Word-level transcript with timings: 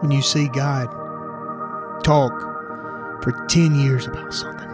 when 0.00 0.10
you 0.10 0.22
see 0.22 0.48
God 0.48 0.88
talk 2.04 2.32
for 3.22 3.32
10 3.48 3.74
years 3.74 4.06
about 4.06 4.32
something 4.32 4.68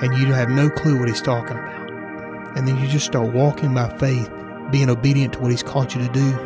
and 0.00 0.16
you 0.16 0.32
have 0.32 0.48
no 0.48 0.70
clue 0.70 0.98
what 0.98 1.08
he's 1.08 1.20
talking 1.20 1.56
about. 1.56 1.90
And 2.56 2.66
then 2.66 2.78
you 2.78 2.86
just 2.86 3.06
start 3.06 3.32
walking 3.32 3.74
by 3.74 3.88
faith, 3.98 4.30
being 4.70 4.88
obedient 4.88 5.34
to 5.34 5.40
what 5.40 5.50
he's 5.50 5.62
called 5.62 5.92
you 5.92 6.00
to 6.00 6.12
do. 6.12 6.38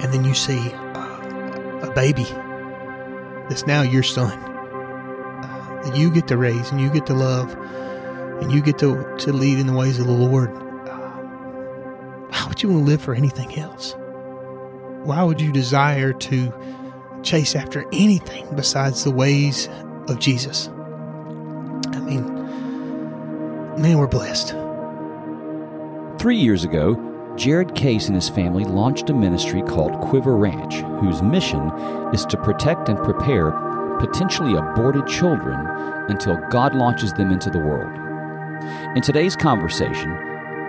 And 0.00 0.12
then 0.12 0.24
you 0.24 0.34
see 0.34 0.72
uh, 0.72 1.80
a 1.82 1.92
baby 1.94 2.26
that's 3.48 3.66
now 3.66 3.82
your 3.82 4.02
son 4.02 4.32
uh, 4.32 5.82
that 5.84 5.96
you 5.96 6.10
get 6.10 6.28
to 6.28 6.36
raise 6.36 6.70
and 6.70 6.80
you 6.80 6.90
get 6.90 7.06
to 7.06 7.14
love 7.14 7.52
and 8.40 8.52
you 8.52 8.62
get 8.62 8.78
to, 8.78 9.16
to 9.18 9.32
lead 9.32 9.58
in 9.58 9.66
the 9.66 9.72
ways 9.74 9.98
of 9.98 10.06
the 10.06 10.12
Lord. 10.12 10.50
Uh, 10.88 12.32
how 12.32 12.48
would 12.48 12.62
you 12.62 12.70
want 12.70 12.84
to 12.86 12.90
live 12.90 13.02
for 13.02 13.14
anything 13.14 13.58
else? 13.58 13.94
Why 15.08 15.22
would 15.22 15.40
you 15.40 15.50
desire 15.50 16.12
to 16.12 16.52
chase 17.22 17.56
after 17.56 17.86
anything 17.94 18.46
besides 18.54 19.04
the 19.04 19.10
ways 19.10 19.66
of 20.06 20.18
Jesus? 20.18 20.68
I 20.68 22.00
mean, 22.00 22.26
man, 23.80 23.96
we're 23.96 24.06
blessed. 24.06 24.48
Three 26.20 26.36
years 26.36 26.62
ago, 26.62 27.32
Jared 27.38 27.74
Case 27.74 28.08
and 28.08 28.16
his 28.16 28.28
family 28.28 28.64
launched 28.64 29.08
a 29.08 29.14
ministry 29.14 29.62
called 29.62 29.98
Quiver 30.02 30.36
Ranch, 30.36 30.74
whose 31.00 31.22
mission 31.22 31.70
is 32.12 32.26
to 32.26 32.36
protect 32.36 32.90
and 32.90 32.98
prepare 32.98 33.52
potentially 34.00 34.56
aborted 34.56 35.06
children 35.06 35.58
until 36.10 36.36
God 36.50 36.74
launches 36.74 37.14
them 37.14 37.30
into 37.30 37.48
the 37.48 37.60
world. 37.60 37.96
In 38.94 39.00
today's 39.00 39.36
conversation, 39.36 40.10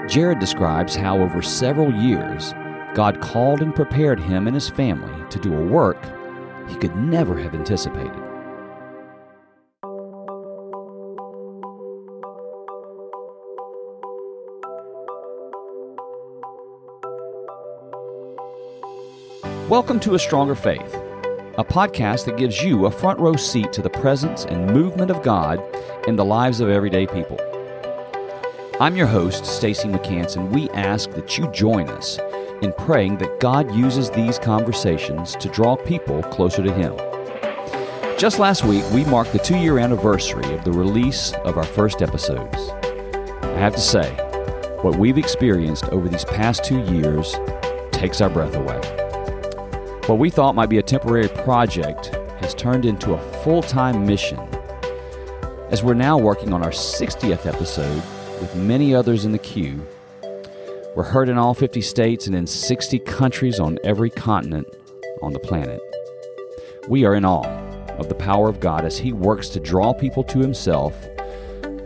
Jared 0.07 0.39
describes 0.39 0.95
how 0.95 1.19
over 1.19 1.41
several 1.41 1.93
years, 1.93 2.53
God 2.95 3.21
called 3.21 3.61
and 3.61 3.75
prepared 3.75 4.19
him 4.19 4.47
and 4.47 4.55
his 4.55 4.67
family 4.67 5.23
to 5.29 5.37
do 5.37 5.55
a 5.55 5.63
work 5.63 6.03
he 6.67 6.75
could 6.75 6.95
never 6.95 7.37
have 7.37 7.53
anticipated. 7.53 8.11
Welcome 19.69 19.99
to 19.99 20.15
A 20.15 20.19
Stronger 20.19 20.55
Faith, 20.55 20.95
a 21.59 21.63
podcast 21.63 22.25
that 22.25 22.37
gives 22.37 22.63
you 22.63 22.87
a 22.87 22.91
front 22.91 23.19
row 23.19 23.35
seat 23.35 23.71
to 23.73 23.83
the 23.83 23.89
presence 23.91 24.45
and 24.45 24.65
movement 24.73 25.11
of 25.11 25.21
God 25.21 25.61
in 26.07 26.15
the 26.15 26.25
lives 26.25 26.59
of 26.59 26.69
everyday 26.69 27.05
people. 27.05 27.39
I'm 28.81 28.95
your 28.95 29.05
host, 29.05 29.45
Stacy 29.45 29.87
McCants, 29.89 30.37
and 30.37 30.51
we 30.51 30.71
ask 30.71 31.11
that 31.11 31.37
you 31.37 31.51
join 31.51 31.87
us 31.89 32.17
in 32.61 32.73
praying 32.73 33.17
that 33.17 33.39
God 33.39 33.73
uses 33.73 34.09
these 34.09 34.39
conversations 34.39 35.35
to 35.37 35.49
draw 35.49 35.75
people 35.75 36.21
closer 36.23 36.63
to 36.63 36.73
Him. 36.73 36.95
Just 38.17 38.39
last 38.39 38.65
week, 38.65 38.83
we 38.91 39.05
marked 39.05 39.31
the 39.31 39.39
two 39.39 39.57
year 39.57 39.79
anniversary 39.79 40.53
of 40.53 40.63
the 40.63 40.71
release 40.71 41.33
of 41.45 41.57
our 41.57 41.63
first 41.63 42.01
episodes. 42.01 42.69
I 43.41 43.57
have 43.57 43.75
to 43.75 43.81
say, 43.81 44.09
what 44.81 44.97
we've 44.97 45.17
experienced 45.17 45.85
over 45.85 46.09
these 46.09 46.25
past 46.25 46.63
two 46.63 46.79
years 46.79 47.35
takes 47.91 48.21
our 48.21 48.29
breath 48.29 48.55
away. 48.55 48.79
What 50.07 50.19
we 50.19 50.29
thought 50.29 50.55
might 50.55 50.69
be 50.69 50.79
a 50.79 50.83
temporary 50.83 51.27
project 51.29 52.07
has 52.41 52.53
turned 52.55 52.85
into 52.85 53.13
a 53.13 53.43
full 53.43 53.61
time 53.61 54.05
mission. 54.05 54.39
As 55.69 55.83
we're 55.83 55.93
now 55.93 56.17
working 56.17 56.51
on 56.51 56.63
our 56.63 56.71
60th 56.71 57.45
episode 57.45 58.01
with 58.41 58.55
many 58.55 58.95
others 58.95 59.25
in 59.25 59.31
the 59.31 59.37
queue, 59.37 59.85
we're 60.95 61.03
heard 61.03 61.29
in 61.29 61.37
all 61.37 61.53
50 61.53 61.81
states 61.81 62.25
and 62.25 62.35
in 62.35 62.47
60 62.47 62.99
countries 62.99 63.59
on 63.59 63.77
every 63.83 64.09
continent 64.09 64.67
on 65.21 65.33
the 65.33 65.39
planet. 65.39 65.79
We 66.87 67.05
are 67.05 67.13
in 67.13 67.25
awe 67.25 67.45
of 67.99 68.09
the 68.09 68.15
power 68.15 68.49
of 68.49 68.59
God 68.59 68.85
as 68.85 68.97
He 68.97 69.13
works 69.13 69.49
to 69.49 69.59
draw 69.59 69.93
people 69.93 70.23
to 70.23 70.39
Himself 70.39 70.95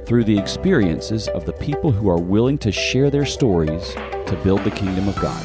through 0.06 0.24
the 0.24 0.38
experiences 0.38 1.28
of 1.30 1.46
the 1.46 1.54
people 1.54 1.92
who 1.92 2.10
are 2.10 2.20
willing 2.20 2.58
to 2.60 2.72
share 2.72 3.10
their 3.10 3.26
stories 3.26 3.94
to 3.94 4.40
build 4.44 4.64
the 4.64 4.72
kingdom 4.72 5.10
of 5.10 5.20
God. 5.20 5.44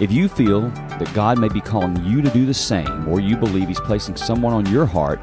If 0.00 0.10
you 0.10 0.28
feel 0.28 0.62
that 0.70 1.12
God 1.12 1.38
may 1.38 1.48
be 1.48 1.60
calling 1.60 2.02
you 2.04 2.22
to 2.22 2.30
do 2.30 2.46
the 2.46 2.54
same, 2.54 3.06
or 3.06 3.20
you 3.20 3.36
believe 3.36 3.68
He's 3.68 3.80
placing 3.80 4.16
someone 4.16 4.54
on 4.54 4.66
your 4.66 4.86
heart 4.86 5.22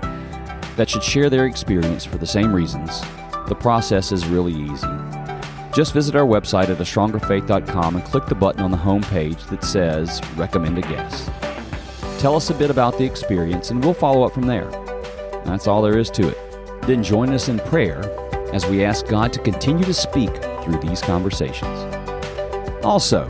that 0.76 0.90
should 0.90 1.04
share 1.04 1.32
their 1.32 1.48
experience 1.48 2.06
for 2.06 2.20
the 2.20 2.28
same 2.28 2.54
reasons, 2.54 3.02
the 3.48 3.58
process 3.60 4.12
is 4.12 4.28
really 4.28 4.54
easy. 4.54 5.09
Just 5.80 5.94
visit 5.94 6.14
our 6.14 6.26
website 6.26 6.68
at 6.68 6.78
astrongerfaith.com 6.78 7.96
and 7.96 8.04
click 8.04 8.26
the 8.26 8.36
button 8.36 8.62
on 8.62 8.70
the 8.70 8.76
home 8.76 9.02
page 9.02 9.42
that 9.46 9.64
says 9.64 10.22
Recommend 10.36 10.78
a 10.78 10.82
Guest. 10.82 11.32
Tell 12.20 12.36
us 12.36 12.50
a 12.50 12.54
bit 12.54 12.70
about 12.70 12.98
the 12.98 13.06
experience 13.06 13.72
and 13.72 13.82
we'll 13.82 13.94
follow 13.94 14.24
up 14.24 14.34
from 14.34 14.46
there. 14.46 14.70
That's 15.46 15.68
all 15.68 15.82
there 15.82 15.98
is 15.98 16.10
to 16.10 16.28
it. 16.28 16.82
Then 16.82 17.02
join 17.02 17.30
us 17.30 17.48
in 17.48 17.60
prayer 17.60 18.04
as 18.54 18.66
we 18.66 18.84
ask 18.84 19.08
God 19.08 19.32
to 19.32 19.40
continue 19.40 19.86
to 19.86 19.94
speak 19.94 20.36
through 20.66 20.80
these 20.82 21.00
conversations. 21.00 21.80
Also, 22.84 23.26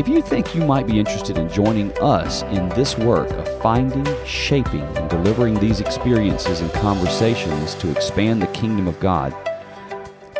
if 0.00 0.08
you 0.08 0.20
think 0.20 0.56
you 0.56 0.64
might 0.64 0.88
be 0.88 0.98
interested 0.98 1.38
in 1.38 1.48
joining 1.48 1.96
us 1.98 2.42
in 2.42 2.70
this 2.70 2.98
work 2.98 3.30
of 3.30 3.62
finding, 3.62 4.08
shaping, 4.26 4.82
and 4.96 5.08
delivering 5.08 5.60
these 5.60 5.78
experiences 5.78 6.60
and 6.60 6.72
conversations 6.72 7.76
to 7.76 7.88
expand 7.92 8.42
the 8.42 8.48
kingdom 8.48 8.88
of 8.88 8.98
God, 8.98 9.32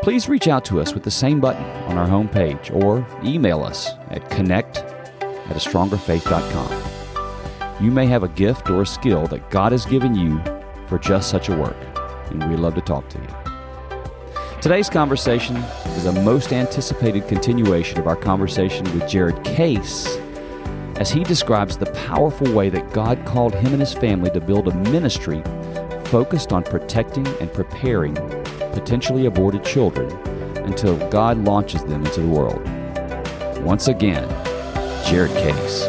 please 0.02 0.28
reach 0.28 0.48
out 0.48 0.64
to 0.64 0.80
us 0.80 0.94
with 0.94 1.04
the 1.04 1.10
same 1.10 1.40
button 1.40 1.64
on 1.86 1.96
our 1.96 2.08
homepage 2.08 2.74
or 2.82 3.06
email 3.24 3.62
us 3.62 3.88
at 4.10 4.28
connect 4.30 4.78
at 4.78 5.52
a 5.52 5.54
astrongerfaith.com. 5.54 6.82
You 7.82 7.92
may 7.92 8.06
have 8.06 8.24
a 8.24 8.28
gift 8.28 8.68
or 8.68 8.82
a 8.82 8.86
skill 8.86 9.28
that 9.28 9.48
God 9.50 9.70
has 9.70 9.86
given 9.86 10.16
you 10.16 10.42
for 10.88 10.98
just 10.98 11.30
such 11.30 11.48
a 11.48 11.56
work, 11.56 11.76
and 12.30 12.50
we'd 12.50 12.58
love 12.58 12.74
to 12.74 12.80
talk 12.80 13.08
to 13.10 13.18
you. 13.18 13.28
Today's 14.60 14.90
conversation 14.90 15.56
is 15.56 16.06
a 16.06 16.12
most 16.22 16.52
anticipated 16.52 17.28
continuation 17.28 17.98
of 17.98 18.08
our 18.08 18.16
conversation 18.16 18.84
with 18.98 19.08
Jared 19.08 19.42
Case 19.44 20.18
as 20.96 21.10
he 21.10 21.22
describes 21.22 21.76
the 21.76 21.86
powerful 21.86 22.52
way 22.52 22.70
that 22.70 22.92
God 22.92 23.24
called 23.24 23.54
him 23.54 23.72
and 23.72 23.80
his 23.80 23.94
family 23.94 24.30
to 24.30 24.40
build 24.40 24.66
a 24.66 24.74
ministry 24.90 25.42
focused 26.06 26.52
on 26.52 26.64
protecting 26.64 27.26
and 27.40 27.52
preparing 27.52 28.14
potentially 28.72 29.26
aborted 29.26 29.64
children 29.64 30.10
until 30.64 30.96
God 31.10 31.38
launches 31.38 31.84
them 31.84 32.04
into 32.04 32.20
the 32.20 32.28
world. 32.28 32.62
Once 33.64 33.88
again, 33.88 34.28
Jared 35.04 35.30
Case. 35.32 35.88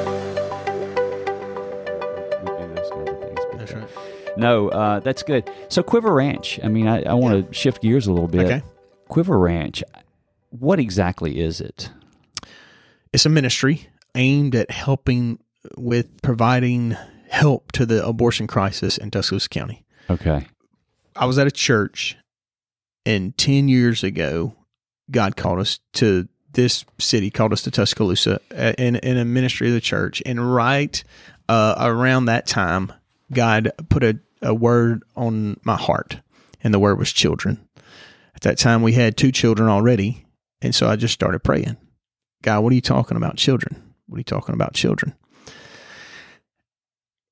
No, 4.35 4.69
uh, 4.69 4.99
that's 4.99 5.23
good. 5.23 5.49
So 5.69 5.83
Quiver 5.83 6.13
Ranch. 6.13 6.59
I 6.63 6.67
mean, 6.67 6.87
I, 6.87 7.03
I 7.03 7.13
want 7.13 7.47
to 7.47 7.53
shift 7.53 7.81
gears 7.81 8.07
a 8.07 8.11
little 8.11 8.27
bit. 8.27 8.45
Okay. 8.45 8.63
Quiver 9.07 9.37
Ranch. 9.37 9.83
What 10.49 10.79
exactly 10.79 11.39
is 11.39 11.61
it? 11.61 11.91
It's 13.11 13.25
a 13.25 13.29
ministry 13.29 13.89
aimed 14.15 14.55
at 14.55 14.71
helping 14.71 15.39
with 15.77 16.21
providing 16.21 16.97
help 17.29 17.71
to 17.73 17.85
the 17.85 18.05
abortion 18.05 18.47
crisis 18.47 18.97
in 18.97 19.11
Tuscaloosa 19.11 19.49
County. 19.49 19.85
Okay. 20.09 20.47
I 21.15 21.25
was 21.25 21.37
at 21.37 21.47
a 21.47 21.51
church, 21.51 22.17
and 23.05 23.37
10 23.37 23.67
years 23.67 24.03
ago, 24.03 24.55
God 25.11 25.35
called 25.35 25.59
us 25.59 25.79
to 25.93 26.27
this 26.53 26.85
city, 26.99 27.29
called 27.29 27.53
us 27.53 27.63
to 27.63 27.71
Tuscaloosa 27.71 28.39
in, 28.77 28.95
in 28.97 29.17
a 29.17 29.25
ministry 29.25 29.67
of 29.67 29.73
the 29.73 29.81
church. 29.81 30.21
And 30.25 30.53
right 30.53 31.03
uh, 31.49 31.75
around 31.79 32.25
that 32.25 32.47
time, 32.47 32.93
God 33.31 33.71
put 33.89 34.03
a, 34.03 34.19
a 34.41 34.53
word 34.53 35.03
on 35.15 35.59
my 35.63 35.75
heart, 35.75 36.19
and 36.63 36.73
the 36.73 36.79
word 36.79 36.99
was 36.99 37.11
children. 37.11 37.67
At 38.35 38.41
that 38.41 38.57
time, 38.57 38.81
we 38.81 38.93
had 38.93 39.17
two 39.17 39.31
children 39.31 39.69
already. 39.69 40.25
And 40.61 40.73
so 40.73 40.87
I 40.87 40.95
just 40.95 41.13
started 41.13 41.43
praying 41.43 41.77
God, 42.41 42.61
what 42.61 42.71
are 42.71 42.75
you 42.75 42.81
talking 42.81 43.17
about, 43.17 43.37
children? 43.37 43.93
What 44.07 44.17
are 44.17 44.19
you 44.19 44.25
talking 44.25 44.53
about, 44.53 44.73
children? 44.73 45.15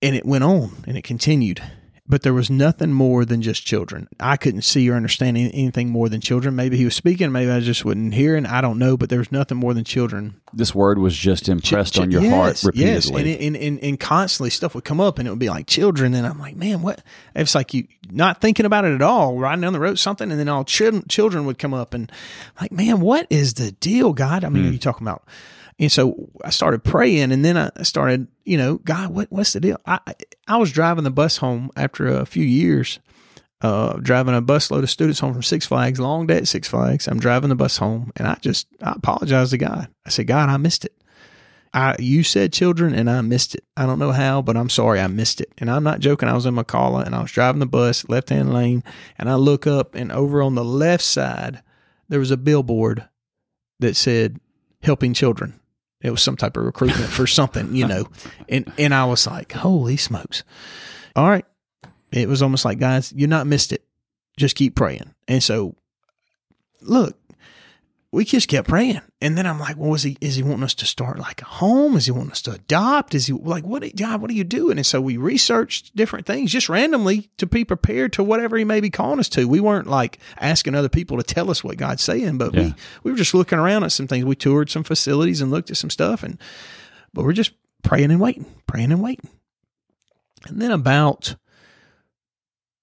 And 0.02 0.16
it 0.16 0.26
went 0.26 0.44
on 0.44 0.84
and 0.88 0.98
it 0.98 1.04
continued. 1.04 1.62
But 2.12 2.24
there 2.24 2.34
was 2.34 2.50
nothing 2.50 2.92
more 2.92 3.24
than 3.24 3.42
just 3.42 3.66
children. 3.66 4.10
I 4.20 4.36
couldn't 4.36 4.64
see 4.64 4.90
or 4.90 4.96
understand 4.96 5.38
any- 5.38 5.54
anything 5.54 5.88
more 5.88 6.10
than 6.10 6.20
children. 6.20 6.58
Maybe 6.58 6.76
he 6.76 6.84
was 6.84 6.94
speaking, 6.94 7.32
maybe 7.32 7.50
I 7.50 7.62
just 7.62 7.86
wasn't 7.86 8.14
hearing. 8.14 8.46
I 8.46 8.60
don't 8.60 8.78
know, 8.78 8.98
but 8.98 9.08
there 9.10 9.20
was 9.20 9.32
nothing 9.32 9.58
more 9.58 9.74
than 9.74 9.86
children 9.86 10.34
This 10.52 10.76
word 10.76 10.98
was 11.00 11.16
just 11.16 11.48
impressed 11.48 11.94
Ch- 11.94 12.00
on 12.00 12.12
your 12.12 12.22
yes, 12.22 12.34
heart 12.34 12.64
repeatedly. 12.66 13.24
Yes, 13.32 13.40
and, 13.40 13.56
and, 13.56 13.64
and, 13.64 13.80
and 13.82 13.98
constantly 13.98 14.50
stuff 14.50 14.76
would 14.76 14.84
come 14.84 15.00
up 15.00 15.20
and 15.20 15.28
it 15.28 15.32
would 15.32 15.40
be 15.40 15.50
like 15.50 15.68
children. 15.68 16.14
And 16.14 16.28
I'm 16.28 16.38
like, 16.38 16.58
man, 16.58 16.82
what? 16.82 17.02
It's 17.34 17.56
like 17.56 17.74
you 17.74 17.88
not 18.12 18.42
thinking 18.42 18.66
about 18.66 18.84
it 18.84 18.94
at 18.94 19.02
all, 19.02 19.38
riding 19.38 19.62
down 19.62 19.72
the 19.72 19.80
road, 19.80 19.98
something, 19.98 20.30
and 20.30 20.38
then 20.38 20.50
all 20.50 20.66
children, 20.66 21.06
children 21.08 21.46
would 21.46 21.60
come 21.60 21.74
up 21.74 21.94
and 21.94 22.12
like, 22.60 22.74
man, 22.74 23.00
what 23.00 23.26
is 23.30 23.54
the 23.54 23.72
deal, 23.72 24.12
God? 24.12 24.44
I 24.44 24.50
mean, 24.50 24.66
are 24.66 24.70
you 24.72 24.78
talking 24.78 25.08
about? 25.08 25.24
And 25.82 25.92
so 25.92 26.30
I 26.46 26.52
started 26.52 26.84
praying, 26.84 27.32
and 27.32 27.44
then 27.44 27.58
I 27.58 27.72
started, 27.82 28.28
you 28.46 28.56
know, 28.56 28.78
God, 28.78 29.10
what, 29.10 29.32
what's 29.32 29.54
the 29.54 29.60
deal? 29.60 29.78
I 29.88 30.00
I 30.48 30.58
was 30.58 30.72
driving 30.72 31.04
the 31.04 31.10
bus 31.10 31.38
home 31.38 31.72
after 31.76 32.08
a 32.08 32.26
few 32.28 32.44
years, 32.44 33.00
uh, 33.62 33.94
driving 33.94 34.36
a 34.36 34.44
busload 34.44 34.84
of 34.84 34.92
students 34.92 35.20
home 35.20 35.34
from 35.34 35.42
Six 35.42 35.66
Flags, 35.66 36.00
long 36.00 36.28
day 36.28 36.38
at 36.38 36.48
Six 36.48 36.68
Flags. 36.68 37.08
I'm 37.08 37.20
driving 37.20 37.50
the 37.50 37.56
bus 37.56 37.78
home, 37.78 38.12
and 38.16 38.28
I 38.28 38.36
just 38.42 38.68
I 38.80 38.92
apologized 38.92 39.52
to 39.52 39.58
God. 39.58 39.88
I 40.06 40.12
said, 40.12 40.28
God, 40.28 40.50
I 40.50 40.58
missed 40.58 40.86
it. 40.86 40.94
I 41.74 41.96
you 41.98 42.22
said 42.22 42.54
children 42.54 42.94
and 42.94 43.10
I 43.10 43.22
missed 43.22 43.56
it. 43.56 43.64
I 43.76 43.88
don't 43.88 43.98
know 43.98 44.12
how, 44.12 44.44
but 44.44 44.58
I'm 44.58 44.70
sorry 44.70 45.00
I 45.00 45.08
missed 45.08 45.42
it. 45.42 45.52
And 45.58 45.72
I'm 45.72 45.84
not 45.84 46.00
joking. 46.00 46.30
I 46.30 46.34
was 46.34 46.46
in 46.46 46.54
McCalla 46.54 47.06
and 47.06 47.16
I 47.16 47.22
was 47.22 47.32
driving 47.32 47.60
the 47.60 47.66
bus, 47.66 48.08
left 48.08 48.30
hand 48.30 48.54
lane, 48.54 48.84
and 49.18 49.30
I 49.30 49.36
look 49.36 49.66
up 49.66 49.96
and 49.96 50.12
over 50.12 50.44
on 50.44 50.54
the 50.54 50.66
left 50.66 51.04
side 51.04 51.64
there 52.10 52.20
was 52.20 52.30
a 52.30 52.38
billboard 52.38 53.08
that 53.80 53.96
said 53.96 54.40
helping 54.84 55.14
children. 55.14 55.61
It 56.02 56.12
was 56.12 56.22
some 56.22 56.38
type 56.38 56.58
of 56.58 56.64
recruitment 56.64 57.10
for 57.10 57.28
something, 57.28 57.76
you 57.76 57.88
know. 57.88 58.08
And 58.50 58.72
and 58.78 58.94
I 58.94 59.06
was 59.06 59.28
like, 59.28 59.52
holy 59.52 59.98
smokes. 59.98 60.44
All 61.16 61.30
right. 61.30 61.46
It 62.12 62.28
was 62.28 62.42
almost 62.42 62.66
like, 62.66 62.80
guys, 62.80 63.14
you're 63.16 63.30
not 63.30 63.48
missed 63.48 63.72
it. 63.72 63.86
Just 64.38 64.56
keep 64.56 64.76
praying. 64.76 65.14
And 65.28 65.42
so 65.44 65.76
look, 66.82 67.18
we 68.14 68.26
just 68.26 68.50
kept 68.50 68.68
praying. 68.68 69.00
And 69.22 69.38
then 69.38 69.48
I'm 69.48 69.60
like, 69.60 69.78
well, 69.78 69.94
is 69.94 70.04
he, 70.04 70.18
is 70.20 70.36
he 70.36 70.44
wanting 70.44 70.66
us 70.66 70.74
to 70.76 70.86
start 70.86 71.18
like 71.18 71.42
a 71.42 71.46
home? 71.46 71.96
Is 71.96 72.08
he 72.08 72.12
wanting 72.12 72.32
us 72.32 72.42
to 72.42 72.52
adopt? 72.52 73.16
Is 73.16 73.28
he 73.28 73.34
like, 73.34 73.64
what, 73.64 73.96
God, 73.96 74.22
what 74.22 74.30
are 74.30 74.34
you 74.34 74.44
doing? 74.44 74.78
And 74.78 74.86
so 74.86 75.00
we 75.00 75.16
researched 75.16 75.96
different 75.96 76.26
things 76.26 76.52
just 76.52 76.68
randomly 76.68 77.30
to 77.38 77.46
be 77.46 77.64
prepared 77.64 78.12
to 78.14 78.24
whatever 78.24 78.58
he 78.58 78.66
may 78.66 78.82
be 78.82 78.90
calling 78.90 79.20
us 79.20 79.30
to. 79.30 79.48
We 79.48 79.62
weren't 79.62 79.88
like 79.88 80.20
asking 80.38 80.76
other 80.76 80.90
people 80.90 81.18
to 81.18 81.24
tell 81.24 81.50
us 81.50 81.64
what 81.64 81.78
God's 81.78 82.04
saying, 82.04 82.38
but 82.38 82.54
yeah. 82.54 82.62
we, 82.62 82.74
we 83.04 83.12
were 83.12 83.18
just 83.18 83.34
looking 83.34 83.60
around 83.60 83.86
at 83.86 83.94
some 83.94 84.08
things. 84.08 84.26
We 84.26 84.36
toured 84.36 84.70
some 84.70 84.84
facilities 84.84 85.40
and 85.40 85.50
looked 85.50 85.72
at 85.72 85.78
some 85.78 85.90
stuff 85.90 86.22
and, 86.22 86.38
but 87.14 87.24
we're 87.24 87.32
just 87.32 87.54
praying 87.82 88.12
and 88.12 88.20
waiting, 88.20 88.46
praying 88.68 88.92
and 88.92 89.02
waiting. 89.02 89.30
And 90.48 90.62
then 90.62 90.72
about 90.72 91.38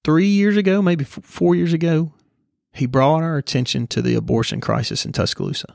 three 0.04 0.28
years 0.28 0.56
ago, 0.56 0.80
maybe 0.80 1.04
four 1.04 1.54
years 1.54 1.74
ago, 1.74 2.12
he 2.72 2.86
brought 2.86 3.22
our 3.22 3.36
attention 3.36 3.86
to 3.88 4.02
the 4.02 4.14
abortion 4.14 4.60
crisis 4.60 5.04
in 5.04 5.12
Tuscaloosa. 5.12 5.74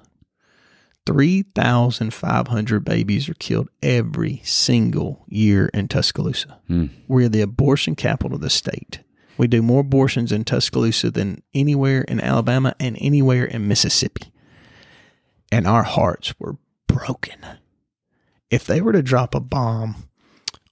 3,500 1.05 2.85
babies 2.85 3.27
are 3.27 3.33
killed 3.33 3.69
every 3.81 4.41
single 4.45 5.25
year 5.27 5.69
in 5.73 5.87
Tuscaloosa. 5.87 6.59
Mm. 6.69 6.89
We're 7.07 7.29
the 7.29 7.41
abortion 7.41 7.95
capital 7.95 8.35
of 8.35 8.41
the 8.41 8.49
state. 8.49 9.01
We 9.37 9.47
do 9.47 9.61
more 9.61 9.81
abortions 9.81 10.31
in 10.31 10.45
Tuscaloosa 10.45 11.11
than 11.11 11.41
anywhere 11.53 12.03
in 12.03 12.21
Alabama 12.21 12.75
and 12.79 12.97
anywhere 13.01 13.43
in 13.45 13.67
Mississippi. 13.67 14.31
And 15.51 15.67
our 15.67 15.83
hearts 15.83 16.33
were 16.39 16.57
broken. 16.87 17.45
If 18.49 18.65
they 18.65 18.79
were 18.79 18.93
to 18.93 19.01
drop 19.01 19.35
a 19.35 19.39
bomb 19.39 20.07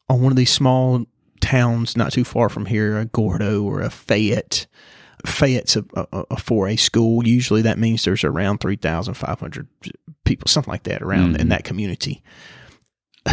on 0.07 0.21
one 0.21 0.31
of 0.31 0.37
these 0.37 0.51
small 0.51 1.05
towns 1.41 1.97
not 1.97 2.13
too 2.13 2.23
far 2.23 2.47
from 2.47 2.67
here, 2.67 2.97
a 2.97 3.05
Gordo 3.05 3.63
or 3.63 3.81
a 3.81 3.89
Fayette, 3.89 4.67
Fayette's 5.25 5.75
a, 5.75 5.85
a, 5.93 6.05
a 6.31 6.35
4A 6.35 6.79
school. 6.79 7.27
Usually 7.27 7.61
that 7.63 7.77
means 7.77 8.03
there's 8.03 8.23
around 8.23 8.59
3,500 8.59 9.67
people, 10.25 10.47
something 10.47 10.71
like 10.71 10.83
that, 10.83 11.01
around 11.01 11.33
mm-hmm. 11.33 11.41
in 11.41 11.49
that 11.49 11.63
community. 11.63 12.23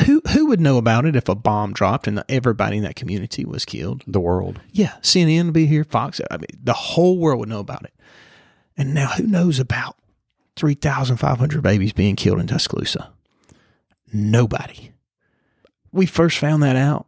Who 0.05 0.20
who 0.32 0.46
would 0.46 0.61
know 0.61 0.76
about 0.76 1.06
it 1.06 1.17
if 1.17 1.31
a 1.31 1.35
bomb 1.35 1.73
dropped 1.73 2.06
and 2.06 2.23
everybody 2.29 2.76
in 2.76 2.82
that 2.82 2.96
community 2.96 3.46
was 3.46 3.64
killed? 3.64 4.05
The 4.06 4.20
world. 4.20 4.61
Yeah, 4.70 4.93
CNN 5.00 5.46
would 5.46 5.55
be 5.55 5.64
here, 5.64 5.85
Fox. 5.85 6.20
I 6.31 6.37
mean, 6.37 6.46
the 6.62 6.75
whole 6.75 7.19
world 7.19 7.40
would 7.40 7.49
know 7.49 7.61
about 7.61 7.85
it. 7.85 7.94
And 8.76 8.93
now, 8.93 9.08
who 9.08 9.23
knows 9.23 9.58
about 9.58 9.96
3,500 10.56 11.62
babies 11.62 11.94
being 11.94 12.17
killed 12.17 12.38
in 12.38 12.46
Tuscaloosa? 12.46 13.11
Nobody. 14.12 14.93
We 15.91 16.05
first 16.05 16.37
found 16.37 16.62
that 16.62 16.76
out. 16.76 17.06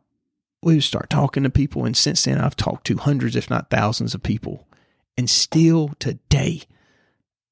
We 0.63 0.75
would 0.75 0.85
start 0.85 1.11
talking 1.11 1.43
to 1.43 1.51
people, 1.51 1.85
and 1.85 1.97
since 1.97 2.25
then, 2.25 2.39
I've 2.39 2.57
talked 2.57 2.87
to 2.87 2.97
hundreds, 2.97 3.37
if 3.37 3.51
not 3.51 3.71
thousands, 3.71 4.15
of 4.15 4.23
people 4.23 4.67
and 5.21 5.29
still 5.29 5.91
today, 5.99 6.63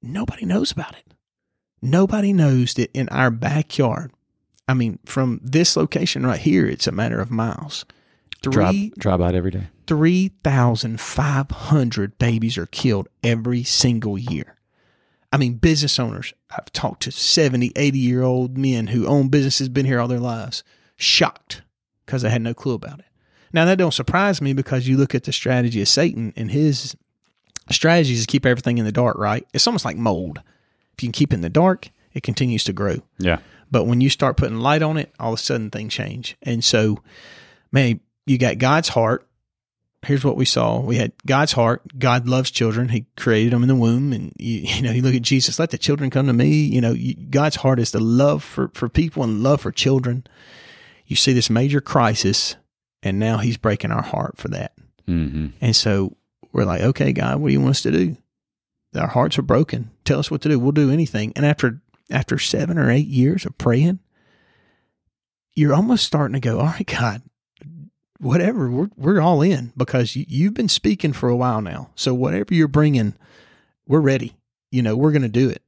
nobody 0.00 0.46
knows 0.46 0.72
about 0.72 0.96
it. 0.96 1.12
Nobody 1.82 2.32
knows 2.32 2.72
that 2.74 2.90
in 2.94 3.10
our 3.10 3.30
backyard, 3.30 4.10
I 4.66 4.72
mean, 4.72 5.00
from 5.04 5.38
this 5.42 5.76
location 5.76 6.24
right 6.24 6.40
here, 6.40 6.66
it's 6.66 6.86
a 6.86 6.92
matter 6.92 7.20
of 7.20 7.30
miles. 7.30 7.84
Three, 8.42 8.90
drive, 8.98 9.20
out 9.20 9.34
every 9.34 9.50
day. 9.50 9.66
3,500 9.86 12.18
babies 12.18 12.56
are 12.56 12.64
killed 12.64 13.06
every 13.22 13.64
single 13.64 14.16
year. 14.16 14.56
I 15.30 15.36
mean, 15.36 15.56
business 15.56 15.98
owners, 15.98 16.32
I've 16.50 16.72
talked 16.72 17.02
to 17.02 17.12
70, 17.12 17.72
80 17.76 17.98
year 17.98 18.22
old 18.22 18.56
men 18.56 18.86
who 18.86 19.06
own 19.06 19.28
businesses, 19.28 19.68
been 19.68 19.84
here 19.84 20.00
all 20.00 20.08
their 20.08 20.18
lives, 20.18 20.64
shocked 20.96 21.60
because 22.06 22.22
they 22.22 22.30
had 22.30 22.40
no 22.40 22.54
clue 22.54 22.72
about 22.72 23.00
it. 23.00 23.04
Now, 23.52 23.66
that 23.66 23.76
don't 23.76 23.92
surprise 23.92 24.40
me 24.40 24.54
because 24.54 24.88
you 24.88 24.96
look 24.96 25.14
at 25.14 25.24
the 25.24 25.34
strategy 25.34 25.82
of 25.82 25.88
Satan 25.88 26.32
and 26.34 26.50
his 26.50 26.96
strategy 27.70 28.14
is 28.14 28.26
to 28.26 28.30
keep 28.30 28.46
everything 28.46 28.78
in 28.78 28.84
the 28.84 28.92
dark, 28.92 29.18
right? 29.18 29.46
It's 29.52 29.66
almost 29.66 29.84
like 29.84 29.96
mold. 29.96 30.40
If 30.94 31.02
you 31.02 31.08
can 31.08 31.12
keep 31.12 31.32
it 31.32 31.36
in 31.36 31.40
the 31.42 31.50
dark, 31.50 31.90
it 32.12 32.22
continues 32.22 32.64
to 32.64 32.72
grow. 32.72 33.02
Yeah. 33.18 33.38
But 33.70 33.84
when 33.84 34.00
you 34.00 34.10
start 34.10 34.36
putting 34.36 34.58
light 34.58 34.82
on 34.82 34.96
it, 34.96 35.12
all 35.18 35.32
of 35.32 35.38
a 35.38 35.42
sudden 35.42 35.70
things 35.70 35.92
change. 35.92 36.36
And 36.42 36.64
so, 36.64 37.02
man, 37.70 38.00
you 38.26 38.38
got 38.38 38.58
God's 38.58 38.88
heart. 38.88 39.26
Here's 40.02 40.24
what 40.24 40.36
we 40.36 40.44
saw. 40.44 40.80
We 40.80 40.96
had 40.96 41.12
God's 41.26 41.52
heart. 41.52 41.98
God 41.98 42.28
loves 42.28 42.50
children. 42.50 42.88
He 42.88 43.06
created 43.16 43.52
them 43.52 43.62
in 43.62 43.68
the 43.68 43.74
womb. 43.74 44.12
And, 44.12 44.32
you, 44.38 44.60
you 44.62 44.82
know, 44.82 44.92
you 44.92 45.02
look 45.02 45.14
at 45.14 45.22
Jesus, 45.22 45.58
let 45.58 45.70
the 45.70 45.78
children 45.78 46.10
come 46.10 46.26
to 46.26 46.32
me. 46.32 46.48
You 46.48 46.80
know, 46.80 46.92
you, 46.92 47.14
God's 47.14 47.56
heart 47.56 47.80
is 47.80 47.90
the 47.90 48.00
love 48.00 48.42
for, 48.42 48.70
for 48.74 48.88
people 48.88 49.22
and 49.22 49.42
love 49.42 49.60
for 49.60 49.72
children. 49.72 50.26
You 51.06 51.16
see 51.16 51.32
this 51.32 51.48
major 51.48 51.80
crisis, 51.80 52.56
and 53.02 53.18
now 53.18 53.38
he's 53.38 53.56
breaking 53.56 53.92
our 53.92 54.02
heart 54.02 54.36
for 54.36 54.48
that. 54.48 54.72
Mm-hmm. 55.08 55.48
And 55.60 55.74
so 55.74 56.17
we're 56.58 56.64
like, 56.64 56.80
okay, 56.80 57.12
God, 57.12 57.38
what 57.38 57.48
do 57.48 57.52
you 57.52 57.60
want 57.60 57.70
us 57.70 57.82
to 57.82 57.92
do? 57.92 58.16
Our 58.96 59.06
hearts 59.06 59.38
are 59.38 59.42
broken. 59.42 59.92
Tell 60.04 60.18
us 60.18 60.28
what 60.28 60.40
to 60.42 60.48
do. 60.48 60.58
We'll 60.58 60.72
do 60.72 60.90
anything. 60.90 61.32
And 61.36 61.46
after 61.46 61.80
after 62.10 62.36
seven 62.36 62.78
or 62.78 62.90
eight 62.90 63.06
years 63.06 63.46
of 63.46 63.56
praying, 63.58 64.00
you're 65.54 65.74
almost 65.74 66.04
starting 66.04 66.32
to 66.34 66.40
go, 66.40 66.58
all 66.58 66.66
right, 66.66 66.86
God, 66.86 67.22
whatever, 68.18 68.68
we're 68.68 68.90
we're 68.96 69.20
all 69.20 69.40
in 69.40 69.72
because 69.76 70.16
you, 70.16 70.24
you've 70.26 70.54
been 70.54 70.68
speaking 70.68 71.12
for 71.12 71.28
a 71.28 71.36
while 71.36 71.60
now. 71.60 71.90
So 71.94 72.12
whatever 72.12 72.52
you're 72.52 72.66
bringing, 72.66 73.14
we're 73.86 74.00
ready. 74.00 74.34
You 74.72 74.82
know, 74.82 74.96
we're 74.96 75.12
going 75.12 75.22
to 75.22 75.28
do 75.28 75.48
it. 75.48 75.62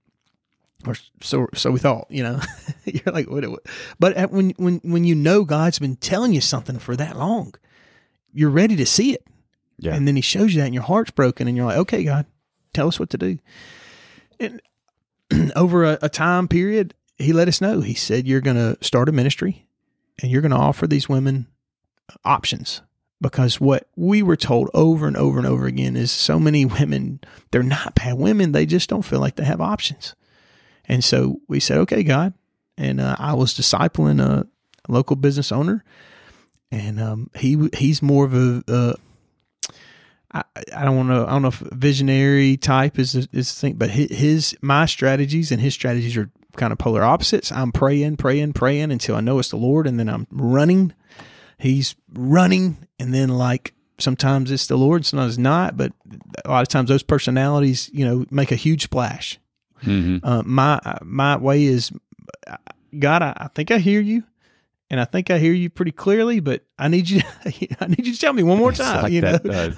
Or 0.87 0.97
so 1.21 1.47
so 1.55 1.71
we 1.71 1.79
thought. 1.79 2.07
You 2.11 2.25
know, 2.25 2.41
you're 2.85 3.15
like, 3.15 3.31
what, 3.31 3.49
what? 3.49 3.65
But 4.01 4.33
when 4.33 4.51
when 4.57 4.81
when 4.83 5.05
you 5.05 5.15
know 5.15 5.45
God's 5.45 5.79
been 5.79 5.97
telling 5.97 6.33
you 6.33 6.41
something 6.41 6.81
for 6.81 6.97
that 6.97 7.17
long, 7.17 7.55
you're 8.33 8.51
ready 8.51 8.75
to 8.75 8.87
see 8.87 9.13
it. 9.13 9.25
Yeah. 9.81 9.94
And 9.94 10.06
then 10.06 10.15
he 10.15 10.23
shows 10.23 10.55
you 10.55 10.61
that 10.61 10.67
and 10.67 10.75
your 10.75 10.85
heart's 10.85 11.11
broken 11.11 11.49
and 11.49 11.56
you're 11.56 11.67
like, 11.67 11.79
okay, 11.79 12.05
God, 12.05 12.27
tell 12.75 12.87
us 12.87 13.00
what 13.00 13.11
to 13.11 13.19
do. 13.19 13.38
And 14.38 14.61
over 15.56 15.85
a, 15.85 15.99
a 16.03 16.09
time 16.09 16.49
period, 16.49 16.94
he 17.17 17.32
let 17.32 17.49
us 17.49 17.61
know. 17.61 17.81
He 17.81 17.94
said, 17.94 18.27
you're 18.27 18.43
going 18.43 18.56
to 18.56 18.82
start 18.84 19.08
a 19.08 19.13
ministry 19.13 19.67
and 20.20 20.31
you're 20.31 20.43
going 20.43 20.51
to 20.51 20.56
offer 20.56 20.87
these 20.87 21.08
women 21.08 21.46
options 22.25 22.82
because 23.22 23.60
what 23.60 23.89
we 23.96 24.22
were 24.22 24.37
told 24.37 24.70
over 24.75 25.06
and 25.06 25.17
over 25.17 25.39
and 25.39 25.46
over 25.46 25.67
again 25.67 25.96
is 25.96 26.10
so 26.10 26.39
many 26.39 26.65
women, 26.67 27.20
they're 27.51 27.63
not 27.63 27.94
bad 27.94 28.19
women. 28.19 28.53
They 28.53 28.67
just 28.67 28.91
don't 28.91 29.05
feel 29.05 29.20
like 29.20 29.37
they 29.37 29.44
have 29.44 29.63
options. 29.63 30.15
And 30.87 31.03
so 31.03 31.41
we 31.49 31.58
said, 31.58 31.79
okay, 31.79 32.03
God. 32.03 32.34
And 32.77 33.01
uh, 33.01 33.17
I 33.19 33.34
was 33.34 33.55
discipling 33.55 34.20
a, 34.20 34.46
local 34.89 35.15
business 35.15 35.53
owner 35.53 35.84
and 36.72 37.01
um, 37.01 37.31
he 37.37 37.69
he's 37.77 38.03
more 38.03 38.25
of 38.25 38.34
a, 38.34 38.63
a 38.67 38.94
I, 40.32 40.44
I 40.77 40.84
don't 40.84 40.96
want 40.96 41.08
to. 41.10 41.27
I 41.27 41.31
don't 41.31 41.43
know 41.43 41.49
if 41.49 41.58
visionary 41.58 42.56
type 42.56 42.99
is 42.99 43.15
is 43.15 43.29
the 43.29 43.60
thing, 43.60 43.75
but 43.75 43.91
his, 43.91 44.10
his 44.10 44.56
my 44.63 44.87
strategies 44.87 45.51
and 45.51 45.60
his 45.60 45.75
strategies 45.75 46.17
are 46.17 46.31
kind 46.56 46.72
of 46.72 46.79
polar 46.79 47.03
opposites. 47.03 47.51
I'm 47.51 47.72
praying, 47.72 48.17
praying, 48.17 48.53
praying 48.53 48.93
until 48.93 49.17
I 49.17 49.20
know 49.20 49.39
it's 49.39 49.51
the 49.51 49.56
Lord, 49.56 49.87
and 49.87 49.99
then 49.99 50.08
I'm 50.08 50.27
running. 50.31 50.93
He's 51.58 51.96
running, 52.13 52.87
and 52.99 53.13
then 53.13 53.29
like 53.29 53.75
sometimes 53.99 54.51
it's 54.51 54.67
the 54.67 54.79
Lord, 54.79 55.05
sometimes 55.05 55.32
it's 55.32 55.39
not. 55.39 55.77
But 55.77 55.93
a 56.44 56.51
lot 56.51 56.63
of 56.63 56.69
times 56.69 56.89
those 56.89 57.03
personalities, 57.03 57.91
you 57.93 58.05
know, 58.05 58.25
make 58.31 58.53
a 58.53 58.56
huge 58.56 58.84
splash. 58.84 59.39
Mm-hmm. 59.82 60.25
Uh, 60.25 60.43
my 60.44 60.81
my 61.03 61.37
way 61.37 61.65
is, 61.65 61.91
God, 62.99 63.22
I, 63.22 63.34
I 63.37 63.49
think 63.49 63.70
I 63.70 63.79
hear 63.79 64.01
you 64.01 64.25
and 64.91 65.01
I 65.01 65.05
think 65.05 65.31
I 65.31 65.39
hear 65.39 65.53
you 65.53 65.70
pretty 65.70 65.93
clearly, 65.93 66.41
but 66.41 66.65
I 66.77 66.89
need 66.89 67.09
you. 67.09 67.23
I 67.44 67.87
need 67.87 68.06
you 68.06 68.13
to 68.13 68.19
tell 68.19 68.32
me 68.32 68.43
one 68.43 68.59
more 68.59 68.73
time. 68.73 69.05
Like 69.05 69.13
you 69.13 69.20
that, 69.20 69.44
know, 69.44 69.53
uh, 69.53 69.73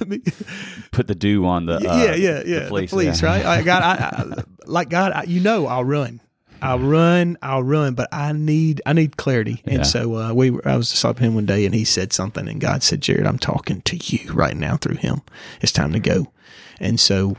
put 0.90 1.06
the 1.06 1.14
dew 1.14 1.44
on 1.46 1.66
the 1.66 1.76
uh, 1.76 1.80
yeah, 1.80 2.14
yeah, 2.14 2.42
yeah, 2.46 2.58
the 2.60 2.66
fleece, 2.68 2.90
the 2.90 2.96
fleece 2.96 3.22
yeah. 3.22 3.28
right? 3.28 3.44
I 3.44 3.62
got, 3.62 3.82
I, 3.82 3.94
I, 3.94 4.44
like 4.66 4.88
God, 4.88 5.12
I, 5.12 5.24
you 5.24 5.40
know, 5.40 5.66
I'll 5.66 5.84
run, 5.84 6.20
I'll 6.62 6.78
run, 6.78 7.36
I'll 7.42 7.62
run, 7.62 7.94
but 7.94 8.08
I 8.10 8.32
need, 8.32 8.80
I 8.86 8.94
need 8.94 9.18
clarity. 9.18 9.60
And 9.66 9.78
yeah. 9.78 9.82
so 9.82 10.16
uh, 10.16 10.32
we, 10.32 10.58
I 10.64 10.76
was 10.76 10.90
to 10.90 11.14
him 11.14 11.34
one 11.34 11.46
day, 11.46 11.66
and 11.66 11.74
he 11.74 11.84
said 11.84 12.14
something, 12.14 12.48
and 12.48 12.58
God 12.58 12.82
said, 12.82 13.02
"Jared, 13.02 13.26
I'm 13.26 13.38
talking 13.38 13.82
to 13.82 13.96
you 13.96 14.32
right 14.32 14.56
now 14.56 14.78
through 14.78 14.96
him. 14.96 15.20
It's 15.60 15.72
time 15.72 15.92
to 15.92 16.00
go." 16.00 16.32
And 16.80 16.98
so 16.98 17.36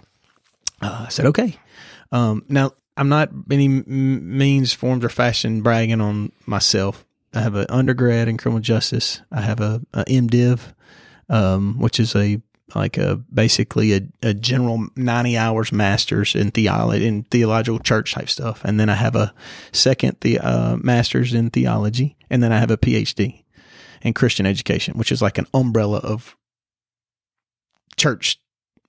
uh, 0.79 1.05
I 1.07 1.09
said, 1.09 1.25
"Okay." 1.25 1.57
Um, 2.11 2.45
now 2.47 2.73
I'm 2.95 3.09
not 3.09 3.31
any 3.49 3.67
means, 3.67 4.73
forms, 4.73 5.03
or 5.03 5.09
fashion 5.09 5.63
bragging 5.63 5.99
on 5.99 6.31
myself 6.45 7.03
I 7.33 7.41
have 7.41 7.55
an 7.55 7.65
undergrad 7.69 8.27
in 8.27 8.37
criminal 8.37 8.61
justice. 8.61 9.21
I 9.31 9.41
have 9.41 9.59
a, 9.59 9.81
a 9.93 10.05
MDiv, 10.05 10.59
um, 11.29 11.79
which 11.79 11.99
is 11.99 12.15
a 12.15 12.41
like 12.75 12.97
a 12.97 13.17
basically 13.17 13.93
a, 13.93 14.01
a 14.23 14.33
general 14.33 14.87
90 14.95 15.37
hours 15.37 15.71
master's 15.71 16.33
in 16.33 16.49
theology 16.51 17.05
in 17.05 17.23
theological 17.23 17.77
church 17.77 18.13
type 18.13 18.29
stuff 18.29 18.63
and 18.63 18.79
then 18.79 18.89
i 18.89 18.95
have 18.95 19.15
a 19.15 19.31
second 19.73 20.17
the 20.21 20.39
uh, 20.39 20.77
master's 20.77 21.33
in 21.35 21.49
theology 21.51 22.15
and 22.31 22.41
then 22.41 22.51
i 22.51 22.57
have 22.57 22.71
a 22.71 22.77
phd 22.77 23.43
in 24.01 24.13
christian 24.13 24.45
education 24.47 24.97
which 24.97 25.11
is 25.11 25.21
like 25.21 25.37
an 25.37 25.45
umbrella 25.53 25.99
of 25.99 26.35
church 27.95 28.39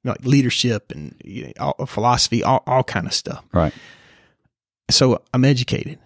like 0.04 0.24
leadership 0.24 0.90
and 0.92 1.14
you 1.24 1.52
know, 1.58 1.74
all, 1.78 1.86
philosophy 1.86 2.42
all, 2.42 2.62
all 2.66 2.84
kind 2.84 3.06
of 3.06 3.12
stuff 3.12 3.44
Right. 3.52 3.74
so 4.90 5.20
i'm 5.34 5.44
educated 5.44 5.98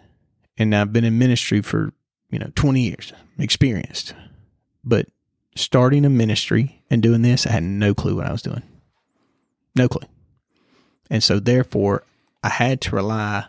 and 0.57 0.75
i've 0.75 0.93
been 0.93 1.05
in 1.05 1.19
ministry 1.19 1.61
for 1.61 1.93
you 2.31 2.39
know 2.39 2.51
20 2.55 2.81
years 2.81 3.13
experienced. 3.39 4.15
But 4.85 5.07
starting 5.57 6.05
a 6.05 6.11
ministry 6.11 6.83
and 6.89 7.03
doing 7.03 7.23
this 7.23 7.45
i 7.45 7.51
had 7.51 7.65
no 7.65 7.93
clue 7.93 8.17
what 8.17 8.27
i 8.27 8.33
was 8.33 8.43
doing. 8.43 8.63
No 9.75 9.89
clue. 9.89 10.07
And 11.11 11.23
so 11.23 11.39
therefore 11.39 12.05
i 12.43 12.49
had 12.49 12.81
to 12.83 12.97
rely 12.97 13.47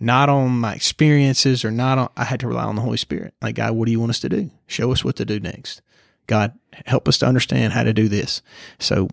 not 0.00 0.28
on 0.28 0.50
my 0.60 0.74
experiences 0.74 1.64
or 1.64 1.70
not 1.70 1.98
on 1.98 2.08
i 2.16 2.24
had 2.24 2.40
to 2.40 2.48
rely 2.48 2.64
on 2.64 2.76
the 2.76 2.82
holy 2.82 2.96
spirit. 2.96 3.34
Like 3.42 3.56
god 3.56 3.72
what 3.72 3.86
do 3.86 3.92
you 3.92 4.00
want 4.00 4.10
us 4.10 4.20
to 4.20 4.28
do? 4.28 4.50
Show 4.66 4.92
us 4.92 5.04
what 5.04 5.16
to 5.16 5.24
do 5.24 5.40
next. 5.40 5.82
God 6.26 6.58
help 6.86 7.08
us 7.08 7.18
to 7.18 7.26
understand 7.26 7.72
how 7.74 7.82
to 7.82 7.92
do 7.92 8.08
this. 8.08 8.40
So 8.78 9.08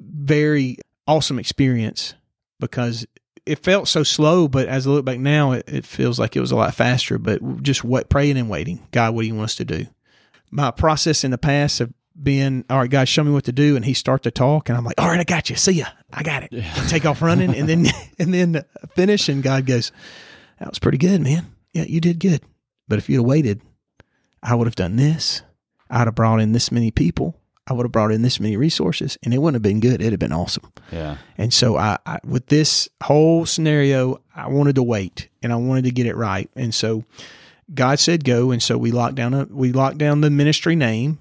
very 0.00 0.78
awesome 1.06 1.38
experience 1.38 2.14
because 2.60 3.06
it 3.50 3.58
felt 3.58 3.88
so 3.88 4.04
slow, 4.04 4.46
but 4.46 4.68
as 4.68 4.86
I 4.86 4.90
look 4.90 5.04
back 5.04 5.18
now, 5.18 5.52
it, 5.52 5.64
it 5.66 5.84
feels 5.84 6.20
like 6.20 6.36
it 6.36 6.40
was 6.40 6.52
a 6.52 6.56
lot 6.56 6.72
faster. 6.74 7.18
But 7.18 7.62
just 7.62 7.82
what 7.82 8.08
praying 8.08 8.36
and 8.36 8.48
waiting, 8.48 8.86
God, 8.92 9.14
what 9.14 9.22
do 9.22 9.28
you 9.28 9.34
want 9.34 9.46
us 9.46 9.56
to 9.56 9.64
do? 9.64 9.86
My 10.52 10.70
process 10.70 11.24
in 11.24 11.32
the 11.32 11.38
past 11.38 11.80
of 11.80 11.92
being, 12.20 12.64
all 12.70 12.78
right, 12.78 12.90
God, 12.90 13.08
show 13.08 13.24
me 13.24 13.32
what 13.32 13.44
to 13.44 13.52
do, 13.52 13.74
and 13.74 13.84
He 13.84 13.92
start 13.92 14.22
to 14.22 14.30
talk, 14.30 14.68
and 14.68 14.78
I'm 14.78 14.84
like, 14.84 15.00
all 15.00 15.08
right, 15.08 15.18
I 15.18 15.24
got 15.24 15.50
you, 15.50 15.56
see 15.56 15.72
ya, 15.72 15.86
I 16.12 16.22
got 16.22 16.44
it, 16.44 16.52
and 16.52 16.88
take 16.88 17.04
off 17.06 17.22
running, 17.22 17.54
and 17.54 17.68
then 17.68 17.86
and 18.18 18.32
then 18.32 18.64
finish, 18.94 19.28
and 19.28 19.42
God 19.42 19.66
goes, 19.66 19.90
that 20.60 20.68
was 20.68 20.78
pretty 20.78 20.98
good, 20.98 21.20
man. 21.20 21.46
Yeah, 21.72 21.84
you 21.84 22.00
did 22.00 22.20
good. 22.20 22.42
But 22.86 22.98
if 22.98 23.08
you'd 23.08 23.18
have 23.18 23.26
waited, 23.26 23.62
I 24.42 24.54
would 24.54 24.66
have 24.66 24.76
done 24.76 24.96
this. 24.96 25.42
I'd 25.88 26.06
have 26.06 26.14
brought 26.14 26.40
in 26.40 26.52
this 26.52 26.70
many 26.70 26.90
people. 26.90 27.39
I 27.70 27.72
would 27.72 27.84
have 27.86 27.92
brought 27.92 28.10
in 28.10 28.22
this 28.22 28.40
many 28.40 28.56
resources, 28.56 29.16
and 29.22 29.32
it 29.32 29.38
wouldn't 29.38 29.54
have 29.54 29.62
been 29.62 29.78
good. 29.80 30.00
It'd 30.00 30.12
have 30.12 30.18
been 30.18 30.32
awesome. 30.32 30.70
Yeah. 30.90 31.18
And 31.38 31.54
so 31.54 31.76
I, 31.76 31.98
I 32.04 32.18
with 32.24 32.46
this 32.48 32.88
whole 33.02 33.46
scenario, 33.46 34.20
I 34.34 34.48
wanted 34.48 34.74
to 34.74 34.82
wait 34.82 35.28
and 35.42 35.52
I 35.52 35.56
wanted 35.56 35.84
to 35.84 35.92
get 35.92 36.06
it 36.06 36.16
right. 36.16 36.50
And 36.56 36.74
so 36.74 37.04
God 37.72 38.00
said 38.00 38.24
go, 38.24 38.50
and 38.50 38.60
so 38.60 38.76
we 38.76 38.90
locked 38.90 39.14
down 39.14 39.32
a, 39.34 39.44
we 39.48 39.70
locked 39.72 39.98
down 39.98 40.20
the 40.20 40.30
ministry 40.30 40.74
name. 40.74 41.20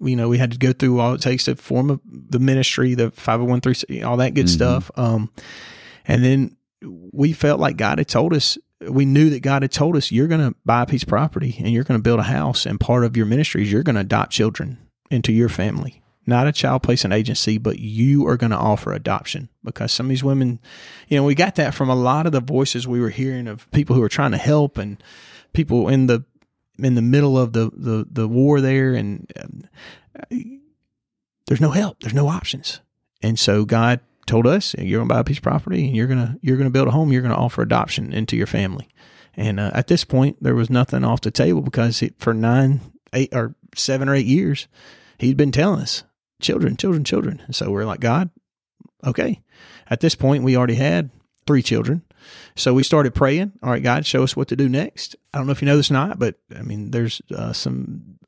You 0.00 0.16
know, 0.16 0.28
we 0.28 0.38
had 0.38 0.52
to 0.52 0.58
go 0.58 0.72
through 0.72 0.98
all 1.00 1.14
it 1.14 1.20
takes 1.20 1.44
to 1.44 1.56
form 1.56 1.90
a, 1.90 2.00
the 2.04 2.38
ministry, 2.38 2.94
the 2.94 3.10
five 3.10 3.40
hundred 3.40 3.50
one 3.50 3.60
three, 3.60 4.02
all 4.02 4.16
that 4.16 4.32
good 4.34 4.46
Mhm. 4.46 4.50
stuff. 4.50 4.90
Um, 4.96 5.30
and 6.06 6.24
then 6.24 6.56
we 7.12 7.32
felt 7.34 7.60
like 7.60 7.76
God 7.76 7.98
had 7.98 8.08
told 8.08 8.32
us. 8.32 8.56
We 8.80 9.06
knew 9.06 9.30
that 9.30 9.40
God 9.40 9.62
had 9.62 9.72
told 9.72 9.96
us 9.96 10.12
you're 10.12 10.26
going 10.26 10.50
to 10.50 10.54
buy 10.66 10.82
a 10.82 10.86
piece 10.86 11.02
of 11.02 11.08
property 11.08 11.56
and 11.58 11.68
you're 11.70 11.82
going 11.84 11.98
to 11.98 12.02
build 12.02 12.20
a 12.20 12.24
house, 12.24 12.66
and 12.66 12.78
part 12.78 13.04
of 13.04 13.16
your 13.16 13.24
ministry 13.24 13.62
is 13.62 13.72
you're 13.72 13.82
going 13.82 13.94
to 13.94 14.02
adopt 14.02 14.32
children 14.32 14.76
into 15.10 15.32
your 15.32 15.48
family. 15.48 16.02
Not 16.28 16.48
a 16.48 16.52
child 16.52 16.82
placement 16.82 17.14
agency, 17.14 17.56
but 17.56 17.78
you 17.78 18.26
are 18.26 18.36
going 18.36 18.50
to 18.50 18.56
offer 18.56 18.92
adoption 18.92 19.48
because 19.62 19.92
some 19.92 20.06
of 20.06 20.10
these 20.10 20.24
women, 20.24 20.58
you 21.06 21.16
know, 21.16 21.22
we 21.22 21.36
got 21.36 21.54
that 21.54 21.72
from 21.72 21.88
a 21.88 21.94
lot 21.94 22.26
of 22.26 22.32
the 22.32 22.40
voices 22.40 22.88
we 22.88 23.00
were 23.00 23.10
hearing 23.10 23.46
of 23.46 23.70
people 23.70 23.94
who 23.94 24.02
were 24.02 24.08
trying 24.08 24.32
to 24.32 24.38
help 24.38 24.76
and 24.76 25.00
people 25.52 25.88
in 25.88 26.08
the 26.08 26.24
in 26.78 26.94
the 26.94 27.02
middle 27.02 27.38
of 27.38 27.52
the 27.52 27.70
the, 27.74 28.06
the 28.10 28.28
war 28.28 28.60
there, 28.60 28.94
and 28.94 29.32
um, 29.40 29.62
there's 31.46 31.60
no 31.60 31.70
help, 31.70 32.00
there's 32.00 32.14
no 32.14 32.28
options, 32.28 32.80
and 33.22 33.38
so 33.38 33.64
God 33.64 34.00
told 34.26 34.46
us 34.46 34.74
you're 34.78 34.98
going 34.98 35.08
to 35.08 35.14
buy 35.14 35.20
a 35.20 35.24
piece 35.24 35.38
of 35.38 35.42
property 35.44 35.86
and 35.86 35.96
you're 35.96 36.08
gonna 36.08 36.36
you're 36.42 36.56
gonna 36.56 36.70
build 36.70 36.88
a 36.88 36.90
home, 36.90 37.12
you're 37.12 37.22
going 37.22 37.34
to 37.34 37.40
offer 37.40 37.62
adoption 37.62 38.12
into 38.12 38.36
your 38.36 38.46
family, 38.46 38.88
and 39.34 39.58
uh, 39.60 39.70
at 39.74 39.86
this 39.86 40.04
point 40.04 40.42
there 40.42 40.54
was 40.54 40.70
nothing 40.70 41.04
off 41.04 41.20
the 41.20 41.30
table 41.30 41.62
because 41.62 42.02
it, 42.02 42.14
for 42.18 42.34
nine, 42.34 42.80
eight 43.12 43.32
or 43.32 43.54
seven 43.76 44.08
or 44.08 44.14
eight 44.14 44.26
years 44.26 44.68
he'd 45.18 45.36
been 45.36 45.52
telling 45.52 45.80
us 45.80 46.04
children, 46.40 46.76
children, 46.76 47.04
children. 47.04 47.42
And 47.46 47.54
so 47.54 47.70
we're 47.70 47.84
like, 47.84 48.00
God, 48.00 48.30
okay. 49.04 49.42
At 49.88 50.00
this 50.00 50.14
point, 50.14 50.44
we 50.44 50.56
already 50.56 50.74
had 50.74 51.10
three 51.46 51.62
children. 51.62 52.02
So 52.56 52.74
we 52.74 52.82
started 52.82 53.14
praying. 53.14 53.52
All 53.62 53.70
right, 53.70 53.82
God, 53.82 54.04
show 54.04 54.22
us 54.22 54.36
what 54.36 54.48
to 54.48 54.56
do 54.56 54.68
next. 54.68 55.16
I 55.32 55.38
don't 55.38 55.46
know 55.46 55.52
if 55.52 55.62
you 55.62 55.66
know 55.66 55.76
this 55.76 55.90
or 55.90 55.94
not, 55.94 56.18
but 56.18 56.36
I 56.56 56.62
mean, 56.62 56.90
there's 56.90 57.22
uh, 57.34 57.52
some 57.52 58.18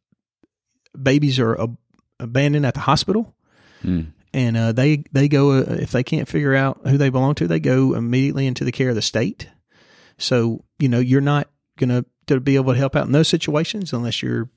babies 1.00 1.38
are 1.38 1.60
ab- 1.60 1.78
abandoned 2.20 2.64
at 2.64 2.74
the 2.74 2.80
hospital. 2.80 3.34
Mm. 3.82 4.12
And 4.32 4.56
uh, 4.56 4.72
they 4.72 5.04
they 5.10 5.26
go 5.26 5.52
uh, 5.52 5.76
if 5.80 5.90
they 5.90 6.04
can't 6.04 6.28
figure 6.28 6.54
out 6.54 6.80
who 6.86 6.98
they 6.98 7.08
belong 7.08 7.34
to, 7.36 7.48
they 7.48 7.60
go 7.60 7.94
immediately 7.94 8.46
into 8.46 8.62
the 8.62 8.72
care 8.72 8.90
of 8.90 8.94
the 8.94 9.02
state. 9.02 9.48
So 10.18 10.64
you 10.78 10.88
know 10.88 11.00
you're 11.00 11.20
not 11.20 11.48
gonna 11.78 12.04
to 12.26 12.38
be 12.38 12.56
able 12.56 12.74
to 12.74 12.78
help 12.78 12.94
out 12.94 13.06
in 13.06 13.12
those 13.12 13.28
situations 13.28 13.92
unless 13.92 14.22
you're 14.22 14.50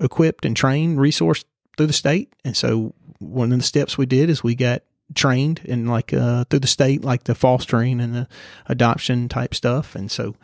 equipped 0.00 0.44
and 0.44 0.56
trained, 0.56 0.98
resourced 0.98 1.44
through 1.76 1.86
the 1.86 1.92
state. 1.92 2.32
And 2.44 2.56
so 2.56 2.94
one 3.18 3.52
of 3.52 3.58
the 3.58 3.64
steps 3.64 3.98
we 3.98 4.06
did 4.06 4.30
is 4.30 4.42
we 4.42 4.54
got 4.54 4.82
trained 5.14 5.60
in 5.64 5.86
like 5.86 6.12
uh, 6.12 6.44
through 6.44 6.60
the 6.60 6.66
state, 6.66 7.04
like 7.04 7.24
the 7.24 7.34
fostering 7.34 8.00
and 8.00 8.14
the 8.14 8.28
adoption 8.66 9.28
type 9.28 9.54
stuff. 9.54 9.94
And 9.94 10.10
so 10.10 10.34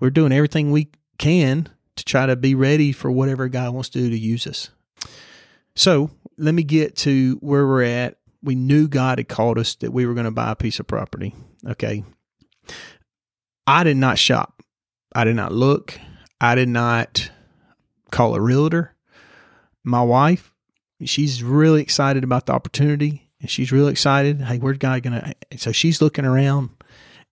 we're 0.00 0.10
doing 0.10 0.32
everything 0.32 0.70
we 0.70 0.88
can 1.18 1.68
to 1.96 2.04
try 2.04 2.26
to 2.26 2.36
be 2.36 2.54
ready 2.54 2.92
for 2.92 3.10
whatever 3.10 3.48
God 3.48 3.74
wants 3.74 3.88
to 3.90 3.98
do 3.98 4.10
to 4.10 4.18
use 4.18 4.46
us. 4.46 4.70
So 5.74 6.10
let 6.36 6.54
me 6.54 6.62
get 6.62 6.96
to 6.98 7.38
where 7.40 7.66
we're 7.66 7.82
at. 7.82 8.18
We 8.42 8.54
knew 8.54 8.88
God 8.88 9.18
had 9.18 9.28
called 9.28 9.58
us 9.58 9.74
that 9.76 9.92
we 9.92 10.06
were 10.06 10.14
going 10.14 10.24
to 10.24 10.30
buy 10.30 10.52
a 10.52 10.56
piece 10.56 10.78
of 10.78 10.86
property. 10.86 11.34
Okay. 11.66 12.04
I 13.66 13.84
did 13.84 13.96
not 13.96 14.18
shop. 14.18 14.62
I 15.12 15.24
did 15.24 15.36
not 15.36 15.52
look. 15.52 15.98
I 16.40 16.54
did 16.54 16.68
not 16.68 17.30
call 18.10 18.34
a 18.34 18.40
realtor. 18.40 18.94
My 19.88 20.02
wife, 20.02 20.52
she's 21.04 21.42
really 21.42 21.80
excited 21.80 22.22
about 22.22 22.46
the 22.46 22.52
opportunity 22.52 23.30
and 23.40 23.48
she's 23.48 23.72
really 23.72 23.90
excited. 23.90 24.42
Hey, 24.42 24.58
where's 24.58 24.78
God 24.78 25.02
gonna? 25.02 25.32
So 25.56 25.72
she's 25.72 26.02
looking 26.02 26.24
around, 26.24 26.70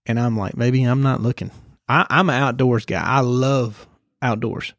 and 0.06 0.18
I'm 0.18 0.38
like, 0.38 0.56
maybe 0.56 0.82
I'm 0.82 1.02
not 1.02 1.20
looking. 1.20 1.50
I, 1.88 2.06
I'm 2.08 2.30
an 2.30 2.42
outdoors 2.42 2.86
guy. 2.86 3.02
I 3.02 3.20
love 3.20 3.86
outdoors, 4.22 4.72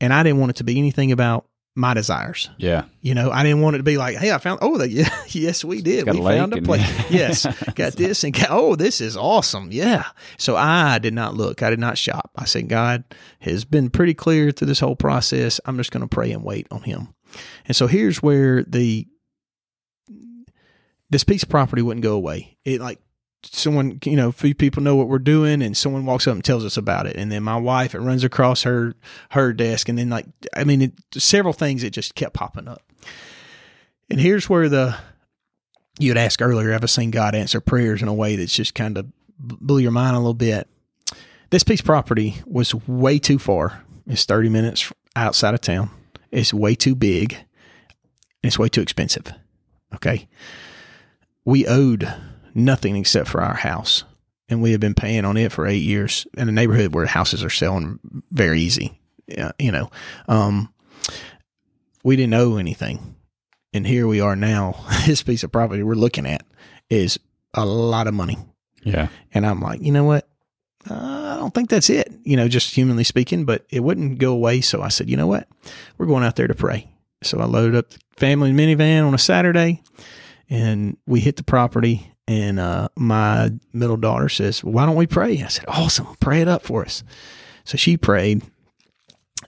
and 0.00 0.12
I 0.12 0.22
didn't 0.22 0.38
want 0.38 0.50
it 0.50 0.56
to 0.56 0.64
be 0.64 0.78
anything 0.78 1.12
about 1.12 1.46
my 1.76 1.92
desires. 1.92 2.50
Yeah. 2.56 2.84
You 3.00 3.14
know, 3.14 3.30
I 3.30 3.42
didn't 3.42 3.60
want 3.60 3.74
it 3.74 3.78
to 3.78 3.84
be 3.84 3.98
like, 3.98 4.16
hey, 4.16 4.32
I 4.32 4.38
found. 4.38 4.60
Oh, 4.62 4.78
the, 4.78 4.88
yeah, 4.90 5.08
yes, 5.28 5.64
we 5.64 5.82
did. 5.82 6.08
A 6.08 6.12
we 6.12 6.20
lake 6.20 6.38
found 6.38 6.54
a 6.54 6.62
place. 6.62 6.82
yes, 7.10 7.46
got 7.74 7.94
this 7.94 8.24
and 8.24 8.32
got, 8.32 8.48
oh, 8.50 8.76
this 8.76 9.00
is 9.00 9.16
awesome. 9.16 9.70
Yeah. 9.72 10.04
So 10.38 10.56
I 10.56 10.98
did 10.98 11.14
not 11.14 11.34
look. 11.34 11.62
I 11.62 11.70
did 11.70 11.80
not 11.80 11.98
shop. 11.98 12.30
I 12.36 12.44
said, 12.44 12.68
God 12.68 13.04
has 13.40 13.64
been 13.64 13.90
pretty 13.90 14.14
clear 14.14 14.52
through 14.52 14.68
this 14.68 14.80
whole 14.80 14.96
process. 14.96 15.60
I'm 15.64 15.76
just 15.76 15.90
going 15.90 16.02
to 16.02 16.08
pray 16.08 16.30
and 16.30 16.44
wait 16.44 16.66
on 16.70 16.82
Him. 16.82 17.14
And 17.66 17.76
so 17.76 17.86
here's 17.86 18.22
where 18.22 18.62
the 18.62 19.08
this 21.10 21.24
piece 21.24 21.42
of 21.42 21.48
property 21.48 21.82
wouldn't 21.82 22.02
go 22.02 22.14
away. 22.14 22.56
It 22.64 22.80
like 22.80 22.98
someone, 23.46 23.98
you 24.04 24.16
know, 24.16 24.28
a 24.28 24.32
few 24.32 24.54
people 24.54 24.82
know 24.82 24.96
what 24.96 25.08
we're 25.08 25.18
doing, 25.18 25.62
and 25.62 25.76
someone 25.76 26.06
walks 26.06 26.26
up 26.26 26.34
and 26.34 26.44
tells 26.44 26.64
us 26.64 26.76
about 26.76 27.06
it, 27.06 27.16
and 27.16 27.30
then 27.30 27.42
my 27.42 27.56
wife 27.56 27.94
it 27.94 28.00
runs 28.00 28.24
across 28.24 28.62
her 28.62 28.94
her 29.30 29.52
desk, 29.52 29.88
and 29.88 29.98
then 29.98 30.10
like 30.10 30.26
I 30.56 30.64
mean, 30.64 30.82
it, 30.82 30.92
several 31.14 31.52
things 31.52 31.82
that 31.82 31.90
just 31.90 32.14
kept 32.14 32.34
popping 32.34 32.68
up. 32.68 32.82
And 34.10 34.20
here's 34.20 34.48
where 34.48 34.68
the 34.68 34.96
you 35.98 36.10
had 36.10 36.18
asked 36.18 36.42
earlier, 36.42 36.72
have 36.72 36.82
I 36.82 36.86
seen 36.86 37.10
God 37.10 37.34
answer 37.34 37.60
prayers 37.60 38.02
in 38.02 38.08
a 38.08 38.14
way 38.14 38.36
that's 38.36 38.54
just 38.54 38.74
kind 38.74 38.98
of 38.98 39.06
blew 39.38 39.78
your 39.78 39.92
mind 39.92 40.16
a 40.16 40.18
little 40.18 40.34
bit? 40.34 40.68
This 41.50 41.62
piece 41.62 41.80
of 41.80 41.86
property 41.86 42.36
was 42.46 42.74
way 42.74 43.18
too 43.18 43.38
far. 43.38 43.84
It's 44.06 44.24
30 44.24 44.48
minutes 44.48 44.92
outside 45.14 45.54
of 45.54 45.60
town. 45.60 45.90
It's 46.30 46.52
way 46.52 46.74
too 46.74 46.94
big. 46.94 47.34
And 47.34 47.44
it's 48.42 48.58
way 48.58 48.68
too 48.68 48.82
expensive. 48.82 49.32
Okay. 49.94 50.28
We 51.44 51.66
owed 51.66 52.12
nothing 52.54 52.96
except 52.96 53.28
for 53.28 53.42
our 53.42 53.54
house. 53.54 54.04
And 54.48 54.62
we 54.62 54.72
have 54.72 54.80
been 54.80 54.94
paying 54.94 55.24
on 55.24 55.36
it 55.36 55.52
for 55.52 55.66
eight 55.66 55.82
years 55.82 56.26
in 56.36 56.48
a 56.48 56.52
neighborhood 56.52 56.94
where 56.94 57.06
houses 57.06 57.42
are 57.42 57.50
selling 57.50 57.98
very 58.30 58.60
easy. 58.60 59.00
Yeah, 59.26 59.52
you 59.58 59.72
know, 59.72 59.90
um, 60.28 60.72
we 62.02 62.16
didn't 62.16 62.34
owe 62.34 62.56
anything. 62.56 63.16
And 63.72 63.86
here 63.86 64.06
we 64.06 64.20
are 64.20 64.36
now. 64.36 64.84
This 65.06 65.22
piece 65.22 65.42
of 65.42 65.52
property 65.52 65.82
we're 65.82 65.94
looking 65.94 66.26
at 66.26 66.46
is 66.88 67.18
a 67.52 67.64
lot 67.64 68.06
of 68.06 68.14
money. 68.14 68.38
Yeah. 68.82 69.08
And 69.32 69.46
I'm 69.46 69.60
like, 69.60 69.82
you 69.82 69.92
know 69.92 70.04
what? 70.04 70.28
Uh, 70.88 71.34
I 71.34 71.36
don't 71.38 71.54
think 71.54 71.70
that's 71.70 71.88
it, 71.88 72.12
you 72.24 72.36
know, 72.36 72.46
just 72.46 72.74
humanly 72.74 73.04
speaking, 73.04 73.44
but 73.44 73.64
it 73.70 73.80
wouldn't 73.80 74.18
go 74.18 74.32
away. 74.32 74.60
So 74.60 74.82
I 74.82 74.88
said, 74.88 75.08
you 75.08 75.16
know 75.16 75.26
what? 75.26 75.48
We're 75.96 76.06
going 76.06 76.24
out 76.24 76.36
there 76.36 76.46
to 76.46 76.54
pray. 76.54 76.90
So 77.22 77.40
I 77.40 77.46
loaded 77.46 77.76
up 77.76 77.90
the 77.90 77.98
family 78.16 78.52
minivan 78.52 79.06
on 79.06 79.14
a 79.14 79.18
Saturday 79.18 79.82
and 80.50 80.98
we 81.06 81.20
hit 81.20 81.36
the 81.36 81.42
property. 81.42 82.12
And 82.26 82.58
uh, 82.58 82.88
my 82.96 83.50
middle 83.72 83.96
daughter 83.96 84.28
says, 84.28 84.64
why 84.64 84.86
don't 84.86 84.96
we 84.96 85.06
pray? 85.06 85.42
I 85.42 85.48
said, 85.48 85.66
awesome. 85.68 86.06
Pray 86.20 86.40
it 86.40 86.48
up 86.48 86.62
for 86.62 86.84
us. 86.84 87.04
So 87.64 87.76
she 87.76 87.96
prayed. 87.96 88.42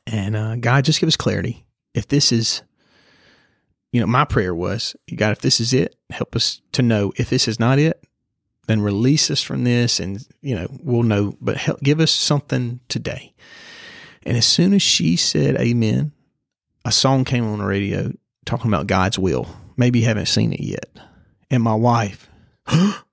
And 0.07 0.37
uh, 0.37 0.57
God, 0.57 0.85
just 0.85 1.01
give 1.01 1.09
us 1.09 1.17
clarity. 1.17 1.65
If 1.95 2.09
this 2.09 2.33
is, 2.33 2.63
you 3.93 4.01
know, 4.01 4.07
my 4.07 4.25
prayer 4.25 4.55
was, 4.55 4.95
God, 5.15 5.33
if 5.33 5.41
this 5.41 5.59
is 5.59 5.73
it, 5.73 5.97
help 6.11 6.37
us 6.37 6.61
to 6.73 6.83
know. 6.83 7.13
If 7.17 7.31
this 7.31 7.49
is 7.49 7.59
not 7.59 7.79
it, 7.79 8.03
then 8.67 8.81
release 8.83 9.31
us 9.31 9.43
from 9.43 9.65
this, 9.65 10.01
and 10.01 10.27
you 10.43 10.55
know, 10.55 10.67
we'll 10.83 11.03
know. 11.03 11.37
But 11.41 11.57
help, 11.57 11.81
give 11.81 12.01
us 12.01 12.11
something 12.11 12.81
today. 12.89 13.33
And 14.25 14.37
as 14.37 14.47
soon 14.47 14.75
as 14.75 14.83
she 14.83 15.17
said 15.17 15.57
Amen, 15.57 16.13
a 16.85 16.93
song 16.93 17.25
came 17.25 17.47
on 17.47 17.59
the 17.59 17.65
radio 17.65 18.13
talking 18.45 18.71
about 18.71 18.89
God's 18.89 19.19
will. 19.19 19.47
Maybe 19.77 20.01
you 20.01 20.07
haven't 20.07 20.27
seen 20.27 20.53
it 20.53 20.61
yet. 20.61 20.91
And 21.51 21.63
my 21.63 21.75
wife, 21.75 22.26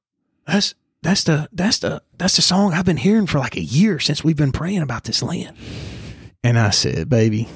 that's 0.47 0.75
that's 1.01 1.23
the 1.25 1.49
that's 1.51 1.79
the 1.79 2.01
that's 2.17 2.35
the 2.37 2.41
song 2.41 2.73
I've 2.73 2.85
been 2.85 2.97
hearing 2.97 3.27
for 3.27 3.39
like 3.39 3.55
a 3.55 3.61
year 3.61 3.99
since 3.99 4.23
we've 4.23 4.37
been 4.37 4.51
praying 4.51 4.81
about 4.81 5.03
this 5.03 5.21
land. 5.21 5.55
And 6.43 6.59
I 6.59 6.71
said, 6.71 7.09
baby, 7.09 7.47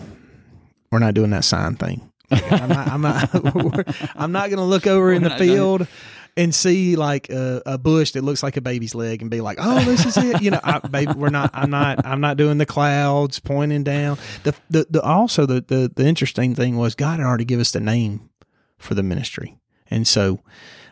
we're 0.92 1.00
not 1.00 1.14
doing 1.14 1.32
that 1.32 1.44
sign 1.44 1.76
thing. 1.76 2.12
I'm 2.32 2.70
not. 2.70 2.88
I'm 2.88 3.02
not. 3.02 4.12
I'm 4.16 4.32
not 4.32 4.50
going 4.50 4.58
to 4.58 4.64
look 4.64 4.86
over 4.88 5.12
in 5.12 5.24
the 5.24 5.30
field 5.32 5.88
and 6.36 6.54
see 6.54 6.96
like 6.96 7.30
a, 7.30 7.62
a, 7.66 7.78
bush 7.78 8.12
that 8.12 8.22
looks 8.22 8.44
like 8.44 8.58
a 8.58 8.62
baby's 8.62 8.94
leg 8.94 9.22
and 9.22 9.32
be 9.32 9.42
like, 9.42 9.58
"Oh, 9.60 9.80
this 9.84 10.06
is 10.06 10.18
it." 10.18 10.42
You 10.42 10.52
know, 10.52 10.60
I, 10.64 10.80
baby, 10.80 11.14
we're 11.14 11.30
not. 11.30 11.52
I'm 11.54 11.70
not. 11.70 12.06
I'm 12.06 12.22
not 12.22 12.38
doing 12.38 12.58
the 12.58 12.66
clouds 12.66 13.40
pointing 13.40 13.84
down. 13.84 14.18
The 14.44 14.54
the, 14.70 14.88
the 14.90 15.02
also 15.02 15.46
the, 15.46 15.62
the 15.62 15.92
the 15.94 16.06
interesting 16.06 16.54
thing 16.54 16.78
was 16.78 16.96
God 16.96 17.20
had 17.20 17.26
already 17.26 17.46
given 17.46 17.62
us 17.62 17.72
the 17.72 17.80
name 17.80 18.30
for 18.78 18.94
the 18.94 19.04
ministry, 19.04 19.58
and 19.90 20.06
so 20.08 20.42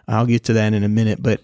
I'll 0.08 0.26
get 0.26 0.46
to 0.46 0.54
that 0.54 0.74
in 0.74 0.84
a 0.84 0.90
minute. 0.90 1.22
But 1.22 1.42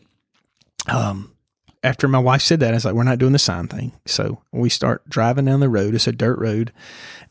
um, 0.88 1.36
after 1.84 2.08
my 2.08 2.20
wife 2.20 2.41
said 2.41 2.60
that, 2.60 2.72
I 2.72 2.74
was 2.74 2.86
like, 2.86 2.94
"We're 2.94 3.03
not 3.03 3.20
doing 3.20 3.34
the 3.34 3.39
sign 3.39 3.68
thing." 3.68 3.94
So 4.06 4.41
we 4.51 4.70
start 4.70 5.08
driving 5.10 5.46
down 5.46 5.60
the 5.60 5.70
road. 5.70 5.96
It's 5.96 6.08
a 6.08 6.12
dirt 6.12 6.39
road, 6.39 6.72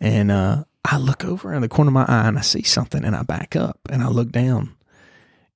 and 0.01 0.31
uh, 0.31 0.65
I 0.85 0.97
look 0.97 1.25
over 1.25 1.53
in 1.53 1.63
the 1.63 1.69
corner 1.69 1.91
of 1.91 1.95
my 1.95 2.07
eye 2.07 2.29
and 2.29 2.39
I 2.39 2.43
see 2.43 2.63
something 2.63 3.05
and 3.05 3.15
I 3.15 3.23
back 3.23 3.55
up 3.55 3.79
and 3.91 4.03
I 4.03 4.09
look 4.09 4.31
down 4.31 4.75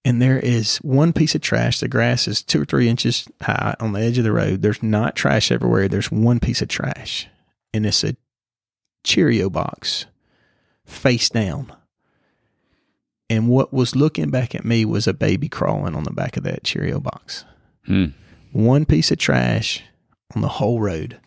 and 0.05 0.21
there 0.21 0.39
is 0.39 0.77
one 0.79 1.13
piece 1.13 1.35
of 1.35 1.41
trash. 1.41 1.81
The 1.81 1.89
grass 1.89 2.29
is 2.29 2.43
two 2.43 2.63
or 2.63 2.65
three 2.65 2.89
inches 2.89 3.27
high 3.41 3.75
on 3.81 3.93
the 3.93 4.01
edge 4.01 4.19
of 4.19 4.25
the 4.25 4.33
road. 4.33 4.61
There's 4.61 4.83
not 4.83 5.17
trash 5.17 5.51
everywhere. 5.51 5.89
There's 5.89 6.11
one 6.11 6.41
piece 6.41 6.61
of 6.61 6.69
trash 6.69 7.27
and 7.73 7.87
it's 7.87 8.05
a 8.05 8.17
Cheerio 9.03 9.51
box 9.51 10.07
face 10.85 11.29
down. 11.31 11.73
And 13.31 13.49
what 13.49 13.73
was 13.73 13.97
looking 13.97 14.31
back 14.31 14.55
at 14.55 14.65
me 14.65 14.85
was 14.85 15.07
a 15.07 15.15
baby 15.15 15.49
crawling 15.49 15.95
on 15.95 16.05
the 16.05 16.13
back 16.13 16.37
of 16.37 16.43
that 16.43 16.65
Cheerio 16.65 17.01
box. 17.01 17.45
Hmm. 17.87 18.07
One 18.53 18.85
piece 18.85 19.11
of 19.11 19.19
trash 19.19 19.83
on 20.35 20.43
the 20.43 20.49
whole 20.49 20.81
road, 20.81 21.19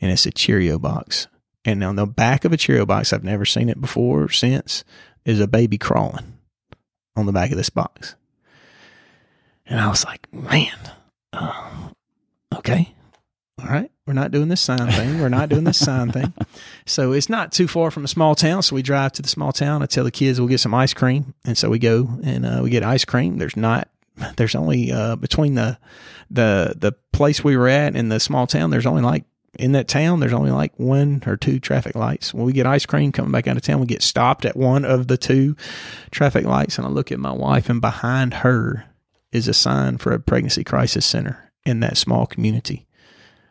and 0.00 0.10
it's 0.10 0.26
a 0.26 0.30
Cheerio 0.30 0.78
box 0.78 1.28
and 1.64 1.82
on 1.82 1.96
the 1.96 2.06
back 2.06 2.44
of 2.44 2.52
a 2.52 2.56
Cheerio 2.56 2.84
box, 2.84 3.12
I've 3.12 3.24
never 3.24 3.46
seen 3.46 3.68
it 3.68 3.80
before 3.80 4.28
since, 4.28 4.84
is 5.24 5.40
a 5.40 5.48
baby 5.48 5.78
crawling 5.78 6.38
on 7.16 7.26
the 7.26 7.32
back 7.32 7.50
of 7.50 7.56
this 7.56 7.70
box. 7.70 8.16
And 9.66 9.80
I 9.80 9.88
was 9.88 10.04
like, 10.04 10.30
man, 10.32 10.76
uh, 11.32 11.88
okay. 12.56 12.94
All 13.58 13.68
right. 13.68 13.90
We're 14.06 14.12
not 14.12 14.32
doing 14.32 14.48
this 14.48 14.60
sign 14.60 14.90
thing. 14.90 15.18
We're 15.18 15.30
not 15.30 15.48
doing 15.48 15.64
this 15.64 15.78
sign 15.78 16.12
thing. 16.12 16.34
So 16.84 17.12
it's 17.12 17.30
not 17.30 17.52
too 17.52 17.66
far 17.66 17.90
from 17.90 18.04
a 18.04 18.08
small 18.08 18.34
town. 18.34 18.62
So 18.62 18.74
we 18.74 18.82
drive 18.82 19.12
to 19.12 19.22
the 19.22 19.28
small 19.28 19.50
town. 19.50 19.82
I 19.82 19.86
tell 19.86 20.04
the 20.04 20.10
kids 20.10 20.38
we'll 20.38 20.48
get 20.48 20.60
some 20.60 20.74
ice 20.74 20.92
cream. 20.92 21.32
And 21.46 21.56
so 21.56 21.70
we 21.70 21.78
go 21.78 22.10
and 22.22 22.44
uh, 22.44 22.60
we 22.62 22.68
get 22.68 22.82
ice 22.82 23.06
cream. 23.06 23.38
There's 23.38 23.56
not, 23.56 23.88
there's 24.36 24.54
only 24.54 24.92
uh, 24.92 25.16
between 25.16 25.54
the, 25.54 25.78
the, 26.30 26.74
the 26.76 26.92
place 27.12 27.42
we 27.42 27.56
were 27.56 27.68
at 27.68 27.96
and 27.96 28.12
the 28.12 28.20
small 28.20 28.46
town, 28.46 28.68
there's 28.68 28.84
only 28.84 29.02
like 29.02 29.24
in 29.58 29.72
that 29.72 29.88
town, 29.88 30.20
there's 30.20 30.34
only 30.34 30.50
like 30.50 30.78
one 30.78 31.22
or 31.26 31.38
two 31.38 31.58
traffic 31.58 31.94
lights. 31.94 32.34
When 32.34 32.44
we 32.44 32.52
get 32.52 32.66
ice 32.66 32.84
cream 32.84 33.10
coming 33.10 33.32
back 33.32 33.46
out 33.46 33.56
of 33.56 33.62
town, 33.62 33.80
we 33.80 33.86
get 33.86 34.02
stopped 34.02 34.44
at 34.44 34.56
one 34.56 34.84
of 34.84 35.06
the 35.06 35.16
two 35.16 35.56
traffic 36.10 36.44
lights. 36.44 36.76
And 36.76 36.86
I 36.86 36.90
look 36.90 37.10
at 37.10 37.20
my 37.20 37.32
wife, 37.32 37.70
and 37.70 37.80
behind 37.80 38.34
her 38.34 38.84
is 39.32 39.48
a 39.48 39.54
sign 39.54 39.96
for 39.96 40.12
a 40.12 40.20
pregnancy 40.20 40.64
crisis 40.64 41.06
center 41.06 41.50
in 41.64 41.80
that 41.80 41.96
small 41.96 42.26
community, 42.26 42.86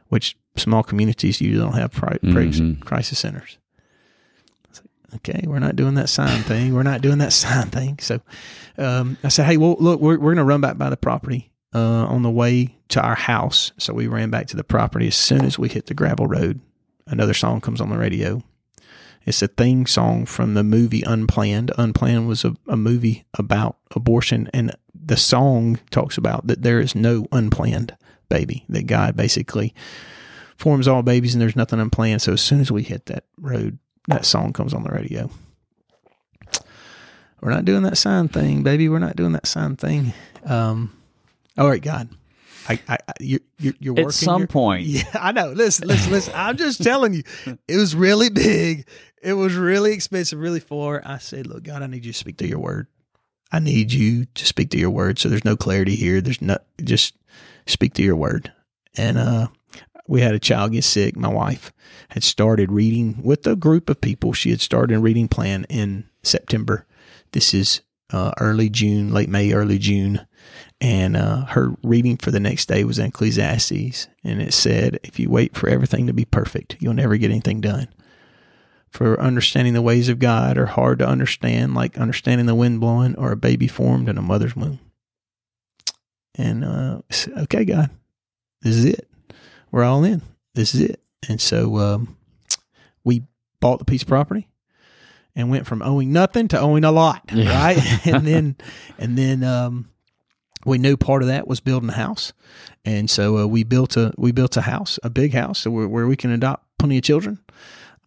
which 0.09 0.37
small 0.55 0.83
communities 0.83 1.41
usually 1.41 1.63
don't 1.63 1.77
have 1.77 1.91
pregnancy 1.91 2.61
mm-hmm. 2.61 2.81
crisis 2.81 3.19
centers. 3.19 3.57
Like, 4.69 4.83
okay, 5.15 5.43
we're 5.47 5.59
not 5.59 5.75
doing 5.75 5.95
that 5.95 6.09
sign 6.09 6.41
thing. 6.43 6.73
We're 6.73 6.83
not 6.83 7.01
doing 7.01 7.19
that 7.19 7.33
sign 7.33 7.69
thing. 7.69 7.99
So 7.99 8.21
um, 8.77 9.17
I 9.23 9.29
said, 9.29 9.45
hey, 9.45 9.57
well, 9.57 9.75
look, 9.79 9.99
we're, 9.99 10.17
we're 10.19 10.33
going 10.33 10.37
to 10.37 10.43
run 10.43 10.61
back 10.61 10.77
by 10.77 10.89
the 10.89 10.97
property 10.97 11.51
uh, 11.73 12.05
on 12.05 12.21
the 12.21 12.29
way 12.29 12.77
to 12.89 13.01
our 13.01 13.15
house. 13.15 13.71
So 13.77 13.93
we 13.93 14.07
ran 14.07 14.29
back 14.29 14.47
to 14.47 14.55
the 14.55 14.63
property 14.63 15.07
as 15.07 15.15
soon 15.15 15.45
as 15.45 15.57
we 15.57 15.69
hit 15.69 15.87
the 15.87 15.93
gravel 15.93 16.27
road. 16.27 16.59
Another 17.07 17.33
song 17.33 17.61
comes 17.61 17.81
on 17.81 17.89
the 17.89 17.97
radio. 17.97 18.43
It's 19.25 19.41
a 19.41 19.47
theme 19.47 19.85
song 19.85 20.25
from 20.25 20.53
the 20.53 20.63
movie 20.63 21.01
Unplanned. 21.01 21.71
Unplanned 21.77 22.27
was 22.27 22.43
a, 22.43 22.55
a 22.67 22.75
movie 22.75 23.25
about 23.33 23.77
abortion, 23.95 24.49
and 24.53 24.75
the 24.93 25.17
song 25.17 25.79
talks 25.91 26.17
about 26.17 26.47
that 26.47 26.61
there 26.61 26.79
is 26.79 26.93
no 26.93 27.27
unplanned 27.31 27.95
baby, 28.29 28.65
that 28.69 28.87
God 28.87 29.15
basically 29.15 29.73
forms 30.57 30.87
all 30.87 31.03
babies 31.03 31.33
and 31.33 31.41
there's 31.41 31.55
nothing 31.55 31.79
unplanned. 31.79 32.21
So 32.21 32.33
as 32.33 32.41
soon 32.41 32.61
as 32.61 32.71
we 32.71 32.83
hit 32.83 33.07
that 33.07 33.25
road, 33.39 33.77
that 34.07 34.25
song 34.25 34.53
comes 34.53 34.73
on 34.73 34.83
the 34.83 34.89
radio. 34.91 35.29
We're 37.41 37.51
not 37.51 37.65
doing 37.65 37.83
that 37.83 37.97
sign 37.97 38.29
thing, 38.29 38.63
baby. 38.63 38.87
We're 38.87 38.99
not 38.99 39.15
doing 39.17 39.33
that 39.33 39.47
sign 39.47 39.75
thing. 39.75 40.13
Um, 40.45 40.95
all 41.57 41.67
right, 41.67 41.81
God. 41.81 42.09
I, 42.69 42.79
I, 42.87 42.97
you, 43.19 43.39
you're, 43.59 43.73
you're 43.79 43.93
working. 43.93 44.07
At 44.07 44.13
some 44.13 44.41
your, 44.41 44.47
point. 44.47 44.87
Yeah, 44.87 45.03
I 45.13 45.33
know. 45.33 45.49
Listen, 45.49 45.87
listen, 45.87 46.11
listen. 46.11 46.33
I'm 46.35 46.55
just 46.55 46.81
telling 46.81 47.13
you, 47.13 47.23
it 47.67 47.75
was 47.75 47.95
really 47.95 48.29
big. 48.29 48.87
It 49.21 49.33
was 49.33 49.55
really 49.55 49.91
expensive, 49.91 50.39
really 50.39 50.61
far. 50.61 51.01
I 51.05 51.17
said, 51.17 51.47
look, 51.47 51.63
God, 51.63 51.81
I 51.81 51.87
need 51.87 52.05
you 52.05 52.13
to 52.13 52.17
speak 52.17 52.37
to 52.37 52.47
your 52.47 52.59
word. 52.59 52.87
I 53.51 53.59
need 53.59 53.91
you 53.91 54.25
to 54.25 54.45
speak 54.45 54.69
to 54.71 54.77
your 54.77 54.89
word. 54.89 55.19
So 55.19 55.27
there's 55.29 55.45
no 55.45 55.57
clarity 55.57 55.95
here. 55.95 56.21
There's 56.21 56.41
no, 56.41 56.57
just 56.81 57.15
speak 57.67 57.93
to 57.95 58.03
your 58.03 58.15
word. 58.15 58.51
And, 58.95 59.17
uh, 59.17 59.47
we 60.07 60.21
had 60.21 60.35
a 60.35 60.39
child 60.39 60.73
get 60.73 60.83
sick. 60.83 61.15
My 61.15 61.29
wife 61.29 61.71
had 62.09 62.23
started 62.23 62.71
reading 62.71 63.21
with 63.23 63.45
a 63.47 63.55
group 63.55 63.89
of 63.89 64.01
people. 64.01 64.33
She 64.33 64.49
had 64.49 64.61
started 64.61 64.95
a 64.95 64.99
reading 64.99 65.27
plan 65.27 65.65
in 65.69 66.09
September. 66.23 66.85
This 67.31 67.53
is 67.53 67.81
uh, 68.11 68.31
early 68.39 68.69
June, 68.69 69.11
late 69.13 69.29
May, 69.29 69.53
early 69.53 69.79
June 69.79 70.25
and 70.83 71.15
uh, 71.15 71.45
her 71.45 71.75
reading 71.81 72.17
for 72.17 72.31
the 72.31 72.39
next 72.39 72.67
day 72.67 72.83
was 72.83 72.99
in 72.99 73.05
Ecclesiastes, 73.05 74.07
and 74.23 74.41
it 74.41 74.53
said, 74.53 74.99
"If 75.03 75.17
you 75.17 75.29
wait 75.29 75.55
for 75.55 75.69
everything 75.69 76.07
to 76.07 76.13
be 76.13 76.25
perfect, 76.25 76.75
you'll 76.79 76.93
never 76.93 77.15
get 77.17 77.31
anything 77.31 77.61
done." 77.61 77.87
For 78.89 79.19
understanding 79.19 79.73
the 79.73 79.81
ways 79.81 80.09
of 80.09 80.19
God 80.19 80.57
are 80.57 80.67
hard 80.67 80.99
to 80.99 81.07
understand, 81.07 81.73
like 81.73 81.97
understanding 81.97 82.45
the 82.45 82.53
wind 82.53 82.79
blowing 82.79 83.15
or 83.15 83.31
a 83.31 83.37
baby 83.37 83.67
formed 83.67 84.07
in 84.09 84.17
a 84.17 84.21
mother's 84.21 84.55
womb. 84.55 84.79
And 86.35 86.63
uh, 86.65 87.01
okay, 87.43 87.65
God, 87.65 87.89
this 88.61 88.75
is 88.75 88.85
it. 88.85 89.09
We're 89.73 89.83
all 89.83 90.03
in. 90.03 90.21
This 90.53 90.75
is 90.75 90.81
it. 90.81 91.01
And 91.27 91.41
so 91.41 91.77
um, 91.79 92.15
we 93.03 93.23
bought 93.59 93.79
the 93.79 93.85
piece 93.85 94.03
of 94.03 94.07
property 94.07 94.47
and 95.35 95.49
went 95.49 95.65
from 95.65 95.81
owing 95.81 96.13
nothing 96.13 96.47
to 96.49 96.59
owing 96.59 96.83
a 96.83 96.91
lot, 96.91 97.23
yeah. 97.33 97.51
right? 97.51 98.05
and 98.07 98.27
then, 98.27 98.55
and 98.99 99.17
then 99.17 99.43
um, 99.43 99.89
we 100.63 100.77
knew 100.77 100.95
part 100.95 101.23
of 101.23 101.27
that 101.29 101.47
was 101.47 101.59
building 101.59 101.89
a 101.89 101.93
house, 101.93 102.33
and 102.85 103.09
so 103.09 103.39
uh, 103.39 103.47
we 103.47 103.63
built 103.63 103.97
a 103.97 104.13
we 104.15 104.31
built 104.31 104.55
a 104.57 104.61
house, 104.61 104.99
a 105.01 105.09
big 105.09 105.33
house, 105.33 105.65
where, 105.65 105.87
where, 105.87 106.05
we 106.05 106.17
can 106.17 106.29
adopt 106.29 106.67
plenty 106.77 106.99
of 106.99 107.03
children. 107.03 107.39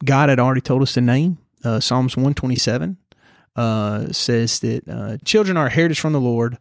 God 0.05 0.29
had 0.29 0.39
already 0.39 0.61
told 0.61 0.83
us 0.83 0.95
the 0.95 1.01
name. 1.01 1.39
Uh, 1.65 1.81
Psalms 1.81 2.17
one 2.17 2.35
twenty 2.35 2.55
seven 2.55 2.97
uh, 3.57 4.13
says 4.13 4.61
that 4.61 4.89
uh, 4.89 5.17
children 5.25 5.57
are 5.57 5.67
a 5.67 5.71
heritage 5.71 5.99
from 5.99 6.13
the 6.13 6.21
Lord, 6.21 6.59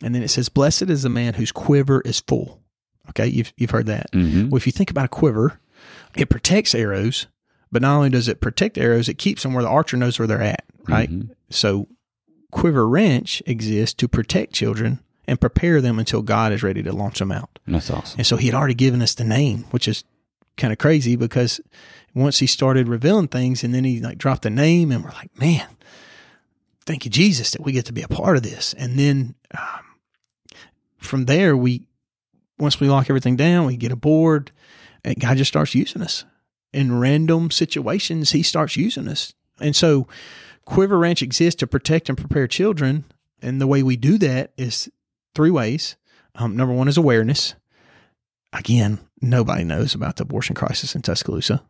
and 0.00 0.14
then 0.14 0.22
it 0.22 0.28
says, 0.28 0.48
"Blessed 0.48 0.82
is 0.82 1.02
the 1.02 1.08
man 1.08 1.34
whose 1.34 1.50
quiver 1.50 2.00
is 2.02 2.20
full." 2.20 2.60
Okay, 3.10 3.26
you've 3.26 3.52
you've 3.56 3.70
heard 3.70 3.86
that. 3.86 4.10
Mm-hmm. 4.12 4.50
Well, 4.50 4.56
if 4.56 4.66
you 4.66 4.72
think 4.72 4.90
about 4.90 5.06
a 5.06 5.08
quiver, 5.08 5.60
it 6.16 6.28
protects 6.28 6.74
arrows, 6.74 7.26
but 7.70 7.82
not 7.82 7.96
only 7.96 8.10
does 8.10 8.28
it 8.28 8.40
protect 8.40 8.78
arrows, 8.78 9.08
it 9.08 9.18
keeps 9.18 9.42
them 9.42 9.54
where 9.54 9.62
the 9.62 9.68
archer 9.68 9.96
knows 9.96 10.18
where 10.18 10.28
they're 10.28 10.42
at. 10.42 10.64
Right. 10.88 11.10
Mm-hmm. 11.10 11.32
So, 11.50 11.88
Quiver 12.50 12.88
Ranch 12.88 13.42
exists 13.46 13.94
to 13.94 14.08
protect 14.08 14.52
children 14.52 15.00
and 15.26 15.40
prepare 15.40 15.80
them 15.80 15.98
until 15.98 16.22
God 16.22 16.52
is 16.52 16.62
ready 16.62 16.82
to 16.82 16.92
launch 16.92 17.18
them 17.18 17.32
out. 17.32 17.58
That's 17.66 17.90
awesome. 17.90 18.18
And 18.18 18.26
so 18.26 18.36
he 18.36 18.46
had 18.46 18.54
already 18.54 18.74
given 18.74 19.02
us 19.02 19.14
the 19.14 19.24
name, 19.24 19.64
which 19.70 19.88
is 19.88 20.04
kind 20.56 20.72
of 20.72 20.78
crazy 20.78 21.16
because 21.16 21.60
once 22.14 22.38
he 22.38 22.46
started 22.46 22.88
revealing 22.88 23.28
things 23.28 23.64
and 23.64 23.74
then 23.74 23.84
he 23.84 24.00
like 24.00 24.18
dropped 24.18 24.42
the 24.42 24.50
name 24.50 24.92
and 24.92 25.02
we're 25.02 25.10
like, 25.10 25.36
man, 25.38 25.66
thank 26.86 27.04
you, 27.04 27.10
Jesus, 27.10 27.50
that 27.52 27.62
we 27.62 27.72
get 27.72 27.86
to 27.86 27.92
be 27.92 28.02
a 28.02 28.08
part 28.08 28.36
of 28.36 28.42
this. 28.42 28.74
And 28.74 28.98
then 28.98 29.34
um, 29.56 29.84
from 30.98 31.24
there, 31.24 31.56
we, 31.56 31.86
once 32.58 32.80
we 32.80 32.88
lock 32.88 33.10
everything 33.10 33.36
down, 33.36 33.66
we 33.66 33.76
get 33.76 33.92
aboard 33.92 34.52
and 35.04 35.18
God 35.20 35.36
just 35.36 35.48
starts 35.48 35.74
using 35.74 36.02
us 36.02 36.24
in 36.72 36.98
random 36.98 37.50
situations. 37.50 38.32
He 38.32 38.42
starts 38.42 38.76
using 38.76 39.06
us. 39.08 39.34
And 39.60 39.76
so 39.76 40.08
Quiver 40.64 40.98
Ranch 40.98 41.22
exists 41.22 41.58
to 41.60 41.66
protect 41.66 42.08
and 42.08 42.18
prepare 42.18 42.46
children. 42.46 43.04
And 43.42 43.60
the 43.60 43.66
way 43.66 43.82
we 43.82 43.96
do 43.96 44.18
that 44.18 44.52
is 44.56 44.90
three 45.34 45.50
ways. 45.50 45.96
Um, 46.34 46.56
number 46.56 46.74
one 46.74 46.88
is 46.88 46.96
awareness. 46.96 47.54
Again, 48.52 48.98
nobody 49.20 49.64
knows 49.64 49.94
about 49.94 50.16
the 50.16 50.22
abortion 50.22 50.54
crisis 50.54 50.94
in 50.94 51.02
Tuscaloosa. 51.02 51.62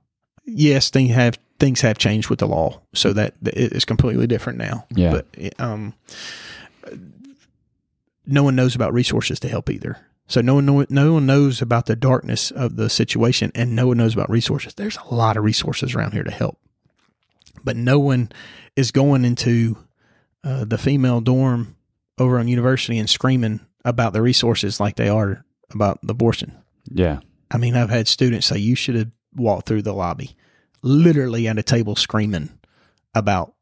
Yes, 0.44 0.90
they 0.90 1.06
have 1.08 1.38
things 1.58 1.80
have 1.80 1.98
changed 1.98 2.28
with 2.28 2.38
the 2.38 2.46
law, 2.46 2.80
so 2.94 3.12
that 3.14 3.34
it's 3.42 3.86
completely 3.86 4.26
different 4.26 4.58
now. 4.58 4.86
Yeah. 4.90 5.10
But 5.10 5.60
um, 5.60 5.94
no 8.26 8.42
one 8.42 8.54
knows 8.54 8.74
about 8.74 8.92
resources 8.92 9.40
to 9.40 9.48
help 9.48 9.70
either. 9.70 9.98
So 10.26 10.40
no 10.40 10.54
one, 10.54 10.66
no, 10.66 10.86
no 10.88 11.12
one 11.14 11.26
knows 11.26 11.60
about 11.60 11.86
the 11.86 11.96
darkness 11.96 12.50
of 12.50 12.76
the 12.76 12.88
situation, 12.88 13.52
and 13.54 13.76
no 13.76 13.88
one 13.88 13.98
knows 13.98 14.14
about 14.14 14.30
resources. 14.30 14.74
There's 14.74 14.96
a 14.96 15.14
lot 15.14 15.36
of 15.36 15.44
resources 15.44 15.94
around 15.94 16.12
here 16.12 16.24
to 16.24 16.30
help, 16.30 16.58
but 17.62 17.76
no 17.76 17.98
one 17.98 18.30
is 18.74 18.90
going 18.90 19.24
into 19.24 19.76
uh, 20.42 20.64
the 20.64 20.78
female 20.78 21.20
dorm 21.20 21.76
over 22.18 22.38
on 22.38 22.48
university 22.48 22.98
and 22.98 23.08
screaming 23.10 23.60
about 23.84 24.12
the 24.12 24.22
resources 24.22 24.80
like 24.80 24.96
they 24.96 25.08
are 25.08 25.44
about 25.72 25.98
the 26.02 26.12
abortion. 26.12 26.56
Yeah. 26.90 27.20
I 27.50 27.58
mean, 27.58 27.76
I've 27.76 27.90
had 27.90 28.08
students 28.08 28.46
say 28.46 28.58
you 28.58 28.74
should 28.74 28.94
have 28.94 29.10
walked 29.34 29.66
through 29.66 29.82
the 29.82 29.92
lobby, 29.92 30.36
literally 30.82 31.46
at 31.48 31.58
a 31.58 31.62
table 31.62 31.96
screaming 31.96 32.50
about 33.14 33.54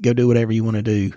go 0.00 0.12
do 0.12 0.26
whatever 0.26 0.52
you 0.52 0.64
want 0.64 0.76
to 0.76 0.82
do 0.82 1.12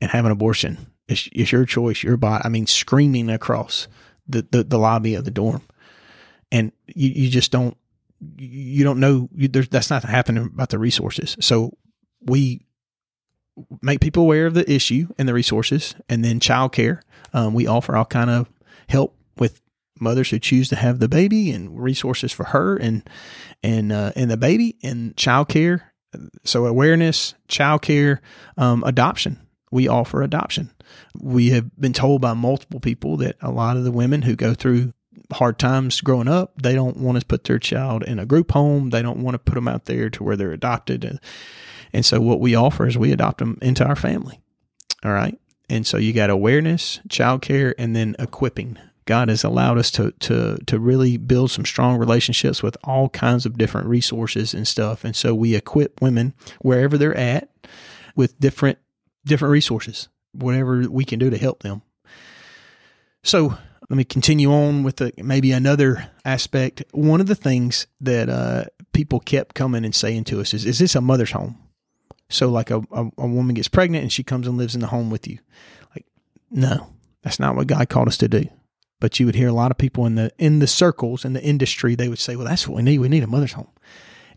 and 0.00 0.10
have 0.10 0.24
an 0.24 0.32
abortion. 0.32 0.92
It's, 1.06 1.28
it's 1.32 1.52
your 1.52 1.64
choice, 1.64 2.02
your 2.02 2.16
body. 2.16 2.42
I 2.44 2.48
mean, 2.48 2.66
screaming 2.66 3.30
across 3.30 3.88
the, 4.28 4.46
the, 4.50 4.64
the 4.64 4.78
lobby 4.78 5.14
of 5.14 5.24
the 5.24 5.30
dorm. 5.30 5.62
And 6.50 6.72
you, 6.86 7.08
you 7.10 7.28
just 7.30 7.50
don't, 7.50 7.76
you 8.36 8.84
don't 8.84 9.00
know, 9.00 9.28
you, 9.34 9.48
that's 9.48 9.90
not 9.90 10.04
happening 10.04 10.44
about 10.44 10.70
the 10.70 10.78
resources. 10.78 11.36
So 11.40 11.76
we 12.20 12.66
make 13.82 14.00
people 14.00 14.22
aware 14.22 14.46
of 14.46 14.54
the 14.54 14.70
issue 14.70 15.08
and 15.18 15.28
the 15.28 15.34
resources, 15.34 15.94
and 16.08 16.24
then 16.24 16.40
childcare. 16.40 17.00
Um, 17.32 17.54
we 17.54 17.66
offer 17.66 17.96
all 17.96 18.04
kind 18.04 18.30
of 18.30 18.48
help 18.88 19.16
with 19.36 19.60
mothers 20.00 20.30
who 20.30 20.38
choose 20.38 20.68
to 20.68 20.76
have 20.76 21.00
the 21.00 21.08
baby 21.08 21.50
and 21.50 21.78
resources 21.80 22.32
for 22.32 22.44
her 22.44 22.76
and 22.76 23.08
and 23.62 23.92
uh, 23.92 24.12
and 24.14 24.30
the 24.30 24.36
baby 24.36 24.76
and 24.82 25.14
childcare. 25.16 25.82
So 26.44 26.66
awareness, 26.66 27.34
childcare, 27.48 28.20
um, 28.56 28.82
adoption. 28.84 29.46
We 29.70 29.88
offer 29.88 30.22
adoption. 30.22 30.72
We 31.20 31.50
have 31.50 31.74
been 31.78 31.92
told 31.92 32.20
by 32.20 32.34
multiple 32.34 32.80
people 32.80 33.16
that 33.18 33.36
a 33.40 33.50
lot 33.50 33.76
of 33.76 33.84
the 33.84 33.92
women 33.92 34.22
who 34.22 34.36
go 34.36 34.54
through 34.54 34.92
hard 35.32 35.58
times 35.58 36.00
growing 36.00 36.28
up, 36.28 36.60
they 36.62 36.74
don't 36.74 36.96
want 36.96 37.20
to 37.20 37.26
put 37.26 37.44
their 37.44 37.58
child 37.58 38.02
in 38.02 38.18
a 38.18 38.26
group 38.26 38.52
home. 38.52 38.90
They 38.90 39.02
don't 39.02 39.22
want 39.22 39.34
to 39.34 39.38
put 39.38 39.54
them 39.54 39.68
out 39.68 39.84
there 39.84 40.08
to 40.10 40.24
where 40.24 40.36
they're 40.36 40.52
adopted. 40.52 41.20
And 41.92 42.04
so 42.04 42.20
what 42.20 42.40
we 42.40 42.54
offer 42.54 42.86
is 42.86 42.96
we 42.96 43.12
adopt 43.12 43.38
them 43.38 43.58
into 43.60 43.84
our 43.84 43.96
family. 43.96 44.40
All 45.04 45.12
right. 45.12 45.38
And 45.70 45.86
so 45.86 45.98
you 45.98 46.12
got 46.12 46.30
awareness, 46.30 47.00
childcare, 47.08 47.74
and 47.78 47.94
then 47.94 48.16
equipping. 48.18 48.78
God 49.04 49.28
has 49.28 49.42
allowed 49.42 49.78
us 49.78 49.90
to 49.92 50.12
to 50.12 50.58
to 50.66 50.78
really 50.78 51.16
build 51.16 51.50
some 51.50 51.64
strong 51.64 51.98
relationships 51.98 52.62
with 52.62 52.76
all 52.84 53.08
kinds 53.08 53.46
of 53.46 53.56
different 53.56 53.86
resources 53.86 54.52
and 54.52 54.68
stuff. 54.68 55.02
And 55.04 55.16
so 55.16 55.34
we 55.34 55.54
equip 55.54 56.02
women 56.02 56.34
wherever 56.60 56.98
they're 56.98 57.16
at 57.16 57.48
with 58.16 58.38
different 58.38 58.78
different 59.24 59.52
resources, 59.52 60.08
whatever 60.32 60.88
we 60.88 61.04
can 61.04 61.18
do 61.18 61.30
to 61.30 61.38
help 61.38 61.62
them. 61.62 61.82
So 63.22 63.58
let 63.88 63.96
me 63.96 64.04
continue 64.04 64.52
on 64.52 64.82
with 64.82 65.00
maybe 65.18 65.52
another 65.52 66.10
aspect. 66.24 66.84
One 66.92 67.20
of 67.20 67.26
the 67.26 67.34
things 67.34 67.86
that 68.00 68.28
uh, 68.28 68.64
people 68.92 69.20
kept 69.20 69.54
coming 69.54 69.84
and 69.84 69.94
saying 69.94 70.24
to 70.24 70.40
us 70.40 70.54
is, 70.54 70.64
"Is 70.64 70.78
this 70.78 70.94
a 70.94 71.00
mother's 71.00 71.32
home?" 71.32 71.58
So 72.28 72.48
like 72.48 72.70
a, 72.70 72.78
a, 72.92 73.10
a 73.18 73.26
woman 73.26 73.54
gets 73.54 73.68
pregnant 73.68 74.02
and 74.02 74.12
she 74.12 74.22
comes 74.22 74.46
and 74.46 74.56
lives 74.56 74.74
in 74.74 74.80
the 74.80 74.88
home 74.88 75.10
with 75.10 75.26
you. 75.26 75.38
Like, 75.94 76.04
no, 76.50 76.92
that's 77.22 77.40
not 77.40 77.56
what 77.56 77.66
God 77.66 77.88
called 77.88 78.08
us 78.08 78.18
to 78.18 78.28
do. 78.28 78.48
But 79.00 79.18
you 79.18 79.26
would 79.26 79.34
hear 79.34 79.48
a 79.48 79.52
lot 79.52 79.70
of 79.70 79.78
people 79.78 80.06
in 80.06 80.16
the 80.16 80.32
in 80.38 80.58
the 80.58 80.66
circles 80.66 81.24
in 81.24 81.32
the 81.32 81.42
industry, 81.42 81.94
they 81.94 82.08
would 82.08 82.18
say, 82.18 82.36
Well, 82.36 82.46
that's 82.46 82.66
what 82.66 82.76
we 82.76 82.82
need. 82.82 82.98
We 82.98 83.08
need 83.08 83.22
a 83.22 83.28
mother's 83.28 83.52
home. 83.52 83.70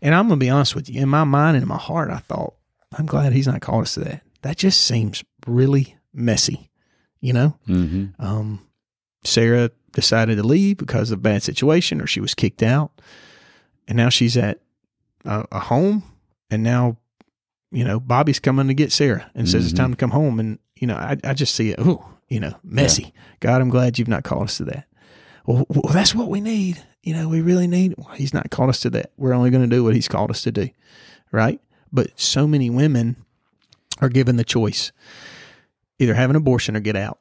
And 0.00 0.14
I'm 0.14 0.28
gonna 0.28 0.38
be 0.38 0.50
honest 0.50 0.74
with 0.74 0.88
you, 0.88 1.02
in 1.02 1.08
my 1.08 1.24
mind 1.24 1.56
and 1.56 1.62
in 1.62 1.68
my 1.68 1.78
heart, 1.78 2.10
I 2.10 2.18
thought, 2.18 2.54
I'm 2.96 3.06
glad 3.06 3.32
he's 3.32 3.46
not 3.46 3.60
called 3.60 3.82
us 3.82 3.94
to 3.94 4.00
that. 4.00 4.22
That 4.42 4.56
just 4.56 4.80
seems 4.82 5.24
really 5.46 5.96
messy, 6.12 6.70
you 7.20 7.32
know? 7.32 7.56
Mm-hmm. 7.68 8.24
Um, 8.24 8.66
Sarah 9.24 9.70
decided 9.92 10.36
to 10.36 10.42
leave 10.42 10.78
because 10.78 11.10
of 11.10 11.18
a 11.18 11.22
bad 11.22 11.42
situation 11.42 12.00
or 12.00 12.06
she 12.06 12.20
was 12.20 12.34
kicked 12.34 12.62
out. 12.62 13.00
And 13.88 13.96
now 13.96 14.08
she's 14.08 14.36
at 14.36 14.60
a, 15.24 15.44
a 15.52 15.58
home 15.60 16.02
and 16.50 16.62
now 16.62 16.98
you 17.72 17.84
know, 17.84 17.98
Bobby's 17.98 18.38
coming 18.38 18.68
to 18.68 18.74
get 18.74 18.92
Sarah 18.92 19.30
and 19.34 19.48
says 19.48 19.62
mm-hmm. 19.62 19.70
it's 19.70 19.78
time 19.78 19.90
to 19.92 19.96
come 19.96 20.10
home. 20.10 20.38
And, 20.38 20.58
you 20.76 20.86
know, 20.86 20.94
I, 20.94 21.16
I 21.24 21.32
just 21.32 21.54
see 21.54 21.70
it, 21.70 21.76
oh, 21.78 22.06
you 22.28 22.38
know, 22.38 22.54
messy. 22.62 23.04
Yeah. 23.04 23.10
God, 23.40 23.62
I'm 23.62 23.70
glad 23.70 23.98
you've 23.98 24.08
not 24.08 24.24
called 24.24 24.44
us 24.44 24.58
to 24.58 24.64
that. 24.64 24.86
Well, 25.46 25.66
well, 25.68 25.92
that's 25.92 26.14
what 26.14 26.28
we 26.28 26.40
need. 26.40 26.80
You 27.02 27.14
know, 27.14 27.28
we 27.28 27.40
really 27.40 27.66
need. 27.66 27.94
Well, 27.96 28.14
he's 28.14 28.34
not 28.34 28.50
called 28.50 28.68
us 28.68 28.80
to 28.80 28.90
that. 28.90 29.10
We're 29.16 29.32
only 29.32 29.50
going 29.50 29.68
to 29.68 29.74
do 29.74 29.82
what 29.82 29.94
he's 29.94 30.06
called 30.06 30.30
us 30.30 30.42
to 30.42 30.52
do. 30.52 30.68
Right. 31.32 31.60
But 31.90 32.20
so 32.20 32.46
many 32.46 32.70
women 32.70 33.16
are 34.02 34.10
given 34.10 34.36
the 34.36 34.44
choice 34.44 34.92
either 35.98 36.14
have 36.14 36.30
an 36.30 36.36
abortion 36.36 36.76
or 36.76 36.80
get 36.80 36.96
out 36.96 37.20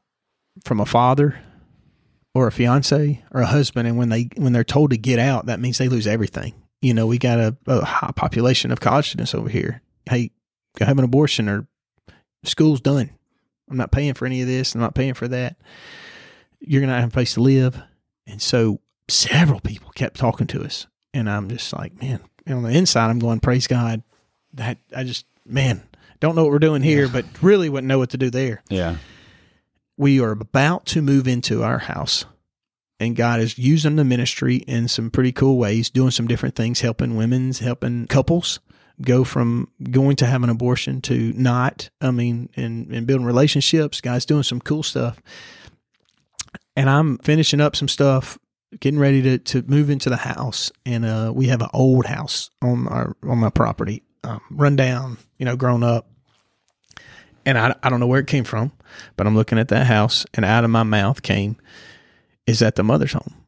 from 0.66 0.80
a 0.80 0.86
father 0.86 1.40
or 2.34 2.48
a 2.48 2.52
fiance 2.52 3.24
or 3.32 3.42
a 3.42 3.46
husband. 3.46 3.88
And 3.88 3.98
when 3.98 4.10
they, 4.10 4.30
when 4.36 4.54
they're 4.54 4.64
told 4.64 4.92
to 4.92 4.98
get 4.98 5.20
out, 5.20 5.46
that 5.46 5.60
means 5.60 5.78
they 5.78 5.88
lose 5.88 6.08
everything. 6.08 6.56
You 6.82 6.94
know, 6.94 7.06
we 7.06 7.20
got 7.20 7.40
a, 7.40 7.56
a 7.68 7.86
high 7.86 8.12
population 8.16 8.72
of 8.72 8.80
college 8.80 9.08
students 9.10 9.36
over 9.36 9.50
here. 9.50 9.82
Hey, 10.10 10.32
go 10.78 10.86
have 10.86 10.98
an 10.98 11.04
abortion 11.06 11.48
or 11.48 11.68
school's 12.44 12.82
done. 12.82 13.12
I'm 13.70 13.78
not 13.78 13.92
paying 13.92 14.16
for 14.16 14.26
any 14.26 14.42
of 14.42 14.48
this. 14.48 14.74
I'm 14.74 14.82
not 14.82 14.96
paying 14.96 15.14
for 15.14 15.28
that. 15.28 15.58
You're 16.60 16.82
to 16.82 16.88
have 16.88 17.10
a 17.10 17.12
place 17.12 17.36
to 17.36 17.42
live. 17.42 17.82
And 18.26 18.42
so 18.42 18.82
several 19.08 19.60
people 19.60 19.92
kept 19.92 20.18
talking 20.18 20.48
to 20.48 20.64
us. 20.64 20.88
And 21.14 21.30
I'm 21.30 21.50
just 21.50 21.72
like, 21.74 22.02
man, 22.02 22.22
and 22.46 22.58
on 22.58 22.64
the 22.64 22.76
inside, 22.76 23.10
I'm 23.10 23.20
going, 23.20 23.40
praise 23.40 23.68
God. 23.68 24.02
That 24.54 24.78
I 24.96 25.04
just, 25.04 25.26
man, 25.46 25.84
don't 26.22 26.36
know 26.36 26.44
what 26.44 26.52
we're 26.52 26.60
doing 26.60 26.82
here, 26.84 27.10
but 27.10 27.26
really 27.42 27.68
wouldn't 27.68 27.90
know 27.90 27.98
what 27.98 28.12
to 28.12 28.18
do 28.18 28.30
there. 28.30 28.64
Yeah. 28.70 28.96
We 29.98 30.22
are 30.22 30.32
about 30.32 30.86
to 30.88 31.02
move 31.02 31.28
into 31.28 31.64
our 31.64 31.80
house. 31.80 32.24
And 33.00 33.16
God 33.16 33.40
is 33.40 33.58
using 33.58 33.96
the 33.96 34.06
ministry 34.06 34.58
in 34.58 34.88
some 34.88 35.10
pretty 35.10 35.32
cool 35.32 35.58
ways, 35.58 35.90
doing 35.90 36.12
some 36.12 36.28
different 36.28 36.56
things, 36.56 36.82
helping 36.82 37.16
women's, 37.16 37.58
helping 37.58 38.06
couples 38.06 38.60
go 39.02 39.24
from 39.24 39.68
going 39.90 40.16
to 40.18 40.28
have 40.28 40.44
an 40.44 40.50
abortion 40.50 41.02
to 41.02 41.34
not. 41.34 41.90
I 42.00 42.12
mean, 42.12 42.50
and, 42.56 42.92
and 42.94 43.08
building 43.08 43.26
relationships, 43.26 44.02
guys 44.02 44.24
doing 44.24 44.44
some 44.44 44.62
cool 44.62 44.84
stuff. 44.84 45.20
And 46.76 46.88
I'm 46.88 47.18
finishing 47.18 47.60
up 47.60 47.76
some 47.76 47.88
stuff, 47.88 48.38
getting 48.80 49.00
ready 49.00 49.24
to, 49.24 49.40
to 49.40 49.64
move 49.64 49.90
into 49.90 50.12
the 50.12 50.18
house. 50.18 50.72
And 50.86 51.04
uh, 51.04 51.32
we 51.34 51.48
have 51.48 51.64
an 51.64 51.70
old 51.74 52.06
house 52.06 52.52
on 52.62 52.88
our 52.88 53.16
on 53.24 53.40
my 53.40 53.50
property, 53.50 54.04
um, 54.24 54.42
run 54.52 54.76
down, 54.76 55.18
you 55.40 55.46
know, 55.46 55.56
grown 55.56 55.82
up. 55.82 56.08
And 57.46 57.58
I, 57.58 57.76
I 57.82 57.90
don't 57.90 58.00
know 58.00 58.08
where 58.08 58.20
it 58.20 58.28
came 58.28 58.44
from, 58.44 58.72
but 59.18 59.26
I'm 59.26 59.36
looking 59.36 59.58
at 59.58 59.70
that 59.70 59.88
house, 59.88 60.26
and 60.34 60.46
out 60.46 60.64
of 60.64 60.70
my 60.70 60.84
mouth 60.84 61.22
came, 61.22 61.58
"Is 62.46 62.60
that 62.60 62.76
the 62.76 62.84
mother's 62.84 63.14
home?" 63.14 63.42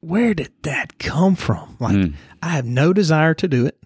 where 0.00 0.34
did 0.34 0.52
that 0.62 0.98
come 0.98 1.36
from? 1.36 1.76
Like, 1.78 1.96
mm. 1.96 2.14
I 2.42 2.48
have 2.48 2.64
no 2.64 2.92
desire 2.92 3.34
to 3.34 3.48
do 3.48 3.66
it. 3.66 3.76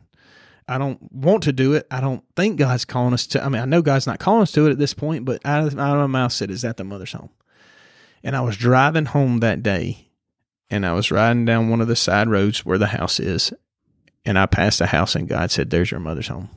I 0.66 0.78
don't 0.78 1.12
want 1.12 1.42
to 1.42 1.52
do 1.52 1.74
it. 1.74 1.86
I 1.90 2.00
don't 2.00 2.24
think 2.36 2.58
God's 2.58 2.84
calling 2.84 3.12
us 3.12 3.26
to. 3.28 3.44
I 3.44 3.48
mean, 3.48 3.60
I 3.60 3.66
know 3.66 3.82
God's 3.82 4.06
not 4.06 4.18
calling 4.18 4.42
us 4.42 4.52
to 4.52 4.66
it 4.66 4.70
at 4.70 4.78
this 4.78 4.94
point, 4.94 5.24
but 5.24 5.44
out 5.44 5.66
of, 5.66 5.78
out 5.78 5.98
of 5.98 6.10
my 6.10 6.20
mouth 6.20 6.32
said, 6.32 6.50
"Is 6.50 6.62
that 6.62 6.78
the 6.78 6.84
mother's 6.84 7.12
home?" 7.12 7.30
And 8.22 8.34
I 8.34 8.40
was 8.40 8.56
driving 8.56 9.04
home 9.04 9.40
that 9.40 9.62
day, 9.62 10.08
and 10.70 10.86
I 10.86 10.94
was 10.94 11.10
riding 11.10 11.44
down 11.44 11.68
one 11.68 11.82
of 11.82 11.88
the 11.88 11.96
side 11.96 12.28
roads 12.28 12.64
where 12.64 12.78
the 12.78 12.86
house 12.86 13.20
is, 13.20 13.52
and 14.24 14.38
I 14.38 14.46
passed 14.46 14.80
a 14.80 14.86
house, 14.86 15.14
and 15.14 15.28
God 15.28 15.50
said, 15.50 15.68
"There's 15.68 15.90
your 15.90 16.00
mother's 16.00 16.28
home." 16.28 16.48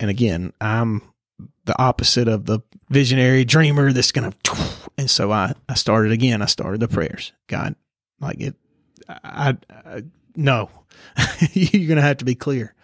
And 0.00 0.10
again, 0.10 0.52
I'm 0.60 1.02
the 1.64 1.78
opposite 1.78 2.28
of 2.28 2.46
the 2.46 2.60
visionary 2.88 3.44
dreamer 3.44 3.92
that's 3.92 4.12
going 4.12 4.32
to 4.32 4.56
and 4.98 5.08
so 5.08 5.30
I, 5.30 5.54
I 5.68 5.74
started 5.74 6.10
again. 6.10 6.42
I 6.42 6.46
started 6.46 6.80
the 6.80 6.88
prayers. 6.88 7.32
God, 7.46 7.76
like 8.20 8.40
it, 8.40 8.56
I, 9.08 9.56
I 9.70 10.02
no, 10.34 10.70
you're 11.52 11.86
going 11.86 11.96
to 11.96 12.02
have 12.02 12.18
to 12.18 12.24
be 12.24 12.34
clear. 12.34 12.74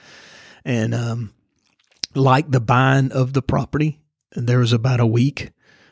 And, 0.64 0.94
um, 0.94 1.35
like 2.14 2.48
the 2.50 2.61
buying 2.61 3.11
of 3.11 3.33
the 3.33 3.42
property, 3.42 3.98
there 4.33 4.61
was 4.61 4.72
about 4.72 5.00
a 5.00 5.07
week 5.07 5.50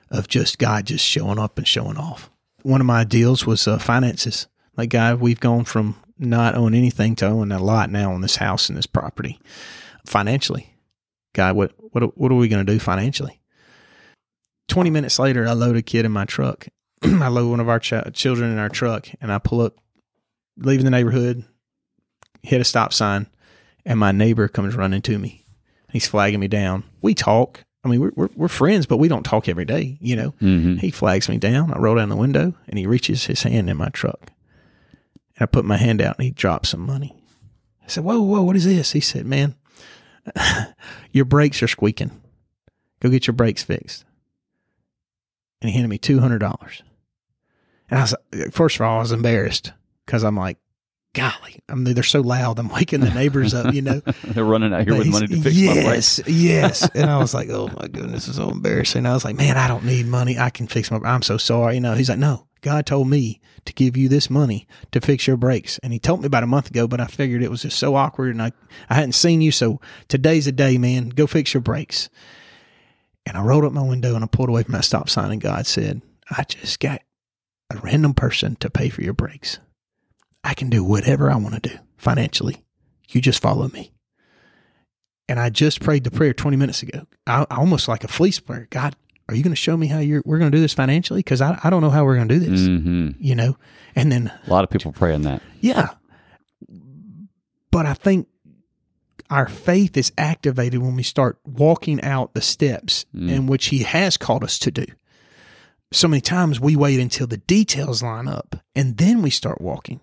of 0.09 0.29
just 0.29 0.59
God 0.59 0.87
just 0.87 1.05
showing 1.05 1.41
up 1.41 1.59
and 1.59 1.67
showing 1.67 1.97
off. 1.97 2.31
One 2.63 2.81
of 2.81 2.87
my 2.87 3.03
deals 3.03 3.45
was 3.45 3.67
uh, 3.67 3.79
finances. 3.79 4.47
Like, 4.77 4.91
God, 4.91 5.21
we've 5.21 5.41
gone 5.41 5.65
from 5.65 5.97
not 6.17 6.55
owning 6.55 6.79
anything 6.79 7.17
to 7.17 7.27
owning 7.27 7.51
a 7.51 7.63
lot 7.63 7.91
now 7.91 8.13
on 8.13 8.21
this 8.21 8.37
house 8.37 8.69
and 8.69 8.79
this 8.79 8.87
property 8.87 9.41
financially. 10.07 10.72
God, 11.35 11.57
what, 11.57 11.73
what, 11.79 12.17
what 12.17 12.33
are 12.33 12.37
we 12.37 12.49
going 12.49 12.65
to 12.65 12.73
do 12.73 12.79
financially? 12.79 13.41
20 14.69 14.91
minutes 14.91 15.19
later, 15.19 15.47
I 15.47 15.53
load 15.53 15.77
a 15.77 15.83
kid 15.83 16.05
in 16.05 16.13
my 16.13 16.25
truck. 16.25 16.69
I 17.03 17.29
load 17.29 17.51
one 17.51 17.61
of 17.61 17.69
our 17.69 17.79
ch- 17.79 18.13
children 18.13 18.51
in 18.51 18.59
our 18.59 18.69
truck 18.69 19.09
and 19.21 19.33
I 19.33 19.39
pull 19.39 19.61
up, 19.61 19.77
leaving 20.57 20.85
the 20.85 20.91
neighborhood, 20.91 21.45
hit 22.43 22.61
a 22.61 22.65
stop 22.65 22.93
sign, 22.93 23.27
and 23.85 23.99
my 23.99 24.13
neighbor 24.13 24.49
comes 24.49 24.75
running 24.75 25.03
to 25.03 25.19
me. 25.19 25.45
He's 25.91 26.09
flagging 26.09 26.41
me 26.41 26.49
down. 26.49 26.85
We 27.03 27.15
talk. 27.15 27.65
I 27.85 27.89
mean, 27.89 28.01
we're, 28.01 28.13
we're, 28.15 28.29
we're 28.37 28.49
friends, 28.49 28.87
but 28.87 28.99
we 28.99 29.09
don't 29.09 29.25
talk 29.25 29.49
every 29.49 29.65
day, 29.65 29.99
you 30.01 30.17
know. 30.17 30.31
Mm-hmm. 30.41 30.77
He 30.77 30.91
flags 30.91 31.29
me 31.29 31.37
down. 31.37 31.73
I 31.73 31.79
roll 31.79 31.97
down 31.97 32.09
the 32.09 32.17
window 32.17 32.55
and 32.69 32.79
he 32.79 32.87
reaches 32.87 33.27
his 33.27 33.43
hand 33.43 33.69
in 33.69 33.77
my 33.77 33.89
truck. 33.89 34.31
And 35.37 35.43
I 35.43 35.47
put 35.47 35.65
my 35.65 35.77
hand 35.77 36.01
out 36.01 36.17
and 36.17 36.25
he 36.25 36.31
drops 36.31 36.71
some 36.71 36.81
money. 36.81 37.15
I 37.85 37.89
said, 37.89 38.05
Whoa, 38.05 38.23
whoa, 38.23 38.43
what 38.43 38.57
is 38.57 38.65
this? 38.65 38.93
He 38.93 39.01
said, 39.01 39.27
Man, 39.27 39.57
your 41.13 41.25
brakes 41.25 41.63
are 41.63 41.69
squeaking. 41.69 42.11
Go 43.01 43.11
get 43.11 43.27
your 43.27 43.35
brakes 43.35 43.63
fixed. 43.63 44.05
And 45.61 45.71
he 45.71 45.77
handed 45.77 45.89
me 45.89 45.99
$200. 45.99 46.83
And 47.91 47.99
I 47.99 48.03
was, 48.03 48.15
first 48.51 48.77
of 48.77 48.83
all, 48.83 48.99
I 48.99 49.01
was 49.01 49.13
embarrassed 49.13 49.73
because 50.07 50.25
I'm 50.25 50.37
like, 50.37 50.59
golly, 51.15 51.61
I 51.69 51.75
mean, 51.75 51.95
they're 51.95 52.03
so 52.03 52.21
loud. 52.21 52.59
I'm 52.59 52.69
waking 52.69 53.01
the 53.01 53.11
neighbors 53.11 53.55
up, 53.55 53.75
you 53.75 53.83
know. 53.83 54.01
They're 54.25 54.45
running 54.45 54.73
out 54.73 54.85
here 54.85 54.97
with 54.97 55.09
money 55.09 55.27
to 55.27 55.41
fix 55.41 55.57
my 55.57 55.75
brakes. 55.75 56.21
yes, 56.27 56.29
yes. 56.29 56.91
And 56.95 57.11
I 57.11 57.19
was 57.19 57.35
like, 57.35 57.49
oh 57.51 57.69
my 57.69 57.89
goodness, 57.89 58.29
it's 58.29 58.37
so 58.37 58.51
embarrassing. 58.51 59.07
I 59.07 59.13
was 59.13 59.25
like, 59.25 59.37
man, 59.37 59.57
I 59.57 59.69
don't 59.69 59.85
need 59.85 60.07
money. 60.07 60.39
I 60.39 60.51
can 60.51 60.67
fix 60.67 60.91
my. 60.91 60.99
I'm 60.99 61.23
so 61.23 61.37
sorry. 61.37 61.75
You 61.75 61.81
know, 61.81 61.95
he's 61.95 62.09
like, 62.09 62.19
no, 62.19 62.47
God 62.61 62.87
told 62.87 63.09
me 63.09 63.41
to 63.65 63.73
give 63.73 63.97
you 63.97 64.09
this 64.09 64.31
money 64.31 64.67
to 64.91 65.01
fix 65.01 65.27
your 65.27 65.37
brakes, 65.37 65.79
and 65.83 65.93
he 65.93 65.99
told 65.99 66.21
me 66.21 66.27
about 66.27 66.43
a 66.43 66.49
month 66.49 66.71
ago. 66.71 66.89
But 66.89 67.01
I 67.01 67.07
figured 67.07 67.43
it 67.43 67.51
was 67.51 67.63
just 67.63 67.79
so 67.79 67.95
awkward, 67.95 68.31
and 68.31 68.43
I 68.43 68.53
I 68.89 68.95
hadn't 68.95 69.13
seen 69.13 69.41
you, 69.41 69.53
so 69.53 69.81
today's 70.09 70.47
the 70.47 70.53
day, 70.53 70.79
man. 70.79 71.11
Go 71.11 71.27
fix 71.27 71.55
your 71.55 71.61
brakes. 71.61 72.09
And 73.25 73.37
I 73.37 73.43
rolled 73.43 73.65
up 73.65 73.73
my 73.73 73.83
window 73.83 74.17
and 74.17 74.25
I 74.25 74.27
pulled 74.27 74.49
away 74.49 74.65
from 74.65 74.73
that 74.73 74.85
stop 74.85 75.09
sign, 75.09 75.31
and 75.31 75.41
God 75.41 75.67
said, 75.67 76.03
I 76.31 76.43
just 76.45 76.81
got 76.81 77.03
a 77.71 77.77
random 77.77 78.15
person 78.15 78.57
to 78.57 78.71
pay 78.71 78.89
for 78.89 79.03
your 79.03 79.13
brakes. 79.13 79.61
I 80.45 80.55
can 80.55 80.71
do 80.71 80.83
whatever 80.85 81.31
I 81.31 81.37
want 81.37 81.63
to 81.63 81.69
do 81.71 81.77
financially. 81.97 82.65
You 83.11 83.21
just 83.21 83.41
follow 83.43 83.69
me. 83.69 83.93
And 85.29 85.39
I 85.39 85.51
just 85.51 85.81
prayed 85.81 86.05
the 86.05 86.11
prayer 86.11 86.33
20 86.35 86.57
minutes 86.57 86.83
ago. 86.83 87.07
I, 87.27 87.47
I 87.51 87.57
almost 87.57 87.89
like 87.89 88.05
a 88.05 88.09
fleece 88.09 88.41
prayer. 88.41 88.67
God, 88.71 88.97
are 89.29 89.35
you 89.35 89.43
going 89.43 89.53
to 89.53 89.57
show 89.61 89.77
me 89.77 89.87
how 89.87 89.99
you're, 89.99 90.23
we're 90.27 90.39
going 90.39 90.51
to 90.51 90.57
do 90.57 90.61
this 90.61 90.75
financially? 90.75 91.21
Because 91.21 91.41
I, 91.41 91.59
I 91.63 91.71
don't 91.71 91.81
know 91.81 91.91
how 91.91 92.05
we're 92.05 92.17
going 92.17 92.29
to 92.29 92.39
do 92.39 92.41
this, 92.41 92.67
hmm 92.67 93.11
you 93.19 93.35
know? 93.35 93.57
And 93.95 94.11
then, 94.11 94.33
A 94.47 94.51
lot 94.51 94.65
of 94.65 94.71
people 94.71 94.93
praying 94.93 95.23
that. 95.23 95.43
yeah. 95.61 95.91
But 97.71 97.87
I 97.87 97.95
think 97.95 98.29
our 99.31 99.49
faith 99.49 99.97
is 99.97 100.13
activated 100.19 100.81
when 100.83 100.95
we 100.97 101.03
start 101.03 101.39
walking 101.47 102.03
out 102.03 102.35
the 102.35 102.43
steps 102.43 103.07
Mm. 103.15 103.31
in 103.31 103.47
which 103.47 103.67
He 103.67 103.79
has 103.85 104.17
called 104.17 104.45
us 104.45 104.59
to 104.61 104.71
do. 104.71 104.85
So 105.93 106.09
many 106.09 106.21
times 106.21 106.59
we 106.61 106.75
wait 106.77 107.01
until 107.01 107.27
the 107.27 107.37
details 107.39 108.03
line 108.03 108.27
up 108.29 108.57
and 108.75 108.97
then 108.99 109.23
we 109.23 109.31
start 109.31 109.61
walking. 109.61 110.01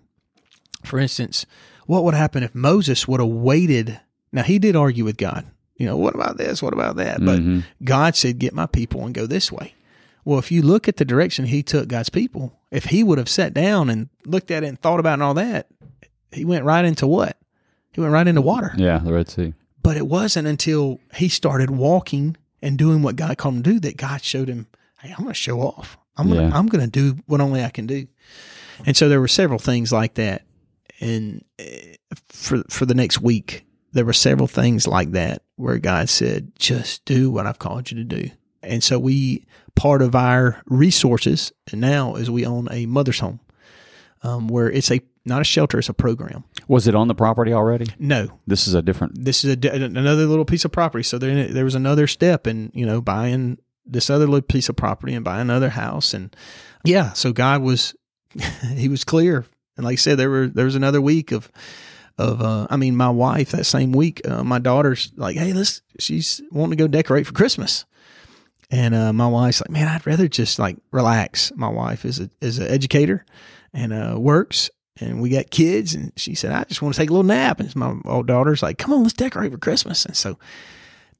For 0.84 0.98
instance, 0.98 1.46
what 1.86 2.04
would 2.04 2.14
happen 2.14 2.42
if 2.42 2.54
Moses 2.54 3.06
would 3.08 3.20
have 3.20 3.28
waited? 3.28 4.00
Now, 4.32 4.42
he 4.42 4.58
did 4.58 4.76
argue 4.76 5.04
with 5.04 5.16
God. 5.16 5.44
You 5.76 5.86
know, 5.86 5.96
what 5.96 6.14
about 6.14 6.36
this? 6.36 6.62
What 6.62 6.72
about 6.74 6.96
that? 6.96 7.24
But 7.24 7.40
Mhm. 7.40 7.64
God 7.82 8.14
said, 8.16 8.38
Get 8.38 8.52
my 8.54 8.66
people 8.66 9.04
and 9.04 9.14
go 9.14 9.26
this 9.26 9.50
way. 9.50 9.74
Well, 10.24 10.38
if 10.38 10.52
you 10.52 10.60
look 10.62 10.86
at 10.88 10.98
the 10.98 11.04
direction 11.04 11.46
he 11.46 11.62
took 11.62 11.88
God's 11.88 12.10
people, 12.10 12.58
if 12.70 12.84
he 12.86 13.02
would 13.02 13.16
have 13.18 13.28
sat 13.28 13.54
down 13.54 13.88
and 13.88 14.08
looked 14.26 14.50
at 14.50 14.62
it 14.62 14.66
and 14.68 14.78
thought 14.80 15.00
about 15.00 15.12
it 15.12 15.14
and 15.14 15.22
all 15.22 15.34
that, 15.34 15.68
he 16.32 16.44
went 16.44 16.64
right 16.64 16.84
into 16.84 17.06
what? 17.06 17.38
He 17.92 18.00
went 18.00 18.12
right 18.12 18.28
into 18.28 18.42
water. 18.42 18.72
Yeah, 18.76 18.98
the 18.98 19.12
Red 19.12 19.28
Sea. 19.30 19.54
But 19.82 19.96
it 19.96 20.06
wasn't 20.06 20.46
until 20.46 21.00
he 21.14 21.28
started 21.30 21.70
walking 21.70 22.36
and 22.62 22.76
doing 22.76 23.02
what 23.02 23.16
God 23.16 23.38
called 23.38 23.56
him 23.56 23.62
to 23.62 23.72
do 23.72 23.80
that 23.80 23.96
God 23.96 24.22
showed 24.22 24.48
him, 24.48 24.66
hey, 25.00 25.08
I'm 25.10 25.24
going 25.24 25.28
to 25.28 25.34
show 25.34 25.60
off. 25.60 25.96
I'm 26.18 26.28
gonna, 26.28 26.48
Yeah. 26.48 26.56
I'm 26.56 26.66
going 26.66 26.84
to 26.84 26.90
do 26.90 27.18
what 27.26 27.40
only 27.40 27.64
I 27.64 27.70
can 27.70 27.86
do. 27.86 28.06
And 28.84 28.94
so 28.96 29.08
there 29.08 29.20
were 29.20 29.28
several 29.28 29.58
things 29.58 29.90
like 29.90 30.14
that. 30.14 30.42
And 31.00 31.44
uh, 31.58 31.64
for 32.28 32.62
for 32.68 32.86
the 32.86 32.94
next 32.94 33.20
week, 33.20 33.64
there 33.92 34.04
were 34.04 34.12
several 34.12 34.46
things 34.46 34.86
like 34.86 35.12
that 35.12 35.42
where 35.56 35.78
God 35.78 36.08
said, 36.08 36.52
just 36.58 37.04
do 37.04 37.30
what 37.30 37.46
I've 37.46 37.58
called 37.58 37.90
you 37.90 37.96
to 37.98 38.04
do. 38.04 38.30
And 38.62 38.84
so 38.84 38.98
we, 38.98 39.46
part 39.74 40.02
of 40.02 40.14
our 40.14 40.62
resources 40.66 41.52
now 41.72 42.14
is 42.16 42.30
we 42.30 42.44
own 42.46 42.68
a 42.70 42.86
mother's 42.86 43.20
home 43.20 43.40
um, 44.22 44.48
where 44.48 44.70
it's 44.70 44.90
a, 44.90 45.00
not 45.24 45.40
a 45.40 45.44
shelter, 45.44 45.78
it's 45.78 45.88
a 45.88 45.94
program. 45.94 46.44
Was 46.68 46.86
it 46.86 46.94
on 46.94 47.08
the 47.08 47.14
property 47.14 47.52
already? 47.52 47.86
No, 47.98 48.28
This 48.46 48.68
is 48.68 48.74
a 48.74 48.82
different. 48.82 49.24
this 49.24 49.44
is 49.44 49.56
a, 49.64 49.70
another 49.70 50.26
little 50.26 50.44
piece 50.44 50.64
of 50.64 50.72
property. 50.72 51.02
So 51.02 51.18
there, 51.18 51.48
there 51.48 51.64
was 51.64 51.74
another 51.74 52.06
step 52.06 52.46
in, 52.46 52.70
you 52.74 52.84
know, 52.86 53.00
buying 53.00 53.58
this 53.86 54.10
other 54.10 54.26
little 54.26 54.42
piece 54.42 54.68
of 54.68 54.76
property 54.76 55.14
and 55.14 55.24
buying 55.24 55.42
another 55.42 55.70
house. 55.70 56.12
And 56.14 56.36
yeah, 56.84 57.12
so 57.14 57.32
God 57.32 57.62
was, 57.62 57.94
he 58.74 58.88
was 58.88 59.04
clear. 59.04 59.46
And 59.76 59.84
like 59.84 59.94
I 59.94 59.96
said, 59.96 60.18
there 60.18 60.30
were, 60.30 60.48
there 60.48 60.64
was 60.64 60.74
another 60.74 61.00
week 61.00 61.32
of, 61.32 61.50
of, 62.18 62.42
uh, 62.42 62.66
I 62.70 62.76
mean, 62.76 62.96
my 62.96 63.10
wife 63.10 63.50
that 63.52 63.64
same 63.64 63.92
week, 63.92 64.20
uh, 64.28 64.44
my 64.44 64.58
daughter's 64.58 65.12
like, 65.16 65.36
Hey, 65.36 65.52
let's, 65.52 65.82
she's 65.98 66.42
wanting 66.50 66.76
to 66.76 66.82
go 66.84 66.88
decorate 66.88 67.26
for 67.26 67.32
Christmas. 67.32 67.84
And, 68.70 68.94
uh, 68.94 69.12
my 69.12 69.26
wife's 69.26 69.60
like, 69.60 69.70
man, 69.70 69.88
I'd 69.88 70.06
rather 70.06 70.28
just 70.28 70.58
like 70.58 70.76
relax. 70.92 71.50
My 71.56 71.68
wife 71.68 72.04
is 72.04 72.20
a, 72.20 72.30
is 72.40 72.58
an 72.58 72.68
educator 72.68 73.24
and, 73.72 73.92
uh, 73.92 74.16
works 74.18 74.70
and 75.00 75.20
we 75.20 75.30
got 75.30 75.50
kids 75.50 75.94
and 75.94 76.12
she 76.16 76.34
said 76.34 76.52
i 76.52 76.64
just 76.64 76.82
want 76.82 76.94
to 76.94 77.00
take 77.00 77.10
a 77.10 77.12
little 77.12 77.24
nap 77.24 77.60
and 77.60 77.74
my 77.76 77.94
old 78.04 78.26
daughter's 78.26 78.62
like 78.62 78.78
come 78.78 78.92
on 78.92 79.02
let's 79.02 79.14
decorate 79.14 79.52
for 79.52 79.58
christmas 79.58 80.04
and 80.04 80.16
so 80.16 80.38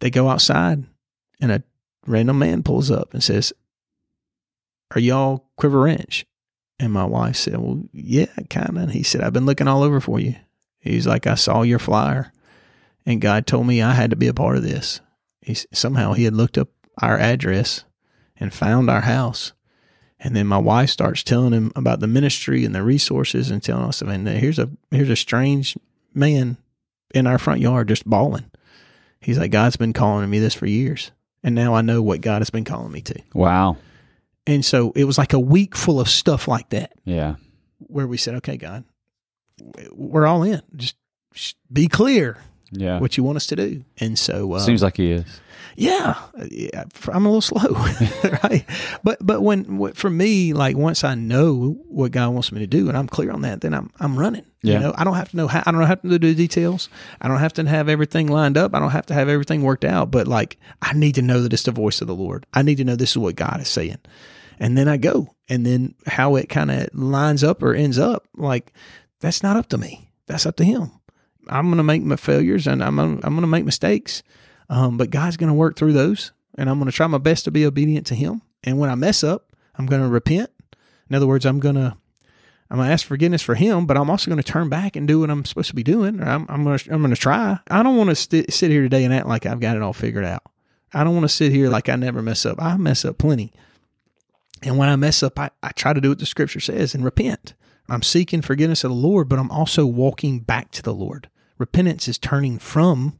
they 0.01 0.11
go 0.11 0.29
outside 0.29 0.85
and 1.41 1.53
a 1.53 1.63
random 2.07 2.39
man 2.39 2.63
pulls 2.63 2.91
up 2.91 3.13
and 3.13 3.23
says 3.23 3.53
are 4.95 5.01
y'all 5.01 5.49
Quiver 5.57 5.83
Ranch 5.83 6.27
and 6.81 6.93
my 6.93 7.05
wife 7.05 7.37
said 7.37 7.57
well 7.57 7.83
yeah 7.93 8.27
kind 8.49 8.69
of 8.69 8.77
and 8.77 8.93
he 8.93 9.03
said 9.03 9.21
i've 9.21 9.33
been 9.33 9.47
looking 9.47 9.69
all 9.69 9.83
over 9.83 10.01
for 10.01 10.19
you 10.19 10.35
he's 10.81 11.07
like 11.07 11.27
i 11.27 11.35
saw 11.35 11.63
your 11.63 11.79
flyer 11.79 12.33
and 13.07 13.21
god 13.21 13.47
told 13.47 13.67
me 13.67 13.83
i 13.83 13.93
had 13.93 14.11
to 14.11 14.17
be 14.17 14.29
a 14.29 14.35
part 14.35 14.57
of 14.57 14.63
this 14.63 15.01
he, 15.43 15.55
somehow 15.73 16.13
he 16.13 16.25
had 16.25 16.35
looked 16.35 16.59
up 16.59 16.69
our 17.01 17.19
address 17.19 17.85
and 18.37 18.53
found 18.53 18.91
our 18.91 19.03
house 19.03 19.53
and 20.23 20.37
then 20.37 20.47
my 20.47 20.59
wife 20.59 20.91
starts 20.91 21.23
telling 21.23 21.53
him 21.53 21.73
about 21.75 22.01
the 22.01 22.07
ministry 22.07 22.65
and 22.65 22.75
the 22.75 22.83
resources 22.83 23.51
and 23.51 23.63
telling 23.63 23.87
us, 23.87 24.03
I 24.03 24.07
mean, 24.07 24.27
here's 24.27 24.59
a 24.59 24.69
here's 24.91 25.09
a 25.09 25.17
strange 25.17 25.79
man 26.13 26.59
in 27.15 27.27
our 27.27 27.39
front 27.39 27.61
yard 27.61 27.89
just 27.89 28.05
bawling. 28.05 28.51
He's 29.21 29.39
like, 29.39 29.51
God's 29.51 29.77
been 29.77 29.93
calling 29.93 30.29
me 30.29 30.39
this 30.39 30.55
for 30.55 30.67
years, 30.67 31.11
and 31.43 31.55
now 31.55 31.75
I 31.75 31.81
know 31.81 32.03
what 32.03 32.21
God 32.21 32.43
has 32.43 32.51
been 32.51 32.65
calling 32.65 32.93
me 32.93 33.01
to. 33.03 33.23
Wow. 33.35 33.79
And 34.51 34.65
so 34.65 34.93
it 34.97 35.05
was 35.05 35.17
like 35.19 35.33
a 35.33 35.39
week 35.41 35.77
full 35.77 36.01
of 36.01 36.09
stuff 36.09 36.49
like 36.49 36.71
that, 36.71 36.93
Yeah. 37.05 37.37
where 37.79 38.07
we 38.07 38.17
said, 38.17 38.35
"Okay, 38.37 38.57
God, 38.57 38.85
we're 39.93 40.27
all 40.27 40.43
in. 40.43 40.63
Just, 40.77 40.97
be 41.73 41.87
clear 41.87 42.39
Yeah. 42.73 42.99
what 42.99 43.17
you 43.17 43.23
want 43.25 43.37
us 43.37 43.47
to 43.49 43.57
do." 43.57 43.85
And 43.99 44.19
so, 44.19 44.53
uh, 44.55 44.59
Seems 44.61 44.83
like 44.83 44.97
he 44.97 45.13
is. 45.13 45.25
yeah, 45.77 46.17
yeah, 46.51 46.85
I'm 47.09 47.25
a 47.27 47.29
little 47.29 47.41
slow, 47.53 47.71
right? 48.43 48.65
But 49.05 49.19
but 49.25 49.43
when 49.43 49.93
for 49.95 50.11
me, 50.11 50.53
like 50.53 50.77
once 50.77 51.05
I 51.05 51.15
know 51.15 51.79
what 51.89 52.11
God 52.13 52.31
wants 52.31 52.51
me 52.53 52.59
to 52.61 52.67
do 52.67 52.89
and 52.89 52.97
I'm 52.99 53.07
clear 53.07 53.31
on 53.31 53.43
that, 53.43 53.61
then 53.61 53.75
I'm 53.75 53.91
I'm 54.01 54.19
running. 54.19 54.45
Yeah. 54.63 54.75
You 54.75 54.81
know, 54.81 54.95
I 54.97 55.05
don't 55.05 55.15
have 55.15 55.31
to 55.31 55.37
know 55.37 55.47
how 55.49 55.63
I 55.65 55.73
don't 55.73 55.87
have 55.87 56.03
to 56.03 56.09
do 56.09 56.19
the 56.19 56.35
details. 56.35 56.89
I 57.21 57.29
don't 57.29 57.39
have 57.39 57.55
to 57.55 57.65
have 57.69 57.89
everything 57.89 58.27
lined 58.29 58.59
up. 58.59 58.75
I 58.75 58.79
don't 58.81 58.91
have 58.91 59.07
to 59.07 59.15
have 59.15 59.29
everything 59.29 59.63
worked 59.63 59.85
out. 59.85 60.11
But 60.11 60.27
like 60.29 60.59
I 60.83 60.93
need 60.93 61.15
to 61.15 61.23
know 61.23 61.41
that 61.43 61.53
it's 61.53 61.63
the 61.63 61.71
voice 61.73 62.01
of 62.03 62.09
the 62.09 62.15
Lord. 62.15 62.45
I 62.53 62.63
need 62.63 62.77
to 62.79 62.85
know 62.85 62.97
this 62.97 63.11
is 63.13 63.19
what 63.19 63.37
God 63.37 63.59
is 63.61 63.69
saying, 63.69 63.99
and 64.61 64.77
then 64.79 64.87
I 64.87 64.99
go. 64.99 65.35
And 65.49 65.67
then 65.67 65.97
how 66.07 66.37
it 66.37 66.49
kind 66.49 66.71
of 66.71 66.95
lines 66.95 67.43
up 67.43 67.63
or 67.63 67.75
ends 67.75 67.99
up, 67.99 68.29
like 68.37 68.73
that's 69.19 69.43
not 69.43 69.57
up 69.57 69.69
to 69.71 69.79
me. 69.79 70.13
That's 70.27 70.47
up 70.47 70.57
to 70.57 70.65
Him. 70.65 70.93
I'm 71.49 71.67
going 71.67 71.79
to 71.79 71.83
make 71.83 72.03
my 72.03 72.17
failures 72.17 72.69
and 72.69 72.85
I'm 72.85 73.01
I'm 73.01 73.21
going 73.21 73.41
to 73.41 73.47
make 73.49 73.65
mistakes. 73.65 74.23
Um, 74.69 74.97
but 74.97 75.11
God's 75.11 75.37
going 75.37 75.49
to 75.49 75.55
work 75.55 75.77
through 75.77 75.95
those, 75.95 76.31
and 76.57 76.71
I'm 76.71 76.79
going 76.79 76.89
to 76.89 76.97
try 76.97 77.09
my 77.09 77.19
best 77.19 77.45
to 77.47 77.51
be 77.51 77.67
obedient 77.67 78.07
to 78.09 78.15
Him. 78.15 78.43
And 78.63 78.79
when 78.79 78.89
I 78.89 78.95
mess 78.95 79.25
up, 79.25 79.57
I'm 79.75 79.87
going 79.87 80.03
to 80.03 80.09
repent. 80.09 80.51
In 81.09 81.17
other 81.17 81.27
words, 81.27 81.45
I'm 81.45 81.59
going 81.59 81.75
to 81.75 81.97
I'm 82.71 82.77
going 82.77 82.87
to 82.87 82.93
ask 82.93 83.05
forgiveness 83.05 83.43
for 83.43 83.57
Him, 83.57 83.87
but 83.87 83.97
I'm 83.97 84.09
also 84.09 84.31
going 84.31 84.41
to 84.41 84.53
turn 84.53 84.69
back 84.69 84.95
and 84.95 85.09
do 85.09 85.21
what 85.21 85.31
I'm 85.31 85.45
supposed 85.45 85.71
to 85.71 85.75
be 85.75 85.83
doing. 85.83 86.23
I'm, 86.23 86.47
I'm 86.49 86.63
going 86.63 86.79
to 86.79 86.95
I'm 86.95 87.01
going 87.01 87.15
to 87.15 87.21
try. 87.21 87.59
I 87.69 87.83
don't 87.83 87.97
want 87.97 88.11
to 88.11 88.15
st- 88.15 88.53
sit 88.53 88.71
here 88.71 88.83
today 88.83 89.05
and 89.05 89.13
act 89.13 89.27
like 89.27 89.45
I've 89.45 89.59
got 89.59 89.75
it 89.75 89.83
all 89.83 89.93
figured 89.93 90.25
out. 90.25 90.45
I 90.95 91.03
don't 91.03 91.15
want 91.15 91.25
to 91.25 91.35
sit 91.35 91.51
here 91.51 91.69
like 91.69 91.89
I 91.89 91.97
never 91.97 92.23
mess 92.23 92.47
up. 92.47 92.63
I 92.63 92.77
mess 92.77 93.05
up 93.05 93.19
plenty. 93.19 93.53
And 94.63 94.77
when 94.77 94.89
I 94.89 94.97
mess 94.97 95.23
up, 95.23 95.39
I, 95.39 95.51
I 95.63 95.71
try 95.73 95.93
to 95.93 96.01
do 96.01 96.11
what 96.11 96.19
the 96.19 96.27
scripture 96.27 96.61
says 96.61 96.95
and 96.95 97.05
repent. 97.05 97.55
I'm 97.89 98.03
seeking 98.03 98.43
forgiveness 98.43 98.85
of 98.85 98.91
the 98.91 98.97
Lord, 98.97 99.29
but 99.29 99.39
I'm 99.39 99.51
also 99.51 99.87
walking 99.87 100.41
back 100.41 100.71
to 100.73 100.83
the 100.83 100.95
Lord. 100.95 101.29
Repentance 101.59 102.07
is 102.09 102.19
turning 102.19 102.59
from 102.59 103.19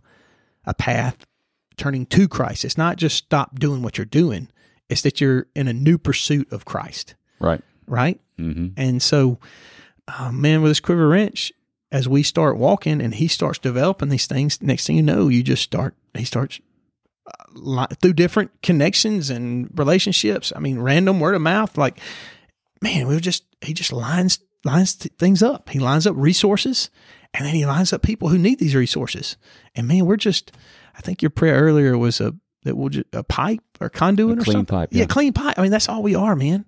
a 0.65 0.75
path, 0.75 1.27
turning 1.77 2.07
to 2.07 2.29
Christ. 2.29 2.65
It's 2.65 2.79
not 2.79 2.97
just 2.97 3.17
stop 3.17 3.59
doing 3.59 3.83
what 3.83 3.99
you're 3.99 4.05
doing, 4.05 4.49
it's 4.89 5.03
that 5.03 5.21
you're 5.21 5.47
in 5.55 5.67
a 5.69 5.73
new 5.73 5.99
pursuit 5.99 6.53
of 6.53 6.65
Christ, 6.65 7.15
Right. 7.41 7.63
right? 7.87 8.21
hmm 8.39 8.69
And 8.77 9.03
so, 9.03 9.39
uh, 10.09 10.31
man, 10.33 10.63
with 10.63 10.71
this 10.71 10.81
Quiver 10.81 11.09
Ranch, 11.09 11.53
as 11.93 12.09
we 12.09 12.23
start 12.23 12.57
walking 12.57 13.01
and 13.01 13.15
he 13.15 13.27
starts 13.29 13.59
developing 13.59 14.09
these 14.11 14.27
things, 14.27 14.61
next 14.63 14.87
thing 14.87 14.97
you 14.97 15.03
know, 15.03 15.29
you 15.29 15.43
just 15.43 15.63
start, 15.63 15.95
he 16.15 16.25
starts 16.25 16.61
through 18.01 18.13
different 18.15 18.51
connections 18.63 19.31
and 19.31 19.69
relationships. 19.79 20.53
I 20.55 20.59
mean, 20.61 20.79
random 20.81 21.21
word 21.21 21.35
of 21.35 21.43
mouth, 21.43 21.77
like, 21.79 21.99
man, 22.83 23.07
we 23.09 23.19
just, 23.21 23.45
he 23.61 23.73
just 23.75 23.93
lines, 23.93 24.39
lines 24.65 24.95
th- 24.95 25.13
things 25.19 25.43
up. 25.43 25.69
He 25.69 25.79
lines 25.79 26.07
up 26.07 26.15
resources 26.17 26.91
and 27.35 27.47
then 27.47 27.55
he 27.55 27.67
lines 27.67 27.93
up 27.93 28.03
people 28.03 28.29
who 28.29 28.39
need 28.39 28.59
these 28.59 28.75
resources. 28.75 29.37
And 29.75 29.87
man, 29.89 30.07
we're 30.07 30.17
just, 30.17 30.53
I 30.97 31.01
think 31.01 31.23
your 31.23 31.31
prayer 31.31 31.61
earlier 31.63 31.97
was 31.99 32.21
a, 32.21 32.35
that 32.65 32.77
we'll 32.77 32.89
just, 32.91 33.07
a 33.15 33.23
pipe 33.23 33.63
or 33.81 33.89
conduit 33.89 34.39
A 34.39 34.41
or 34.41 34.45
clean 34.45 34.53
something. 34.59 34.77
pipe, 34.79 34.89
Yeah. 34.93 35.01
yeah. 35.01 35.07
clean 35.07 35.33
pipe. 35.33 35.59
I 35.59 35.63
mean, 35.63 35.71
that's 35.71 35.89
all 35.89 36.03
we 36.03 36.15
are, 36.15 36.37
man. 36.37 36.65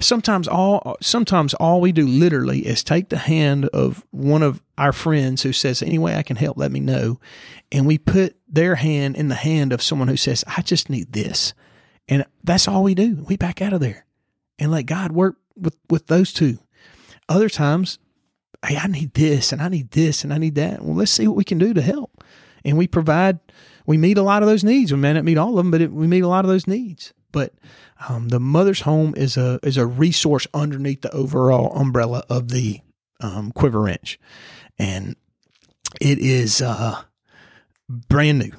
Sometimes 0.00 0.48
all 0.48 0.96
sometimes 1.00 1.54
all 1.54 1.80
we 1.80 1.92
do 1.92 2.06
literally 2.06 2.66
is 2.66 2.82
take 2.82 3.08
the 3.08 3.18
hand 3.18 3.66
of 3.66 4.04
one 4.10 4.42
of 4.42 4.62
our 4.78 4.92
friends 4.92 5.42
who 5.42 5.52
says 5.52 5.82
any 5.82 5.98
way 5.98 6.16
i 6.16 6.22
can 6.22 6.36
help 6.36 6.56
let 6.56 6.72
me 6.72 6.80
know. 6.80 7.18
And 7.72 7.86
we 7.86 7.98
put 7.98 8.36
their 8.48 8.76
hand 8.76 9.16
in 9.16 9.28
the 9.28 9.34
hand 9.34 9.72
of 9.72 9.82
someone 9.82 10.08
who 10.08 10.16
says 10.16 10.44
i 10.56 10.62
just 10.62 10.90
need 10.90 11.12
this. 11.12 11.54
And 12.08 12.24
that's 12.44 12.68
all 12.68 12.84
we 12.84 12.94
do. 12.94 13.24
We 13.28 13.36
back 13.36 13.60
out 13.60 13.72
of 13.72 13.80
there 13.80 14.06
and 14.58 14.70
let 14.70 14.86
god 14.86 15.12
work 15.12 15.36
with 15.56 15.76
with 15.88 16.06
those 16.06 16.32
two. 16.32 16.58
Other 17.28 17.48
times 17.48 17.98
hey 18.64 18.76
i 18.76 18.86
need 18.86 19.14
this 19.14 19.52
and 19.52 19.62
i 19.62 19.68
need 19.68 19.90
this 19.92 20.24
and 20.24 20.32
i 20.32 20.38
need 20.38 20.54
that. 20.56 20.82
Well 20.82 20.96
let's 20.96 21.12
see 21.12 21.26
what 21.26 21.36
we 21.36 21.44
can 21.44 21.58
do 21.58 21.74
to 21.74 21.82
help. 21.82 22.22
And 22.64 22.76
we 22.76 22.86
provide 22.86 23.38
we 23.86 23.96
meet 23.96 24.18
a 24.18 24.22
lot 24.22 24.42
of 24.42 24.48
those 24.48 24.64
needs. 24.64 24.92
We 24.92 24.98
may 24.98 25.12
not 25.12 25.24
meet 25.24 25.38
all 25.38 25.50
of 25.50 25.56
them 25.56 25.70
but 25.70 25.80
it, 25.80 25.92
we 25.92 26.06
meet 26.06 26.20
a 26.20 26.28
lot 26.28 26.44
of 26.44 26.50
those 26.50 26.66
needs. 26.66 27.12
But 27.32 27.52
um, 28.08 28.28
the 28.28 28.40
mother's 28.40 28.82
home 28.82 29.14
is 29.16 29.36
a 29.36 29.58
is 29.62 29.76
a 29.76 29.86
resource 29.86 30.46
underneath 30.52 31.02
the 31.02 31.12
overall 31.12 31.72
umbrella 31.78 32.24
of 32.28 32.48
the 32.48 32.80
um, 33.20 33.52
Quiver 33.52 33.80
Ranch, 33.82 34.18
and 34.78 35.16
it 36.00 36.18
is 36.18 36.60
uh, 36.60 37.02
brand 37.88 38.38
new. 38.38 38.52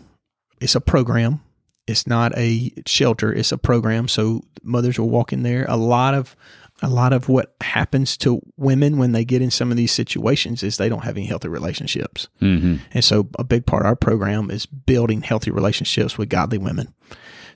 It's 0.60 0.76
a 0.76 0.82
program. 0.82 1.42
It's 1.86 2.08
not 2.08 2.38
a 2.38 2.72
shelter. 2.86 3.32
It's 3.32 3.52
a 3.52 3.58
program. 3.58 4.08
So 4.08 4.44
mothers 4.64 5.00
will 5.00 5.10
walk 5.10 5.32
in 5.32 5.44
there. 5.44 5.66
A 5.70 5.78
lot 5.78 6.14
of 6.14 6.36
a 6.82 6.90
lot 6.90 7.14
of 7.14 7.28
what 7.28 7.56
happens 7.62 8.18
to 8.18 8.42
women 8.56 8.98
when 8.98 9.12
they 9.12 9.26
get 9.26 9.42
in 9.42 9.50
some 9.50 9.72
of 9.72 9.78
these 9.78 9.92
situations 9.92 10.62
is 10.62 10.78
they 10.78 10.90
don't 10.90 11.04
have 11.04 11.18
any 11.18 11.26
healthy 11.26 11.48
relationships. 11.48 12.28
Mm-hmm. 12.42 12.76
And 12.92 13.04
so 13.04 13.30
a 13.40 13.44
big 13.44 13.66
part 13.66 13.84
of 13.84 13.88
our 13.88 13.96
program 13.96 14.52
is 14.52 14.66
building 14.66 15.22
healthy 15.22 15.50
relationships 15.50 16.18
with 16.18 16.30
godly 16.30 16.60
women. 16.60 16.94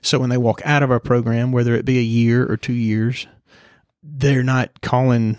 So 0.02 0.18
when 0.18 0.30
they 0.30 0.36
walk 0.36 0.60
out 0.64 0.82
of 0.82 0.90
our 0.90 1.00
program, 1.00 1.52
whether 1.52 1.74
it 1.74 1.84
be 1.84 1.98
a 1.98 2.02
year 2.02 2.50
or 2.50 2.56
two 2.56 2.72
years, 2.72 3.26
they're 4.02 4.42
not 4.42 4.80
calling 4.80 5.36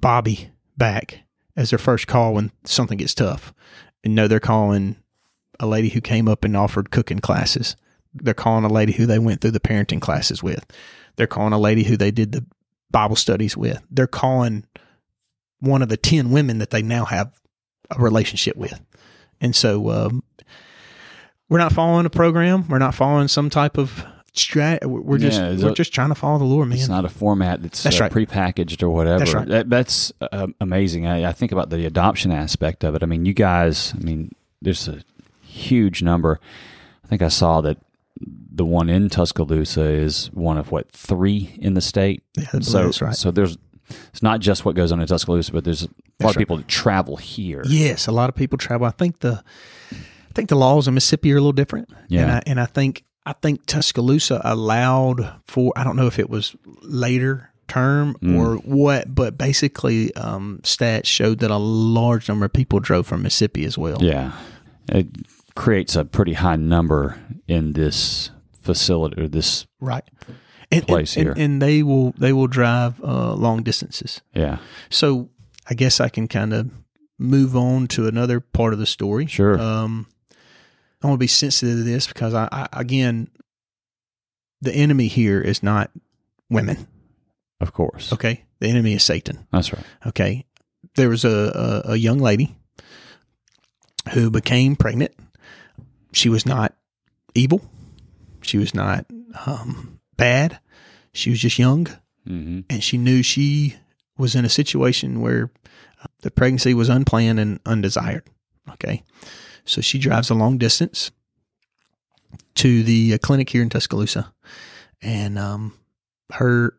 Bobby 0.00 0.50
back 0.76 1.20
as 1.56 1.70
their 1.70 1.78
first 1.78 2.06
call 2.06 2.34
when 2.34 2.50
something 2.64 2.98
gets 2.98 3.14
tough. 3.14 3.54
And 4.02 4.14
no, 4.14 4.26
they're 4.26 4.40
calling 4.40 4.96
a 5.60 5.66
lady 5.66 5.90
who 5.90 6.00
came 6.00 6.28
up 6.28 6.44
and 6.44 6.56
offered 6.56 6.90
cooking 6.90 7.20
classes. 7.20 7.76
They're 8.12 8.34
calling 8.34 8.64
a 8.64 8.68
lady 8.68 8.92
who 8.92 9.06
they 9.06 9.20
went 9.20 9.40
through 9.40 9.52
the 9.52 9.60
parenting 9.60 10.00
classes 10.00 10.42
with. 10.42 10.66
They're 11.16 11.26
calling 11.26 11.52
a 11.52 11.58
lady 11.58 11.84
who 11.84 11.96
they 11.96 12.10
did 12.10 12.32
the 12.32 12.44
Bible 12.90 13.16
studies 13.16 13.56
with. 13.56 13.80
They're 13.90 14.06
calling 14.06 14.66
one 15.60 15.82
of 15.82 15.88
the 15.88 15.96
10 15.96 16.30
women 16.30 16.58
that 16.58 16.70
they 16.70 16.82
now 16.82 17.04
have 17.04 17.32
a 17.90 18.00
relationship 18.00 18.56
with. 18.56 18.80
And 19.40 19.54
so 19.54 19.90
um, 19.90 20.24
we're 21.48 21.58
not 21.58 21.72
following 21.72 22.06
a 22.06 22.10
program. 22.10 22.66
We're 22.68 22.78
not 22.78 22.94
following 22.94 23.28
some 23.28 23.50
type 23.50 23.78
of 23.78 24.04
strat. 24.34 24.84
We're 24.84 25.18
just 25.18 25.38
Yeah, 25.38 25.56
we're 25.56 25.72
a- 25.72 25.74
just 25.74 25.92
trying 25.92 26.08
to 26.08 26.14
follow 26.14 26.38
the 26.38 26.44
Lord, 26.44 26.68
man. 26.68 26.78
It's 26.78 26.88
not 26.88 27.04
a 27.04 27.08
format 27.08 27.62
that's, 27.62 27.82
That's 27.82 28.00
uh, 28.00 28.04
right. 28.04 28.12
prepackaged 28.12 28.82
or 28.82 28.90
whatever. 28.90 29.18
That's 29.18 29.34
right. 29.34 29.48
That, 29.48 29.70
that's 29.70 30.12
uh, 30.20 30.46
amazing. 30.60 31.06
I, 31.06 31.28
I 31.28 31.32
think 31.32 31.52
about 31.52 31.70
the 31.70 31.84
adoption 31.84 32.30
aspect 32.32 32.84
of 32.84 32.94
it. 32.94 33.02
I 33.02 33.06
mean, 33.06 33.26
you 33.26 33.34
guys. 33.34 33.92
I 33.94 34.02
mean, 34.02 34.32
there's 34.62 34.88
a 34.88 35.02
huge 35.42 36.02
number. 36.02 36.40
I 37.04 37.08
think 37.08 37.20
I 37.22 37.28
saw 37.28 37.60
that 37.60 37.78
the 38.54 38.64
one 38.64 38.88
in 38.88 39.08
Tuscaloosa 39.10 39.82
is 39.82 40.26
one 40.32 40.56
of 40.58 40.70
what 40.70 40.90
three 40.92 41.54
in 41.58 41.74
the 41.74 41.80
state. 41.80 42.22
Yeah, 42.36 42.60
so 42.60 42.84
that's 42.84 43.02
right. 43.02 43.14
so 43.14 43.30
there's 43.30 43.58
it's 44.12 44.22
not 44.22 44.40
just 44.40 44.64
what 44.64 44.74
goes 44.74 44.92
on 44.92 45.00
in 45.00 45.06
Tuscaloosa, 45.06 45.52
but 45.52 45.64
there's 45.64 45.82
a 45.82 45.86
lot 45.86 45.94
That's 46.18 46.32
of 46.32 46.38
people 46.38 46.56
that 46.58 46.68
travel 46.68 47.16
here. 47.16 47.62
Yes, 47.66 48.06
a 48.06 48.12
lot 48.12 48.28
of 48.30 48.34
people 48.36 48.56
travel. 48.56 48.86
I 48.86 48.90
think 48.90 49.18
the 49.18 49.42
I 50.32 50.34
think 50.34 50.48
the 50.48 50.56
laws 50.56 50.88
in 50.88 50.94
Mississippi 50.94 51.30
are 51.32 51.36
a 51.36 51.40
little 51.40 51.52
different. 51.52 51.90
Yeah. 52.08 52.22
And 52.22 52.30
I 52.32 52.42
and 52.46 52.60
I 52.60 52.64
think 52.64 53.04
I 53.26 53.34
think 53.34 53.66
Tuscaloosa 53.66 54.40
allowed 54.42 55.30
for 55.46 55.74
I 55.76 55.84
don't 55.84 55.94
know 55.96 56.06
if 56.06 56.18
it 56.18 56.30
was 56.30 56.56
later 56.80 57.50
term 57.68 58.16
Mm. 58.22 58.38
or 58.38 58.56
what, 58.56 59.14
but 59.14 59.36
basically 59.36 60.14
um, 60.14 60.60
stats 60.62 61.04
showed 61.04 61.40
that 61.40 61.50
a 61.50 61.58
large 61.58 62.28
number 62.28 62.46
of 62.46 62.52
people 62.54 62.80
drove 62.80 63.06
from 63.06 63.22
Mississippi 63.22 63.66
as 63.66 63.76
well. 63.76 63.98
Yeah, 64.02 64.32
it 64.88 65.06
creates 65.54 65.96
a 65.96 66.04
pretty 66.06 66.32
high 66.32 66.56
number 66.56 67.18
in 67.46 67.74
this 67.74 68.30
facility 68.62 69.20
or 69.20 69.28
this. 69.28 69.66
Right. 69.80 70.04
And, 70.70 70.86
Place 70.88 71.14
and, 71.16 71.24
here. 71.24 71.32
and, 71.32 71.40
and 71.42 71.62
they 71.62 71.82
will 71.82 72.12
they 72.16 72.32
will 72.32 72.46
drive 72.46 72.98
uh, 73.04 73.34
long 73.34 73.62
distances. 73.62 74.22
Yeah, 74.34 74.56
So 74.88 75.28
I 75.68 75.74
guess 75.74 76.00
I 76.00 76.08
can 76.08 76.26
kind 76.28 76.54
of 76.54 76.70
move 77.18 77.54
on 77.54 77.86
to 77.88 78.06
another 78.06 78.40
part 78.40 78.72
of 78.72 78.78
the 78.78 78.86
story. 78.86 79.26
Sure. 79.26 79.60
Um, 79.60 80.06
I 81.02 81.06
want 81.06 81.14
to 81.18 81.22
be 81.22 81.26
sensitive 81.26 81.78
to 81.78 81.82
this 81.82 82.06
because 82.06 82.34
I, 82.34 82.48
I 82.52 82.68
again, 82.72 83.28
the 84.60 84.72
enemy 84.72 85.08
here 85.08 85.40
is 85.40 85.62
not 85.62 85.90
women. 86.50 86.86
of 87.60 87.72
course. 87.72 88.12
Okay, 88.12 88.44
the 88.60 88.68
enemy 88.68 88.94
is 88.94 89.02
Satan. 89.02 89.46
That's 89.52 89.72
right. 89.72 89.84
Okay, 90.06 90.46
there 90.94 91.08
was 91.08 91.24
a, 91.24 91.82
a, 91.86 91.92
a 91.92 91.96
young 91.96 92.18
lady 92.18 92.54
who 94.12 94.30
became 94.30 94.76
pregnant. 94.76 95.12
She 96.12 96.28
was 96.28 96.44
not 96.46 96.74
evil. 97.34 97.62
She 98.42 98.58
was 98.58 98.74
not 98.74 99.06
um, 99.46 100.00
bad. 100.16 100.58
She 101.12 101.30
was 101.30 101.40
just 101.40 101.58
young 101.58 101.88
hmm 102.26 102.60
and 102.70 102.84
she 102.84 102.98
knew 102.98 103.20
she 103.22 103.74
was 104.16 104.36
in 104.36 104.44
a 104.44 104.48
situation 104.48 105.20
where 105.20 105.50
uh, 106.02 106.06
the 106.20 106.30
pregnancy 106.30 106.72
was 106.72 106.88
unplanned 106.88 107.40
and 107.40 107.58
undesired. 107.66 108.22
Okay. 108.74 109.02
So 109.64 109.80
she 109.80 109.98
drives 109.98 110.30
a 110.30 110.34
long 110.34 110.58
distance 110.58 111.10
to 112.56 112.82
the 112.82 113.14
uh, 113.14 113.18
clinic 113.18 113.50
here 113.50 113.62
in 113.62 113.68
Tuscaloosa. 113.68 114.32
And 115.00 115.38
um, 115.38 115.78
her 116.32 116.76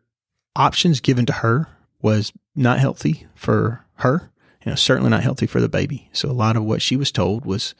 options 0.56 1.00
given 1.00 1.26
to 1.26 1.32
her 1.32 1.68
was 2.00 2.32
not 2.54 2.78
healthy 2.78 3.26
for 3.34 3.84
her, 3.96 4.30
you 4.64 4.70
know, 4.70 4.76
certainly 4.76 5.10
not 5.10 5.22
healthy 5.22 5.46
for 5.46 5.60
the 5.60 5.68
baby. 5.68 6.08
So 6.12 6.30
a 6.30 6.32
lot 6.32 6.56
of 6.56 6.64
what 6.64 6.82
she 6.82 6.96
was 6.96 7.10
told 7.10 7.44
was, 7.44 7.74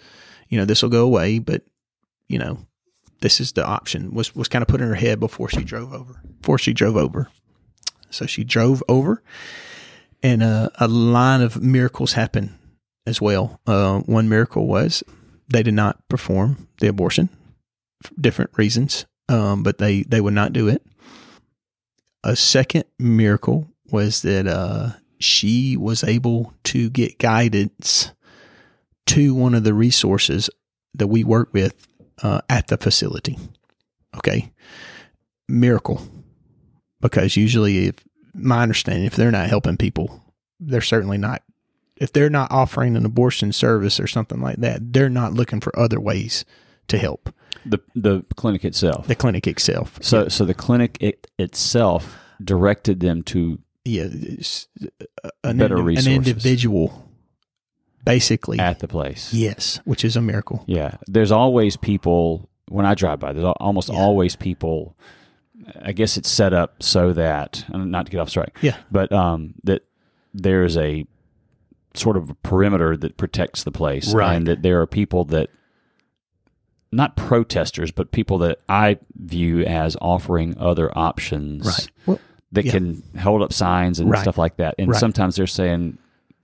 you 0.49 0.59
know, 0.59 0.65
this 0.65 0.83
will 0.83 0.91
go 0.91 1.05
away, 1.05 1.39
but, 1.39 1.63
you 2.29 2.39
know, 2.39 2.59
this 3.21 3.41
is 3.41 3.53
the 3.53 3.65
option 3.65 4.13
was, 4.13 4.35
was 4.35 4.49
kind 4.49 4.63
of 4.63 4.69
put 4.69 4.81
in 4.81 4.89
her 4.89 4.95
head 4.95 5.21
before 5.21 5.49
she 5.49 5.65
drove 5.65 5.93
over, 5.93 6.21
before 6.41 6.59
she 6.59 6.73
drove 6.73 6.97
over. 6.97 7.31
So 8.11 8.27
she 8.27 8.45
drove 8.45 8.83
over, 8.89 9.23
and 10.23 10.43
uh, 10.43 10.71
a 10.79 10.87
line 10.87 11.41
of 11.41 11.61
miracles 11.61 12.13
happened 12.13 12.57
as 13.07 13.21
well. 13.21 13.61
Uh, 13.67 14.01
one 14.01 14.29
miracle 14.29 14.67
was 14.67 15.03
they 15.49 15.63
did 15.63 15.75
not 15.75 16.07
perform 16.09 16.69
the 16.81 16.89
abortion 16.89 17.29
for 18.03 18.13
different 18.21 18.51
reasons, 18.57 19.07
um, 19.29 19.63
but 19.63 19.79
they, 19.79 20.03
they 20.03 20.21
would 20.21 20.35
not 20.35 20.53
do 20.53 20.69
it. 20.69 20.83
A 22.23 22.35
second 22.37 22.85
miracle 22.99 23.69
was 23.91 24.23
that 24.23 24.47
uh, 24.47 24.91
she 25.19 25.77
was 25.77 26.03
able 26.03 26.55
to 26.65 26.89
get 26.91 27.19
guidance 27.19 28.13
to 29.07 29.35
one 29.35 29.55
of 29.55 29.65
the 29.65 29.75
resources 29.75 30.49
that 30.95 31.09
we 31.09 31.23
work 31.25 31.53
with 31.53 31.87
uh, 32.23 32.41
at 32.49 32.69
the 32.69 32.79
facility. 32.79 33.39
Okay. 34.17 34.53
Miracle 35.47 36.01
because 37.05 37.37
usually 37.37 37.87
if 37.87 37.97
my 38.33 38.63
understanding 38.63 39.05
if 39.05 39.15
they're 39.15 39.31
not 39.31 39.49
helping 39.49 39.77
people 39.77 40.23
they're 40.59 40.81
certainly 40.81 41.19
not 41.19 41.43
if 41.97 42.13
they're 42.13 42.31
not 42.31 42.51
offering 42.51 42.97
an 42.97 43.05
abortion 43.07 43.53
service 43.53 44.01
or 44.01 44.07
something 44.07 44.41
like 44.41 44.57
that 44.57 44.93
they're 44.93 45.09
not 45.11 45.33
looking 45.33 45.61
for 45.61 45.77
other 45.79 46.01
ways 46.01 46.45
to 46.89 46.99
help 46.99 47.33
The 47.65 47.79
the 47.95 48.25
clinic 48.37 48.65
itself. 48.65 49.07
the 49.07 49.15
clinic 49.15 49.47
itself 49.47 49.99
So 50.03 50.29
so 50.29 50.45
the 50.45 50.55
clinic 50.55 50.97
it, 51.01 51.27
itself 51.39 52.19
directed 52.43 53.01
them 53.01 53.23
to 53.25 53.59
yeah 53.85 54.09
an, 55.45 55.59
Better 55.59 55.79
indi- 55.91 55.97
an 56.01 56.09
individual 56.13 57.09
basically 58.05 58.59
at 58.59 58.81
the 58.81 58.89
place. 58.89 59.33
yes 59.33 59.81
which 59.85 60.05
is 60.05 60.17
a 60.17 60.21
miracle 60.21 60.65
Yeah, 60.67 60.97
there's 61.07 61.33
always 61.33 61.77
people 61.77 62.49
when 62.69 62.87
I 62.87 62.95
drive 62.95 63.21
by. 63.21 63.33
There's 63.35 63.53
almost 63.61 63.91
Yeah. 63.91 63.97
always 63.99 64.37
people. 64.37 64.97
I 65.83 65.93
guess 65.93 66.17
it's 66.17 66.31
set 66.31 66.53
up 66.55 66.83
so 66.83 67.13
that 67.13 67.65
not 67.69 68.07
to 68.07 68.11
get 68.13 68.21
off 68.21 68.31
track. 68.31 68.57
Yeah. 68.63 68.77
but 68.91 69.13
um, 69.13 69.55
that 69.65 69.83
there's 70.33 70.77
a 70.79 71.07
sort 71.95 72.17
of 72.17 72.31
a 72.31 72.35
perimeter 72.37 72.97
that 72.97 73.17
protects 73.17 73.63
the 73.65 73.71
place, 73.71 74.13
Right. 74.13 74.35
And 74.35 74.47
that 74.49 74.63
there 74.63 74.81
are 74.81 74.87
people 74.87 75.25
that 75.27 75.49
not 76.93 77.17
protesters, 77.17 77.91
but 77.91 78.13
people 78.13 78.39
that 78.39 78.59
I 78.69 78.99
view 79.17 79.63
as 79.65 79.97
offering 80.01 80.57
other 80.59 80.97
options, 80.97 81.67
right 81.67 81.91
well 82.07 82.21
That 82.53 82.65
Yeah. 82.67 82.71
can 82.73 83.03
hold 83.19 83.43
up 83.43 83.53
signs 83.53 83.99
and 83.99 84.09
Right. 84.09 84.21
stuff 84.23 84.39
like 84.39 84.59
that. 84.59 84.77
And 84.79 84.91
Right. 84.91 85.01
sometimes 85.01 85.35
they're 85.35 85.47
saying, 85.49 85.99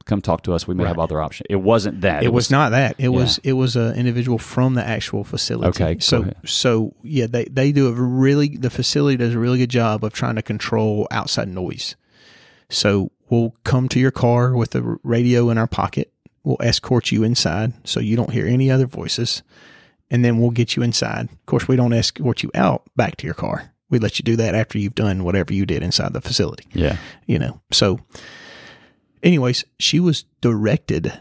"Come 0.07 0.21
talk 0.21 0.43
to 0.43 0.53
us. 0.53 0.67
We 0.67 0.75
may 0.75 0.85
have 0.85 0.99
other 0.99 1.21
options." 1.23 1.47
It 1.49 1.63
wasn't 1.63 2.01
that. 2.01 2.25
it, 2.25 2.33
was, 2.33 2.51
not 2.51 2.71
that. 2.71 2.97
It 2.99 3.11
was 3.11 3.39
it 3.45 3.53
was 3.53 3.77
an 3.77 3.95
individual 3.95 4.37
from 4.37 4.75
the 4.75 4.85
actual 4.85 5.23
facility. 5.23 5.69
Okay, 5.69 6.01
So 6.01 6.33
so 6.45 6.95
yeah, 7.05 7.27
they 7.29 7.45
they 7.45 7.71
do 7.71 7.87
a 7.87 7.93
really 7.93 8.49
the 8.57 8.71
facility 8.71 9.19
does 9.19 9.35
a 9.37 9.39
really 9.39 9.59
good 9.59 9.71
job 9.71 10.05
of 10.05 10.13
trying 10.13 10.35
to 10.35 10.43
control 10.43 11.07
outside 11.13 11.47
noise. 11.49 11.95
So 12.69 13.13
we'll 13.31 13.55
come 13.65 13.89
to 13.89 14.01
your 14.01 14.11
car 14.11 14.55
with 14.55 14.75
a 14.75 14.99
radio 15.03 15.49
in 15.51 15.57
our 15.57 15.67
pocket. 15.67 16.13
We'll 16.43 16.59
escort 16.61 17.13
you 17.13 17.23
inside 17.23 17.73
so 17.87 18.01
you 18.01 18.17
don't 18.17 18.33
hear 18.33 18.47
any 18.47 18.71
other 18.71 18.87
voices, 18.87 19.43
and 20.11 20.25
then 20.25 20.39
we'll 20.39 20.51
get 20.51 20.77
you 20.77 20.83
inside. 20.83 21.31
Of 21.31 21.47
course, 21.47 21.69
we 21.69 21.77
don't 21.77 21.93
escort 21.93 22.43
you 22.43 22.51
out 22.55 22.83
back 22.97 23.17
to 23.19 23.27
your 23.27 23.35
car. 23.35 23.73
we 23.89 23.99
let 23.99 24.19
you 24.19 24.23
do 24.23 24.37
that 24.37 24.55
after 24.55 24.79
you've 24.79 24.95
done 24.95 25.25
whatever 25.25 25.53
you 25.53 25.67
did 25.67 25.83
inside 25.83 26.13
the 26.13 26.21
facility. 26.21 26.65
Yeah. 26.73 26.97
You 27.27 27.39
know. 27.39 27.61
So, 27.73 28.01
anyways, 29.23 29.65
she 29.79 30.01
was 30.01 30.25
directed 30.41 31.13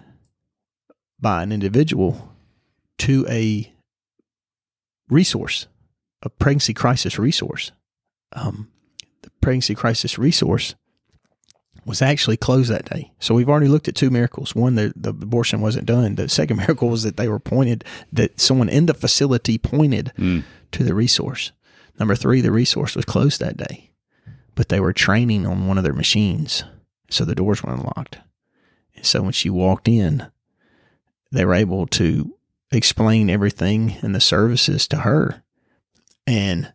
by 1.20 1.44
an 1.44 1.52
individual 1.52 2.34
to 3.00 3.26
a 3.30 3.74
resource, 5.10 5.68
a 6.22 6.30
pregnancy 6.30 6.74
crisis 6.74 7.20
resource. 7.20 7.72
Um, 8.34 8.72
the 9.24 9.32
pregnancy 9.42 9.76
crisis 9.76 10.18
resource 10.20 10.76
was 11.90 12.02
actually 12.02 12.38
closed 12.38 12.70
that 12.72 12.86
day. 12.90 13.12
So 13.20 13.34
we've 13.36 13.50
already 13.50 13.68
looked 13.68 13.88
at 13.88 13.96
two 13.96 14.10
miracles. 14.10 14.56
One, 14.56 14.76
the, 14.76 14.94
the 14.96 15.10
abortion 15.10 15.60
wasn't 15.60 15.86
done. 15.88 16.16
The 16.16 16.30
second 16.30 16.58
miracle 16.64 16.88
was 16.90 17.04
that 17.04 17.18
they 17.18 17.28
were 17.28 17.40
pointed, 17.40 17.84
that 18.14 18.40
someone 18.40 18.70
in 18.70 18.86
the 18.86 18.94
facility 18.94 19.58
pointed 19.58 20.14
Mm. 20.18 20.44
to 20.72 20.84
the 20.84 20.94
resource. 20.94 21.52
Number 22.00 22.16
three, 22.16 22.40
the 22.42 22.52
resource 22.52 22.96
was 22.96 23.04
closed 23.06 23.42
that 23.42 23.58
day, 23.58 23.92
but 24.56 24.70
they 24.70 24.80
were 24.80 24.94
training 24.94 25.46
on 25.46 25.68
one 25.68 25.78
of 25.78 25.84
their 25.84 25.92
machines. 25.94 26.64
So 27.10 27.26
the 27.26 27.36
doors 27.36 27.62
were 27.64 27.74
unlocked. 27.74 28.20
And 28.96 29.06
so 29.06 29.22
when 29.24 29.34
she 29.34 29.50
walked 29.50 29.88
in, 29.88 30.28
they 31.32 31.44
were 31.44 31.56
able 31.56 31.88
to 31.88 32.36
explain 32.72 33.30
everything 33.30 33.98
and 34.02 34.14
the 34.16 34.22
services 34.22 34.88
to 34.90 34.98
her. 34.98 35.44
And 36.28 36.72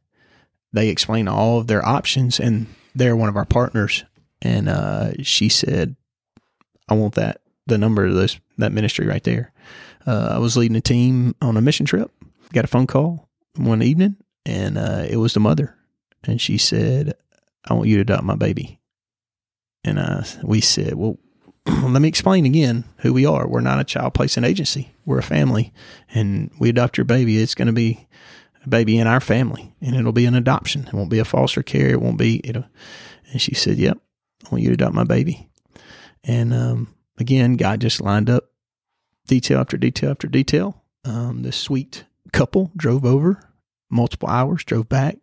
they 0.72 0.88
explained 0.88 1.28
all 1.28 1.58
of 1.58 1.68
their 1.68 1.84
options. 1.86 2.40
And 2.40 2.66
they're 2.94 3.16
one 3.16 3.28
of 3.28 3.36
our 3.36 3.44
partners. 3.44 4.04
And 4.44 4.68
uh, 4.68 5.22
she 5.22 5.48
said, 5.48 5.96
I 6.88 6.94
want 6.94 7.14
that, 7.14 7.40
the 7.66 7.78
number 7.78 8.04
of 8.04 8.14
those, 8.14 8.38
that 8.58 8.72
ministry 8.72 9.06
right 9.06 9.24
there. 9.24 9.52
Uh, 10.06 10.32
I 10.32 10.38
was 10.38 10.56
leading 10.56 10.76
a 10.76 10.82
team 10.82 11.34
on 11.40 11.56
a 11.56 11.62
mission 11.62 11.86
trip, 11.86 12.10
got 12.52 12.64
a 12.64 12.68
phone 12.68 12.86
call 12.86 13.28
one 13.56 13.82
evening, 13.82 14.16
and 14.44 14.76
uh, 14.76 15.06
it 15.08 15.16
was 15.16 15.32
the 15.32 15.40
mother. 15.40 15.74
And 16.24 16.40
she 16.40 16.58
said, 16.58 17.14
I 17.68 17.74
want 17.74 17.88
you 17.88 17.96
to 17.96 18.02
adopt 18.02 18.24
my 18.24 18.36
baby. 18.36 18.80
And 19.82 19.98
uh, 19.98 20.22
we 20.42 20.60
said, 20.60 20.94
Well, 20.94 21.18
let 21.66 22.02
me 22.02 22.08
explain 22.08 22.44
again 22.44 22.84
who 22.98 23.12
we 23.12 23.24
are. 23.24 23.46
We're 23.46 23.60
not 23.60 23.80
a 23.80 23.84
child 23.84 24.14
placement 24.14 24.46
agency. 24.46 24.92
We're 25.06 25.18
a 25.18 25.22
family, 25.22 25.72
and 26.10 26.50
we 26.58 26.68
adopt 26.68 26.98
your 26.98 27.04
baby. 27.04 27.38
It's 27.38 27.54
going 27.54 27.66
to 27.66 27.72
be 27.72 28.06
a 28.64 28.68
baby 28.68 28.98
in 28.98 29.06
our 29.06 29.20
family, 29.20 29.74
and 29.80 29.94
it'll 29.94 30.12
be 30.12 30.26
an 30.26 30.34
adoption. 30.34 30.86
It 30.86 30.94
won't 30.94 31.10
be 31.10 31.18
a 31.18 31.24
foster 31.24 31.62
care. 31.62 31.90
It 31.90 32.00
won't 32.00 32.18
be, 32.18 32.40
you 32.44 32.52
know. 32.52 32.64
And 33.32 33.40
she 33.40 33.54
said, 33.54 33.76
Yep, 33.78 33.98
I 33.98 34.00
want 34.54 34.62
you 34.62 34.70
to 34.70 34.74
adopt 34.74 34.94
my 34.94 35.04
baby. 35.04 35.48
And 36.22 36.54
um, 36.54 36.94
again, 37.18 37.56
God 37.56 37.80
just 37.80 38.00
lined 38.00 38.30
up 38.30 38.50
detail 39.26 39.60
after 39.60 39.76
detail 39.76 40.10
after 40.10 40.26
detail. 40.26 40.82
Um, 41.04 41.42
this 41.42 41.56
sweet 41.56 42.04
couple 42.32 42.70
drove 42.76 43.04
over 43.04 43.50
multiple 43.90 44.28
hours, 44.28 44.64
drove 44.64 44.88
back, 44.88 45.18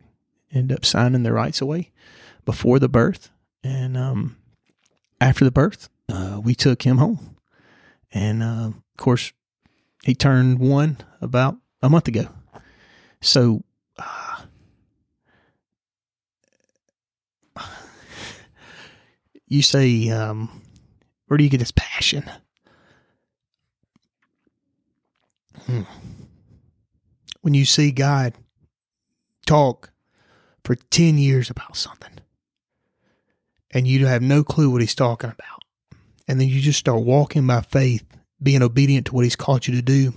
ended 0.52 0.78
up 0.78 0.86
signing 0.86 1.24
their 1.24 1.34
rights 1.34 1.62
away 1.62 1.92
before 2.46 2.80
the 2.80 2.90
birth. 2.90 3.30
And 3.64 3.98
um, 3.98 4.38
after 5.20 5.44
the 5.44 5.52
birth, 5.52 5.90
uh, 6.10 6.40
we 6.44 6.56
took 6.56 6.84
him 6.84 6.98
home. 6.98 7.36
And 8.14 8.42
uh, 8.42 8.68
of 8.68 8.98
course, 8.98 9.34
he 10.04 10.16
turned 10.16 10.60
one 10.60 10.98
about 11.22 11.58
a 11.82 11.90
month 11.90 12.08
ago. 12.08 12.28
So, 13.22 13.64
uh, 13.98 14.31
you 19.52 19.62
say, 19.62 20.10
um, 20.10 20.62
where 21.28 21.38
do 21.38 21.44
you 21.44 21.50
get 21.50 21.58
this 21.58 21.74
passion? 21.76 22.24
Hmm. 25.66 25.82
When 27.42 27.54
you 27.54 27.66
see 27.66 27.92
God 27.92 28.34
talk 29.46 29.92
for 30.64 30.76
10 30.76 31.18
years 31.18 31.50
about 31.50 31.76
something 31.76 32.20
and 33.72 33.86
you 33.86 34.06
have 34.06 34.22
no 34.22 34.42
clue 34.42 34.70
what 34.70 34.80
he's 34.80 34.96
talking 34.96 35.30
about, 35.30 35.66
and 36.30 36.40
then 36.40 36.48
you 36.48 36.62
just 36.62 36.80
start 36.80 37.02
walking 37.04 37.46
by 37.46 37.60
faith, 37.60 38.06
being 38.42 38.64
obedient 38.64 39.08
to 39.08 39.14
what 39.14 39.26
he's 39.26 39.36
called 39.36 39.68
you 39.68 39.76
to 39.76 39.82
do, 39.82 40.14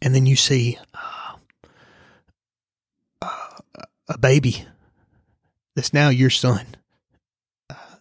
and 0.00 0.14
then 0.14 0.26
you 0.26 0.36
see 0.36 0.78
uh, 0.94 1.34
uh, 3.22 3.84
a 4.08 4.18
baby 4.18 4.66
that's 5.74 5.92
now 5.92 6.10
your 6.10 6.30
son 6.30 6.64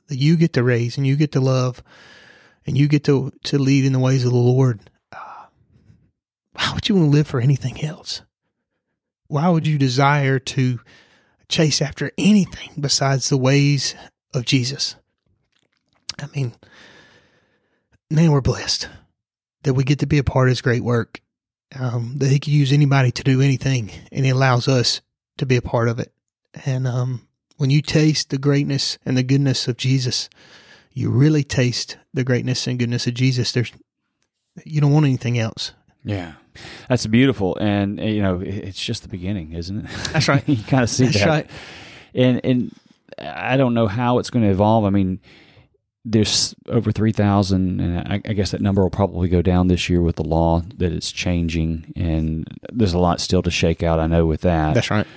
that 0.09 0.17
you 0.17 0.35
get 0.35 0.53
to 0.53 0.63
raise 0.63 0.97
and 0.97 1.07
you 1.07 1.15
get 1.15 1.31
to 1.31 1.39
love 1.39 1.81
and 2.65 2.77
you 2.77 2.87
get 2.87 3.03
to 3.05 3.31
to 3.45 3.57
lead 3.57 3.85
in 3.85 3.93
the 3.93 3.99
ways 3.99 4.25
of 4.25 4.31
the 4.31 4.37
Lord. 4.37 4.79
Uh, 5.11 5.45
why 6.53 6.71
would 6.73 6.89
you 6.89 6.95
want 6.95 7.07
to 7.11 7.17
live 7.17 7.27
for 7.27 7.39
anything 7.39 7.83
else? 7.83 8.21
Why 9.27 9.47
would 9.49 9.65
you 9.65 9.77
desire 9.77 10.39
to 10.39 10.79
chase 11.47 11.81
after 11.81 12.11
anything 12.17 12.71
besides 12.79 13.29
the 13.29 13.37
ways 13.37 13.95
of 14.33 14.45
Jesus? 14.45 14.95
I 16.19 16.27
mean, 16.35 16.53
man, 18.09 18.31
we're 18.31 18.41
blessed 18.41 18.89
that 19.63 19.73
we 19.73 19.83
get 19.83 19.99
to 19.99 20.07
be 20.07 20.17
a 20.17 20.23
part 20.23 20.47
of 20.47 20.51
his 20.51 20.61
great 20.61 20.83
work. 20.83 21.21
Um, 21.79 22.15
that 22.17 22.31
he 22.31 22.39
can 22.39 22.53
use 22.53 22.73
anybody 22.73 23.11
to 23.11 23.23
do 23.23 23.41
anything, 23.41 23.91
and 24.11 24.25
he 24.25 24.31
allows 24.31 24.67
us 24.67 25.01
to 25.37 25.45
be 25.45 25.55
a 25.55 25.61
part 25.61 25.87
of 25.87 25.99
it. 25.99 26.11
And 26.65 26.87
um, 26.87 27.27
when 27.59 27.69
you 27.69 27.81
taste 27.81 28.29
the 28.29 28.37
greatness 28.37 28.97
and 29.05 29.17
the 29.17 29.23
goodness 29.23 29.67
of 29.67 29.75
Jesus, 29.75 30.29
you 30.93 31.09
really 31.09 31.43
taste 31.43 31.97
the 32.13 32.23
greatness 32.23 32.65
and 32.67 32.79
goodness 32.79 33.05
of 33.05 33.13
Jesus. 33.15 33.51
There's 33.51 33.73
you 34.63 34.79
don't 34.79 34.93
want 34.93 35.05
anything 35.05 35.37
else. 35.37 35.73
Yeah. 36.05 36.33
That's 36.87 37.05
beautiful. 37.05 37.57
And, 37.57 37.99
uh, 37.99 38.03
you 38.03 38.21
know, 38.21 38.39
it's 38.39 38.81
just 38.81 39.03
the 39.03 39.09
beginning, 39.09 39.51
isn't 39.51 39.85
it? 39.85 39.91
That's 40.13 40.29
right. 40.29 40.43
you 40.47 40.63
kind 40.63 40.83
of 40.83 40.89
see 40.89 41.05
That's 41.05 41.19
that. 41.19 41.27
right. 41.27 41.49
And, 42.15 42.41
and 42.45 42.75
I 43.19 43.57
don't 43.57 43.73
know 43.73 43.87
how 43.87 44.19
it's 44.19 44.29
going 44.29 44.45
to 44.45 44.51
evolve. 44.51 44.85
I 44.85 44.89
mean, 44.89 45.19
there's 46.05 46.55
over 46.69 46.93
3,000, 46.93 47.81
and 47.81 47.99
I, 48.07 48.21
I 48.25 48.33
guess 48.33 48.51
that 48.51 48.61
number 48.61 48.81
will 48.81 48.89
probably 48.89 49.27
go 49.27 49.41
down 49.41 49.67
this 49.67 49.89
year 49.89 50.01
with 50.01 50.15
the 50.15 50.23
law 50.23 50.61
that 50.77 50.93
it's 50.93 51.11
changing. 51.11 51.91
And 51.97 52.47
there's 52.71 52.93
a 52.93 52.99
lot 52.99 53.19
still 53.19 53.43
to 53.43 53.51
shake 53.51 53.83
out, 53.83 53.99
I 53.99 54.07
know, 54.07 54.25
with 54.25 54.41
that. 54.41 54.75
That's 54.75 54.89
right. 54.89 55.07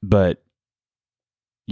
but 0.00 0.42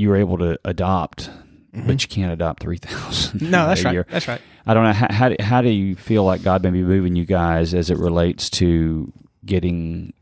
you 0.01 0.09
were 0.09 0.17
able 0.17 0.39
to 0.39 0.59
adopt, 0.65 1.31
Mhm. 1.75 1.87
but 1.87 2.03
you 2.03 2.09
can't 2.09 2.33
adopt 2.33 2.63
3,000. 2.63 3.43
No, 3.43 3.67
that's 3.69 3.85
right. 3.85 3.93
year. 3.93 4.07
That's 4.11 4.27
right. 4.27 4.41
I 4.67 4.75
don't 4.75 4.85
know 4.85 4.93
how, 4.93 5.07
how 5.11 5.29
do, 5.29 5.37
how 5.41 5.63
do 5.63 5.69
you 5.71 5.95
feel 5.97 6.25
like 6.25 6.43
God 6.43 6.63
may 6.63 6.71
be 6.71 6.83
moving 6.83 7.17
you 7.17 7.25
guys 7.25 7.73
as 7.75 7.91
it 7.91 7.99
relates 7.99 8.51
to 8.51 9.13
getting 9.45 10.13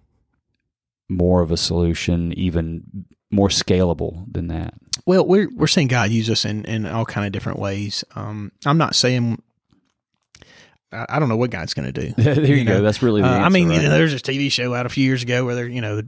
more 1.09 1.41
of 1.43 1.51
a 1.51 1.57
solution, 1.57 2.33
even 2.39 3.05
more 3.31 3.49
scalable 3.49 4.25
than 4.33 4.49
that? 4.49 4.75
Well, 5.07 5.27
we're 5.27 5.49
we're 5.55 5.67
seeing 5.69 5.89
God 5.89 6.11
use 6.11 6.29
us 6.29 6.45
in, 6.45 6.65
in 6.67 6.85
all 6.87 7.05
kind 7.07 7.27
of 7.27 7.33
different 7.33 7.59
ways. 7.59 8.05
Um, 8.15 8.53
I'm 8.67 8.77
not 8.79 8.95
saying 8.95 9.41
I, 10.93 11.19
don't 11.19 11.29
know 11.29 11.37
what 11.37 11.51
God's 11.51 11.75
going 11.75 11.93
to 11.93 12.01
do. 12.09 12.15
there 12.23 12.45
you, 12.45 12.55
You 12.57 12.65
go. 12.65 12.81
That's 12.83 13.03
really 13.03 13.21
the 13.23 13.29
Uh, 13.29 13.33
answer, 13.33 13.45
I 13.45 13.49
mean, 13.51 13.69
right? 13.69 13.77
you 13.77 13.83
know, 13.83 13.91
there's 13.91 14.13
this 14.13 14.23
TV 14.23 14.51
show 14.51 14.75
out 14.75 14.87
a 14.87 14.89
few 14.89 15.05
years 15.05 15.23
ago 15.23 15.45
where 15.45 15.55
they're 15.55 15.69
you 15.69 15.81
know 15.81 16.03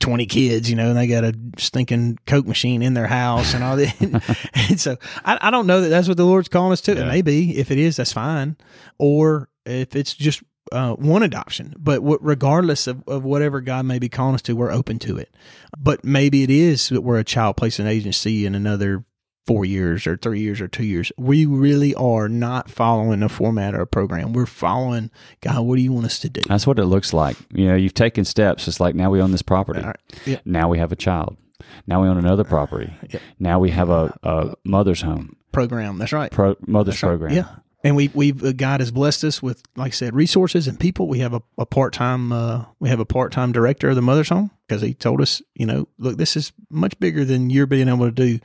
twenty 0.00 0.26
kids, 0.26 0.68
you 0.70 0.76
know, 0.76 0.88
and 0.88 0.96
they 0.96 1.06
got 1.06 1.24
a 1.24 1.34
stinking 1.56 2.18
Coke 2.26 2.46
machine 2.46 2.82
in 2.82 2.94
their 2.94 3.06
house 3.06 3.54
and 3.54 3.64
all 3.64 3.76
that. 3.76 4.48
and 4.68 4.80
so 4.80 4.96
I, 5.24 5.38
I 5.40 5.50
don't 5.50 5.66
know 5.66 5.80
that 5.80 5.88
that's 5.88 6.08
what 6.08 6.16
the 6.16 6.24
Lord's 6.24 6.48
calling 6.48 6.72
us 6.72 6.80
to. 6.82 6.94
Yeah. 6.94 7.02
It 7.02 7.06
may 7.06 7.22
be. 7.22 7.56
If 7.56 7.70
it 7.70 7.78
is, 7.78 7.96
that's 7.96 8.12
fine. 8.12 8.56
Or 8.98 9.48
if 9.66 9.94
it's 9.94 10.14
just 10.14 10.42
uh, 10.72 10.94
one 10.94 11.22
adoption, 11.22 11.74
but 11.78 12.00
regardless 12.02 12.86
of, 12.86 13.02
of 13.08 13.24
whatever 13.24 13.60
God 13.60 13.84
may 13.86 13.98
be 13.98 14.08
calling 14.08 14.34
us 14.34 14.42
to, 14.42 14.56
we're 14.56 14.70
open 14.70 14.98
to 15.00 15.16
it. 15.16 15.34
But 15.78 16.04
maybe 16.04 16.42
it 16.42 16.50
is 16.50 16.88
that 16.90 17.02
we're 17.02 17.18
a 17.18 17.24
child 17.24 17.56
placement 17.56 17.90
agency 17.90 18.46
in 18.46 18.54
another 18.54 19.04
four 19.48 19.64
years 19.64 20.06
or 20.06 20.18
three 20.18 20.40
years 20.40 20.60
or 20.60 20.68
two 20.68 20.84
years. 20.84 21.10
We 21.16 21.46
really 21.46 21.94
are 21.94 22.28
not 22.28 22.70
following 22.70 23.22
a 23.22 23.30
format 23.30 23.74
or 23.74 23.80
a 23.80 23.86
program. 23.86 24.34
We're 24.34 24.44
following 24.44 25.10
God. 25.40 25.62
What 25.62 25.76
do 25.76 25.82
you 25.82 25.90
want 25.90 26.04
us 26.04 26.18
to 26.18 26.28
do? 26.28 26.42
That's 26.46 26.66
what 26.66 26.78
it 26.78 26.84
looks 26.84 27.14
like. 27.14 27.38
You 27.54 27.68
know, 27.68 27.74
you've 27.74 27.94
taken 27.94 28.26
steps. 28.26 28.68
It's 28.68 28.78
like 28.78 28.94
now 28.94 29.10
we 29.10 29.22
own 29.22 29.32
this 29.32 29.40
property. 29.40 29.80
Right. 29.80 29.96
Yeah. 30.26 30.40
Now 30.44 30.68
we 30.68 30.76
have 30.78 30.92
a 30.92 30.96
child. 30.96 31.38
Now 31.86 32.02
we 32.02 32.08
own 32.08 32.18
another 32.18 32.44
property. 32.44 32.92
Yep. 33.10 33.22
Now 33.38 33.58
we 33.58 33.70
have 33.70 33.88
a, 33.88 34.14
a 34.22 34.54
mother's 34.64 35.00
home, 35.00 35.34
Program. 35.50 35.96
That's 35.96 36.12
right. 36.12 36.30
pro, 36.30 36.56
mother's 36.66 36.96
That's 36.96 37.04
right. 37.04 37.08
program. 37.08 37.32
Yeah. 37.32 37.48
And 37.82 37.96
we 37.96 38.10
we've 38.12 38.44
uh, 38.44 38.52
God 38.52 38.80
has 38.80 38.90
blessed 38.90 39.24
us 39.24 39.42
with, 39.42 39.62
like 39.76 39.92
I 39.92 39.94
said, 39.94 40.14
resources 40.14 40.68
and 40.68 40.78
people. 40.78 41.08
We 41.08 41.20
have 41.20 41.32
a, 41.32 41.40
a 41.56 41.64
part 41.64 41.94
time 41.94 42.32
uh, 42.32 42.66
we 42.80 42.90
have 42.90 43.00
a 43.00 43.06
part 43.06 43.32
time 43.32 43.52
director 43.52 43.88
of 43.88 43.96
the 43.96 44.02
mother's 44.02 44.28
home 44.28 44.50
because 44.66 44.82
he 44.82 44.92
told 44.92 45.22
us, 45.22 45.40
you 45.54 45.64
know, 45.64 45.88
look, 45.96 46.18
this 46.18 46.36
is 46.36 46.52
much 46.68 46.98
bigger 46.98 47.24
than 47.24 47.48
you're 47.48 47.66
being 47.66 47.88
able 47.88 48.04
to 48.04 48.10
do 48.10 48.40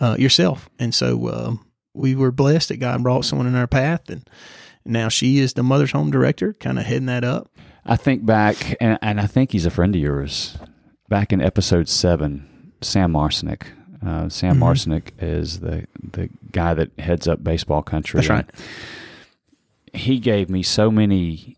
uh, 0.00 0.16
yourself. 0.18 0.68
And 0.78 0.94
so 0.94 1.28
um, 1.32 1.66
we 1.94 2.14
were 2.14 2.32
blessed 2.32 2.68
that 2.70 2.78
God 2.78 3.02
brought 3.02 3.24
someone 3.24 3.46
in 3.46 3.54
our 3.54 3.66
path, 3.66 4.08
and 4.10 4.28
now 4.84 5.08
she 5.08 5.38
is 5.38 5.54
the 5.54 5.62
mother's 5.62 5.92
home 5.92 6.10
director, 6.10 6.52
kind 6.54 6.78
of 6.78 6.84
heading 6.86 7.06
that 7.06 7.24
up. 7.24 7.50
I 7.86 7.96
think 7.96 8.24
back, 8.24 8.76
and, 8.80 8.98
and 9.02 9.20
I 9.20 9.26
think 9.26 9.52
he's 9.52 9.66
a 9.66 9.70
friend 9.70 9.94
of 9.94 10.00
yours. 10.00 10.56
Back 11.08 11.32
in 11.32 11.40
episode 11.42 11.88
seven, 11.88 12.72
Sam 12.80 13.12
Marcinick. 13.12 13.66
Uh, 14.04 14.28
Sam 14.28 14.56
Mhm. 14.56 14.60
Marcinick 14.60 15.10
is 15.18 15.60
the 15.60 15.86
the 16.12 16.28
guy 16.52 16.74
that 16.74 16.90
heads 16.98 17.26
up 17.28 17.42
baseball 17.44 17.82
country. 17.82 18.18
That's 18.18 18.28
right. 18.30 18.46
He 19.92 20.18
gave 20.18 20.50
me 20.50 20.62
so 20.62 20.90
many, 20.90 21.56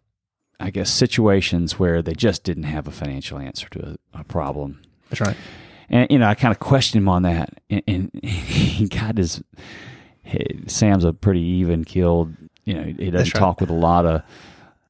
I 0.61 0.70
guess, 0.70 0.91
situations 0.91 1.78
where 1.78 2.03
they 2.03 2.12
just 2.14 2.45
didn't 2.45 2.64
have 2.64 2.87
a 2.87 2.91
financial 2.91 3.39
answer 3.39 3.68
to 3.70 3.97
a, 4.14 4.20
a 4.20 4.24
problem, 4.24 4.80
That's 5.11 5.20
right. 5.20 5.37
And 5.89 6.11
you 6.11 6.18
know, 6.18 6.26
I 6.26 6.34
kind 6.34 6.53
of 6.53 6.59
questioned 6.59 7.03
him 7.03 7.09
on 7.09 7.22
that, 7.22 7.61
and, 7.70 7.82
and 7.87 8.11
he 8.24 8.89
got 8.89 9.18
his. 9.18 9.43
Sam's 10.66 11.05
a 11.05 11.12
pretty 11.12 11.41
even 11.41 11.84
killed. 11.84 12.34
You 12.64 12.74
know, 12.74 12.82
he 12.82 13.11
doesn't 13.11 13.34
right. 13.34 13.41
talk 13.41 13.61
with 13.61 13.70
a 13.70 13.74
lot 13.74 14.07
of 14.07 14.22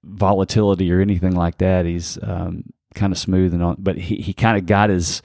volatility 0.02 0.90
or 0.90 1.00
anything 1.00 1.34
like 1.34 1.58
that. 1.58 1.84
He's 1.84 2.18
um, 2.22 2.64
kind 2.94 3.12
of 3.12 3.18
smooth 3.18 3.52
and 3.52 3.62
on, 3.62 3.76
but 3.78 3.98
he, 3.98 4.16
he 4.16 4.32
kind 4.32 4.56
of 4.56 4.64
got 4.64 4.88
his 4.88 5.20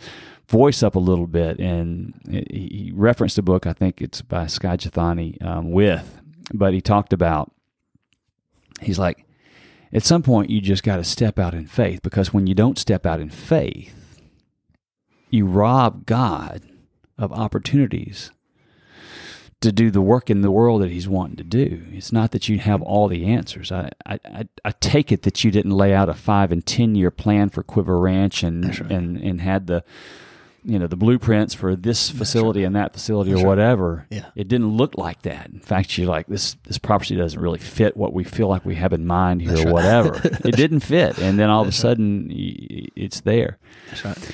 voice 0.49 0.83
up 0.83 0.95
a 0.95 0.99
little 0.99 1.27
bit, 1.27 1.59
and 1.59 2.13
he 2.29 2.91
referenced 2.93 3.37
a 3.37 3.41
book. 3.41 3.65
I 3.65 3.73
think 3.73 4.01
it's 4.01 4.21
by 4.21 4.47
Skye 4.47 4.75
Jethani 4.75 5.41
um, 5.43 5.71
with, 5.71 6.21
but 6.53 6.73
he 6.73 6.81
talked 6.81 7.13
about. 7.13 7.51
He's 8.81 8.99
like, 8.99 9.25
at 9.93 10.03
some 10.03 10.23
point, 10.23 10.49
you 10.49 10.59
just 10.59 10.83
got 10.83 10.97
to 10.97 11.03
step 11.03 11.39
out 11.39 11.53
in 11.53 11.67
faith 11.67 12.01
because 12.01 12.33
when 12.33 12.47
you 12.47 12.55
don't 12.55 12.77
step 12.77 13.05
out 13.05 13.19
in 13.19 13.29
faith, 13.29 14.00
you 15.31 15.45
rob 15.45 16.05
God 16.05 16.61
of 17.17 17.31
opportunities 17.31 18.31
to 19.61 19.71
do 19.71 19.91
the 19.91 20.01
work 20.01 20.29
in 20.29 20.41
the 20.41 20.49
world 20.49 20.81
that 20.81 20.89
he's 20.89 21.07
wanting 21.07 21.35
to 21.37 21.43
do. 21.43 21.83
It's 21.91 22.11
not 22.11 22.31
that 22.31 22.49
you 22.49 22.57
have 22.57 22.81
all 22.81 23.07
the 23.07 23.27
answers. 23.27 23.71
I, 23.71 23.91
I, 24.05 24.47
I 24.65 24.71
take 24.79 25.11
it 25.11 25.21
that 25.21 25.43
you 25.43 25.51
didn't 25.51 25.71
lay 25.71 25.93
out 25.93 26.09
a 26.09 26.15
five 26.15 26.51
and 26.51 26.65
ten 26.65 26.95
year 26.95 27.11
plan 27.11 27.49
for 27.49 27.61
Quiver 27.61 27.99
Ranch 27.99 28.41
and 28.43 28.65
right. 28.65 28.91
and 28.91 29.17
and 29.17 29.39
had 29.41 29.67
the 29.67 29.83
you 30.63 30.79
know 30.79 30.87
the 30.87 30.95
blueprints 30.95 31.53
for 31.53 31.75
this 31.75 32.09
facility 32.09 32.63
and 32.63 32.75
that 32.75 32.93
facility 32.93 33.31
That's 33.31 33.43
or 33.43 33.45
right. 33.45 33.49
whatever. 33.49 34.07
Yeah. 34.09 34.25
It 34.35 34.47
didn't 34.47 34.75
look 34.75 34.97
like 34.97 35.21
that. 35.23 35.47
In 35.47 35.59
fact, 35.59 35.95
you're 35.95 36.07
like 36.07 36.25
this 36.25 36.55
this 36.63 36.79
property 36.79 37.15
doesn't 37.15 37.39
really 37.39 37.59
fit 37.59 37.95
what 37.95 38.13
we 38.13 38.23
feel 38.23 38.47
like 38.47 38.65
we 38.65 38.75
have 38.75 38.93
in 38.93 39.05
mind 39.05 39.41
here 39.43 39.51
That's 39.51 39.61
or 39.61 39.65
right. 39.65 39.73
whatever. 39.73 40.21
it 40.43 40.55
didn't 40.55 40.79
fit, 40.81 41.19
and 41.19 41.37
then 41.37 41.51
all 41.51 41.61
of 41.61 41.67
a 41.67 41.71
sudden 41.71 42.29
y- 42.29 42.87
it's 42.95 43.21
there 43.21 43.59
That's 43.89 44.05
right. 44.05 44.31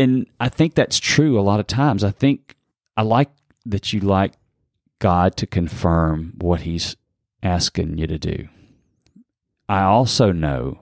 And 0.00 0.26
I 0.40 0.48
think 0.48 0.74
that's 0.74 0.98
true 0.98 1.38
a 1.38 1.42
lot 1.42 1.60
of 1.60 1.66
times. 1.66 2.02
I 2.04 2.10
think 2.10 2.56
I 2.96 3.02
like 3.02 3.30
that 3.66 3.92
you 3.92 4.00
like 4.00 4.32
God 4.98 5.36
to 5.38 5.46
confirm 5.46 6.34
what 6.40 6.62
He's 6.62 6.96
asking 7.42 7.98
you 7.98 8.06
to 8.06 8.18
do. 8.18 8.48
I 9.68 9.82
also 9.82 10.32
know 10.32 10.80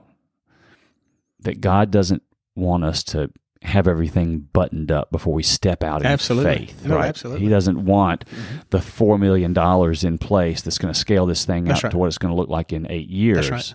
that 1.41 1.61
God 1.61 1.91
doesn't 1.91 2.23
want 2.55 2.83
us 2.83 3.03
to 3.05 3.31
have 3.61 3.87
everything 3.87 4.39
buttoned 4.53 4.91
up 4.91 5.11
before 5.11 5.33
we 5.33 5.43
step 5.43 5.83
out 5.83 6.01
in 6.01 6.07
Absolutely. 6.07 6.67
faith. 6.67 6.85
No, 6.85 6.95
right? 6.95 7.07
absolutely. 7.07 7.39
Mm-hmm. 7.41 7.47
He 7.47 7.53
doesn't 7.53 7.85
want 7.85 8.25
the 8.69 8.81
four 8.81 9.17
million 9.17 9.53
dollars 9.53 10.03
in 10.03 10.17
place 10.17 10.61
that's 10.61 10.77
going 10.77 10.93
to 10.93 10.99
scale 10.99 11.25
this 11.25 11.45
thing 11.45 11.65
That's 11.65 11.79
out 11.79 11.83
right. 11.83 11.91
to 11.91 11.97
what 11.97 12.07
it's 12.07 12.17
going 12.17 12.33
to 12.33 12.37
look 12.39 12.49
like 12.49 12.71
in 12.73 12.89
eight 12.89 13.09
years. 13.09 13.51
right. 13.51 13.73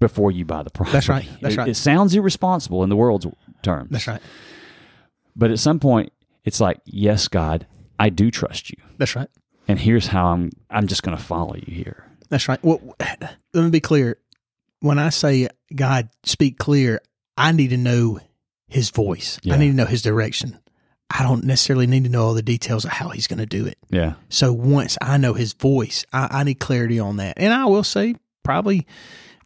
Before 0.00 0.30
you 0.30 0.44
buy 0.44 0.62
the 0.62 0.70
property, 0.70 0.92
That's 0.92 1.08
right. 1.08 1.28
That's 1.40 1.54
It- 1.54 1.58
right. 1.58 1.68
It 1.68 1.74
sounds 1.74 2.14
irresponsible 2.14 2.84
in 2.84 2.88
the 2.88 2.94
world's 2.96 3.26
terms. 3.62 3.90
That's 3.90 4.06
right. 4.06 4.22
But 5.36 5.50
at 5.50 5.58
some 5.58 5.78
point, 5.80 6.12
it's 6.44 6.60
like, 6.60 6.80
yes, 6.84 7.28
God, 7.28 7.66
I 7.98 8.08
do 8.10 8.30
trust 8.30 8.70
you, 8.70 8.76
That's 8.96 9.14
right. 9.16 9.28
and 9.66 9.78
here's 9.78 10.06
how 10.08 10.28
I'm. 10.28 10.50
I'm 10.70 10.86
just 10.86 11.02
going 11.02 11.16
to 11.16 11.22
follow 11.22 11.54
you 11.56 11.74
here. 11.74 12.04
That's 12.28 12.48
right. 12.48 12.62
Well, 12.62 12.80
let 13.00 13.38
me 13.54 13.70
be 13.70 13.80
clear. 13.80 14.18
When 14.80 14.98
I 14.98 15.08
say 15.10 15.48
God 15.74 16.08
speak 16.24 16.58
clear, 16.58 17.00
I 17.36 17.52
need 17.52 17.68
to 17.70 17.76
know 17.76 18.20
His 18.68 18.90
voice. 18.90 19.38
Yeah. 19.42 19.54
I 19.54 19.58
need 19.58 19.70
to 19.70 19.76
know 19.76 19.86
His 19.86 20.02
direction. 20.02 20.58
I 21.10 21.22
don't 21.22 21.44
necessarily 21.44 21.86
need 21.86 22.04
to 22.04 22.10
know 22.10 22.24
all 22.26 22.34
the 22.34 22.42
details 22.42 22.84
of 22.84 22.90
how 22.92 23.08
He's 23.08 23.26
going 23.26 23.38
to 23.38 23.46
do 23.46 23.66
it. 23.66 23.78
Yeah, 23.90 24.14
So 24.28 24.52
once 24.52 24.96
I 25.00 25.16
know 25.16 25.32
His 25.34 25.52
voice, 25.54 26.04
I, 26.12 26.28
I 26.30 26.44
need 26.44 26.60
clarity 26.60 27.00
on 27.00 27.16
that. 27.16 27.34
And 27.38 27.52
I 27.52 27.64
will 27.66 27.82
say, 27.84 28.14
probably 28.44 28.86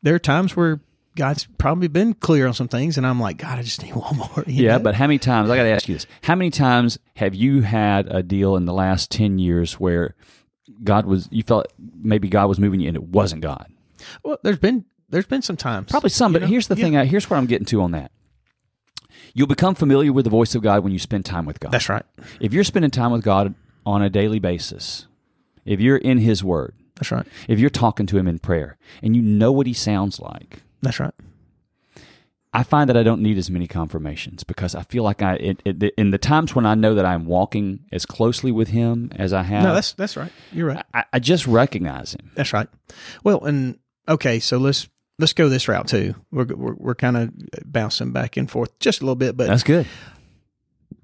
there 0.03 0.15
are 0.15 0.19
times 0.21 0.55
where 0.57 0.81
God's 1.15 1.47
probably 1.59 1.89
been 1.89 2.15
clear 2.15 2.47
on 2.47 2.55
some 2.55 2.69
things, 2.69 2.97
and 2.97 3.07
I'm 3.07 3.21
like, 3.21 3.37
God, 3.37 3.59
I 3.59 3.63
just 3.63 3.83
need 3.83 3.95
one 3.97 4.17
more. 4.17 4.45
yeah. 4.47 4.79
know? 4.79 4.83
But 4.83 4.95
how 4.95 5.07
many 5.07 5.19
times? 5.19 5.51
I 5.51 5.57
got 5.57 5.65
to 5.65 5.69
ask 5.71 5.89
you 5.89 5.95
this: 5.95 6.07
How 6.23 6.35
many 6.35 6.51
times 6.51 6.99
have 7.17 7.35
you 7.35 7.61
had 7.63 8.07
a 8.09 8.23
deal 8.23 8.57
in 8.57 8.65
the 8.65 8.73
last 8.73 9.11
ten 9.11 9.39
years 9.39 9.75
where 9.81 10.15
God 10.83 11.05
was? 11.07 11.29
You 11.31 11.43
felt 11.43 11.67
maybe 11.79 12.29
God 12.29 12.47
was 12.47 12.59
moving 12.59 12.81
you, 12.81 12.89
and 12.89 12.97
it 12.97 13.03
wasn't 13.05 13.43
God. 13.43 13.67
well, 14.25 14.39
there's 14.43 14.59
been 14.59 14.85
there's 15.11 15.27
been 15.27 15.43
some 15.43 15.57
times, 15.59 15.91
Probably 15.91 16.09
some, 16.11 16.33
but 16.33 16.41
know? 16.43 16.49
here's 16.49 16.69
the 16.69 16.75
Yeah. 16.77 16.85
thing. 16.85 16.97
uh, 16.97 17.05
Here's 17.05 17.29
what 17.29 17.37
I'm 17.37 17.47
getting 17.47 17.67
to 17.67 17.83
on 17.83 17.91
that. 17.91 18.11
You'll 19.35 19.47
become 19.47 19.75
familiar 19.75 20.13
with 20.13 20.25
the 20.25 20.31
voice 20.31 20.55
of 20.55 20.63
God 20.63 20.83
when 20.85 20.93
you 20.93 20.99
spend 20.99 21.25
time 21.25 21.45
with 21.47 21.61
God. 21.61 21.73
That's 21.73 21.89
right. 21.89 22.05
if 22.41 22.53
you're 22.53 22.65
spending 22.65 22.91
time 22.91 23.13
with 23.13 23.23
God 23.23 23.55
on 23.87 24.03
a 24.03 24.11
daily 24.11 24.39
basis, 24.39 25.07
if 25.65 25.81
you're 25.81 25.97
in 25.97 26.19
His 26.19 26.43
Word, 26.45 26.75
That's 26.97 27.11
right. 27.13 27.27
if 27.49 27.59
you're 27.59 27.71
talking 27.71 28.07
to 28.07 28.19
Him 28.19 28.27
in 28.29 28.39
prayer, 28.39 28.77
and 29.03 29.15
you 29.17 29.23
know 29.23 29.53
what 29.53 29.67
He 29.67 29.73
sounds 29.73 30.21
like, 30.21 30.63
That's 30.83 31.01
right. 31.01 31.15
I 32.55 32.65
find 32.65 32.91
that 32.91 32.99
I 32.99 33.03
don't 33.03 33.23
need 33.23 33.39
as 33.39 33.51
many 33.51 33.67
confirmations 33.67 34.45
because 34.45 34.75
I 34.75 34.83
feel 34.83 35.05
like 35.05 35.23
I, 35.23 35.37
it, 35.37 35.63
it, 35.65 35.95
in 35.97 36.11
the 36.11 36.19
times 36.19 36.55
when 36.55 36.67
I 36.67 36.75
know 36.75 36.95
that 36.97 37.07
I'm 37.07 37.25
walking 37.25 37.87
as 37.91 38.05
closely 38.05 38.53
with 38.53 38.69
Him 38.69 39.11
as 39.17 39.33
I 39.33 39.43
have, 39.43 39.65
No, 39.65 39.73
that's 39.75 39.95
that's 39.95 40.19
right. 40.19 40.31
You're 40.53 40.69
right. 40.69 40.85
I, 40.93 41.05
I 41.15 41.19
just 41.19 41.47
recognize 41.47 42.13
Him. 42.15 42.31
That's 42.35 42.53
right. 42.53 42.69
Well, 43.25 43.43
and 43.45 43.79
okay, 44.07 44.39
so 44.39 44.59
let's 44.59 44.87
let's 45.19 45.33
go 45.33 45.49
this 45.49 45.67
route 45.67 45.89
too. 45.89 46.15
We're 46.31 46.45
we're, 46.45 46.75
we're 46.75 46.95
kind 46.95 47.17
of 47.17 47.31
bouncing 47.65 48.13
back 48.13 48.37
and 48.37 48.51
forth 48.51 48.79
just 48.81 49.01
a 49.01 49.05
little 49.05 49.17
bit, 49.17 49.35
but 49.35 49.47
That's 49.47 49.63
good. 49.63 49.87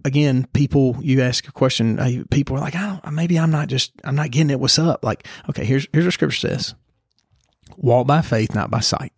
again, 0.05 0.47
people, 0.53 0.97
you 1.01 1.22
ask 1.22 1.49
a 1.49 1.53
question, 1.53 2.26
people 2.31 2.57
are 2.57 2.61
like, 2.61 2.74
I 2.76 3.01
don't, 3.03 3.14
maybe 3.14 3.39
I'm 3.39 3.51
not 3.51 3.68
just, 3.68 3.93
I'm 4.05 4.16
not 4.16 4.31
getting 4.33 4.51
it. 4.51 4.61
What's 4.61 4.79
up? 4.79 5.03
Like, 5.03 5.26
okay, 5.49 5.64
here's 5.64 5.87
here's 5.95 6.05
what 6.05 6.12
Scripture 6.12 6.49
says: 6.49 6.74
walk 7.79 8.07
by 8.07 8.20
faith, 8.20 8.55
not 8.55 8.70
by 8.70 8.81
sight. 8.81 9.12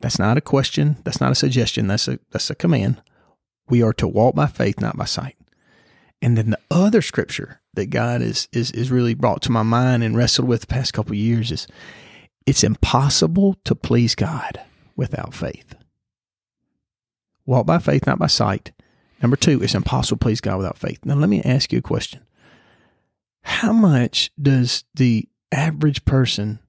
That's 0.00 0.18
not 0.18 0.36
a 0.36 0.42
question. 0.42 0.96
That's 1.04 1.20
not 1.20 1.32
a 1.32 1.36
suggestion. 1.36 1.86
That's 1.88 2.08
a 2.08 2.18
that's 2.30 2.50
a 2.50 2.54
command. 2.54 3.02
We 3.68 3.82
are 3.82 3.92
to 3.94 4.08
walk 4.08 4.34
by 4.34 4.46
faith, 4.46 4.80
not 4.80 4.96
by 4.96 5.04
sight. 5.04 5.36
And 6.22 6.36
then 6.36 6.50
the 6.50 6.58
other 6.70 7.02
scripture 7.02 7.60
that 7.74 7.86
God 7.86 8.22
is 8.22 8.48
is 8.52 8.70
is 8.72 8.90
really 8.90 9.14
brought 9.14 9.42
to 9.42 9.52
my 9.52 9.62
mind 9.62 10.02
and 10.02 10.16
wrestled 10.16 10.48
with 10.48 10.62
the 10.62 10.66
past 10.66 10.92
couple 10.92 11.14
years 11.14 11.50
is 11.52 11.66
it's 12.46 12.64
impossible 12.64 13.56
to 13.64 13.74
please 13.74 14.14
God 14.14 14.60
without 14.96 15.34
faith. 15.34 15.74
Walk 17.44 17.66
by 17.66 17.78
faith, 17.78 18.06
not 18.06 18.18
by 18.18 18.26
sight. 18.26 18.72
Number 19.22 19.36
two, 19.36 19.62
it's 19.62 19.74
impossible 19.74 20.18
to 20.18 20.22
please 20.22 20.40
God 20.40 20.58
without 20.58 20.78
faith. 20.78 20.98
Now, 21.04 21.14
let 21.14 21.28
me 21.28 21.42
ask 21.42 21.72
you 21.72 21.78
a 21.78 21.82
question. 21.82 22.20
How 23.42 23.72
much 23.72 24.30
does 24.40 24.84
the 24.94 25.28
average 25.50 26.04
person 26.04 26.60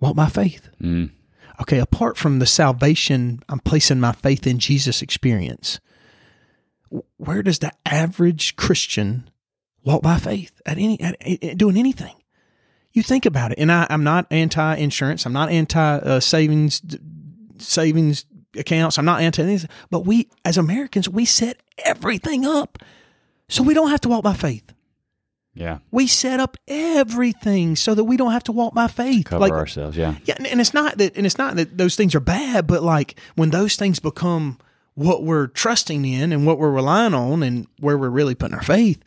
walk 0.00 0.16
by 0.16 0.28
faith? 0.28 0.68
Mm. 0.82 1.10
Okay, 1.60 1.78
apart 1.78 2.16
from 2.16 2.40
the 2.40 2.46
salvation, 2.46 3.42
I'm 3.48 3.60
placing 3.60 4.00
my 4.00 4.12
faith 4.12 4.46
in 4.46 4.58
Jesus 4.58 5.02
experience. 5.02 5.80
Where 7.16 7.42
does 7.42 7.60
the 7.60 7.72
average 7.86 8.56
Christian 8.56 9.30
walk 9.84 10.02
by 10.02 10.18
faith 10.18 10.60
at 10.66 10.78
any 10.78 11.00
at, 11.00 11.16
at 11.22 11.58
doing 11.58 11.76
anything? 11.76 12.14
You 12.92 13.02
think 13.02 13.26
about 13.26 13.52
it, 13.52 13.58
and 13.58 13.72
I, 13.72 13.86
I'm 13.90 14.04
not 14.04 14.26
anti-insurance. 14.30 15.26
I'm 15.26 15.32
not 15.32 15.50
anti-savings 15.50 16.82
uh, 16.84 16.98
savings 17.58 18.24
accounts. 18.56 18.98
I'm 18.98 19.04
not 19.04 19.20
anti 19.20 19.42
anything. 19.42 19.70
But 19.90 20.00
we, 20.00 20.28
as 20.44 20.56
Americans, 20.56 21.08
we 21.08 21.24
set 21.24 21.60
everything 21.78 22.44
up 22.44 22.78
so 23.48 23.62
we 23.62 23.74
don't 23.74 23.90
have 23.90 24.00
to 24.02 24.08
walk 24.08 24.22
by 24.22 24.34
faith. 24.34 24.73
Yeah. 25.54 25.78
We 25.90 26.06
set 26.08 26.40
up 26.40 26.56
everything 26.66 27.76
so 27.76 27.94
that 27.94 28.04
we 28.04 28.16
don't 28.16 28.32
have 28.32 28.44
to 28.44 28.52
walk 28.52 28.74
by 28.74 28.88
faith. 28.88 29.26
Cover 29.26 29.40
like, 29.40 29.52
ourselves. 29.52 29.96
Yeah. 29.96 30.16
yeah, 30.24 30.34
and- 30.36 30.46
and 30.48 30.60
it's 30.60 30.74
not 30.74 30.98
that, 30.98 31.16
and 31.16 31.24
it's 31.26 31.38
not 31.38 31.56
that 31.56 31.78
those 31.78 31.94
things 31.96 32.14
are 32.14 32.20
bad, 32.20 32.66
but 32.66 32.82
like 32.82 33.18
when 33.36 33.50
those 33.50 33.76
things 33.76 34.00
become 34.00 34.58
what 34.94 35.22
we're 35.24 35.46
trusting 35.48 36.04
in 36.04 36.32
and 36.32 36.46
what 36.46 36.58
we're 36.58 36.70
relying 36.72 37.14
on 37.14 37.42
and 37.42 37.66
where 37.80 37.96
we're 37.98 38.10
really 38.10 38.34
putting 38.34 38.54
our 38.56 38.62
faith, 38.62 39.02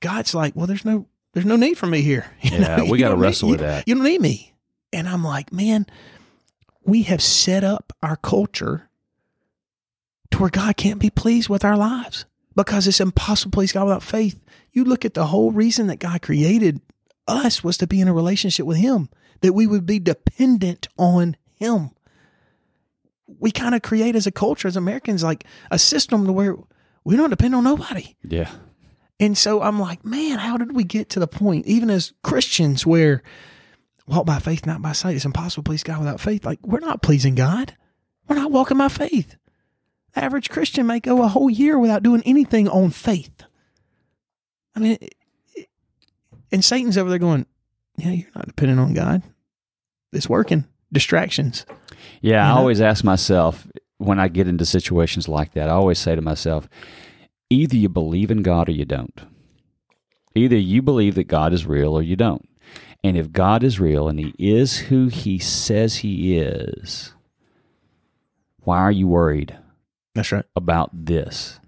God's 0.00 0.34
like, 0.34 0.54
well, 0.56 0.66
there's 0.66 0.84
no, 0.84 1.06
there's 1.34 1.46
no 1.46 1.56
need 1.56 1.76
for 1.76 1.86
me 1.86 2.00
here. 2.00 2.30
You 2.42 2.52
Yeah, 2.58 2.82
we 2.82 2.90
You 2.90 2.96
gotta 2.98 3.10
don't 3.10 3.20
need- 3.20 3.26
wrestle 3.26 3.48
with 3.50 3.60
you- 3.60 3.66
that. 3.66 3.86
You 3.86 3.94
don't 3.96 4.04
need 4.04 4.20
me, 4.20 4.54
and 4.92 5.06
I'm 5.08 5.24
like, 5.24 5.52
man, 5.52 5.86
we 6.84 7.02
have 7.02 7.22
set 7.22 7.64
up 7.64 7.92
our 8.02 8.16
culture 8.16 8.88
to 10.30 10.38
where 10.38 10.50
God 10.50 10.76
can't 10.76 11.00
be 11.00 11.10
pleased 11.10 11.48
with 11.48 11.64
our 11.64 11.76
lives 11.76 12.24
because 12.56 12.88
it's 12.88 13.00
impossible 13.00 13.52
to 13.52 13.56
please 13.56 13.72
God 13.72 13.84
without 13.84 14.02
faith. 14.02 14.42
You 14.72 14.84
look 14.84 15.04
at 15.04 15.14
the 15.14 15.26
whole 15.26 15.52
reason 15.52 15.86
that 15.86 16.00
God 16.00 16.22
created 16.22 16.80
us 17.28 17.62
was 17.62 17.76
to 17.78 17.86
be 17.86 18.00
in 18.00 18.08
a 18.08 18.14
relationship 18.14 18.66
with 18.66 18.78
Him, 18.78 19.08
that 19.42 19.52
we 19.52 19.66
would 19.66 19.86
be 19.86 19.98
dependent 19.98 20.88
on 20.98 21.36
Him. 21.54 21.90
We 23.38 23.50
kind 23.50 23.74
of 23.74 23.82
create 23.82 24.16
as 24.16 24.26
a 24.26 24.32
culture, 24.32 24.68
as 24.68 24.76
Americans, 24.76 25.22
like 25.22 25.44
a 25.70 25.78
system 25.78 26.26
to 26.26 26.32
where 26.32 26.56
we 27.04 27.16
don't 27.16 27.30
depend 27.30 27.54
on 27.54 27.64
nobody. 27.64 28.16
Yeah. 28.22 28.50
And 29.18 29.36
so 29.36 29.62
I'm 29.62 29.78
like, 29.78 30.04
man, 30.04 30.38
how 30.38 30.56
did 30.56 30.74
we 30.74 30.84
get 30.84 31.10
to 31.10 31.20
the 31.20 31.26
point, 31.26 31.66
even 31.66 31.90
as 31.90 32.12
Christians, 32.22 32.86
where 32.86 33.22
walk 34.06 34.26
by 34.26 34.38
faith, 34.38 34.66
not 34.66 34.82
by 34.82 34.92
sight? 34.92 35.16
It's 35.16 35.24
impossible 35.24 35.62
to 35.62 35.68
please 35.68 35.82
God 35.82 35.98
without 35.98 36.20
faith. 36.20 36.44
Like, 36.44 36.60
we're 36.62 36.80
not 36.80 37.02
pleasing 37.02 37.34
God. 37.34 37.74
We're 38.28 38.36
not 38.36 38.52
walking 38.52 38.78
by 38.78 38.88
faith. 38.88 39.36
Average 40.16 40.48
Christian 40.50 40.86
may 40.86 40.98
go 40.98 41.22
a 41.22 41.28
whole 41.28 41.50
year 41.50 41.78
without 41.78 42.02
doing 42.02 42.22
anything 42.24 42.68
on 42.68 42.90
faith. 42.90 43.42
I 44.74 44.80
mean, 44.80 44.92
it- 45.00 45.14
it- 45.54 45.68
and 46.50 46.64
Satan's 46.64 46.96
over 46.98 47.10
there 47.10 47.18
going, 47.18 47.46
yeah, 47.98 48.10
you're 48.10 48.30
not 48.34 48.46
dependent 48.46 48.80
on 48.80 48.94
God. 48.94 49.22
It's 50.12 50.28
working. 50.28 50.64
Distractions. 50.92 51.66
Yeah, 52.22 52.46
You 52.48 52.54
I 52.54 52.58
always 52.58 52.80
ask 52.80 53.04
myself 53.04 53.66
when 53.98 54.18
I 54.18 54.28
get 54.28 54.48
into 54.48 54.64
situations 54.64 55.28
like 55.28 55.52
that, 55.52 55.68
I 55.68 55.72
always 55.72 55.98
say 55.98 56.14
to 56.14 56.22
myself, 56.22 56.68
either 57.50 57.76
you 57.76 57.88
believe 57.88 58.30
in 58.30 58.42
God 58.42 58.68
or 58.68 58.72
you 58.72 58.84
don't. 58.84 59.20
Either 60.34 60.56
you 60.56 60.82
believe 60.82 61.14
that 61.14 61.24
God 61.28 61.52
is 61.52 61.66
real 61.66 61.92
or 61.94 62.02
you 62.02 62.16
don't. 62.16 62.46
And 63.02 63.16
if 63.16 63.32
God 63.32 63.62
is 63.62 63.80
real 63.80 64.08
and 64.08 64.18
He 64.18 64.34
is 64.38 64.78
who 64.78 65.08
He 65.08 65.38
says 65.38 65.96
He 65.96 66.36
is, 66.38 67.12
why 68.60 68.78
are 68.78 68.92
you 68.92 69.06
worried 69.08 69.56
That's 70.16 70.32
right. 70.32 70.44
about 70.56 70.90
this? 70.92 71.60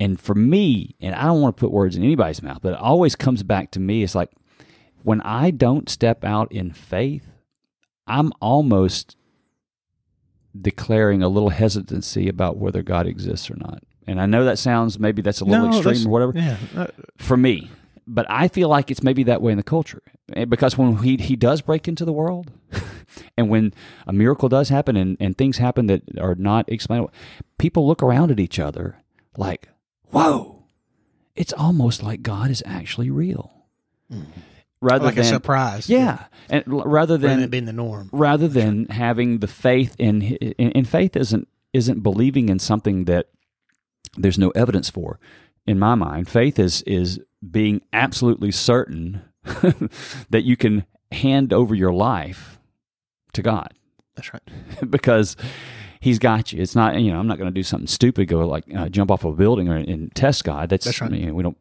And 0.00 0.18
for 0.18 0.34
me, 0.34 0.96
and 1.00 1.14
I 1.14 1.24
don't 1.26 1.40
want 1.42 1.56
to 1.56 1.60
put 1.60 1.70
words 1.70 1.94
in 1.96 2.02
anybody's 2.02 2.42
mouth, 2.42 2.60
but 2.62 2.72
it 2.72 2.78
always 2.80 3.14
comes 3.14 3.42
back 3.42 3.70
to 3.72 3.80
me. 3.80 4.02
It's 4.02 4.14
like 4.14 4.30
when 5.02 5.20
I 5.20 5.50
don't 5.50 5.88
step 5.90 6.24
out 6.24 6.50
in 6.50 6.72
faith, 6.72 7.26
I'm 8.06 8.32
almost 8.40 9.16
declaring 10.58 11.22
a 11.22 11.28
little 11.28 11.50
hesitancy 11.50 12.28
about 12.28 12.56
whether 12.56 12.82
God 12.82 13.06
exists 13.06 13.50
or 13.50 13.56
not. 13.56 13.82
And 14.06 14.20
I 14.20 14.26
know 14.26 14.44
that 14.44 14.58
sounds 14.58 14.98
maybe 14.98 15.22
that's 15.22 15.40
a 15.40 15.44
little 15.44 15.68
No, 15.68 15.76
extreme 15.78 16.06
or 16.06 16.10
whatever 16.10 16.32
Yeah. 16.36 16.56
uh, 16.76 16.86
for 17.16 17.36
me, 17.36 17.70
but 18.06 18.26
I 18.28 18.48
feel 18.48 18.68
like 18.68 18.90
it's 18.90 19.02
maybe 19.02 19.22
that 19.24 19.40
way 19.42 19.52
in 19.52 19.58
the 19.58 19.62
culture 19.64 20.02
Eh, 20.34 20.46
because 20.46 20.78
when 20.78 20.96
he 21.02 21.16
he 21.18 21.36
does 21.36 21.60
break 21.60 21.86
into 21.86 22.04
the 22.06 22.12
world, 22.12 22.50
and 23.36 23.50
when 23.50 23.74
a 24.06 24.12
miracle 24.12 24.48
does 24.48 24.70
happen 24.70 24.96
and, 24.96 25.18
and 25.20 25.36
things 25.36 25.58
happen 25.58 25.86
that 25.86 26.02
are 26.18 26.34
not 26.34 26.66
explainable, 26.68 27.12
people 27.58 27.86
look 27.86 28.02
around 28.02 28.30
at 28.30 28.40
each 28.40 28.58
other 28.58 28.96
like, 29.36 29.68
"Whoa!" 30.12 30.62
It's 31.36 31.52
almost 31.52 32.02
like 32.02 32.22
God 32.22 32.50
is 32.50 32.62
actually 32.64 33.10
real, 33.10 33.52
rather 34.80 35.04
like 35.06 35.16
than 35.16 35.24
a 35.24 35.28
surprise. 35.28 35.90
yeah, 35.90 36.24
and 36.48 36.64
rather 36.66 36.88
Rather 36.88 37.18
than 37.18 37.40
it 37.40 37.50
being 37.50 37.64
the 37.66 37.72
norm. 37.74 38.08
rather 38.12 38.48
than 38.48 38.86
having 38.86 39.40
the 39.40 39.46
faith 39.46 39.94
in, 39.98 40.22
in 40.22 40.70
in 40.72 40.84
faith 40.84 41.16
isn't 41.16 41.48
isn't 41.74 42.02
believing 42.02 42.48
in 42.48 42.58
something 42.58 43.04
that 43.04 43.26
there's 44.16 44.38
no 44.38 44.50
evidence 44.50 44.88
for 44.88 45.18
in 45.66 45.78
my 45.78 45.94
mind 45.94 46.28
faith 46.28 46.58
is 46.58 46.82
is 46.82 47.18
being 47.50 47.82
absolutely 47.92 48.50
certain 48.50 49.22
that 50.30 50.42
you 50.44 50.56
can 50.56 50.84
hand 51.12 51.52
over 51.52 51.74
your 51.74 51.92
life 51.92 52.58
to 53.32 53.42
God 53.42 53.72
That's 54.16 54.32
right. 54.32 54.42
because 54.90 55.36
he's 56.00 56.18
got 56.18 56.52
you 56.52 56.60
it's 56.62 56.74
not 56.74 56.98
you 57.00 57.12
know 57.12 57.18
I'm 57.18 57.26
not 57.26 57.38
going 57.38 57.50
to 57.50 57.54
do 57.54 57.62
something 57.62 57.86
stupid 57.86 58.28
go 58.28 58.46
like 58.46 58.64
uh, 58.74 58.88
jump 58.88 59.10
off 59.10 59.24
a 59.24 59.32
building 59.32 59.68
or 59.68 59.76
and 59.76 60.14
test 60.14 60.44
God 60.44 60.68
that's, 60.68 60.84
That's 60.86 61.00
right. 61.00 61.12
you 61.12 61.26
know, 61.26 61.34
we 61.34 61.42
don't 61.42 61.58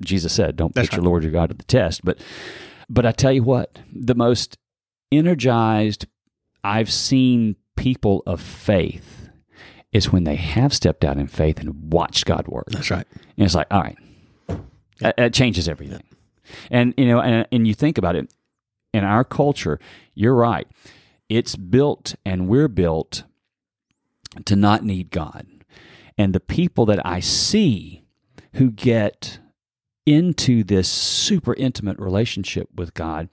Jesus 0.00 0.32
said 0.32 0.56
don't 0.56 0.74
That's 0.74 0.88
put 0.88 0.96
your 0.96 1.02
right. 1.02 1.08
Lord 1.08 1.22
your 1.24 1.32
God 1.32 1.50
to 1.50 1.54
the 1.54 1.64
test 1.64 2.04
but 2.04 2.18
but 2.88 3.04
I 3.04 3.12
tell 3.12 3.32
you 3.32 3.42
what 3.42 3.78
the 3.92 4.14
most 4.14 4.56
energized 5.12 6.06
I've 6.64 6.90
seen 6.90 7.56
people 7.76 8.22
of 8.26 8.40
faith 8.40 9.28
is 9.92 10.12
when 10.12 10.24
they 10.24 10.36
have 10.36 10.74
stepped 10.74 11.04
out 11.04 11.16
in 11.16 11.26
faith 11.26 11.58
and 11.60 11.92
watched 11.92 12.26
God 12.26 12.46
work. 12.48 12.66
That's 12.70 12.90
right. 12.90 13.06
And 13.14 13.44
it's 13.46 13.54
like, 13.54 13.68
all 13.70 13.80
right, 13.80 13.96
that, 15.00 15.16
that 15.16 15.34
changes 15.34 15.68
everything. 15.68 16.02
And 16.70 16.94
you 16.96 17.06
know, 17.06 17.20
and, 17.20 17.46
and 17.52 17.66
you 17.66 17.74
think 17.74 17.98
about 17.98 18.16
it 18.16 18.32
in 18.92 19.04
our 19.04 19.24
culture, 19.24 19.78
you're 20.14 20.34
right. 20.34 20.66
It's 21.28 21.56
built 21.56 22.14
and 22.24 22.48
we're 22.48 22.68
built 22.68 23.24
to 24.44 24.56
not 24.56 24.84
need 24.84 25.10
God. 25.10 25.46
And 26.16 26.34
the 26.34 26.40
people 26.40 26.86
that 26.86 27.04
I 27.06 27.20
see 27.20 28.02
who 28.54 28.70
get 28.70 29.38
into 30.06 30.64
this 30.64 30.88
super 30.88 31.54
intimate 31.54 31.98
relationship 31.98 32.68
with 32.74 32.94
God, 32.94 33.28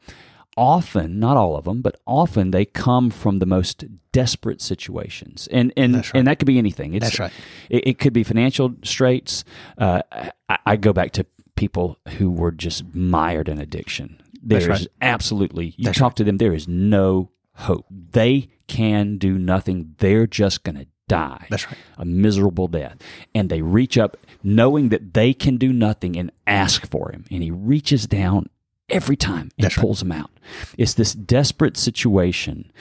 often, 0.57 1.19
not 1.19 1.37
all 1.37 1.55
of 1.55 1.65
them, 1.65 1.81
but 1.81 1.99
often 2.05 2.51
they 2.51 2.65
come 2.65 3.09
from 3.09 3.39
the 3.39 3.45
most 3.45 3.85
desperate 4.11 4.61
situations. 4.61 5.47
And 5.51 5.73
and 5.75 5.95
right. 5.95 6.11
and 6.13 6.27
that 6.27 6.39
could 6.39 6.47
be 6.47 6.57
anything. 6.57 6.93
It's, 6.93 7.05
That's 7.05 7.19
right. 7.19 7.33
It, 7.69 7.87
it 7.87 7.99
could 7.99 8.13
be 8.13 8.23
financial 8.23 8.75
straits. 8.83 9.43
Uh, 9.77 10.01
I, 10.49 10.57
I 10.65 10.75
go 10.75 10.93
back 10.93 11.11
to 11.13 11.25
people 11.55 11.97
who 12.17 12.31
were 12.31 12.51
just 12.51 12.83
mired 12.93 13.47
in 13.49 13.59
addiction. 13.59 14.21
There's 14.41 14.67
right. 14.67 14.87
absolutely 15.01 15.73
you 15.77 15.85
That's 15.85 15.97
talk 15.97 16.15
to 16.15 16.23
them, 16.23 16.37
there 16.37 16.53
is 16.53 16.67
no 16.67 17.31
hope. 17.53 17.85
They 17.89 18.49
can 18.67 19.17
do 19.17 19.37
nothing. 19.37 19.95
They're 19.97 20.27
just 20.27 20.63
going 20.63 20.77
to 20.77 20.87
die 21.07 21.47
That's 21.49 21.65
right. 21.67 21.77
a 21.97 22.05
miserable 22.05 22.67
death. 22.67 22.97
And 23.33 23.49
they 23.49 23.61
reach 23.61 23.97
up 23.97 24.17
knowing 24.43 24.89
that 24.89 25.13
they 25.13 25.33
can 25.33 25.57
do 25.57 25.71
nothing 25.73 26.15
and 26.17 26.31
ask 26.45 26.89
for 26.89 27.11
him. 27.11 27.25
And 27.31 27.41
he 27.43 27.51
reaches 27.51 28.05
down 28.07 28.47
every 28.89 29.15
time 29.15 29.49
and 29.57 29.65
That's 29.65 29.77
right. 29.77 29.81
pulls 29.81 29.99
them 29.99 30.11
out. 30.11 30.29
It's 30.77 30.93
this 30.93 31.13
desperate 31.13 31.77
situation. 31.77 32.71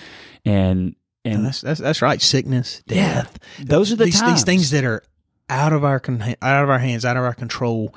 And 0.44 0.96
And 1.24 1.36
and 1.36 1.46
that's, 1.46 1.60
that's 1.62 1.80
that's 1.80 2.02
right. 2.02 2.20
Sickness, 2.20 2.82
Yeah. 2.86 3.22
death. 3.22 3.38
those 3.60 3.90
are 3.92 3.96
the 3.96 4.04
these, 4.04 4.20
times. 4.20 4.32
these 4.34 4.44
things 4.44 4.70
that 4.72 4.84
are 4.84 5.02
out 5.48 5.72
of 5.72 5.84
our 5.84 6.02
out 6.42 6.62
of 6.64 6.68
our 6.70 6.78
hands, 6.78 7.04
out 7.06 7.16
of 7.16 7.22
our 7.24 7.34
control. 7.34 7.94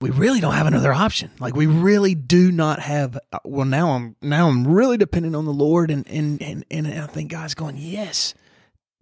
We 0.00 0.10
really 0.10 0.40
don't 0.40 0.54
have 0.54 0.66
another 0.66 0.92
option. 0.94 1.30
Like 1.40 1.54
we 1.54 1.66
really 1.66 2.14
do 2.14 2.50
not 2.50 2.80
have. 2.80 3.18
uh, 3.32 3.38
Well, 3.44 3.66
now 3.66 3.90
I'm 3.90 4.16
now 4.22 4.48
I'm 4.48 4.66
really 4.66 4.96
dependent 4.96 5.36
on 5.36 5.44
the 5.44 5.52
Lord, 5.52 5.90
and 5.90 6.08
and 6.08 6.40
and, 6.40 6.64
and 6.70 6.86
I 6.86 7.06
think 7.06 7.30
God's 7.30 7.54
going. 7.54 7.76
Yes, 7.76 8.34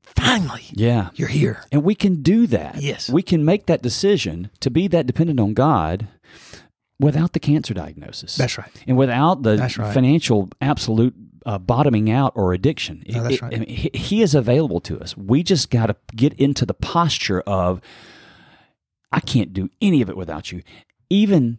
finally, 0.02 0.64
yeah. 0.70 1.10
you're 1.14 1.28
here. 1.28 1.62
And 1.70 1.84
we 1.84 1.94
can 1.94 2.22
do 2.22 2.46
that. 2.48 2.82
Yes. 2.82 3.08
We 3.08 3.22
can 3.22 3.44
make 3.44 3.66
that 3.66 3.80
decision 3.82 4.50
to 4.60 4.70
be 4.70 4.88
that 4.88 5.06
dependent 5.06 5.38
on 5.38 5.54
God 5.54 6.08
without 6.98 7.32
the 7.32 7.38
cancer 7.40 7.74
diagnosis. 7.74 8.36
That's 8.36 8.58
right. 8.58 8.70
and 8.88 8.96
without 8.96 9.42
the 9.44 9.56
right. 9.58 9.94
financial 9.94 10.48
absolute 10.60 11.14
uh, 11.46 11.58
bottoming 11.58 12.10
out 12.10 12.32
or 12.34 12.52
addiction. 12.52 13.04
No, 13.08 13.22
that's 13.22 13.36
It- 13.36 13.42
right. 13.42 13.54
I 13.54 13.58
mean, 13.58 13.68
he, 13.68 13.90
he 13.94 14.20
is 14.22 14.34
available 14.34 14.80
to 14.80 14.98
us. 15.00 15.16
We 15.16 15.44
just 15.44 15.70
got 15.70 15.86
to 15.86 15.96
get 16.16 16.32
into 16.34 16.66
the 16.66 16.74
posture 16.74 17.40
of, 17.42 17.80
I 19.12 19.20
can't 19.20 19.52
do 19.52 19.70
any 19.80 20.02
of 20.02 20.10
it 20.10 20.16
without 20.16 20.50
you, 20.50 20.62
even 21.10 21.58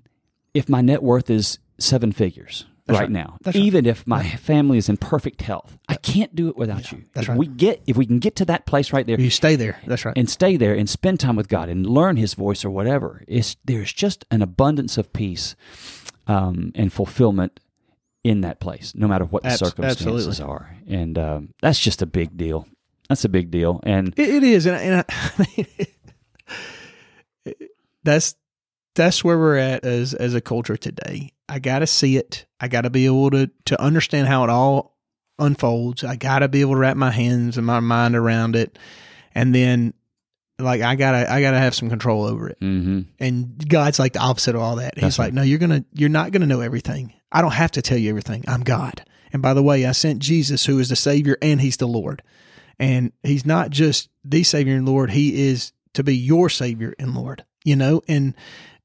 if 0.53 0.67
my 0.69 0.81
net 0.81 1.01
worth 1.03 1.29
is 1.29 1.59
seven 1.77 2.11
figures. 2.11 2.65
Right, 2.87 3.01
right. 3.01 3.11
now, 3.11 3.37
That's 3.43 3.55
right. 3.55 3.63
even 3.65 3.85
if 3.85 4.07
my 4.07 4.23
family 4.27 4.79
is 4.79 4.89
in 4.89 4.97
perfect 4.97 5.43
health, 5.43 5.77
I 5.87 5.93
can't 5.93 6.33
do 6.33 6.49
it 6.49 6.57
without 6.57 6.91
you. 6.91 7.03
that's 7.13 7.25
if 7.25 7.29
right. 7.29 7.37
we 7.37 7.45
get, 7.45 7.83
if 7.85 7.95
we 7.97 8.07
can 8.07 8.17
get 8.17 8.35
to 8.37 8.45
that 8.45 8.65
place 8.65 8.91
right 8.91 9.05
there, 9.05 9.19
You 9.21 9.29
stay 9.29 9.55
there. 9.55 9.79
That's 9.85 10.05
right. 10.05 10.17
and 10.17 10.27
stay 10.27 10.57
there 10.57 10.73
and 10.73 10.89
spend 10.89 11.19
time 11.19 11.35
with 11.35 11.47
God 11.49 11.69
and 11.69 11.85
learn 11.85 12.17
His 12.17 12.33
voice 12.33 12.65
or 12.65 12.71
whatever, 12.71 13.23
it's, 13.27 13.57
there's 13.63 13.93
just 13.93 14.25
an 14.31 14.41
abundance 14.41 14.97
of 14.97 15.13
peace 15.13 15.55
um, 16.25 16.71
and 16.73 16.91
fulfillment 16.91 17.59
in 18.23 18.41
that 18.41 18.59
place, 18.59 18.93
no 18.95 19.07
matter 19.07 19.25
what 19.25 19.43
the 19.43 19.49
Abs- 19.49 19.59
circumstances 19.59 20.27
absolutely. 20.39 20.51
are. 20.51 20.75
And 20.87 21.19
um, 21.19 21.53
that's 21.61 21.79
just 21.79 22.01
a 22.01 22.07
big 22.07 22.35
deal. 22.37 22.67
That's 23.07 23.23
a 23.23 23.29
big 23.29 23.51
deal. 23.51 23.81
And 23.83 24.15
It, 24.17 24.29
it 24.29 24.43
is, 24.43 24.65
and, 24.65 24.75
and 24.77 25.05
I, 27.45 27.53
that's 28.03 28.35
that's 28.95 29.23
where 29.23 29.37
we're 29.37 29.57
at 29.57 29.83
as 29.85 30.13
as 30.13 30.33
a 30.33 30.41
culture 30.41 30.77
today. 30.77 31.33
I 31.47 31.59
got 31.59 31.79
to 31.79 31.87
see 31.87 32.17
it. 32.17 32.45
I 32.59 32.67
got 32.67 32.81
to 32.81 32.89
be 32.89 33.05
able 33.05 33.31
to 33.31 33.49
to 33.65 33.81
understand 33.81 34.27
how 34.27 34.43
it 34.43 34.49
all 34.49 34.97
unfolds. 35.37 36.03
I 36.03 36.15
got 36.15 36.39
to 36.39 36.47
be 36.47 36.61
able 36.61 36.73
to 36.73 36.79
wrap 36.79 36.97
my 36.97 37.11
hands 37.11 37.57
and 37.57 37.65
my 37.65 37.79
mind 37.79 38.15
around 38.15 38.55
it, 38.55 38.77
and 39.33 39.53
then 39.55 39.93
like 40.59 40.81
I 40.81 40.95
gotta 40.95 41.31
I 41.31 41.41
gotta 41.41 41.57
have 41.57 41.73
some 41.75 41.89
control 41.89 42.25
over 42.25 42.49
it. 42.49 42.59
mhm. 42.59 43.05
And 43.19 43.67
God's 43.69 43.99
like 43.99 44.13
the 44.13 44.19
opposite 44.19 44.55
of 44.55 44.61
all 44.61 44.75
that. 44.77 44.95
He's 44.95 45.03
That's 45.03 45.19
like, 45.19 45.33
no, 45.33 45.41
you're 45.41 45.59
gonna 45.59 45.85
you're 45.93 46.09
not 46.09 46.31
gonna 46.31 46.47
know 46.47 46.61
everything. 46.61 47.13
I 47.31 47.41
don't 47.41 47.53
have 47.53 47.71
to 47.71 47.81
tell 47.81 47.97
you 47.97 48.09
everything. 48.09 48.43
I'm 48.47 48.61
God. 48.61 49.03
And 49.31 49.41
by 49.41 49.53
the 49.53 49.63
way, 49.63 49.85
I 49.85 49.91
sent 49.91 50.19
Jesus, 50.19 50.65
who 50.65 50.79
is 50.79 50.89
the 50.89 50.95
Savior 50.95 51.37
and 51.41 51.61
He's 51.61 51.77
the 51.77 51.87
Lord. 51.87 52.23
And 52.79 53.11
He's 53.23 53.45
not 53.45 53.69
just 53.69 54.09
the 54.25 54.43
Savior 54.43 54.75
and 54.75 54.87
Lord, 54.87 55.11
He 55.11 55.47
is 55.47 55.71
to 55.93 56.03
be 56.03 56.15
your 56.15 56.49
Savior 56.49 56.93
and 56.99 57.13
Lord. 57.13 57.45
You 57.63 57.75
know, 57.75 58.01
and 58.07 58.35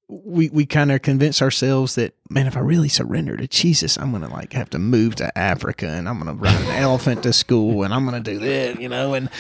we 0.09 0.51
we 0.51 0.67
kind 0.67 0.93
of 0.93 1.03
convince 1.03 1.41
ourselves 1.41 1.95
that 1.95 2.15
man, 2.29 2.47
if 2.47 2.57
I 2.57 2.61
really 2.61 2.89
surrender 2.89 3.37
to 3.37 3.49
Jesus, 3.49 3.97
I'm 3.97 4.13
gonna 4.13 4.29
like 4.29 4.53
have 4.53 4.71
to 4.71 4.79
move 4.79 5.17
to 5.17 5.37
Africa 5.37 5.89
and 5.89 6.09
I'm 6.09 6.19
gonna 6.19 6.35
ride 6.35 6.61
an 6.61 6.83
elephant 6.83 7.23
to 7.23 7.33
school 7.33 7.83
and 7.83 7.95
I'm 7.95 8.05
gonna 8.05 8.21
do 8.21 8.39
that, 8.39 8.81
you 8.81 8.89
know, 8.89 9.15
and 9.15 9.31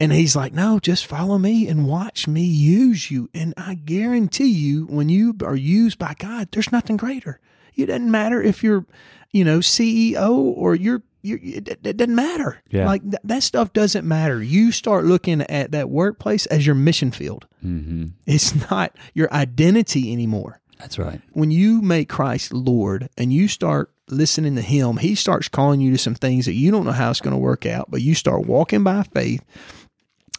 and 0.00 0.12
he's 0.12 0.36
like, 0.36 0.52
no, 0.52 0.78
just 0.78 1.06
follow 1.06 1.38
me 1.38 1.66
and 1.66 1.86
watch 1.86 2.28
me 2.28 2.42
use 2.42 3.10
you. 3.10 3.28
And 3.34 3.52
I 3.56 3.74
guarantee 3.74 4.50
you, 4.50 4.86
when 4.86 5.08
you 5.08 5.34
are 5.44 5.56
used 5.56 5.98
by 5.98 6.14
God, 6.18 6.48
there's 6.52 6.70
nothing 6.70 6.96
greater. 6.96 7.40
It 7.74 7.86
doesn't 7.86 8.10
matter 8.10 8.40
if 8.40 8.62
you're, 8.62 8.86
you 9.32 9.44
know, 9.44 9.58
CEO 9.58 10.30
or 10.30 10.76
you're, 10.76 11.02
you're 11.28 11.38
it, 11.42 11.68
it 11.84 11.96
doesn't 11.96 12.14
matter. 12.14 12.62
Yeah. 12.70 12.86
Like 12.86 13.02
th- 13.02 13.22
that 13.24 13.42
stuff 13.42 13.72
doesn't 13.72 14.06
matter. 14.06 14.42
You 14.42 14.72
start 14.72 15.04
looking 15.04 15.42
at 15.42 15.70
that 15.72 15.90
workplace 15.90 16.46
as 16.46 16.64
your 16.66 16.74
mission 16.74 17.10
field. 17.10 17.46
Mhm. 17.64 18.12
It's 18.26 18.70
not 18.70 18.96
your 19.14 19.32
identity 19.32 20.12
anymore 20.12 20.60
That's 20.78 20.98
right. 20.98 21.20
when 21.32 21.50
you 21.50 21.82
make 21.82 22.08
Christ 22.08 22.52
Lord 22.52 23.08
and 23.18 23.32
you 23.32 23.48
start 23.48 23.90
listening 24.08 24.56
to 24.56 24.62
Him, 24.62 24.96
He 24.96 25.14
starts 25.14 25.48
calling 25.48 25.80
you 25.80 25.90
to 25.92 25.98
some 25.98 26.14
things 26.14 26.46
that 26.46 26.54
you 26.54 26.70
don't 26.70 26.84
know 26.86 26.92
how 26.92 27.10
it's 27.10 27.20
going 27.20 27.34
to 27.34 27.38
work 27.38 27.66
out, 27.66 27.90
but 27.90 28.00
you 28.02 28.14
start 28.14 28.46
walking 28.46 28.82
by 28.82 29.02
faith. 29.02 29.44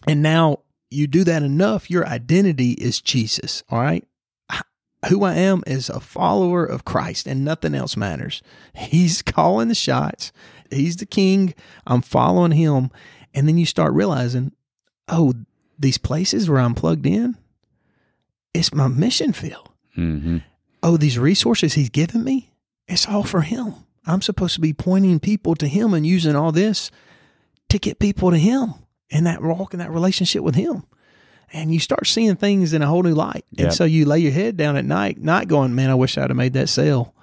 And 0.08 0.22
now 0.22 0.60
you 0.90 1.06
do 1.08 1.24
that 1.26 1.44
enough, 1.44 1.90
your 1.90 2.08
identity 2.08 2.72
is 2.72 3.00
Jesus. 3.02 3.64
All 3.70 3.80
right. 3.80 4.04
Who 5.08 5.24
I 5.24 5.36
am 5.36 5.64
is 5.66 5.90
a 5.90 6.02
follower 6.02 6.66
of 6.66 6.84
Christ 6.84 7.26
and 7.26 7.46
nothing 7.46 7.74
else 7.74 7.96
matters. 7.96 8.42
He's 8.76 9.22
calling 9.36 9.70
the 9.70 9.76
shots. 9.76 10.34
He's 10.72 10.98
the 10.98 11.06
king. 11.06 11.54
I'm 11.88 12.02
following 12.02 12.52
him. 12.52 12.92
And 13.34 13.48
then 13.48 13.58
you 13.58 13.66
start 13.66 13.94
realizing, 13.94 14.54
oh, 15.08 15.34
these 15.78 15.98
places 15.98 16.50
where 16.50 16.60
I'm 16.60 16.76
plugged 16.76 17.06
in, 17.06 17.38
it's 18.54 18.74
my 18.74 18.88
mission 18.88 19.34
field. 19.34 19.70
Mm-hmm. 19.98 20.38
Oh, 20.82 20.98
these 20.98 21.20
resources 21.20 21.74
he's 21.74 21.90
given 21.90 22.24
me, 22.24 22.52
it's 22.88 23.08
all 23.08 23.24
for 23.24 23.42
him. 23.42 23.76
I'm 24.06 24.22
supposed 24.22 24.56
to 24.56 24.62
be 24.62 24.74
pointing 24.74 25.20
people 25.20 25.56
to 25.56 25.68
him 25.68 25.94
and 25.94 26.06
using 26.06 26.36
all 26.36 26.52
this 26.52 26.90
to 27.70 27.78
get 27.78 28.00
people 28.00 28.32
to 28.32 28.38
him 28.38 28.74
and 29.12 29.28
that 29.28 29.42
walk 29.42 29.74
in 29.74 29.80
that 29.80 29.92
relationship 29.92 30.42
with 30.42 30.56
him. 30.56 30.84
And 31.52 31.74
you 31.74 31.80
start 31.80 32.08
seeing 32.08 32.36
things 32.36 32.74
in 32.74 32.82
a 32.82 32.88
whole 32.88 33.04
new 33.04 33.14
light. 33.14 33.46
Yep. 33.52 33.66
And 33.66 33.74
so 33.74 33.84
you 33.84 34.06
lay 34.06 34.20
your 34.20 34.32
head 34.32 34.56
down 34.58 34.76
at 34.76 34.86
night, 34.86 35.20
not 35.20 35.48
going, 35.48 35.76
man, 35.76 35.90
I 35.90 35.96
wish 35.96 36.18
I'd 36.18 36.30
have 36.30 36.38
made 36.38 36.54
that 36.54 36.70
sale, 36.70 37.14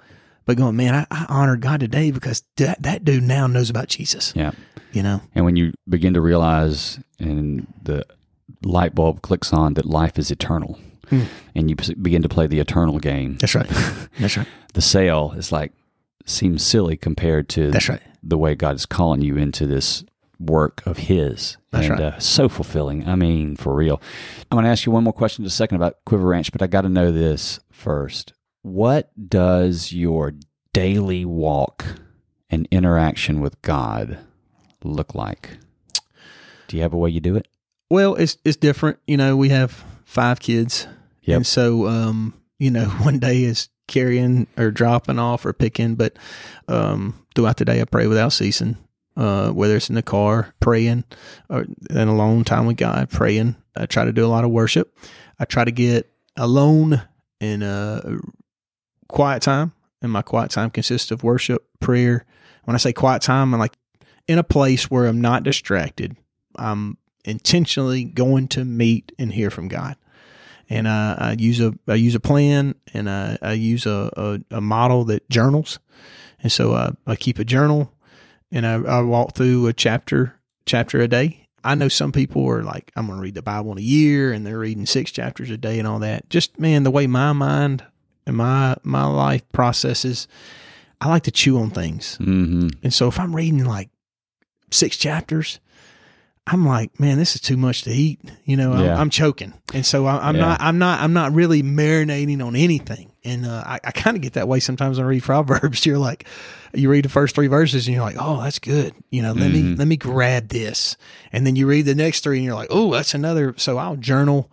but 0.47 0.57
going, 0.57 0.75
man, 0.75 0.95
I, 0.95 1.05
I 1.11 1.25
honored 1.29 1.61
God 1.61 1.79
today 1.81 2.09
because 2.09 2.41
that, 2.55 2.81
that 2.81 3.05
dude 3.05 3.21
now 3.23 3.45
knows 3.45 3.69
about 3.69 3.87
Jesus, 3.89 4.33
Yeah. 4.35 4.51
you 4.93 5.03
know? 5.03 5.21
And 5.35 5.45
when 5.45 5.55
you 5.55 5.73
begin 5.87 6.15
to 6.15 6.21
realize 6.21 6.99
and 7.19 7.67
the 7.83 8.05
light 8.63 8.95
bulb 8.95 9.21
clicks 9.21 9.53
on 9.53 9.75
that 9.75 9.85
life 9.85 10.17
is 10.17 10.31
eternal 10.31 10.79
Hmm. 11.09 11.21
and 11.55 11.69
you 11.69 11.75
begin 12.01 12.21
to 12.23 12.27
play 12.29 12.47
the 12.47 12.59
eternal 12.59 12.99
game, 12.99 13.37
That's 13.39 13.55
right. 13.55 13.67
That's 14.19 14.35
right. 14.35 14.47
the 14.73 14.81
sale 14.81 15.33
is 15.37 15.51
like 15.53 15.71
seems 16.25 16.63
silly 16.63 16.97
compared 16.97 17.47
to 17.49 17.71
That's 17.71 17.87
right. 17.87 18.01
the 18.21 18.37
way 18.37 18.55
God 18.55 18.75
is 18.75 18.85
calling 18.85 19.21
you 19.21 19.37
into 19.37 19.65
this 19.67 20.03
work 20.39 20.83
of 20.85 20.97
His. 20.97 21.55
That's 21.71 21.87
and 21.87 21.99
right. 21.99 22.13
uh, 22.15 22.19
so 22.19 22.49
fulfilling. 22.49 23.07
I 23.07 23.15
mean, 23.15 23.55
for 23.55 23.73
real. 23.73 24.01
I'm 24.51 24.55
going 24.57 24.65
to 24.65 24.69
ask 24.69 24.85
you 24.85 24.91
one 24.91 25.05
more 25.05 25.13
question 25.13 25.43
in 25.43 25.47
a 25.47 25.49
second 25.49 25.77
about 25.77 25.97
Quiver 26.05 26.27
Ranch, 26.27 26.51
but 26.51 26.61
I 26.61 26.67
got 26.67 26.81
to 26.81 26.89
know 26.89 27.11
this 27.13 27.59
first. 27.71 28.33
What 28.61 29.11
does 29.29 29.93
your 29.93 30.33
daily 30.73 31.25
walk 31.25 31.85
and 32.49 32.67
interaction 32.71 33.39
with 33.41 33.61
God 33.61 34.19
look 34.83 35.15
like? 35.15 35.57
Do 36.67 36.75
you 36.77 36.83
have 36.83 36.93
a 36.93 36.97
way 36.97 37.09
you 37.09 37.19
do 37.19 37.35
it? 37.35 37.47
Well, 37.89 38.15
it's 38.15 38.37
it's 38.43 38.57
different. 38.57 38.99
You 39.07 39.15
know, 39.17 39.37
we 39.37 39.49
have 39.49 39.83
five 40.05 40.39
kids, 40.39 40.87
Yep. 41.23 41.35
and 41.37 41.47
so 41.47 41.87
um, 41.87 42.33
you 42.59 42.69
know, 42.71 42.85
one 43.01 43.19
day 43.19 43.43
is 43.43 43.69
carrying 43.87 44.47
or 44.57 44.69
dropping 44.71 45.17
off 45.19 45.45
or 45.45 45.53
picking, 45.53 45.95
but 45.95 46.17
um, 46.67 47.13
throughout 47.35 47.57
the 47.57 47.65
day, 47.65 47.79
I 47.79 47.85
pray 47.85 48.07
without 48.07 48.33
ceasing. 48.33 48.77
Uh, 49.15 49.49
whether 49.49 49.75
it's 49.75 49.89
in 49.89 49.95
the 49.95 50.03
car, 50.03 50.53
praying, 50.59 51.03
or 51.49 51.65
in 51.89 52.07
alone 52.07 52.43
time 52.43 52.67
with 52.67 52.77
God, 52.77 53.09
praying. 53.09 53.55
I 53.75 53.87
try 53.87 54.05
to 54.05 54.13
do 54.13 54.23
a 54.23 54.27
lot 54.27 54.43
of 54.43 54.51
worship. 54.51 54.95
I 55.39 55.45
try 55.45 55.65
to 55.65 55.71
get 55.71 56.11
alone 56.35 57.01
in 57.39 57.63
a 57.63 58.19
quiet 59.07 59.41
time, 59.41 59.73
and 60.01 60.11
my 60.11 60.21
quiet 60.21 60.51
time 60.51 60.69
consists 60.69 61.11
of 61.11 61.23
worship, 61.23 61.65
prayer. 61.79 62.25
When 62.65 62.75
I 62.75 62.77
say 62.77 62.93
quiet 62.93 63.21
time, 63.21 63.53
I'm 63.53 63.59
like 63.59 63.77
in 64.27 64.37
a 64.37 64.43
place 64.43 64.91
where 64.91 65.05
I'm 65.05 65.21
not 65.21 65.43
distracted. 65.43 66.17
I'm 66.55 66.97
intentionally 67.25 68.03
going 68.03 68.47
to 68.49 68.65
meet 68.65 69.11
and 69.19 69.31
hear 69.31 69.49
from 69.49 69.67
God. 69.67 69.95
And 70.69 70.87
uh, 70.87 71.15
I 71.17 71.35
use 71.37 71.61
a 71.61 71.73
I 71.87 71.95
use 71.95 72.15
a 72.15 72.19
plan 72.19 72.75
and 72.93 73.09
I, 73.09 73.37
I 73.41 73.53
use 73.53 73.85
a, 73.85 74.11
a, 74.17 74.57
a 74.57 74.61
model 74.61 75.05
that 75.05 75.29
journals. 75.29 75.79
And 76.41 76.51
so 76.51 76.73
uh, 76.73 76.91
I 77.05 77.15
keep 77.15 77.39
a 77.39 77.45
journal 77.45 77.93
and 78.51 78.65
I, 78.65 78.75
I 78.75 79.01
walk 79.01 79.35
through 79.35 79.67
a 79.67 79.73
chapter 79.73 80.39
chapter 80.65 80.99
a 80.99 81.07
day. 81.07 81.47
I 81.63 81.75
know 81.75 81.87
some 81.87 82.11
people 82.11 82.47
are 82.49 82.63
like, 82.63 82.91
I'm 82.95 83.07
going 83.07 83.17
to 83.17 83.23
read 83.23 83.35
the 83.35 83.41
Bible 83.41 83.71
in 83.71 83.77
a 83.77 83.81
year 83.81 84.31
and 84.31 84.45
they're 84.45 84.59
reading 84.59 84.85
six 84.85 85.11
chapters 85.11 85.49
a 85.49 85.57
day 85.57 85.79
and 85.79 85.87
all 85.87 85.99
that. 85.99 86.29
Just 86.29 86.59
man, 86.59 86.83
the 86.83 86.91
way 86.91 87.07
my 87.07 87.31
mind 87.33 87.85
and 88.27 88.37
my 88.37 88.75
my 88.83 89.05
life 89.05 89.41
processes, 89.51 90.27
I 91.01 91.09
like 91.09 91.23
to 91.23 91.31
chew 91.31 91.57
on 91.57 91.71
things. 91.71 92.17
Mm-hmm. 92.21 92.69
And 92.83 92.93
so 92.93 93.07
if 93.07 93.19
I'm 93.19 93.35
reading 93.35 93.65
like 93.65 93.89
six 94.69 94.97
chapters, 94.97 95.59
I'm 96.45 96.65
like, 96.65 96.99
man, 96.99 97.17
this 97.17 97.35
is 97.35 97.41
too 97.41 97.57
much 97.57 97.81
to 97.83 97.91
eat. 97.91 98.19
You 98.45 98.55
know, 98.57 98.71
I'm, 98.73 98.85
Yeah. 98.85 98.99
I'm 99.01 99.09
choking, 99.09 99.53
and 99.73 99.85
so 99.85 100.05
I, 100.05 100.29
I'm 100.29 100.35
Yeah. 100.35 100.41
not, 100.47 100.61
I'm 100.61 100.77
not, 100.77 101.01
I'm 101.01 101.13
not 101.13 101.33
really 101.33 101.63
marinating 101.63 102.45
on 102.45 102.55
anything. 102.55 103.11
And 103.25 103.45
uh, 103.45 103.63
I, 103.65 103.79
I 103.83 103.91
kind 103.91 104.15
of 104.15 104.21
get 104.23 104.33
that 104.33 104.47
way 104.47 104.61
sometimes 104.61 104.97
when 104.97 105.05
I 105.05 105.09
read 105.09 105.23
Proverbs. 105.23 105.85
You're 105.85 105.97
like, 105.97 106.25
you 106.73 106.89
read 106.89 107.03
the 107.03 107.09
first 107.09 107.35
three 107.35 107.47
verses, 107.47 107.85
and 107.87 107.93
you're 107.95 108.03
like, 108.05 108.15
oh, 108.19 108.41
that's 108.41 108.59
good. 108.59 108.93
You 109.09 109.21
know, 109.23 109.33
let 109.33 109.51
me 109.51 109.63
Mhm. 109.63 109.77
let 109.77 109.87
me 109.87 109.97
grab 109.97 110.47
this, 110.49 110.95
and 111.33 111.45
then 111.45 111.55
you 111.57 111.67
read 111.67 111.85
the 111.85 111.95
next 111.95 112.21
three, 112.23 112.37
and 112.37 112.45
you're 112.45 112.55
like, 112.55 112.69
oh, 112.71 112.91
that's 112.93 113.13
another. 113.13 113.53
So 113.57 113.77
I'll 113.77 113.95
journal. 113.97 114.49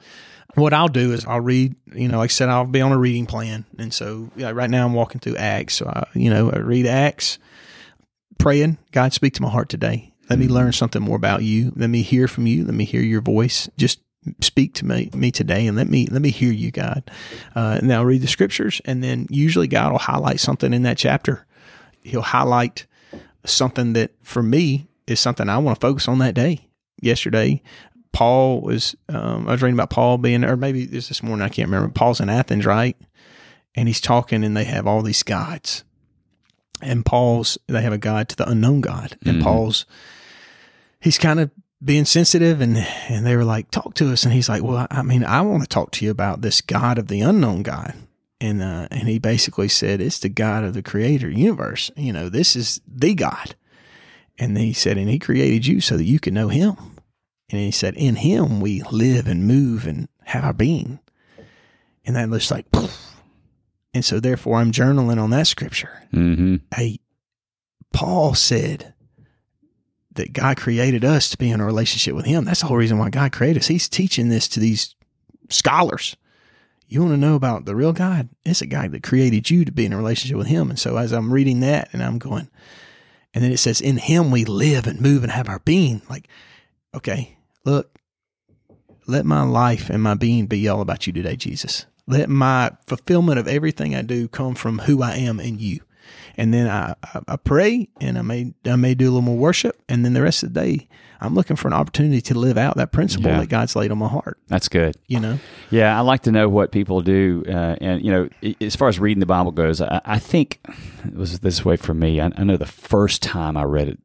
What 0.54 0.72
I'll 0.72 0.88
do 0.88 1.12
is 1.12 1.24
I'll 1.26 1.40
read, 1.40 1.74
you 1.92 2.08
know, 2.08 2.18
like 2.18 2.30
I 2.30 2.32
said, 2.32 2.48
I'll 2.48 2.66
be 2.66 2.80
on 2.80 2.92
a 2.92 2.98
reading 2.98 3.26
plan. 3.26 3.64
And 3.78 3.92
so 3.92 4.30
yeah, 4.36 4.50
right 4.50 4.70
now 4.70 4.86
I'm 4.86 4.94
walking 4.94 5.20
through 5.20 5.36
Acts. 5.36 5.74
So 5.74 5.86
I, 5.86 6.04
you 6.14 6.30
know, 6.30 6.50
I 6.50 6.58
read 6.58 6.86
Acts, 6.86 7.38
praying, 8.38 8.78
God, 8.92 9.12
speak 9.12 9.34
to 9.34 9.42
my 9.42 9.50
heart 9.50 9.68
today. 9.68 10.12
Let 10.30 10.38
me 10.38 10.48
learn 10.48 10.72
something 10.72 11.02
more 11.02 11.16
about 11.16 11.42
you. 11.42 11.72
Let 11.76 11.90
me 11.90 12.02
hear 12.02 12.28
from 12.28 12.46
you. 12.46 12.64
Let 12.64 12.74
me 12.74 12.84
hear 12.84 13.02
your 13.02 13.20
voice. 13.20 13.68
Just 13.76 14.00
speak 14.40 14.72
to 14.74 14.86
me, 14.86 15.10
me 15.12 15.30
today 15.30 15.66
and 15.66 15.76
let 15.76 15.88
me, 15.88 16.06
let 16.06 16.22
me 16.22 16.30
hear 16.30 16.52
you, 16.52 16.70
God. 16.70 17.10
Uh, 17.54 17.76
and 17.78 17.90
then 17.90 17.98
I'll 17.98 18.06
read 18.06 18.22
the 18.22 18.26
scriptures 18.26 18.80
and 18.84 19.04
then 19.04 19.26
usually 19.28 19.66
God 19.66 19.92
will 19.92 19.98
highlight 19.98 20.40
something 20.40 20.72
in 20.72 20.82
that 20.84 20.96
chapter. 20.96 21.46
He'll 22.02 22.22
highlight 22.22 22.86
something 23.44 23.92
that 23.94 24.12
for 24.22 24.42
me 24.42 24.86
is 25.06 25.20
something 25.20 25.48
I 25.48 25.58
want 25.58 25.78
to 25.78 25.86
focus 25.86 26.08
on 26.08 26.18
that 26.18 26.34
day. 26.34 26.68
Yesterday, 27.00 27.62
Paul 28.14 28.62
was, 28.62 28.96
um, 29.10 29.46
I 29.46 29.52
was 29.52 29.60
reading 29.62 29.76
about 29.76 29.90
Paul 29.90 30.16
being, 30.16 30.44
or 30.44 30.56
maybe 30.56 30.86
this 30.86 31.08
this 31.08 31.22
morning, 31.22 31.44
I 31.44 31.50
can't 31.50 31.68
remember. 31.68 31.92
Paul's 31.92 32.20
in 32.20 32.30
Athens, 32.30 32.64
right? 32.64 32.96
And 33.74 33.88
he's 33.88 34.00
talking 34.00 34.42
and 34.44 34.56
they 34.56 34.64
have 34.64 34.86
all 34.86 35.02
these 35.02 35.22
guides 35.22 35.84
and 36.82 37.04
Paul's 37.04 37.58
they 37.66 37.82
have 37.82 37.92
a 37.92 37.98
guide 37.98 38.28
to 38.30 38.36
the 38.36 38.48
unknown 38.48 38.80
God, 38.80 39.16
and 39.24 39.38
Mhm. 39.40 39.42
Paul's 39.42 39.86
he's 41.00 41.18
kind 41.18 41.40
of 41.40 41.50
being 41.82 42.04
sensitive, 42.04 42.60
and 42.60 42.76
and 43.08 43.26
they 43.26 43.36
were 43.36 43.44
like, 43.44 43.70
talk 43.70 43.94
to 43.94 44.12
us, 44.12 44.24
and 44.24 44.32
he's 44.32 44.48
like, 44.48 44.62
well, 44.62 44.86
I 44.90 45.02
mean, 45.02 45.24
I 45.24 45.40
want 45.42 45.62
to 45.62 45.68
talk 45.68 45.90
to 45.92 46.04
you 46.04 46.10
about 46.10 46.42
this 46.42 46.60
God 46.60 46.98
of 46.98 47.08
the 47.08 47.20
unknown 47.20 47.62
God, 47.62 47.94
and 48.40 48.62
uh, 48.62 48.88
and 48.90 49.08
he 49.08 49.18
basically 49.18 49.68
said 49.68 50.00
it's 50.00 50.18
the 50.18 50.28
God 50.28 50.64
of 50.64 50.74
the 50.74 50.82
Creator 50.82 51.30
universe, 51.30 51.90
you 51.96 52.12
know, 52.12 52.28
this 52.28 52.54
is 52.56 52.80
the 52.86 53.14
God, 53.14 53.54
and 54.38 54.56
he 54.58 54.72
said, 54.72 54.98
and 54.98 55.08
he 55.08 55.18
created 55.18 55.66
you 55.66 55.80
so 55.80 55.96
that 55.96 56.04
you 56.04 56.18
can 56.18 56.34
know 56.34 56.48
Him, 56.48 56.76
and 57.50 57.60
he 57.60 57.70
said, 57.70 57.94
in 57.94 58.16
Him 58.16 58.60
we 58.60 58.82
live 58.82 59.26
and 59.26 59.46
move 59.46 59.86
and 59.86 60.08
have 60.24 60.44
our 60.44 60.52
being, 60.52 60.98
and 62.04 62.16
that 62.16 62.30
looks 62.30 62.50
like. 62.50 62.70
Poof. 62.70 63.10
And 63.92 64.04
so, 64.04 64.18
therefore, 64.18 64.58
I'm 64.58 64.72
journaling 64.72 65.22
on 65.22 65.30
that 65.30 65.46
scripture 65.46 66.02
Mm-hmm. 66.12 66.56
hey, 66.74 66.98
Paul 67.92 68.34
said 68.34 68.92
that 70.14 70.32
God 70.32 70.56
created 70.56 71.04
us 71.04 71.30
to 71.30 71.38
be 71.38 71.50
in 71.50 71.60
a 71.60 71.64
relationship 71.64 72.14
with 72.14 72.26
Him. 72.26 72.44
That's 72.44 72.60
the 72.60 72.66
whole 72.66 72.76
reason 72.76 72.98
why 72.98 73.10
God 73.10 73.32
created 73.32 73.60
us. 73.60 73.68
He's 73.68 73.88
teaching 73.88 74.28
this 74.28 74.48
to 74.48 74.60
these 74.60 74.94
scholars. 75.48 76.16
You 76.88 77.00
want 77.00 77.12
to 77.14 77.16
know 77.18 77.34
about 77.34 77.64
the 77.64 77.74
real 77.74 77.92
God? 77.92 78.28
It's 78.44 78.62
a 78.62 78.66
God 78.66 78.92
that 78.92 79.02
created 79.02 79.48
you 79.50 79.64
to 79.64 79.72
be 79.72 79.84
in 79.86 79.92
a 79.92 79.96
relationship 79.96 80.36
with 80.36 80.46
Him. 80.46 80.70
And 80.70 80.78
so 80.78 80.96
as 80.96 81.12
I'm 81.12 81.32
reading 81.32 81.60
that 81.60 81.88
and 81.92 82.02
I'm 82.02 82.18
going, 82.18 82.48
and 83.32 83.42
then 83.42 83.52
it 83.52 83.58
says, 83.58 83.80
In 83.80 83.96
Him 83.96 84.30
we 84.30 84.44
live 84.44 84.86
and 84.86 85.00
move 85.00 85.22
and 85.22 85.32
have 85.32 85.48
our 85.48 85.60
being. 85.60 86.02
Like, 86.08 86.28
okay, 86.94 87.36
look, 87.64 87.98
let 89.06 89.26
my 89.26 89.42
life 89.42 89.90
and 89.90 90.02
my 90.02 90.14
being 90.14 90.46
be 90.46 90.68
all 90.68 90.80
about 90.80 91.06
you 91.06 91.12
today, 91.12 91.36
Jesus. 91.36 91.86
Let 92.06 92.28
my 92.28 92.72
fulfillment 92.86 93.38
of 93.38 93.48
everything 93.48 93.94
I 93.94 94.02
do 94.02 94.28
come 94.28 94.54
from 94.54 94.80
who 94.80 95.02
I 95.02 95.16
am 95.16 95.40
in 95.40 95.58
you. 95.58 95.80
And 96.36 96.52
then 96.52 96.68
I, 96.68 96.94
I, 97.02 97.20
I 97.28 97.36
pray 97.36 97.88
and 98.00 98.18
I 98.18 98.22
may 98.22 98.52
I 98.66 98.76
may 98.76 98.94
do 98.94 99.06
a 99.06 99.10
little 99.10 99.22
more 99.22 99.36
worship. 99.36 99.80
And 99.88 100.04
then 100.04 100.12
the 100.12 100.20
rest 100.20 100.42
of 100.42 100.52
the 100.52 100.60
day, 100.60 100.88
I'm 101.20 101.34
looking 101.34 101.56
for 101.56 101.68
an 101.68 101.74
opportunity 101.74 102.20
to 102.22 102.34
live 102.38 102.58
out 102.58 102.76
that 102.76 102.92
principle 102.92 103.30
Yeah. 103.30 103.40
that 103.40 103.48
God's 103.48 103.74
laid 103.74 103.90
on 103.90 103.98
my 103.98 104.08
heart. 104.08 104.38
That's 104.48 104.68
good. 104.68 104.96
You 105.06 105.20
know? 105.20 105.38
Yeah, 105.70 105.96
I 105.96 106.00
like 106.02 106.22
to 106.24 106.32
know 106.32 106.48
what 106.48 106.72
people 106.72 107.00
do, 107.00 107.42
uh, 107.48 107.76
and 107.80 108.04
you 108.04 108.10
know, 108.10 108.28
as 108.60 108.76
far 108.76 108.88
as 108.88 108.98
reading 108.98 109.20
the 109.20 109.26
Bible 109.26 109.52
goes, 109.52 109.80
I, 109.80 110.00
I 110.04 110.18
think 110.18 110.60
it 111.06 111.14
was 111.14 111.38
this 111.40 111.64
way 111.64 111.76
for 111.76 111.94
me. 111.94 112.20
I, 112.20 112.30
I 112.36 112.44
know 112.44 112.58
the 112.58 112.66
first 112.66 113.22
time 113.22 113.56
I 113.56 113.62
read 113.62 113.88
it 113.88 113.98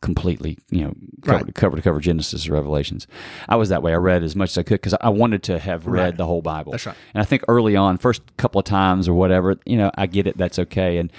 completely, 0.00 0.58
you 0.70 0.82
know, 0.82 0.94
cover, 1.22 1.44
Right. 1.44 1.54
cover 1.54 1.76
to 1.76 1.82
cover 1.82 2.00
Genesis 2.00 2.44
to 2.44 2.52
Revelations, 2.52 3.06
I 3.48 3.56
was 3.56 3.68
that 3.68 3.82
way. 3.82 3.92
I 3.92 3.96
read 3.96 4.22
as 4.22 4.34
much 4.36 4.50
as 4.50 4.58
I 4.58 4.62
could 4.62 4.74
because 4.80 4.94
I 5.00 5.08
wanted 5.08 5.42
to 5.44 5.58
have 5.58 5.86
read 5.86 6.02
Right. 6.02 6.16
the 6.16 6.26
whole 6.26 6.42
Bible. 6.42 6.72
That's 6.72 6.86
right. 6.86 6.96
And 7.14 7.20
I 7.20 7.24
think 7.24 7.42
early 7.48 7.76
on, 7.76 7.98
first 7.98 8.22
couple 8.36 8.58
of 8.58 8.64
times 8.64 9.08
or 9.08 9.14
whatever, 9.14 9.56
you 9.66 9.76
know, 9.76 9.90
I 9.96 10.06
get 10.06 10.26
it. 10.26 10.36
That's 10.38 10.58
okay. 10.58 10.98
And 10.98 11.12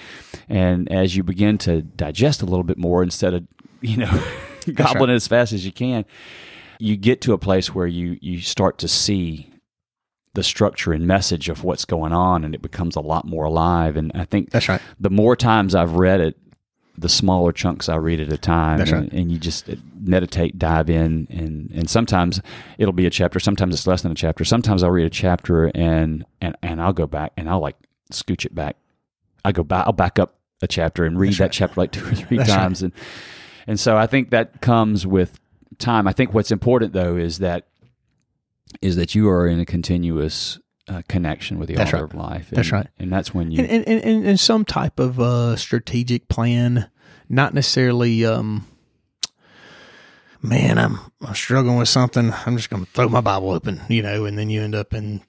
and 0.47 0.91
as 0.91 1.15
you 1.15 1.23
begin 1.23 1.57
to 1.59 1.81
digest 1.81 2.41
a 2.41 2.45
little 2.45 2.63
bit 2.63 2.77
more, 2.77 3.03
instead 3.03 3.33
of 3.33 3.43
you 3.81 3.97
know 3.97 4.23
gobbling 4.73 5.09
right. 5.09 5.13
it 5.13 5.15
as 5.15 5.27
fast 5.27 5.53
as 5.53 5.65
you 5.65 5.71
can, 5.71 6.05
you 6.79 6.95
get 6.97 7.21
to 7.21 7.33
a 7.33 7.37
place 7.37 7.73
where 7.75 7.87
you 7.87 8.17
you 8.21 8.41
start 8.41 8.77
to 8.79 8.87
see 8.87 9.51
the 10.35 10.43
structure 10.43 10.93
and 10.93 11.07
message 11.07 11.49
of 11.49 11.63
what's 11.63 11.85
going 11.85 12.13
on, 12.13 12.43
and 12.45 12.53
it 12.53 12.61
becomes 12.61 12.95
a 12.95 12.99
lot 13.01 13.25
more 13.25 13.45
alive. 13.45 13.97
And 13.97 14.11
I 14.13 14.25
think 14.25 14.51
That's 14.51 14.69
right. 14.69 14.79
the 14.99 15.09
more 15.09 15.35
times 15.35 15.73
I've 15.73 15.93
read 15.93 16.21
it, 16.21 16.37
the 16.99 17.09
smaller 17.09 17.51
chunks 17.51 17.87
I 17.87 17.95
read 17.95 18.19
at 18.19 18.31
a 18.31 18.37
time, 18.37 18.81
and, 18.81 18.91
right. 18.91 19.11
and 19.11 19.31
you 19.31 19.37
just 19.37 19.69
meditate, 19.99 20.59
dive 20.59 20.89
in, 20.89 21.27
and 21.29 21.71
and 21.73 21.89
sometimes 21.89 22.41
it'll 22.77 22.93
be 22.93 23.05
a 23.05 23.09
chapter, 23.09 23.39
sometimes 23.39 23.73
it's 23.73 23.87
less 23.87 24.01
than 24.01 24.11
a 24.11 24.15
chapter. 24.15 24.43
Sometimes 24.43 24.83
I'll 24.83 24.91
read 24.91 25.05
a 25.05 25.09
chapter 25.09 25.71
and 25.73 26.25
and 26.41 26.55
and 26.61 26.81
I'll 26.81 26.93
go 26.93 27.07
back 27.07 27.33
and 27.37 27.49
I'll 27.49 27.61
like 27.61 27.77
scooch 28.11 28.45
it 28.45 28.53
back. 28.53 28.75
I 29.45 29.51
go 29.51 29.63
back, 29.63 29.85
I'll 29.87 29.93
back 29.93 30.19
up 30.19 30.35
a 30.61 30.67
chapter 30.67 31.05
and 31.05 31.17
read 31.17 31.29
That's 31.29 31.37
that 31.37 31.43
right. 31.43 31.51
chapter 31.51 31.81
like 31.81 31.91
two 31.91 32.05
or 32.05 32.13
three 32.13 32.37
That's 32.37 32.49
right. 32.49 32.55
times, 32.55 32.83
and 32.83 32.93
and 33.67 33.79
so 33.79 33.97
I 33.97 34.07
think 34.07 34.31
that 34.31 34.61
comes 34.61 35.07
with 35.07 35.39
time. 35.77 36.07
I 36.07 36.13
think 36.13 36.33
what's 36.33 36.51
important 36.51 36.93
though 36.93 37.15
is 37.15 37.39
that 37.39 37.67
is 38.81 38.95
that 38.97 39.15
you 39.15 39.29
are 39.29 39.47
in 39.47 39.59
a 39.59 39.65
continuous 39.65 40.59
uh, 40.89 41.01
connection 41.07 41.59
with 41.59 41.69
the 41.69 41.75
That's 41.75 41.93
author 41.93 42.03
right. 42.05 42.13
of 42.13 42.19
life. 42.19 42.49
That's 42.51 42.67
And- 42.69 42.73
right. 42.73 42.87
And 42.97 43.13
that's 43.13 43.33
when 43.33 43.51
you. 43.51 43.59
and, 43.59 43.69
and, 43.69 43.87
and, 43.87 44.03
and, 44.03 44.25
and 44.25 44.39
some 44.39 44.65
type 44.65 44.99
of 44.99 45.19
uh, 45.19 45.55
strategic 45.55 46.27
plan, 46.27 46.89
not 47.29 47.53
necessarily. 47.53 48.25
Um, 48.25 48.65
man, 50.41 50.77
I'm 50.77 50.99
I'm 51.21 51.35
struggling 51.35 51.77
with 51.77 51.89
something. 51.89 52.33
I'm 52.45 52.57
just 52.57 52.69
going 52.69 52.85
to 52.85 52.91
throw 52.91 53.09
my 53.09 53.21
Bible 53.21 53.51
open, 53.51 53.81
you 53.89 54.01
know, 54.01 54.25
and 54.25 54.37
then 54.37 54.49
you 54.49 54.61
end 54.61 54.75
up 54.75 54.93
in, 54.93 55.21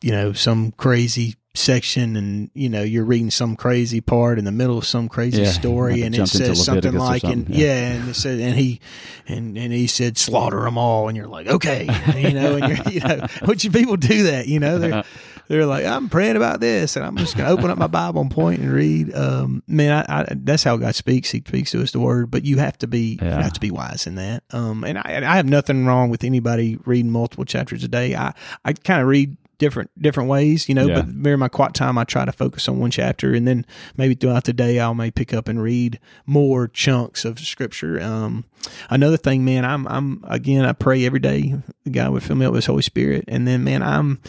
you 0.00 0.10
know, 0.12 0.32
some 0.32 0.72
crazy 0.72 1.34
section, 1.58 2.16
and 2.16 2.50
you 2.54 2.68
know, 2.68 2.82
you're 2.82 3.04
reading 3.04 3.30
some 3.30 3.56
crazy 3.56 4.00
part 4.00 4.38
in 4.38 4.44
the 4.44 4.52
middle 4.52 4.78
of 4.78 4.86
some 4.86 5.08
crazy 5.08 5.42
Yeah, 5.42 5.50
story, 5.50 6.02
and 6.02 6.14
it 6.14 6.18
says 6.28 6.48
something 6.64 6.92
like, 7.00 7.22
and 7.24 7.48
yeah. 7.48 7.66
yeah. 7.66 7.92
and 7.94 8.08
it 8.10 8.14
said, 8.14 8.40
and 8.40 8.54
he, 8.56 8.80
and 9.26 9.56
and 9.58 9.72
he 9.72 9.86
said, 9.86 10.16
slaughter 10.16 10.60
them 10.62 10.78
all, 10.78 11.08
and 11.08 11.16
you're 11.16 11.26
like, 11.26 11.46
okay, 11.46 11.82
you 12.16 12.32
know, 12.32 12.56
and 12.56 12.68
you're, 12.68 12.92
you 12.94 13.00
know, 13.00 13.26
which 13.44 13.70
people 13.72 13.96
do 13.96 14.24
that, 14.24 14.46
you 14.48 14.60
know, 14.60 14.78
they're 14.78 15.04
they're 15.48 15.66
like, 15.66 15.84
I'm 15.86 16.08
praying 16.08 16.36
about 16.36 16.60
this, 16.60 16.96
and 16.96 17.04
I'm 17.06 17.16
just 17.16 17.36
going 17.36 17.46
to 17.48 17.52
open 17.52 17.70
up 17.70 17.78
my 17.78 17.86
Bible 17.86 18.20
and 18.20 18.30
point 18.30 18.60
and 18.60 18.70
read. 18.72 19.14
Um, 19.14 19.62
man, 19.66 20.04
I, 20.08 20.20
I, 20.20 20.26
that's 20.34 20.62
how 20.62 20.76
God 20.76 20.94
speaks. 20.94 21.30
He 21.30 21.38
speaks 21.46 21.70
to 21.72 21.82
us 21.82 21.92
the 21.92 22.00
Word, 22.00 22.30
but 22.30 22.44
you 22.44 22.58
have 22.58 22.76
to 22.78 22.86
be 22.86 23.18
Yeah. 23.20 23.36
you 23.38 23.42
have 23.42 23.52
to 23.54 23.60
be 23.60 23.70
wise 23.70 24.06
in 24.06 24.16
that. 24.16 24.42
Um, 24.50 24.84
and 24.84 24.98
I, 24.98 25.02
and 25.06 25.24
I 25.24 25.36
have 25.36 25.46
nothing 25.46 25.86
wrong 25.86 26.10
with 26.10 26.22
anybody 26.22 26.76
reading 26.84 27.10
multiple 27.10 27.44
chapters 27.46 27.82
a 27.82 27.88
day. 27.88 28.14
I, 28.14 28.34
I 28.64 28.74
kind 28.74 29.00
of 29.00 29.08
read 29.08 29.36
different 29.58 29.90
different 30.00 30.28
ways, 30.28 30.68
you 30.68 30.74
know. 30.74 30.86
Yeah. 30.86 31.02
But 31.02 31.22
during 31.22 31.38
my 31.38 31.48
quiet 31.48 31.74
time, 31.74 31.98
I 31.98 32.04
try 32.04 32.24
to 32.24 32.32
focus 32.32 32.68
on 32.68 32.78
one 32.78 32.90
chapter, 32.90 33.34
and 33.34 33.46
then 33.46 33.66
maybe 33.96 34.14
throughout 34.14 34.44
the 34.44 34.52
day, 34.52 34.78
I'll 34.78 34.94
may 34.94 35.10
pick 35.10 35.34
up 35.34 35.48
and 35.48 35.62
read 35.62 36.00
more 36.26 36.68
chunks 36.68 37.24
of 37.24 37.38
Scripture. 37.40 38.00
Um, 38.00 38.44
another 38.90 39.16
thing, 39.16 39.44
man, 39.44 39.64
I'm 39.64 39.86
I'm 39.86 40.24
again, 40.26 40.64
I 40.64 40.72
pray 40.72 41.04
every 41.04 41.20
day. 41.20 41.54
The 41.84 41.90
God 41.90 42.12
would 42.12 42.22
fill 42.22 42.36
me 42.36 42.46
up 42.46 42.52
with 42.52 42.58
His 42.58 42.66
Holy 42.66 42.82
Spirit, 42.82 43.24
and 43.28 43.46
then, 43.46 43.64
man, 43.64 43.82
I'm 43.82 44.20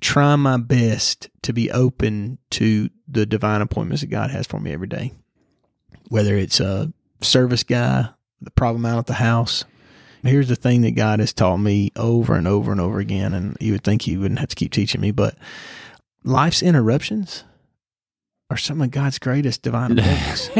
trying 0.00 0.40
my 0.40 0.58
best 0.58 1.30
to 1.42 1.52
be 1.52 1.70
open 1.70 2.38
to 2.50 2.90
the 3.08 3.24
divine 3.24 3.62
appointments 3.62 4.02
that 4.02 4.08
God 4.08 4.30
has 4.30 4.46
for 4.46 4.60
me 4.60 4.72
every 4.72 4.88
day. 4.88 5.12
Whether 6.08 6.36
it's 6.36 6.60
a 6.60 6.92
service 7.22 7.62
guy, 7.62 8.08
the 8.40 8.50
problem 8.50 8.84
out 8.84 8.98
at 8.98 9.06
the 9.06 9.14
house. 9.14 9.64
Here's 10.24 10.48
the 10.48 10.56
thing 10.56 10.80
that 10.82 10.92
God 10.96 11.20
has 11.20 11.32
taught 11.32 11.58
me 11.58 11.92
over 11.96 12.34
and 12.34 12.48
over 12.48 12.72
and 12.72 12.80
over 12.80 12.98
again, 12.98 13.32
and 13.34 13.56
you 13.60 13.72
would 13.72 13.84
think 13.84 14.02
He 14.02 14.16
wouldn't 14.16 14.40
have 14.40 14.48
to 14.48 14.56
keep 14.56 14.72
teaching 14.72 15.00
me, 15.00 15.10
but 15.10 15.36
life's 16.24 16.62
interruptions 16.62 17.44
are 18.50 18.56
some 18.58 18.82
of 18.82 18.90
God's 18.90 19.18
greatest 19.18 19.62
divine 19.62 19.92
appointments. 19.98 20.50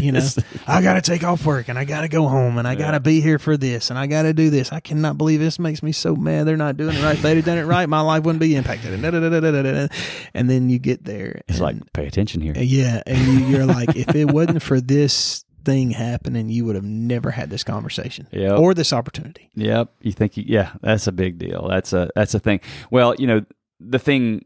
you 0.00 0.12
know, 0.12 0.20
I 0.66 0.80
got 0.80 0.94
to 0.94 1.00
take 1.00 1.24
off 1.24 1.44
work 1.44 1.68
and 1.68 1.76
I 1.76 1.84
got 1.84 2.02
to 2.02 2.08
go 2.08 2.28
home 2.28 2.56
and 2.56 2.68
I 2.68 2.76
got 2.76 2.92
to 2.92 3.00
be 3.00 3.20
here 3.20 3.38
for 3.40 3.56
this 3.56 3.90
and 3.90 3.98
I 3.98 4.06
got 4.06 4.22
to 4.22 4.32
do 4.32 4.48
this. 4.48 4.70
I 4.72 4.78
cannot 4.78 5.18
believe 5.18 5.40
this 5.40 5.58
makes 5.58 5.82
me 5.82 5.90
so 5.90 6.14
mad. 6.14 6.46
They're 6.46 6.56
not 6.56 6.76
doing 6.76 6.96
it 6.96 7.02
right. 7.02 7.16
If 7.16 7.22
they'd 7.22 7.36
have 7.36 7.44
done 7.44 7.58
it 7.58 7.64
right, 7.64 7.88
my 7.88 8.00
life 8.00 8.22
wouldn't 8.22 8.40
be 8.40 8.54
impacted. 8.54 8.92
And, 8.94 9.02
da-da-da-da-da-da. 9.02 9.88
and 10.34 10.48
then 10.48 10.70
you 10.70 10.78
get 10.78 11.04
there. 11.04 11.42
it's 11.48 11.58
and- 11.58 11.60
like, 11.60 11.92
pay 11.92 12.06
attention 12.06 12.40
here. 12.42 12.54
yeah. 12.56 13.02
And 13.06 13.18
you, 13.18 13.46
you're 13.46 13.66
like, 13.66 13.96
if 13.96 14.14
it 14.14 14.26
wasn't 14.30 14.62
for 14.62 14.80
this 14.80 15.44
thing 15.64 15.90
happen 15.92 16.36
and 16.36 16.50
you 16.50 16.64
would 16.64 16.74
have 16.74 16.84
never 16.84 17.30
had 17.30 17.50
this 17.50 17.64
conversation 17.64 18.26
Yep. 18.32 18.58
or 18.58 18.74
this 18.74 18.92
opportunity. 18.92 19.50
Yep. 19.54 19.92
You 20.02 20.12
think, 20.12 20.36
you, 20.36 20.44
yeah, 20.46 20.72
that's 20.80 21.06
a 21.06 21.12
big 21.12 21.38
deal. 21.38 21.68
That's 21.68 21.92
a 21.92 22.10
that's 22.14 22.34
a 22.34 22.40
thing. 22.40 22.60
Well, 22.90 23.14
you 23.18 23.26
know, 23.26 23.44
the 23.80 23.98
thing 23.98 24.44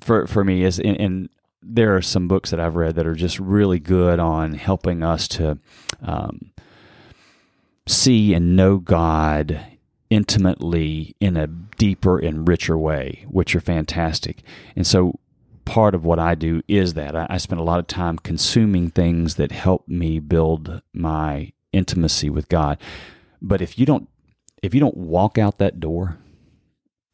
for 0.00 0.26
for 0.26 0.44
me 0.44 0.62
is, 0.62 0.78
and, 0.78 1.28
there 1.62 1.94
are 1.94 2.00
some 2.00 2.26
books 2.26 2.50
that 2.50 2.58
I've 2.58 2.74
read 2.76 2.94
that 2.94 3.06
are 3.06 3.14
just 3.14 3.38
really 3.38 3.78
good 3.78 4.18
on 4.18 4.54
helping 4.54 5.02
us 5.02 5.28
to 5.28 5.58
um, 6.00 6.52
see 7.86 8.32
and 8.32 8.56
know 8.56 8.78
God 8.78 9.60
intimately 10.08 11.14
in 11.20 11.36
a 11.36 11.46
deeper 11.46 12.18
and 12.18 12.48
richer 12.48 12.78
way, 12.78 13.26
which 13.28 13.54
are 13.54 13.60
fantastic. 13.60 14.42
And 14.74 14.86
so 14.86 15.18
part 15.70 15.94
of 15.94 16.04
what 16.04 16.18
I 16.18 16.34
do 16.34 16.62
is 16.66 16.94
that 16.94 17.14
I, 17.14 17.28
I 17.30 17.38
spend 17.38 17.60
a 17.60 17.64
lot 17.64 17.78
of 17.78 17.86
time 17.86 18.18
consuming 18.18 18.90
things 18.90 19.36
that 19.36 19.52
help 19.52 19.86
me 19.86 20.18
build 20.18 20.82
my 20.92 21.52
intimacy 21.72 22.28
with 22.28 22.48
God. 22.48 22.76
But 23.40 23.62
if 23.62 23.78
you 23.78 23.86
don't 23.86 24.08
if 24.64 24.74
you 24.74 24.80
don't 24.80 24.96
walk 24.96 25.38
out 25.38 25.58
that 25.58 25.78
door 25.78 26.18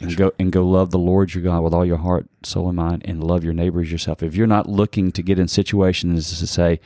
and 0.00 0.16
go 0.16 0.32
and 0.38 0.50
go 0.50 0.66
love 0.66 0.90
the 0.90 0.98
Lord 0.98 1.34
your 1.34 1.44
God 1.44 1.62
with 1.64 1.74
all 1.74 1.84
your 1.84 1.98
heart, 1.98 2.28
soul, 2.42 2.68
and 2.68 2.76
mind, 2.76 3.02
and 3.04 3.22
love 3.22 3.44
your 3.44 3.52
neighbors 3.52 3.92
yourself, 3.92 4.22
if 4.22 4.34
you're 4.34 4.46
not 4.46 4.70
looking 4.70 5.12
to 5.12 5.22
get 5.22 5.38
in 5.38 5.48
situations 5.48 6.38
to 6.38 6.46
say, 6.46 6.80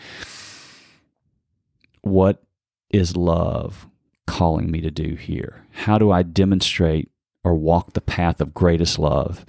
what 2.03 2.43
is 2.91 3.17
love 3.17 3.87
calling 4.27 4.73
me 4.73 4.81
to 4.81 4.91
do 4.91 5.15
here? 5.15 5.67
How 5.71 5.99
do 5.99 6.11
I 6.11 6.25
demonstrate 6.25 7.13
or 7.45 7.55
walk 7.55 7.93
the 7.93 8.01
path 8.01 8.41
of 8.41 8.55
greatest 8.55 8.99
love 8.99 9.47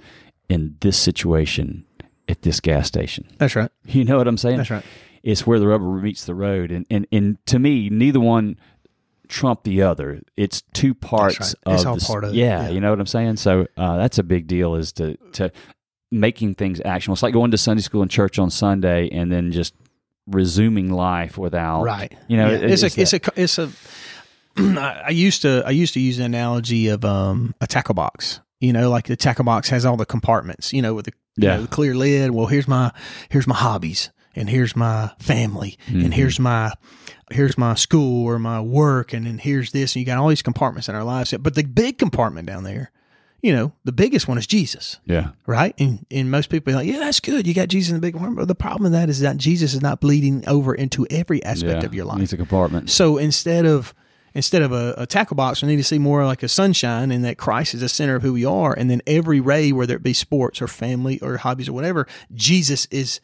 in 0.48 0.76
this 0.80 0.96
situation 0.96 1.84
at 2.28 2.42
this 2.42 2.60
gas 2.60 2.86
station? 2.88 3.26
That's 3.38 3.56
right. 3.56 3.70
You 3.86 4.04
know 4.04 4.18
what 4.18 4.28
I'm 4.28 4.36
saying? 4.36 4.58
That's 4.58 4.70
right. 4.70 4.84
it's 5.22 5.46
where 5.46 5.58
the 5.58 5.66
rubber 5.66 5.84
meets 6.00 6.24
the 6.24 6.34
road 6.34 6.70
and 6.70 6.86
and, 6.90 7.06
and 7.12 7.44
to 7.46 7.58
me 7.58 7.88
neither 7.90 8.20
one 8.20 8.58
trump 9.28 9.62
the 9.64 9.80
other 9.82 10.20
it's 10.36 10.62
two 10.74 10.92
parts 10.94 11.40
right. 11.40 11.54
of 11.66 11.74
It's 11.74 11.84
all 11.86 11.94
the 11.96 12.04
part 12.04 12.24
of 12.24 12.30
it, 12.30 12.36
yeah, 12.36 12.64
yeah. 12.64 12.68
you 12.68 12.80
know 12.80 12.90
what 12.90 13.00
i'm 13.00 13.06
saying 13.06 13.36
so 13.36 13.66
uh, 13.78 13.96
that's 13.96 14.18
a 14.18 14.22
big 14.22 14.46
deal 14.46 14.74
is 14.74 14.92
to 14.94 15.16
to 15.32 15.50
making 16.10 16.54
things 16.56 16.82
actionable 16.84 17.14
it's 17.14 17.22
like 17.22 17.32
going 17.32 17.50
to 17.52 17.56
sunday 17.56 17.82
school 17.82 18.02
and 18.02 18.10
church 18.10 18.38
on 18.38 18.50
sunday 18.50 19.08
and 19.10 19.32
then 19.32 19.50
just 19.50 19.74
resuming 20.26 20.92
life 20.92 21.38
without 21.38 21.82
Right. 21.82 22.12
you 22.28 22.36
know 22.36 22.50
Yeah. 22.50 22.56
it- 22.58 22.70
it's, 22.70 22.82
it's 22.82 23.12
a 23.14 23.20
it's 23.36 23.58
a 23.58 23.70
it's 24.56 24.76
a. 24.76 25.04
I 25.06 25.10
used 25.10 25.42
to 25.42 25.62
I 25.66 25.70
used 25.70 25.94
to 25.94 26.00
use 26.00 26.18
the 26.18 26.24
analogy 26.24 26.88
of 26.88 27.04
um 27.04 27.54
a 27.62 27.66
tackle 27.66 27.94
box. 27.94 28.40
You 28.62 28.72
know, 28.72 28.88
like 28.90 29.06
the 29.06 29.16
tackle 29.16 29.44
box 29.44 29.68
has 29.70 29.84
all 29.84 29.96
the 29.96 30.06
compartments. 30.06 30.72
You 30.72 30.80
know, 30.82 30.94
with 30.94 31.06
the 31.06 31.12
you 31.36 31.48
Yeah. 31.48 31.56
know, 31.56 31.62
the 31.62 31.68
clear 31.68 31.94
lid. 31.94 32.30
Well, 32.30 32.46
here's 32.46 32.68
my 32.68 32.92
here's 33.28 33.46
my 33.46 33.54
hobbies, 33.56 34.10
and 34.36 34.48
here's 34.48 34.74
my 34.76 35.10
family, 35.18 35.76
Mm-hmm. 35.88 36.04
and 36.04 36.14
here's 36.14 36.38
my 36.38 36.72
here's 37.30 37.56
my 37.58 37.74
school 37.74 38.24
or 38.26 38.38
my 38.38 38.60
work, 38.60 39.12
and 39.12 39.26
then 39.26 39.38
here's 39.38 39.72
this. 39.72 39.94
And 39.94 40.00
you 40.00 40.06
got 40.06 40.18
all 40.18 40.28
these 40.28 40.42
compartments 40.42 40.88
in 40.88 40.94
our 40.94 41.04
lives. 41.04 41.34
But 41.40 41.54
the 41.54 41.64
big 41.64 41.98
compartment 41.98 42.46
down 42.46 42.62
there, 42.64 42.90
you 43.40 43.52
know, 43.54 43.72
the 43.84 43.92
biggest 43.92 44.28
one 44.28 44.38
is 44.38 44.46
Jesus 44.46 45.00
yeah 45.06 45.30
right? 45.46 45.74
And 45.78 46.06
and 46.10 46.30
most 46.30 46.48
people 46.50 46.72
are 46.72 46.76
like, 46.76 46.86
yeah, 46.86 46.98
that's 47.00 47.20
good. 47.20 47.46
You 47.46 47.54
got 47.54 47.68
Jesus 47.68 47.90
in 47.90 47.96
the 47.96 48.00
big 48.00 48.12
compartment. 48.14 48.38
But 48.46 48.48
the 48.48 48.54
problem 48.54 48.84
with 48.84 48.92
that 48.92 49.08
is 49.08 49.20
that 49.20 49.38
Jesus 49.38 49.74
is 49.74 49.80
not 49.82 50.00
bleeding 50.00 50.44
over 50.46 50.74
into 50.74 51.06
every 51.10 51.42
aspect 51.42 51.80
yeah 51.80 51.86
of 51.86 51.94
your 51.94 52.04
life. 52.04 52.18
needs 52.18 52.32
a 52.32 52.36
compartment 52.36 52.90
So 52.90 53.16
instead 53.18 53.64
of 53.66 53.94
instead 54.34 54.62
of 54.62 54.72
a, 54.72 54.94
a 54.98 55.06
tackle 55.06 55.36
box, 55.36 55.62
we 55.62 55.68
need 55.68 55.76
to 55.76 55.84
see 55.84 55.98
more 55.98 56.24
like 56.24 56.42
a 56.42 56.48
sunshine, 56.48 57.10
and 57.10 57.24
that 57.24 57.38
Christ 57.38 57.74
is 57.74 57.80
the 57.80 57.88
center 57.88 58.16
of 58.16 58.22
who 58.22 58.32
we 58.32 58.44
are. 58.44 58.72
And 58.72 58.90
then 58.90 59.02
every 59.06 59.40
ray, 59.40 59.72
whether 59.72 59.94
it 59.94 60.02
be 60.02 60.12
sports 60.12 60.62
or 60.62 60.68
family 60.68 61.20
or 61.20 61.36
hobbies 61.36 61.68
or 61.68 61.72
whatever, 61.72 62.06
Jesus 62.34 62.86
is. 62.86 63.20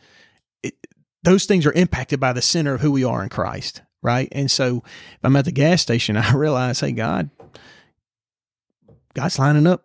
It, 0.62 0.74
those 1.22 1.46
things 1.46 1.66
are 1.66 1.72
impacted 1.72 2.20
by 2.20 2.32
the 2.32 2.42
center 2.42 2.74
of 2.74 2.80
who 2.80 2.92
we 2.92 3.04
are 3.04 3.22
in 3.22 3.28
Christ, 3.28 3.82
right? 4.02 4.28
And 4.32 4.50
so, 4.50 4.82
if 4.86 5.18
I'm 5.22 5.36
at 5.36 5.44
the 5.44 5.52
gas 5.52 5.82
station, 5.82 6.16
I 6.18 6.34
realize, 6.34 6.80
hey, 6.80 6.92
God, 6.92 7.30
God's 9.14 9.38
lining 9.38 9.66
up 9.66 9.84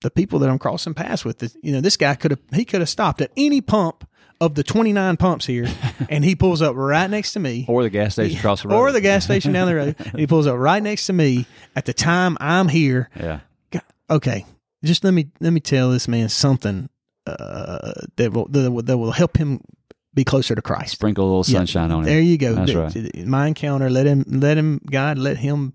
the 0.00 0.10
people 0.10 0.38
that 0.38 0.50
I'm 0.50 0.58
crossing 0.58 0.94
paths 0.94 1.24
with. 1.24 1.54
You 1.62 1.72
know, 1.72 1.80
this 1.80 1.96
guy 1.96 2.14
could 2.14 2.30
have 2.30 2.40
he 2.52 2.64
could 2.64 2.80
have 2.80 2.88
stopped 2.88 3.20
at 3.20 3.32
any 3.36 3.60
pump 3.60 4.08
of 4.40 4.54
the 4.54 4.62
29 4.62 5.16
pumps 5.18 5.44
here, 5.46 5.68
and 6.08 6.24
he 6.24 6.34
pulls 6.34 6.62
up 6.62 6.74
right 6.76 7.10
next 7.10 7.32
to 7.34 7.40
me 7.40 7.64
or 7.68 7.82
the 7.82 7.90
gas 7.90 8.14
station 8.14 8.38
across 8.38 8.62
the 8.62 8.68
road 8.68 8.76
or 8.78 8.92
the 8.92 9.00
gas 9.00 9.24
station 9.24 9.52
down 9.52 9.66
the 9.68 9.74
road. 9.74 9.96
And 9.98 10.18
he 10.20 10.26
pulls 10.26 10.46
up 10.46 10.56
right 10.56 10.82
next 10.82 11.06
to 11.06 11.12
me 11.12 11.46
at 11.76 11.84
the 11.84 11.92
time 11.92 12.36
I'm 12.40 12.68
here. 12.68 13.10
yeah 13.18 13.40
God, 13.70 13.82
Okay, 14.08 14.46
just 14.84 15.04
let 15.04 15.12
me 15.12 15.28
let 15.40 15.52
me 15.52 15.60
tell 15.60 15.90
this 15.90 16.08
man 16.08 16.28
something 16.28 16.88
uh, 17.26 17.92
that 18.16 18.32
will 18.32 18.46
that 18.48 18.70
will, 18.70 18.82
that 18.82 18.98
will 18.98 19.12
help 19.12 19.36
him 19.36 19.60
be 20.14 20.24
closer 20.24 20.54
to 20.54 20.62
Christ. 20.62 20.92
sprinkle 20.92 21.24
a 21.24 21.28
little 21.38 21.44
Yeah. 21.52 21.58
sunshine 21.60 21.92
on 21.92 22.02
it 22.02 22.06
There 22.06 22.20
you 22.20 22.36
go. 22.38 22.54
That's 22.54 22.94
Th- 22.94 23.26
My 23.26 23.46
encounter, 23.46 23.88
let 23.90 24.06
him 24.06 24.24
let 24.26 24.56
him 24.56 24.80
God, 24.90 25.18
let 25.18 25.36
him 25.36 25.72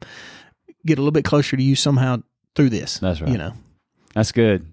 get 0.86 0.97
a 0.97 1.01
little 1.01 1.11
bit 1.11 1.24
closer 1.24 1.55
to 1.55 1.63
you 1.63 1.76
somehow 1.76 2.22
through 2.55 2.70
this. 2.70 2.97
That's 2.99 3.22
right. 3.22 3.32
You 3.32 3.38
know, 3.38 3.53
That's 4.13 4.32
good. 4.32 4.66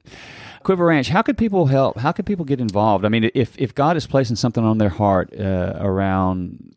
Quiver 0.65 0.87
Ranch, 0.87 1.09
how 1.09 1.23
could 1.23 1.37
people 1.39 1.67
help? 1.67 1.99
How 1.99 2.13
could 2.13 2.27
people 2.27 2.45
get 2.45 2.61
involved? 2.61 3.05
I 3.05 3.09
mean, 3.09 3.31
if 3.35 3.57
if 3.59 3.75
God 3.75 3.97
is 3.97 4.07
placing 4.07 4.37
something 4.37 4.65
on 4.65 4.79
their 4.79 4.89
heart 4.89 5.33
uh, 5.39 5.75
around 5.77 6.75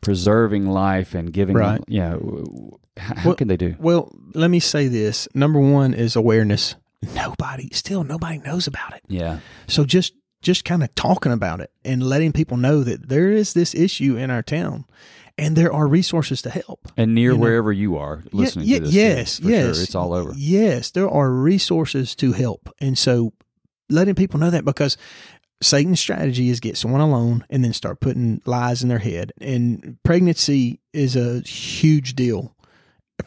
preserving 0.00 0.66
life 0.66 1.14
and 1.14 1.32
giving, 1.32 1.56
Right. 1.56 1.80
you 1.88 2.00
know, 2.00 2.78
how, 2.96 3.14
Well- 3.24 3.34
can 3.34 3.48
they 3.48 3.56
do? 3.56 3.74
well, 3.78 4.12
let 4.34 4.50
me 4.50 4.60
say 4.60 4.88
this. 4.88 5.28
Number 5.34 5.60
one 5.60 5.94
is 5.94 6.16
awareness. 6.16 6.76
Nobody, 7.14 7.68
still 7.72 8.02
nobody 8.04 8.38
knows 8.38 8.66
about 8.66 8.94
it. 8.94 9.02
Yeah, 9.08 9.38
So 9.68 9.84
just 9.84 10.14
just 10.40 10.64
kind 10.64 10.84
of 10.84 10.94
talking 10.94 11.32
about 11.32 11.60
it 11.60 11.70
and 11.84 12.00
letting 12.02 12.32
people 12.32 12.56
know 12.56 12.84
that 12.84 13.08
there 13.08 13.30
is 13.32 13.54
this 13.54 13.74
issue 13.74 14.16
in 14.16 14.30
our 14.30 14.42
town 14.42 14.84
and 15.38 15.56
there 15.56 15.72
are 15.72 15.86
resources 15.86 16.42
to 16.42 16.50
help. 16.50 16.88
and 16.96 17.14
near 17.14 17.30
You 17.32 17.36
know. 17.38 17.42
wherever 17.42 17.72
you 17.72 17.96
are 17.96 18.22
listening 18.32 18.66
Ye- 18.66 18.74
to 18.80 18.84
this, 18.86 18.92
yes, 18.92 19.40
yeah, 19.40 19.44
for 19.44 19.50
yes. 19.50 19.76
sure. 19.76 19.82
it's 19.84 19.94
all 19.94 20.12
over. 20.12 20.32
Yes, 20.36 20.90
there 20.90 21.08
are 21.08 21.30
resources 21.30 22.14
to 22.16 22.32
help. 22.32 22.68
And 22.80 22.98
so 22.98 23.32
letting 23.88 24.14
people 24.14 24.38
know 24.40 24.50
that 24.50 24.64
because 24.64 24.96
Satan's 25.62 25.98
strategy 26.00 26.50
is 26.50 26.60
get 26.60 26.76
someone 26.76 27.00
alone 27.00 27.44
and 27.50 27.64
then 27.64 27.72
start 27.72 28.00
putting 28.00 28.40
lies 28.44 28.82
in 28.82 28.88
their 28.88 28.98
head. 28.98 29.32
And 29.40 29.98
pregnancy 30.04 30.80
is 30.92 31.16
a 31.16 31.40
huge 31.40 32.14
deal 32.14 32.54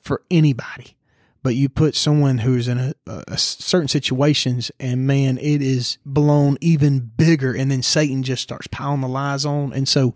for 0.01 0.21
anybody. 0.31 0.95
but 1.43 1.55
you 1.55 1.67
put 1.67 1.95
someone 1.95 2.37
who's 2.37 2.67
in 2.67 2.77
a, 2.77 2.93
a 3.27 3.35
certain 3.37 3.87
situations 3.87 4.71
and 4.79 5.07
man, 5.07 5.37
it 5.39 5.59
is 5.61 5.97
blown 6.05 6.55
even 6.61 6.99
bigger. 6.99 7.51
And 7.53 7.71
then 7.71 7.81
Satan 7.81 8.21
just 8.23 8.43
starts 8.43 8.67
piling 8.67 9.01
the 9.01 9.07
lies 9.07 9.43
on. 9.45 9.73
And 9.73 9.89
so 9.89 10.13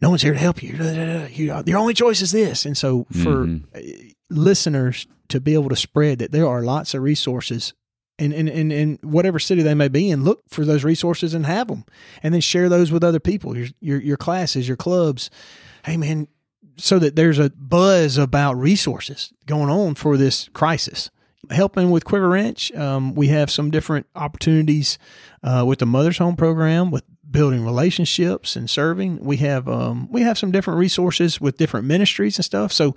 no 0.00 0.10
one's 0.10 0.22
here 0.22 0.32
to 0.32 0.38
help 0.38 0.62
you. 0.62 0.74
Your 0.74 1.78
only 1.78 1.94
choice 1.94 2.22
is 2.22 2.32
this. 2.32 2.64
And 2.64 2.76
so 2.76 3.06
for 3.12 3.46
mm-hmm. 3.46 4.08
listeners 4.30 5.06
to 5.28 5.40
be 5.40 5.54
able 5.54 5.68
to 5.68 5.76
spread 5.76 6.18
that 6.18 6.32
there 6.32 6.46
are 6.46 6.62
lots 6.62 6.94
of 6.94 7.02
resources 7.02 7.74
in, 8.18 8.32
in, 8.32 8.48
in, 8.48 8.70
in, 8.70 8.98
whatever 9.02 9.38
city 9.38 9.62
they 9.62 9.74
may 9.74 9.88
be 9.88 10.10
in, 10.10 10.24
look 10.24 10.42
for 10.48 10.64
those 10.64 10.84
resources 10.84 11.32
and 11.32 11.46
have 11.46 11.68
them 11.68 11.84
and 12.22 12.34
then 12.34 12.42
share 12.42 12.68
those 12.68 12.92
with 12.92 13.02
other 13.02 13.20
people, 13.20 13.56
your, 13.56 13.68
your, 13.80 14.00
your 14.00 14.16
classes, 14.18 14.68
your 14.68 14.76
clubs. 14.76 15.30
Hey 15.84 15.96
man, 15.96 16.28
so 16.76 16.98
that 16.98 17.16
there's 17.16 17.38
a 17.38 17.50
buzz 17.50 18.18
about 18.18 18.58
resources 18.58 19.32
going 19.46 19.70
on 19.70 19.94
for 19.94 20.16
this 20.16 20.48
crisis. 20.52 21.10
Helping 21.50 21.90
with 21.90 22.04
Quiver 22.04 22.28
Ranch, 22.28 22.70
um, 22.72 23.14
we 23.14 23.28
have 23.28 23.50
some 23.50 23.70
different 23.70 24.06
opportunities 24.14 24.98
uh, 25.42 25.64
with 25.66 25.78
the 25.78 25.86
Mother's 25.86 26.18
Home 26.18 26.36
program, 26.36 26.90
with 26.90 27.02
building 27.30 27.64
relationships 27.64 28.56
and 28.56 28.68
serving. 28.68 29.20
We 29.20 29.38
have 29.38 29.68
um, 29.68 30.08
we 30.10 30.22
have 30.22 30.38
some 30.38 30.50
different 30.50 30.78
resources 30.78 31.40
with 31.40 31.56
different 31.56 31.86
ministries 31.86 32.38
and 32.38 32.44
stuff. 32.44 32.72
So 32.72 32.94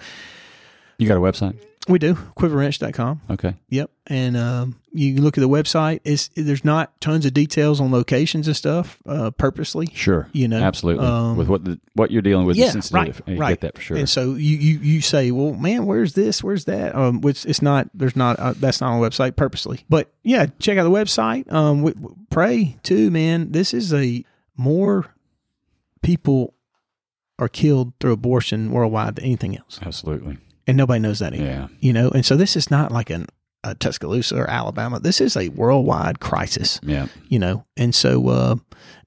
you 0.97 1.07
got 1.07 1.17
a 1.17 1.21
website? 1.21 1.55
We 1.87 1.99
do 1.99 2.13
quiverranch.com. 2.13 3.21
Okay. 3.31 3.55
Yep. 3.69 3.91
And 4.07 4.37
um, 4.37 4.79
you 4.93 5.15
can 5.15 5.23
look 5.23 5.37
at 5.37 5.41
the 5.41 5.49
website. 5.49 5.99
It's 6.05 6.29
there's 6.29 6.63
not 6.63 6.99
tons 7.01 7.25
of 7.25 7.33
details 7.33 7.81
on 7.81 7.91
locations 7.91 8.47
and 8.47 8.55
stuff 8.55 9.01
uh, 9.05 9.31
purposely. 9.31 9.87
Sure. 9.93 10.29
You 10.31 10.47
know, 10.47 10.61
absolutely. 10.61 11.05
Um, 11.05 11.35
with 11.35 11.49
what 11.49 11.65
the, 11.65 11.79
what 11.93 12.09
you're 12.09 12.21
dealing 12.21 12.45
with, 12.45 12.55
yeah, 12.55 12.71
right, 12.91 13.13
you 13.27 13.35
right. 13.35 13.49
get 13.51 13.61
that 13.61 13.75
for 13.75 13.81
sure. 13.81 13.97
And 13.97 14.07
so 14.07 14.35
you, 14.35 14.57
you 14.57 14.79
you 14.79 15.01
say, 15.01 15.31
well, 15.31 15.53
man, 15.53 15.85
where's 15.85 16.13
this? 16.13 16.41
Where's 16.41 16.65
that? 16.65 16.95
Um, 16.95 17.19
which 17.19 17.45
it's 17.45 17.61
not. 17.61 17.89
There's 17.93 18.15
not. 18.15 18.39
Uh, 18.39 18.53
that's 18.55 18.79
not 18.79 18.93
on 18.93 19.01
the 19.01 19.09
website 19.09 19.35
purposely. 19.35 19.83
But 19.89 20.13
yeah, 20.23 20.45
check 20.59 20.77
out 20.77 20.83
the 20.83 20.89
website. 20.89 21.51
Um, 21.51 21.81
we, 21.81 21.91
we 21.99 22.13
pray 22.29 22.77
too, 22.83 23.11
man. 23.11 23.51
This 23.51 23.73
is 23.73 23.93
a 23.93 24.23
more 24.55 25.13
people 26.01 26.53
are 27.39 27.49
killed 27.49 27.91
through 27.99 28.13
abortion 28.13 28.71
worldwide 28.71 29.15
than 29.15 29.25
anything 29.25 29.57
else. 29.57 29.79
Absolutely 29.81 30.37
and 30.67 30.77
nobody 30.77 30.99
knows 30.99 31.19
that 31.19 31.33
either. 31.33 31.43
Yeah. 31.43 31.67
You 31.79 31.93
know, 31.93 32.09
and 32.09 32.25
so 32.25 32.35
this 32.35 32.55
is 32.55 32.71
not 32.71 32.91
like 32.91 33.09
an 33.09 33.27
a 33.63 33.75
Tuscaloosa 33.75 34.35
or 34.35 34.49
Alabama. 34.49 34.99
This 34.99 35.21
is 35.21 35.37
a 35.37 35.49
worldwide 35.49 36.19
crisis. 36.19 36.79
Yeah. 36.83 37.07
You 37.29 37.39
know, 37.39 37.65
and 37.77 37.95
so, 37.95 38.27
uh, 38.27 38.55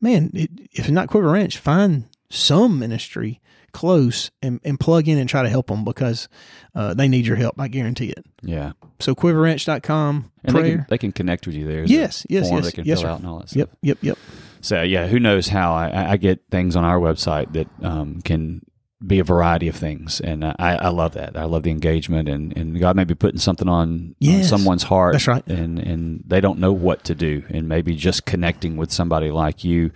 man, 0.00 0.30
it, 0.32 0.50
if 0.72 0.80
it's 0.80 0.90
not 0.90 1.08
Quiver 1.08 1.30
Ranch, 1.30 1.58
find 1.58 2.04
some 2.30 2.78
ministry 2.78 3.40
close 3.72 4.30
and, 4.40 4.58
and 4.64 4.80
plug 4.80 5.06
in 5.06 5.18
and 5.18 5.28
try 5.28 5.42
to 5.42 5.50
help 5.50 5.66
them 5.66 5.84
because 5.84 6.28
uh, 6.74 6.94
they 6.94 7.08
need 7.08 7.26
your 7.26 7.36
help. 7.36 7.60
I 7.60 7.68
guarantee 7.68 8.08
it. 8.08 8.24
Yeah. 8.42 8.72
So 9.00 9.14
quiverranch.com. 9.14 10.32
And 10.44 10.54
prayer. 10.54 10.62
they 10.62 10.70
can, 10.70 10.86
they 10.88 10.98
can 10.98 11.12
connect 11.12 11.46
with 11.46 11.54
you 11.54 11.66
there. 11.66 11.84
yes, 11.84 12.26
yes, 12.30 12.50
yes. 12.50 12.64
They 12.64 12.72
can 12.72 12.84
yes, 12.86 13.00
fill 13.00 13.08
sir. 13.08 13.12
out 13.12 13.18
and 13.18 13.28
all 13.28 13.40
that 13.40 13.50
stuff. 13.50 13.58
Yep, 13.58 13.70
yep, 13.82 13.98
yep. 14.00 14.18
So 14.62 14.82
yeah, 14.82 15.06
who 15.06 15.20
knows 15.20 15.48
how 15.48 15.74
I, 15.74 16.12
I 16.12 16.16
get 16.16 16.42
things 16.50 16.74
on 16.74 16.84
our 16.84 16.98
website 16.98 17.52
that 17.52 17.68
um, 17.82 18.22
can 18.22 18.62
be 19.04 19.18
a 19.18 19.24
variety 19.24 19.68
of 19.68 19.76
things, 19.76 20.20
and 20.20 20.44
I, 20.44 20.54
I 20.58 20.88
love 20.88 21.12
that. 21.14 21.36
I 21.36 21.44
love 21.44 21.64
the 21.64 21.70
engagement, 21.70 22.28
and, 22.28 22.56
and 22.56 22.78
God 22.80 22.96
may 22.96 23.04
be 23.04 23.14
putting 23.14 23.38
something 23.38 23.68
on, 23.68 24.14
yes, 24.18 24.50
on 24.50 24.58
someone's 24.58 24.84
heart. 24.84 25.12
That's 25.12 25.26
right, 25.26 25.46
and 25.46 25.78
and 25.78 26.22
they 26.26 26.40
don't 26.40 26.58
know 26.58 26.72
what 26.72 27.04
to 27.04 27.14
do, 27.14 27.44
and 27.50 27.68
maybe 27.68 27.94
just 27.94 28.24
connecting 28.24 28.76
with 28.76 28.90
somebody 28.90 29.30
like 29.30 29.64
you. 29.64 29.90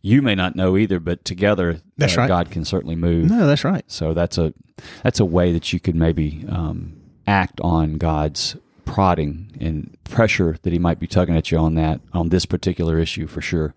You 0.00 0.22
may 0.22 0.36
not 0.36 0.54
know 0.54 0.76
either, 0.76 1.00
but 1.00 1.24
together, 1.24 1.80
that's 1.96 2.16
uh, 2.16 2.20
right. 2.20 2.28
God 2.28 2.50
can 2.52 2.64
certainly 2.64 2.94
move. 2.94 3.28
No, 3.28 3.48
that's 3.48 3.64
right. 3.64 3.84
So 3.88 4.14
that's 4.14 4.38
a 4.38 4.54
that's 5.02 5.18
a 5.18 5.24
way 5.24 5.52
that 5.52 5.72
you 5.72 5.80
could 5.80 5.96
maybe 5.96 6.44
um, 6.48 6.96
act 7.26 7.60
on 7.62 7.94
God's 7.94 8.56
prodding 8.84 9.56
and 9.60 9.96
pressure 10.04 10.56
that 10.62 10.72
He 10.72 10.78
might 10.78 11.00
be 11.00 11.08
tugging 11.08 11.36
at 11.36 11.50
you 11.50 11.58
on 11.58 11.74
that 11.74 12.00
on 12.12 12.28
this 12.28 12.46
particular 12.46 13.00
issue 13.00 13.26
for 13.26 13.40
sure. 13.40 13.74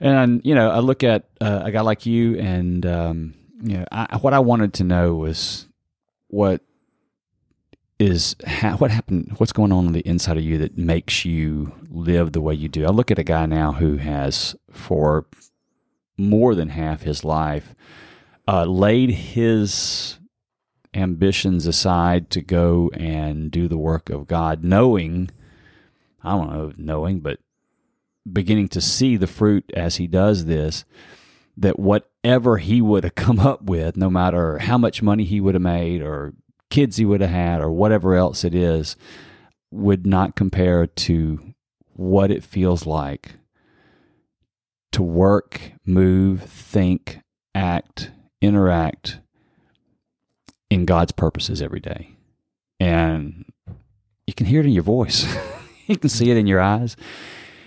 And 0.00 0.40
you 0.42 0.54
know, 0.54 0.70
I 0.70 0.78
look 0.78 1.04
at 1.04 1.24
uh, 1.42 1.60
a 1.64 1.70
guy 1.70 1.82
like 1.82 2.06
you, 2.06 2.38
and 2.38 2.86
um, 2.86 3.34
know, 3.60 3.84
I, 3.90 4.16
what 4.18 4.34
I 4.34 4.38
wanted 4.38 4.74
to 4.74 4.84
know 4.84 5.14
was 5.14 5.66
what 6.28 6.62
is 7.98 8.36
ha- 8.46 8.76
what 8.76 8.90
happened, 8.90 9.34
what's 9.38 9.52
going 9.52 9.72
on 9.72 9.86
on 9.86 9.92
the 9.92 10.06
inside 10.06 10.36
of 10.36 10.44
you 10.44 10.58
that 10.58 10.78
makes 10.78 11.24
you 11.24 11.72
live 11.90 12.32
the 12.32 12.40
way 12.40 12.54
you 12.54 12.68
do. 12.68 12.86
I 12.86 12.90
look 12.90 13.10
at 13.10 13.18
a 13.18 13.24
guy 13.24 13.46
now 13.46 13.72
who 13.72 13.96
has, 13.96 14.54
for 14.70 15.26
more 16.16 16.54
than 16.54 16.70
half 16.70 17.02
his 17.02 17.24
life, 17.24 17.74
uh, 18.46 18.64
laid 18.64 19.10
his 19.10 20.18
ambitions 20.94 21.66
aside 21.66 22.30
to 22.30 22.40
go 22.40 22.90
and 22.94 23.50
do 23.50 23.68
the 23.68 23.78
work 23.78 24.10
of 24.10 24.26
God, 24.26 24.64
knowing, 24.64 25.30
I 26.22 26.30
don't 26.30 26.52
know, 26.52 26.72
knowing, 26.76 27.20
but 27.20 27.40
beginning 28.30 28.68
to 28.68 28.80
see 28.80 29.16
the 29.16 29.26
fruit 29.26 29.70
as 29.74 29.96
he 29.96 30.06
does 30.06 30.44
this 30.44 30.84
that 31.58 31.78
whatever 31.78 32.58
he 32.58 32.80
would 32.80 33.04
have 33.04 33.14
come 33.26 33.38
up 33.38 33.62
with, 33.62 33.96
no 33.96 34.08
matter 34.08 34.58
how 34.58 34.78
much 34.78 35.02
money 35.02 35.24
he 35.24 35.40
would 35.40 35.54
have 35.54 35.62
made 35.62 36.02
or 36.02 36.32
kids 36.70 36.96
he 36.96 37.04
would 37.04 37.20
have 37.20 37.30
had 37.30 37.60
or 37.60 37.70
whatever 37.70 38.14
else 38.14 38.44
it 38.44 38.54
is, 38.54 38.96
would 39.70 40.06
not 40.06 40.36
compare 40.36 40.86
to 40.86 41.54
what 41.92 42.30
it 42.30 42.44
feels 42.44 42.86
like 42.86 43.34
to 44.92 45.02
work, 45.02 45.60
move, 45.84 46.42
think, 46.42 47.20
act, 47.54 48.10
interact 48.40 49.20
in 50.70 50.86
God's 50.86 51.12
purposes 51.12 51.60
every 51.60 51.80
day. 51.80 52.16
And 52.80 53.44
you 54.26 54.32
can 54.32 54.46
hear 54.46 54.60
it 54.60 54.66
in 54.66 54.72
your 54.72 54.82
voice, 54.82 55.26
you 55.86 55.96
can 55.96 56.08
see 56.08 56.30
it 56.30 56.36
in 56.36 56.46
your 56.46 56.60
eyes 56.60 56.96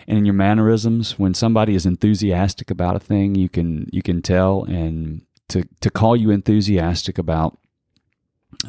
and 0.07 0.17
in 0.17 0.25
your 0.25 0.33
mannerisms 0.33 1.17
when 1.17 1.33
somebody 1.33 1.75
is 1.75 1.85
enthusiastic 1.85 2.71
about 2.71 2.95
a 2.95 2.99
thing 2.99 3.35
you 3.35 3.49
can 3.49 3.87
you 3.91 4.01
can 4.01 4.21
tell 4.21 4.63
and 4.63 5.21
to 5.47 5.63
to 5.79 5.89
call 5.89 6.15
you 6.15 6.29
enthusiastic 6.31 7.17
about 7.17 7.57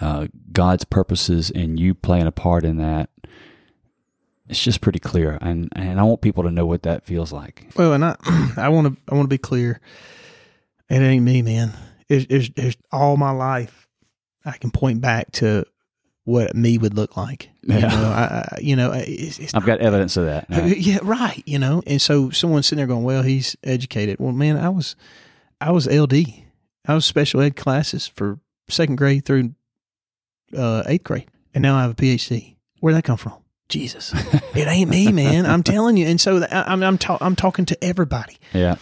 uh, 0.01 0.27
God's 0.53 0.85
purposes 0.85 1.51
and 1.51 1.79
you 1.79 1.95
playing 1.95 2.27
a 2.27 2.33
part 2.33 2.65
in 2.65 2.79
that 2.79 3.11
it's 4.53 4.63
just 4.63 4.81
pretty 4.81 4.99
clear. 4.99 5.39
And 5.41 5.69
and 5.75 5.99
I 5.99 6.03
want 6.03 6.21
people 6.21 6.43
to 6.45 6.51
know 6.51 6.67
what 6.67 6.83
that 6.83 7.05
feels 7.05 7.33
like. 7.33 7.69
Well 7.77 7.93
and 7.95 8.05
I 8.05 8.17
I 8.57 8.69
want 8.69 8.95
to 8.95 9.03
I 9.11 9.15
want 9.15 9.25
to 9.25 9.35
be 9.35 9.39
clear. 9.39 9.81
It 10.89 11.01
ain't 11.01 11.25
me 11.25 11.43
man. 11.43 11.73
It's, 12.09 12.27
it's, 12.29 12.51
it's 12.57 12.77
all 12.91 13.17
my 13.17 13.31
life 13.31 13.89
I 14.45 14.59
can 14.59 14.71
point 14.71 15.01
back 15.01 15.33
to 15.33 15.65
what 16.25 16.55
me 16.55 16.79
would 16.79 16.95
look 16.95 17.17
like. 17.17 17.51
You 17.63 17.75
Yeah. 17.79 17.89
know, 17.89 18.09
I, 18.11 18.59
you 18.61 18.77
know, 18.77 18.93
it's, 18.95 19.39
it's 19.39 19.55
I've 19.55 19.67
got 19.67 19.81
evidence 19.81 20.17
of 20.17 20.27
that 20.27 20.49
not- 20.51 20.79
yeah, 20.79 20.99
right. 21.03 21.43
You 21.47 21.59
know, 21.59 21.83
and 21.87 22.01
so 22.01 22.31
someone's 22.31 22.67
sitting 22.67 22.79
there 22.79 22.87
going, 22.87 23.03
"Well, 23.05 23.23
he's 23.23 23.57
educated." 23.65 24.19
Well, 24.21 24.33
man, 24.33 24.57
I 24.57 24.69
was, 24.69 24.95
I 25.61 25.71
was 25.73 25.87
LD. 25.87 26.15
I 26.87 26.95
was 26.95 27.05
special 27.05 27.41
ed 27.41 27.57
classes 27.57 28.07
for 28.09 28.39
second 28.69 28.97
grade 28.97 29.25
through 29.25 29.55
uh, 30.57 30.83
eighth 30.87 31.05
grade, 31.05 31.29
and 31.55 31.63
now 31.63 31.77
I 31.77 31.83
have 31.83 31.93
a 31.93 31.95
PhD. 31.95 32.57
Where'd 32.81 32.97
that 32.97 33.05
come 33.05 33.17
from? 33.17 33.35
Jesus, 33.69 34.13
it 34.55 34.69
ain't 34.69 34.91
me, 34.91 35.13
man. 35.13 35.47
I'm 35.47 35.63
telling 35.63 35.97
you. 35.97 36.07
And 36.07 36.21
so 36.21 36.45
I'm 36.51 36.83
I'm, 36.83 36.99
ta- 36.99 37.19
I'm 37.21 37.35
talking 37.37 37.65
to 37.67 37.85
everybody 37.85 38.37
yeah 38.53 38.75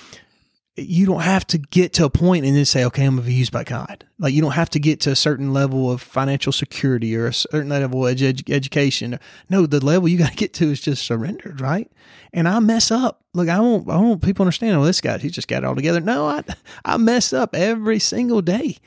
you 0.82 1.06
don't 1.06 1.22
have 1.22 1.46
to 1.48 1.58
get 1.58 1.92
to 1.94 2.04
a 2.04 2.10
point 2.10 2.44
and 2.44 2.56
then 2.56 2.64
say, 2.64 2.84
okay, 2.84 3.04
I'm 3.04 3.16
going 3.16 3.24
to 3.24 3.28
be 3.28 3.34
used 3.34 3.52
by 3.52 3.64
God. 3.64 4.04
Like 4.18 4.34
you 4.34 4.42
don't 4.42 4.52
have 4.52 4.70
to 4.70 4.78
get 4.78 5.00
to 5.00 5.10
a 5.10 5.16
certain 5.16 5.52
level 5.52 5.90
of 5.90 6.00
financial 6.00 6.52
security 6.52 7.16
or 7.16 7.26
a 7.26 7.34
certain 7.34 7.68
level 7.68 8.06
of 8.06 8.16
edu- 8.16 8.50
education. 8.50 9.18
No, 9.48 9.66
the 9.66 9.84
level 9.84 10.08
you 10.08 10.18
got 10.18 10.30
to 10.30 10.36
get 10.36 10.52
to 10.54 10.70
is 10.70 10.80
just 10.80 11.04
surrendered, 11.04 11.60
right? 11.60 11.90
And 12.32 12.48
I 12.48 12.58
mess 12.60 12.90
up. 12.90 13.24
Look, 13.32 13.48
I 13.48 13.60
won't, 13.60 13.88
I 13.88 13.96
want 13.96 14.22
people 14.22 14.44
understand, 14.44 14.76
oh, 14.76 14.84
this 14.84 15.00
guy, 15.00 15.18
he 15.18 15.30
just 15.30 15.48
got 15.48 15.58
it 15.58 15.64
all 15.64 15.76
together. 15.76 16.00
No, 16.00 16.26
I, 16.26 16.44
I 16.84 16.96
mess 16.96 17.32
up 17.32 17.54
every 17.54 17.98
single 17.98 18.42
day. 18.42 18.78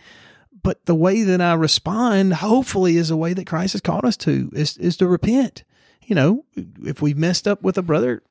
But 0.62 0.86
the 0.86 0.96
way 0.96 1.24
that 1.24 1.42
I 1.42 1.54
respond, 1.56 2.36
hopefully, 2.36 2.96
is 2.96 3.10
the 3.10 3.18
way 3.18 3.34
that 3.34 3.48
Christ 3.48 3.74
has 3.74 3.82
called 3.82 4.06
us 4.06 4.16
to, 4.18 4.50
is, 4.54 4.78
is 4.78 4.96
to 4.98 5.08
repent. 5.08 5.64
You 6.02 6.16
know, 6.16 6.46
if 6.84 7.02
we've 7.02 7.18
messed 7.18 7.48
up 7.48 7.64
with 7.64 7.78
a 7.78 7.82
brother, 7.82 8.24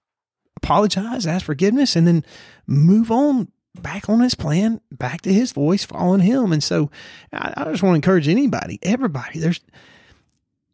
apologize, 0.56 1.26
ask 1.26 1.44
forgiveness, 1.46 1.96
and 1.96 2.06
then 2.06 2.24
move 2.66 3.10
on 3.10 3.48
back 3.80 4.08
on 4.08 4.20
his 4.20 4.34
plan, 4.34 4.80
back 4.90 5.22
to 5.22 5.32
his 5.32 5.52
voice, 5.52 5.84
following 5.84 6.20
him. 6.20 6.52
And 6.52 6.62
so 6.62 6.90
I, 7.32 7.54
I 7.56 7.64
just 7.70 7.82
want 7.82 7.92
to 7.92 7.96
encourage 7.96 8.28
anybody, 8.28 8.78
everybody, 8.82 9.38
there's 9.38 9.60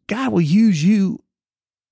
God 0.07 0.31
will 0.31 0.41
use 0.41 0.83
you 0.83 1.23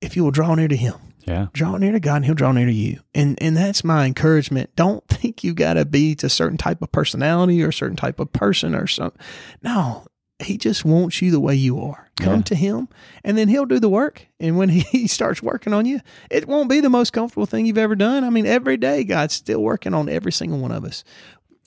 if 0.01 0.15
you 0.15 0.23
will 0.23 0.31
draw 0.31 0.53
near 0.55 0.67
to 0.67 0.75
him. 0.75 0.95
yeah 1.25 1.47
Draw 1.53 1.77
near 1.77 1.91
to 1.93 1.99
God 1.99 2.17
and 2.17 2.25
he'll 2.25 2.35
draw 2.35 2.51
near 2.51 2.65
to 2.65 2.73
you. 2.73 2.99
And 3.15 3.41
and 3.41 3.55
that's 3.55 3.83
my 3.83 4.05
encouragement. 4.05 4.75
Don't 4.75 5.07
think 5.07 5.43
you 5.43 5.53
gotta 5.53 5.85
be 5.85 6.15
to 6.15 6.25
a 6.27 6.29
certain 6.29 6.57
type 6.57 6.81
of 6.81 6.91
personality 6.91 7.63
or 7.63 7.69
a 7.69 7.73
certain 7.73 7.97
type 7.97 8.19
of 8.19 8.33
person 8.33 8.75
or 8.75 8.87
something. 8.87 9.19
No. 9.61 10.05
He 10.39 10.57
just 10.57 10.85
wants 10.85 11.21
you 11.21 11.31
the 11.31 11.39
way 11.39 11.55
you 11.55 11.79
are. 11.81 12.09
Come 12.17 12.37
Yeah. 12.37 12.41
to 12.43 12.55
him 12.55 12.87
and 13.23 13.37
then 13.37 13.47
he'll 13.47 13.65
do 13.65 13.79
the 13.79 13.89
work. 13.89 14.27
And 14.39 14.57
when 14.57 14.69
he 14.69 15.07
starts 15.07 15.41
working 15.43 15.73
on 15.73 15.85
you, 15.85 15.99
it 16.31 16.47
won't 16.47 16.69
be 16.69 16.79
the 16.79 16.89
most 16.89 17.11
comfortable 17.13 17.45
thing 17.45 17.65
you've 17.65 17.77
ever 17.77 17.95
done. 17.95 18.23
I 18.23 18.29
mean, 18.29 18.45
every 18.45 18.77
day 18.77 19.03
God's 19.03 19.33
still 19.35 19.61
working 19.61 19.93
on 19.93 20.09
every 20.09 20.31
single 20.31 20.59
one 20.59 20.71
of 20.71 20.83
us. 20.85 21.03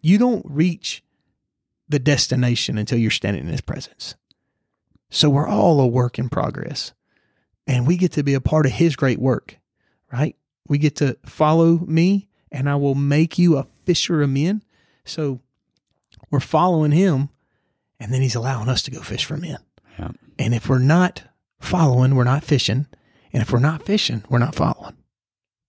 You 0.02 0.18
don't 0.18 0.44
reach 0.48 1.02
the 1.88 1.98
destination 1.98 2.78
until 2.78 2.98
you're 2.98 3.10
standing 3.10 3.44
in 3.44 3.50
his 3.50 3.60
presence. 3.60 4.14
So 5.10 5.28
we're 5.28 5.48
all 5.48 5.80
a 5.80 5.86
work 5.86 6.18
in 6.18 6.28
progress. 6.28 6.92
And 7.66 7.86
we 7.86 7.96
get 7.96 8.12
to 8.12 8.22
be 8.22 8.34
a 8.34 8.40
part 8.40 8.66
of 8.66 8.72
his 8.72 8.96
great 8.96 9.18
work, 9.18 9.58
right? 10.12 10.36
We 10.68 10.78
get 10.78 10.96
to 10.96 11.16
follow 11.24 11.78
me 11.86 12.28
and 12.52 12.68
I 12.68 12.76
will 12.76 12.94
make 12.94 13.38
you 13.38 13.56
a 13.56 13.66
fisher 13.84 14.22
of 14.22 14.30
men. 14.30 14.62
So 15.04 15.40
we're 16.30 16.40
following 16.40 16.92
him 16.92 17.28
and 18.00 18.12
then 18.12 18.22
he's 18.22 18.34
allowing 18.34 18.68
us 18.68 18.82
to 18.82 18.90
go 18.90 19.00
fish 19.00 19.24
for 19.24 19.36
men. 19.36 19.58
Yeah. 19.98 20.10
And 20.38 20.54
if 20.54 20.68
we're 20.68 20.78
not 20.78 21.22
following, 21.60 22.16
we're 22.16 22.24
not 22.24 22.42
fishing. 22.42 22.86
And 23.32 23.42
if 23.42 23.52
we're 23.52 23.60
not 23.60 23.84
fishing, 23.84 24.24
we're 24.28 24.38
not 24.38 24.54
following. 24.54 24.96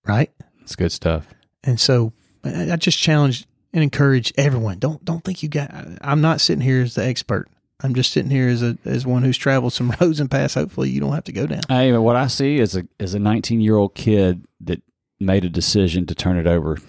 Right? 0.07 0.31
It's 0.61 0.75
good 0.75 0.91
stuff. 0.91 1.27
And 1.63 1.79
so 1.79 2.13
I 2.43 2.75
just 2.77 2.97
challenge 2.97 3.45
and 3.73 3.83
encourage 3.83 4.33
everyone. 4.37 4.79
Don't 4.79 5.03
don't 5.05 5.23
think 5.23 5.43
you 5.43 5.49
got 5.49 5.71
I'm 6.01 6.21
not 6.21 6.41
sitting 6.41 6.61
here 6.61 6.81
as 6.81 6.95
the 6.95 7.05
expert. 7.05 7.49
I'm 7.83 7.95
just 7.95 8.11
sitting 8.11 8.31
here 8.31 8.47
as 8.47 8.63
a 8.63 8.77
as 8.85 9.05
one 9.05 9.23
who's 9.23 9.37
traveled 9.37 9.73
some 9.73 9.93
roads 10.01 10.19
and 10.19 10.31
paths 10.31 10.53
hopefully 10.53 10.89
you 10.89 10.99
don't 10.99 11.13
have 11.13 11.25
to 11.25 11.31
go 11.31 11.45
down. 11.45 11.61
Hey, 11.67 11.91
what 11.93 12.15
I 12.15 12.27
see 12.27 12.59
is 12.59 12.75
a 12.75 12.87
is 12.99 13.13
a 13.13 13.19
19 13.19 13.61
year 13.61 13.75
old 13.75 13.93
kid 13.93 14.45
that 14.61 14.81
made 15.19 15.45
a 15.45 15.49
decision 15.49 16.05
to 16.07 16.15
turn 16.15 16.37
it 16.37 16.47
over, 16.47 16.79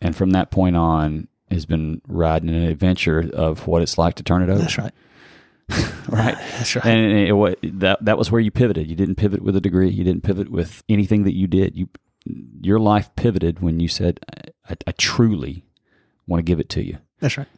and 0.00 0.16
from 0.16 0.30
that 0.30 0.50
point 0.50 0.76
on 0.76 1.28
has 1.52 1.66
been 1.66 2.00
riding 2.08 2.48
an 2.50 2.62
adventure 2.64 3.30
of 3.32 3.66
what 3.66 3.82
it's 3.82 3.98
like 3.98 4.14
to 4.16 4.22
turn 4.22 4.42
it 4.42 4.50
over. 4.50 4.60
That's 4.60 4.78
right. 4.78 4.92
right. 6.08 6.34
That's 6.58 6.76
right. 6.76 6.84
And 6.84 7.12
it, 7.12 7.32
wa- 7.32 7.54
that 7.62 8.04
that 8.04 8.18
was 8.18 8.30
where 8.30 8.40
you 8.40 8.50
pivoted. 8.50 8.88
You 8.88 8.96
didn't 8.96 9.16
pivot 9.16 9.42
with 9.42 9.56
a 9.56 9.60
degree. 9.60 9.90
You 9.90 10.04
didn't 10.04 10.22
pivot 10.22 10.50
with 10.50 10.82
anything 10.88 11.24
that 11.24 11.34
you 11.34 11.46
did. 11.46 11.76
You 11.76 11.88
your 12.60 12.78
life 12.78 13.10
pivoted 13.16 13.60
when 13.60 13.80
you 13.80 13.88
said, 13.88 14.20
"I, 14.68 14.74
I 14.86 14.92
truly 14.92 15.64
want 16.26 16.38
to 16.38 16.44
give 16.44 16.60
it 16.60 16.68
to 16.70 16.84
you." 16.84 16.98
That's 17.20 17.38
right. 17.38 17.48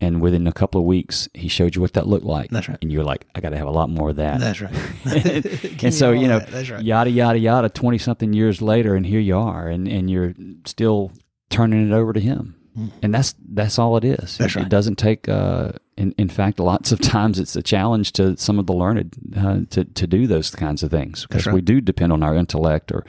And 0.00 0.20
within 0.20 0.46
a 0.46 0.52
couple 0.52 0.80
of 0.80 0.86
weeks, 0.86 1.28
he 1.34 1.48
showed 1.48 1.74
you 1.74 1.82
what 1.82 1.94
that 1.94 2.06
looked 2.06 2.24
like. 2.24 2.50
That's 2.50 2.68
right. 2.68 2.78
And 2.82 2.92
you're 2.92 3.04
like, 3.04 3.26
"I 3.34 3.40
got 3.40 3.50
to 3.50 3.56
have 3.56 3.66
a 3.66 3.72
lot 3.72 3.90
more 3.90 4.10
of 4.10 4.16
that." 4.16 4.40
That's 4.40 4.60
right. 4.60 4.72
and, 5.04 5.78
Give 5.78 5.92
so 5.92 6.12
you 6.12 6.28
know, 6.28 6.38
that. 6.38 6.50
That's 6.50 6.70
right. 6.70 6.84
yada 6.84 7.10
yada 7.10 7.38
yada. 7.38 7.68
Twenty 7.68 7.98
something 7.98 8.32
years 8.32 8.62
later, 8.62 8.94
and 8.94 9.04
here 9.04 9.20
you 9.20 9.36
are, 9.36 9.68
and 9.68 9.88
and 9.88 10.10
you're 10.10 10.34
still 10.66 11.12
turning 11.50 11.88
it 11.90 11.94
over 11.94 12.12
to 12.12 12.20
him, 12.20 12.54
and 13.02 13.14
that's 13.14 13.34
that's 13.52 13.78
all 13.78 13.96
it 13.96 14.04
is. 14.04 14.18
Mm. 14.18 14.36
That's 14.38 14.54
it, 14.54 14.56
right. 14.56 14.66
it 14.66 14.68
doesn't 14.68 14.96
take. 14.96 15.28
Uh, 15.28 15.72
in 15.96 16.14
in 16.18 16.28
fact, 16.28 16.60
lots 16.60 16.92
of 16.92 17.00
times 17.16 17.38
it's 17.38 17.56
a 17.56 17.62
challenge 17.62 18.12
to 18.12 18.36
some 18.36 18.58
of 18.58 18.66
the 18.66 18.72
learned 18.72 19.14
uh, 19.36 19.60
to 19.70 19.84
to 19.84 20.06
do 20.06 20.26
those 20.26 20.50
kinds 20.50 20.82
of 20.82 20.90
things 20.90 21.26
because 21.26 21.46
right. 21.46 21.54
we 21.54 21.60
do 21.60 21.80
depend 21.80 22.12
on 22.12 22.22
our 22.22 22.34
intellect 22.34 22.92
or 22.92 23.04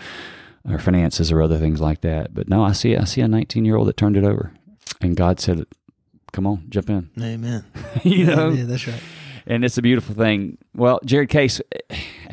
our 0.69 0.79
finances 0.79 1.31
or 1.31 1.41
other 1.41 1.57
things 1.57 1.79
like 1.79 2.01
that. 2.01 2.33
But 2.33 2.49
no, 2.49 2.63
I 2.63 2.71
see 2.73 2.95
I 2.95 3.03
see 3.05 3.21
a 3.21 3.27
19 3.27 3.65
year 3.65 3.75
old 3.75 3.87
that 3.87 3.97
turned 3.97 4.17
it 4.17 4.23
over, 4.23 4.53
and 5.01 5.15
God 5.15 5.39
said, 5.39 5.65
"Come 6.31 6.47
on, 6.47 6.65
jump 6.69 6.89
in." 6.89 7.09
Amen. 7.21 7.65
you 8.03 8.25
know, 8.25 8.49
Yeah, 8.49 8.65
that's 8.65 8.87
right. 8.87 9.01
and 9.47 9.63
it's 9.63 9.77
a 9.77 9.81
beautiful 9.81 10.15
thing. 10.15 10.57
Well, 10.75 10.99
Jared 11.05 11.29
Case, 11.29 11.61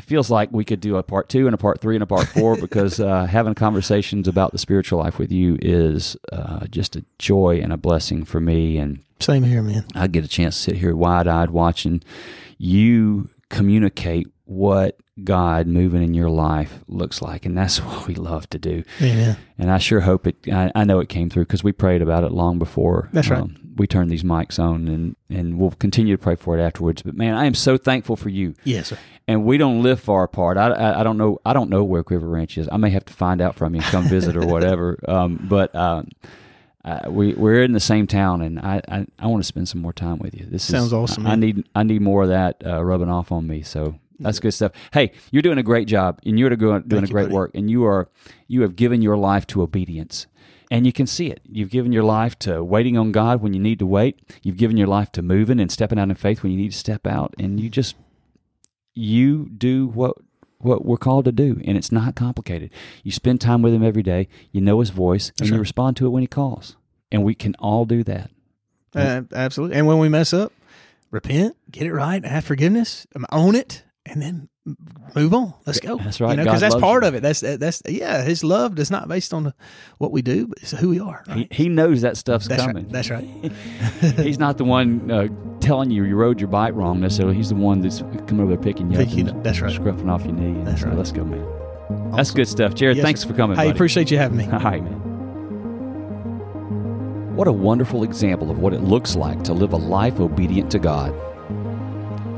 feels 0.07 0.31
like 0.31 0.51
we 0.53 0.65
could 0.65 0.81
do 0.81 0.97
a 0.97 1.03
part 1.03 1.29
two 1.29 1.47
and 1.47 1.55
a 1.55 1.59
part 1.59 1.81
three 1.81 1.97
and 1.97 2.03
a 2.03 2.07
part 2.07 2.27
four 2.29 2.57
because 2.61 3.01
uh, 3.01 3.25
having 3.27 3.55
conversations 3.55 4.29
about 4.29 4.53
the 4.53 4.59
spiritual 4.59 5.01
life 5.01 5.19
with 5.19 5.33
you 5.33 5.59
is 5.61 6.17
uh, 6.33 6.67
just 6.67 6.97
a 6.97 7.05
joy 7.19 7.61
and 7.63 7.73
a 7.73 7.77
blessing 7.77 8.25
for 8.25 8.41
me. 8.41 8.79
And 8.79 9.03
Same 9.21 9.43
here, 9.43 9.63
man. 9.63 9.85
I 9.95 10.07
get 10.07 10.25
a 10.25 10.29
chance 10.29 10.57
to 10.57 10.63
sit 10.63 10.77
here 10.77 10.95
wide 10.95 11.27
eyed 11.27 11.51
watching 11.51 12.03
you 12.59 13.29
communicate 13.51 14.27
what 14.45 14.97
God 15.25 15.67
moving 15.67 16.03
in 16.03 16.15
your 16.15 16.29
life 16.31 16.81
looks 16.87 17.21
like. 17.23 17.45
And 17.47 17.57
that's 17.57 17.79
what 17.83 18.07
we 18.07 18.15
love 18.15 18.49
to 18.51 18.59
do. 18.59 18.85
Amen. 19.01 19.37
And 19.59 19.71
I 19.71 19.79
sure 19.79 20.01
hope 20.01 20.27
it, 20.27 20.37
I, 20.53 20.71
I 20.75 20.85
know 20.85 21.01
it 21.01 21.09
came 21.09 21.31
through 21.31 21.45
because 21.45 21.65
we 21.65 21.73
prayed 21.73 22.03
about 22.03 22.23
it 22.25 22.33
long 22.33 22.59
before. 22.59 23.05
um, 23.05 23.09
That's 23.13 23.29
right. 23.31 23.45
we 23.77 23.87
turned 23.87 24.11
these 24.11 24.23
mics 24.23 24.59
on 24.59 24.89
and, 24.89 25.17
and 25.31 25.59
we'll 25.59 25.71
continue 25.73 26.17
to 26.17 26.23
pray 26.23 26.37
for 26.37 26.57
it 26.59 26.63
afterwards. 26.63 27.03
But 27.03 27.15
man, 27.15 27.35
I 27.35 27.47
am 27.47 27.55
so 27.55 27.77
thankful 27.77 28.17
for 28.17 28.29
you. 28.29 28.55
Yes, 28.65 28.89
sir. 28.89 28.99
And 29.27 29.45
we 29.45 29.59
don't 29.59 29.83
live 29.83 29.99
far 30.01 30.23
apart. 30.23 30.57
I, 30.57 30.69
I, 30.69 31.01
I 31.01 31.03
don't 31.03 31.19
know. 31.19 31.41
I 31.45 31.53
don't 31.53 31.69
know 31.71 31.83
where 31.83 32.05
Quiver 32.05 32.29
Ranch 32.29 32.59
is. 32.59 32.69
I 32.71 32.77
may 32.77 32.91
have 32.91 33.05
to 33.07 33.13
find 33.13 33.41
out 33.41 33.57
from 33.57 33.75
you 33.75 33.81
come 33.81 34.05
visit 34.05 34.37
or 34.37 34.47
whatever. 34.47 34.99
Um, 35.09 35.45
but, 35.49 35.75
um, 35.75 36.09
uh, 36.23 36.29
we 37.09 37.35
we're 37.35 37.63
in 37.63 37.73
the 37.73 37.81
same 37.81 38.07
town, 38.07 38.43
and 38.43 38.61
I, 38.61 38.81
I, 38.89 39.07
I 39.19 39.27
want 39.27 39.43
to 39.43 39.47
spend 39.47 39.69
some 39.69 39.81
more 39.81 39.93
time 39.93 40.19
with 40.19 40.35
you. 40.35 40.47
This 40.47 40.65
Sounds 40.65 40.87
is, 40.87 40.93
awesome, 40.93 41.27
I, 41.27 41.33
I 41.33 41.37
need 41.37 41.69
I 41.75 41.83
need 41.83 42.01
more 42.01 42.23
of 42.23 42.29
that 42.29 42.63
uh, 42.65 42.83
rubbing 42.85 43.11
off 43.11 43.33
on 43.33 43.47
me. 43.47 43.63
So 43.63 43.99
that's 44.19 44.39
good 44.39 44.53
stuff. 44.53 44.73
Hey, 44.93 45.13
you're 45.31 45.43
doing 45.43 45.59
a 45.59 45.63
great 45.63 45.89
job, 45.89 46.21
and 46.25 46.39
you're 46.39 46.51
doing 46.51 46.83
doing 46.87 47.05
a 47.05 47.09
great 47.09 47.25
buddy. 47.25 47.35
work, 47.35 47.51
and 47.55 47.71
you 47.71 47.85
are 47.85 48.09
you 48.47 48.63
have 48.63 48.77
given 48.77 49.03
your 49.03 49.17
life 49.17 49.47
to 49.49 49.63
obedience. 49.63 50.27
And 50.69 50.85
you 50.85 50.93
can 50.93 51.07
see 51.07 51.29
it. 51.29 51.43
You've 51.49 51.71
given 51.71 51.93
your 51.93 52.03
life 52.03 52.37
to 52.41 52.65
waiting 52.65 52.99
on 52.99 53.13
God 53.13 53.41
when 53.41 53.55
you 53.55 53.61
need 53.61 53.79
to 53.79 53.87
wait. 53.87 54.19
You've 54.43 54.57
given 54.57 54.77
your 54.77 54.89
life 54.89 55.13
to 55.13 55.23
moving 55.23 55.61
and 55.61 55.71
stepping 55.71 55.97
out 55.97 56.09
in 56.09 56.15
faith 56.17 56.43
when 56.43 56.51
you 56.51 56.59
need 56.59 56.73
to 56.73 56.77
step 56.77 57.07
out. 57.07 57.37
And 57.39 57.61
you 57.61 57.71
just 57.71 57.95
you 58.93 59.49
do 59.57 59.87
what 59.87 60.17
what 60.59 60.85
we're 60.85 60.97
called 60.97 61.25
to 61.27 61.33
do, 61.33 61.61
and 61.65 61.77
it's 61.77 61.93
not 61.93 62.15
complicated. 62.15 62.71
You 63.03 63.13
spend 63.13 63.41
time 63.41 63.63
with 63.63 63.75
Him 63.75 63.85
every 63.85 64.03
day. 64.03 64.29
You 64.53 64.61
know 64.61 64.81
His 64.81 64.91
voice, 64.91 65.33
and 65.41 65.49
you 65.49 65.59
respond 65.59 65.97
to 65.99 66.07
it 66.07 66.11
when 66.11 66.23
He 66.23 66.27
calls. 66.27 66.77
And 67.13 67.23
we 67.23 67.35
can 67.35 67.55
all 67.59 67.85
do 67.85 68.03
that. 68.05 68.31
Uh, 68.95 69.23
absolutely. 69.33 69.77
And 69.77 69.87
when 69.87 69.99
we 69.99 70.09
mess 70.09 70.33
up, 70.33 70.53
repent, 71.11 71.57
get 71.71 71.87
it 71.87 71.93
right, 71.93 72.25
have 72.25 72.45
forgiveness, 72.45 73.07
um, 73.15 73.27
own 73.31 73.55
it, 73.55 73.85
and 74.05 74.23
then 74.23 74.49
move 75.15 75.33
on. 75.33 75.55
Let's 75.65 75.81
go. 75.81 75.97
That's 75.99 76.21
right. 76.21 76.31
You 76.33 76.37
know, 76.39 76.45
because 76.45 76.61
that's 76.61 76.75
part 76.75 77.03
you. 77.05 77.09
of 77.09 77.15
it. 77.15 77.23
That's 77.23 77.41
that's 77.41 77.83
yeah. 77.87 78.23
His 78.23 78.43
love 78.43 78.79
is 78.79 78.91
not 78.91 79.09
based 79.09 79.33
on 79.33 79.53
what 79.99 80.13
we 80.13 80.23
do, 80.23 80.49
but 80.49 80.59
it's 80.61 80.73
who 80.73 80.89
we 80.91 81.01
are. 81.01 81.23
Right? 81.29 81.49
He, 81.53 81.65
he 81.65 81.69
knows 81.69 82.03
that 82.03 82.17
stuff's 82.17 82.49
that's 82.49 82.65
coming. 82.65 82.85
right. 82.85 82.93
That's 82.93 83.11
right. 83.11 83.25
He's 84.19 84.39
not 84.39 84.59
the 84.59 84.65
one 84.65 85.11
uh, 85.11 85.29
telling 85.61 85.91
you 85.91 86.05
you 86.05 86.17
rode 86.17 86.41
your 86.41 86.49
bike 86.49 86.75
wrong 86.75 87.01
necessarily. 87.01 87.37
He's 87.37 87.49
the 87.51 87.55
one 87.55 87.81
that's 87.81 88.01
coming 88.01 88.41
over 88.41 88.49
there 88.49 88.59
picking 88.63 88.91
you 88.91 88.99
Picking 88.99 89.29
up 89.29 89.35
you 89.35 89.35
and. 89.37 89.45
That's 89.45 89.61
right. 89.61 89.73
scruffing 89.73 90.11
off 90.11 90.25
your 90.25 90.33
knee. 90.33 90.63
That's 90.65 90.81
so 90.83 90.89
right. 90.89 90.97
Let's 90.97 91.13
go, 91.13 91.25
man. 91.25 91.47
That's 92.17 92.31
good 92.33 92.49
stuff. 92.49 92.75
Jared, 92.75 92.97
Yes, 92.97 93.05
thanks 93.05 93.21
sir. 93.23 93.29
for 93.29 93.35
coming, 93.35 93.57
Hey, 93.57 93.65
buddy. 93.67 93.77
appreciate 93.77 94.11
you 94.11 94.19
having 94.19 94.39
me. 94.39 94.45
All 94.53 94.59
right, 94.59 94.83
man. 94.83 95.03
What 97.37 97.47
a 97.49 97.53
wonderful 97.53 98.03
example 98.03 98.51
of 98.51 98.59
what 98.59 98.73
it 98.73 98.81
looks 98.81 99.15
like 99.15 99.45
to 99.45 99.53
live 99.53 99.73
a 99.73 99.77
life 99.77 100.19
obedient 100.21 100.71
to 100.73 100.79
God. 100.79 101.15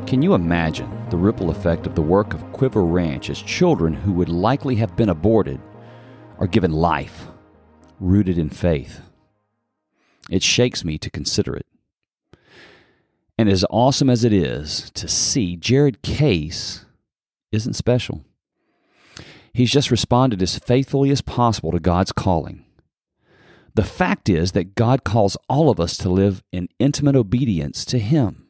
Can 0.08 0.22
you 0.22 0.34
imagine 0.34 0.90
the 1.10 1.16
ripple 1.16 1.50
effect 1.50 1.86
of 1.86 1.94
the 1.94 2.02
work 2.02 2.34
of 2.34 2.52
Quiver 2.52 2.84
Ranch 2.84 3.30
as 3.30 3.40
children 3.40 3.94
who 3.94 4.12
would 4.12 4.28
likely 4.28 4.76
have 4.76 4.96
been 4.96 5.08
aborted 5.08 5.60
are 6.38 6.46
given 6.46 6.72
life, 6.72 7.26
rooted 8.00 8.38
in 8.38 8.50
faith? 8.50 9.00
It 10.30 10.42
shakes 10.42 10.84
me 10.84 10.98
to 10.98 11.10
consider 11.10 11.56
it. 11.56 11.66
And 13.38 13.48
as 13.48 13.64
awesome 13.70 14.10
as 14.10 14.24
it 14.24 14.32
is 14.32 14.90
to 14.94 15.06
see, 15.08 15.56
Jared 15.56 16.02
Case 16.02 16.84
isn't 17.52 17.74
special. 17.74 18.24
He's 19.52 19.70
just 19.70 19.90
responded 19.90 20.42
as 20.42 20.58
faithfully 20.58 21.10
as 21.10 21.20
possible 21.20 21.72
to 21.72 21.80
God's 21.80 22.12
calling. 22.12 22.64
The 23.74 23.84
fact 23.84 24.28
is 24.28 24.52
that 24.52 24.74
God 24.74 25.04
calls 25.04 25.36
all 25.48 25.70
of 25.70 25.78
us 25.78 25.96
to 25.98 26.08
live 26.08 26.42
in 26.52 26.68
intimate 26.80 27.14
obedience 27.14 27.84
to 27.86 27.98
Him. 28.00 28.47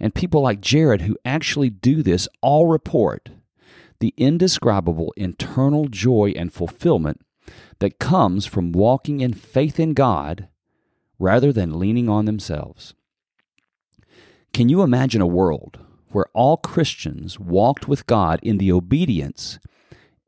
And 0.00 0.14
people 0.14 0.42
like 0.42 0.60
Jared, 0.60 1.02
who 1.02 1.16
actually 1.24 1.70
do 1.70 2.02
this, 2.02 2.28
all 2.40 2.66
report 2.66 3.30
the 4.00 4.14
indescribable 4.16 5.14
internal 5.16 5.88
joy 5.88 6.32
and 6.36 6.52
fulfillment 6.52 7.20
that 7.78 7.98
comes 7.98 8.46
from 8.46 8.72
walking 8.72 9.20
in 9.20 9.32
faith 9.32 9.78
in 9.78 9.94
God 9.94 10.48
rather 11.18 11.52
than 11.52 11.78
leaning 11.78 12.08
on 12.08 12.24
themselves. 12.24 12.94
Can 14.52 14.68
you 14.68 14.82
imagine 14.82 15.20
a 15.20 15.26
world 15.26 15.78
where 16.08 16.26
all 16.32 16.56
Christians 16.56 17.40
walked 17.40 17.88
with 17.88 18.06
God 18.06 18.40
in 18.42 18.58
the 18.58 18.70
obedience 18.70 19.58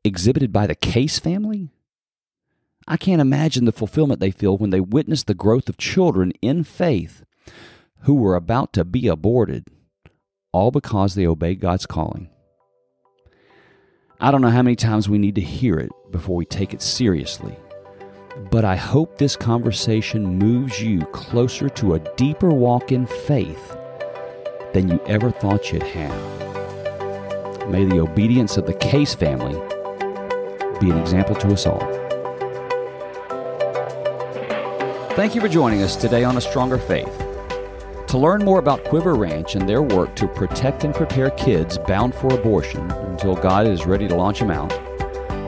exhibited 0.04 0.52
by 0.52 0.66
the 0.66 0.74
Case 0.74 1.18
family? 1.18 1.70
I 2.88 2.96
can't 2.96 3.20
imagine 3.20 3.64
the 3.64 3.72
fulfillment 3.72 4.20
they 4.20 4.30
feel 4.30 4.56
when 4.56 4.70
they 4.70 4.80
witness 4.80 5.24
the 5.24 5.34
growth 5.34 5.68
of 5.68 5.76
children 5.76 6.32
in 6.40 6.64
faith 6.64 7.24
who 8.06 8.14
were 8.14 8.36
about 8.36 8.72
to 8.72 8.84
be 8.84 9.08
aborted, 9.08 9.66
all 10.52 10.70
because 10.70 11.16
they 11.16 11.26
obeyed 11.26 11.58
God's 11.58 11.86
calling. 11.86 12.28
I 14.20 14.30
don't 14.30 14.42
know 14.42 14.50
how 14.50 14.62
many 14.62 14.76
times 14.76 15.08
we 15.08 15.18
need 15.18 15.34
to 15.34 15.40
hear 15.40 15.76
it 15.76 15.90
before 16.12 16.36
we 16.36 16.44
take 16.44 16.72
it 16.72 16.80
seriously, 16.80 17.56
but 18.52 18.64
I 18.64 18.76
hope 18.76 19.18
this 19.18 19.34
conversation 19.34 20.38
moves 20.38 20.80
you 20.80 21.00
closer 21.06 21.68
to 21.68 21.94
a 21.94 22.14
deeper 22.14 22.50
walk 22.50 22.92
in 22.92 23.06
faith 23.06 23.76
than 24.72 24.86
you 24.88 25.02
ever 25.06 25.32
thought 25.32 25.72
you'd 25.72 25.82
have. 25.82 26.14
May 27.68 27.86
the 27.86 27.98
obedience 27.98 28.56
of 28.56 28.66
the 28.66 28.74
Case 28.74 29.16
family 29.16 29.60
be 30.78 30.92
an 30.92 30.98
example 30.98 31.34
to 31.34 31.48
us 31.48 31.66
all. 31.66 31.80
Thank 35.16 35.34
you 35.34 35.40
for 35.40 35.48
joining 35.48 35.82
us 35.82 35.96
today 35.96 36.22
on 36.22 36.36
A 36.36 36.40
Stronger 36.40 36.78
Faith. 36.78 37.25
To 38.08 38.18
learn 38.18 38.44
more 38.44 38.58
about 38.60 38.84
Quiver 38.84 39.16
Ranch 39.16 39.56
and 39.56 39.68
their 39.68 39.82
work 39.82 40.14
to 40.16 40.28
protect 40.28 40.84
and 40.84 40.94
prepare 40.94 41.30
kids 41.30 41.76
bound 41.76 42.14
for 42.14 42.32
abortion 42.32 42.88
until 42.90 43.34
God 43.34 43.66
is 43.66 43.84
ready 43.84 44.06
to 44.06 44.14
launch 44.14 44.38
them 44.38 44.52
out, 44.52 44.70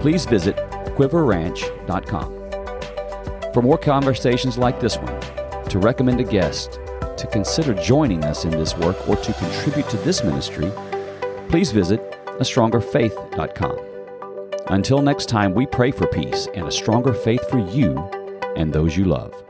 please 0.01 0.27
visit 0.27 0.57
quiverranch.com. 0.97 3.53
For 3.55 3.63
more 3.63 3.79
conversations 3.79 4.59
like 4.59 4.81
this 4.81 4.97
one, 4.97 5.21
to 5.69 5.79
recommend 5.79 6.21
a 6.21 6.25
guest, 6.25 6.81
to 7.17 7.29
consider 7.31 7.75
joining 7.75 8.25
us 8.25 8.45
in 8.45 8.51
this 8.51 8.77
work, 8.77 9.09
or 9.09 9.17
to 9.17 9.33
contribute 9.35 9.89
to 9.91 9.97
this 9.99 10.25
ministry, 10.25 10.73
please 11.49 11.71
visit 11.71 12.01
astrongerfaith.com. 12.41 13.79
Until 14.69 15.01
next 15.01 15.29
time, 15.29 15.55
we 15.55 15.67
pray 15.67 15.91
for 15.91 16.07
peace 16.09 16.49
and 16.55 16.67
a 16.67 16.73
stronger 16.73 17.15
faith 17.15 17.49
for 17.49 17.59
you 17.59 17.99
and 18.57 18.73
those 18.73 18.97
you 18.97 19.05
love. 19.05 19.48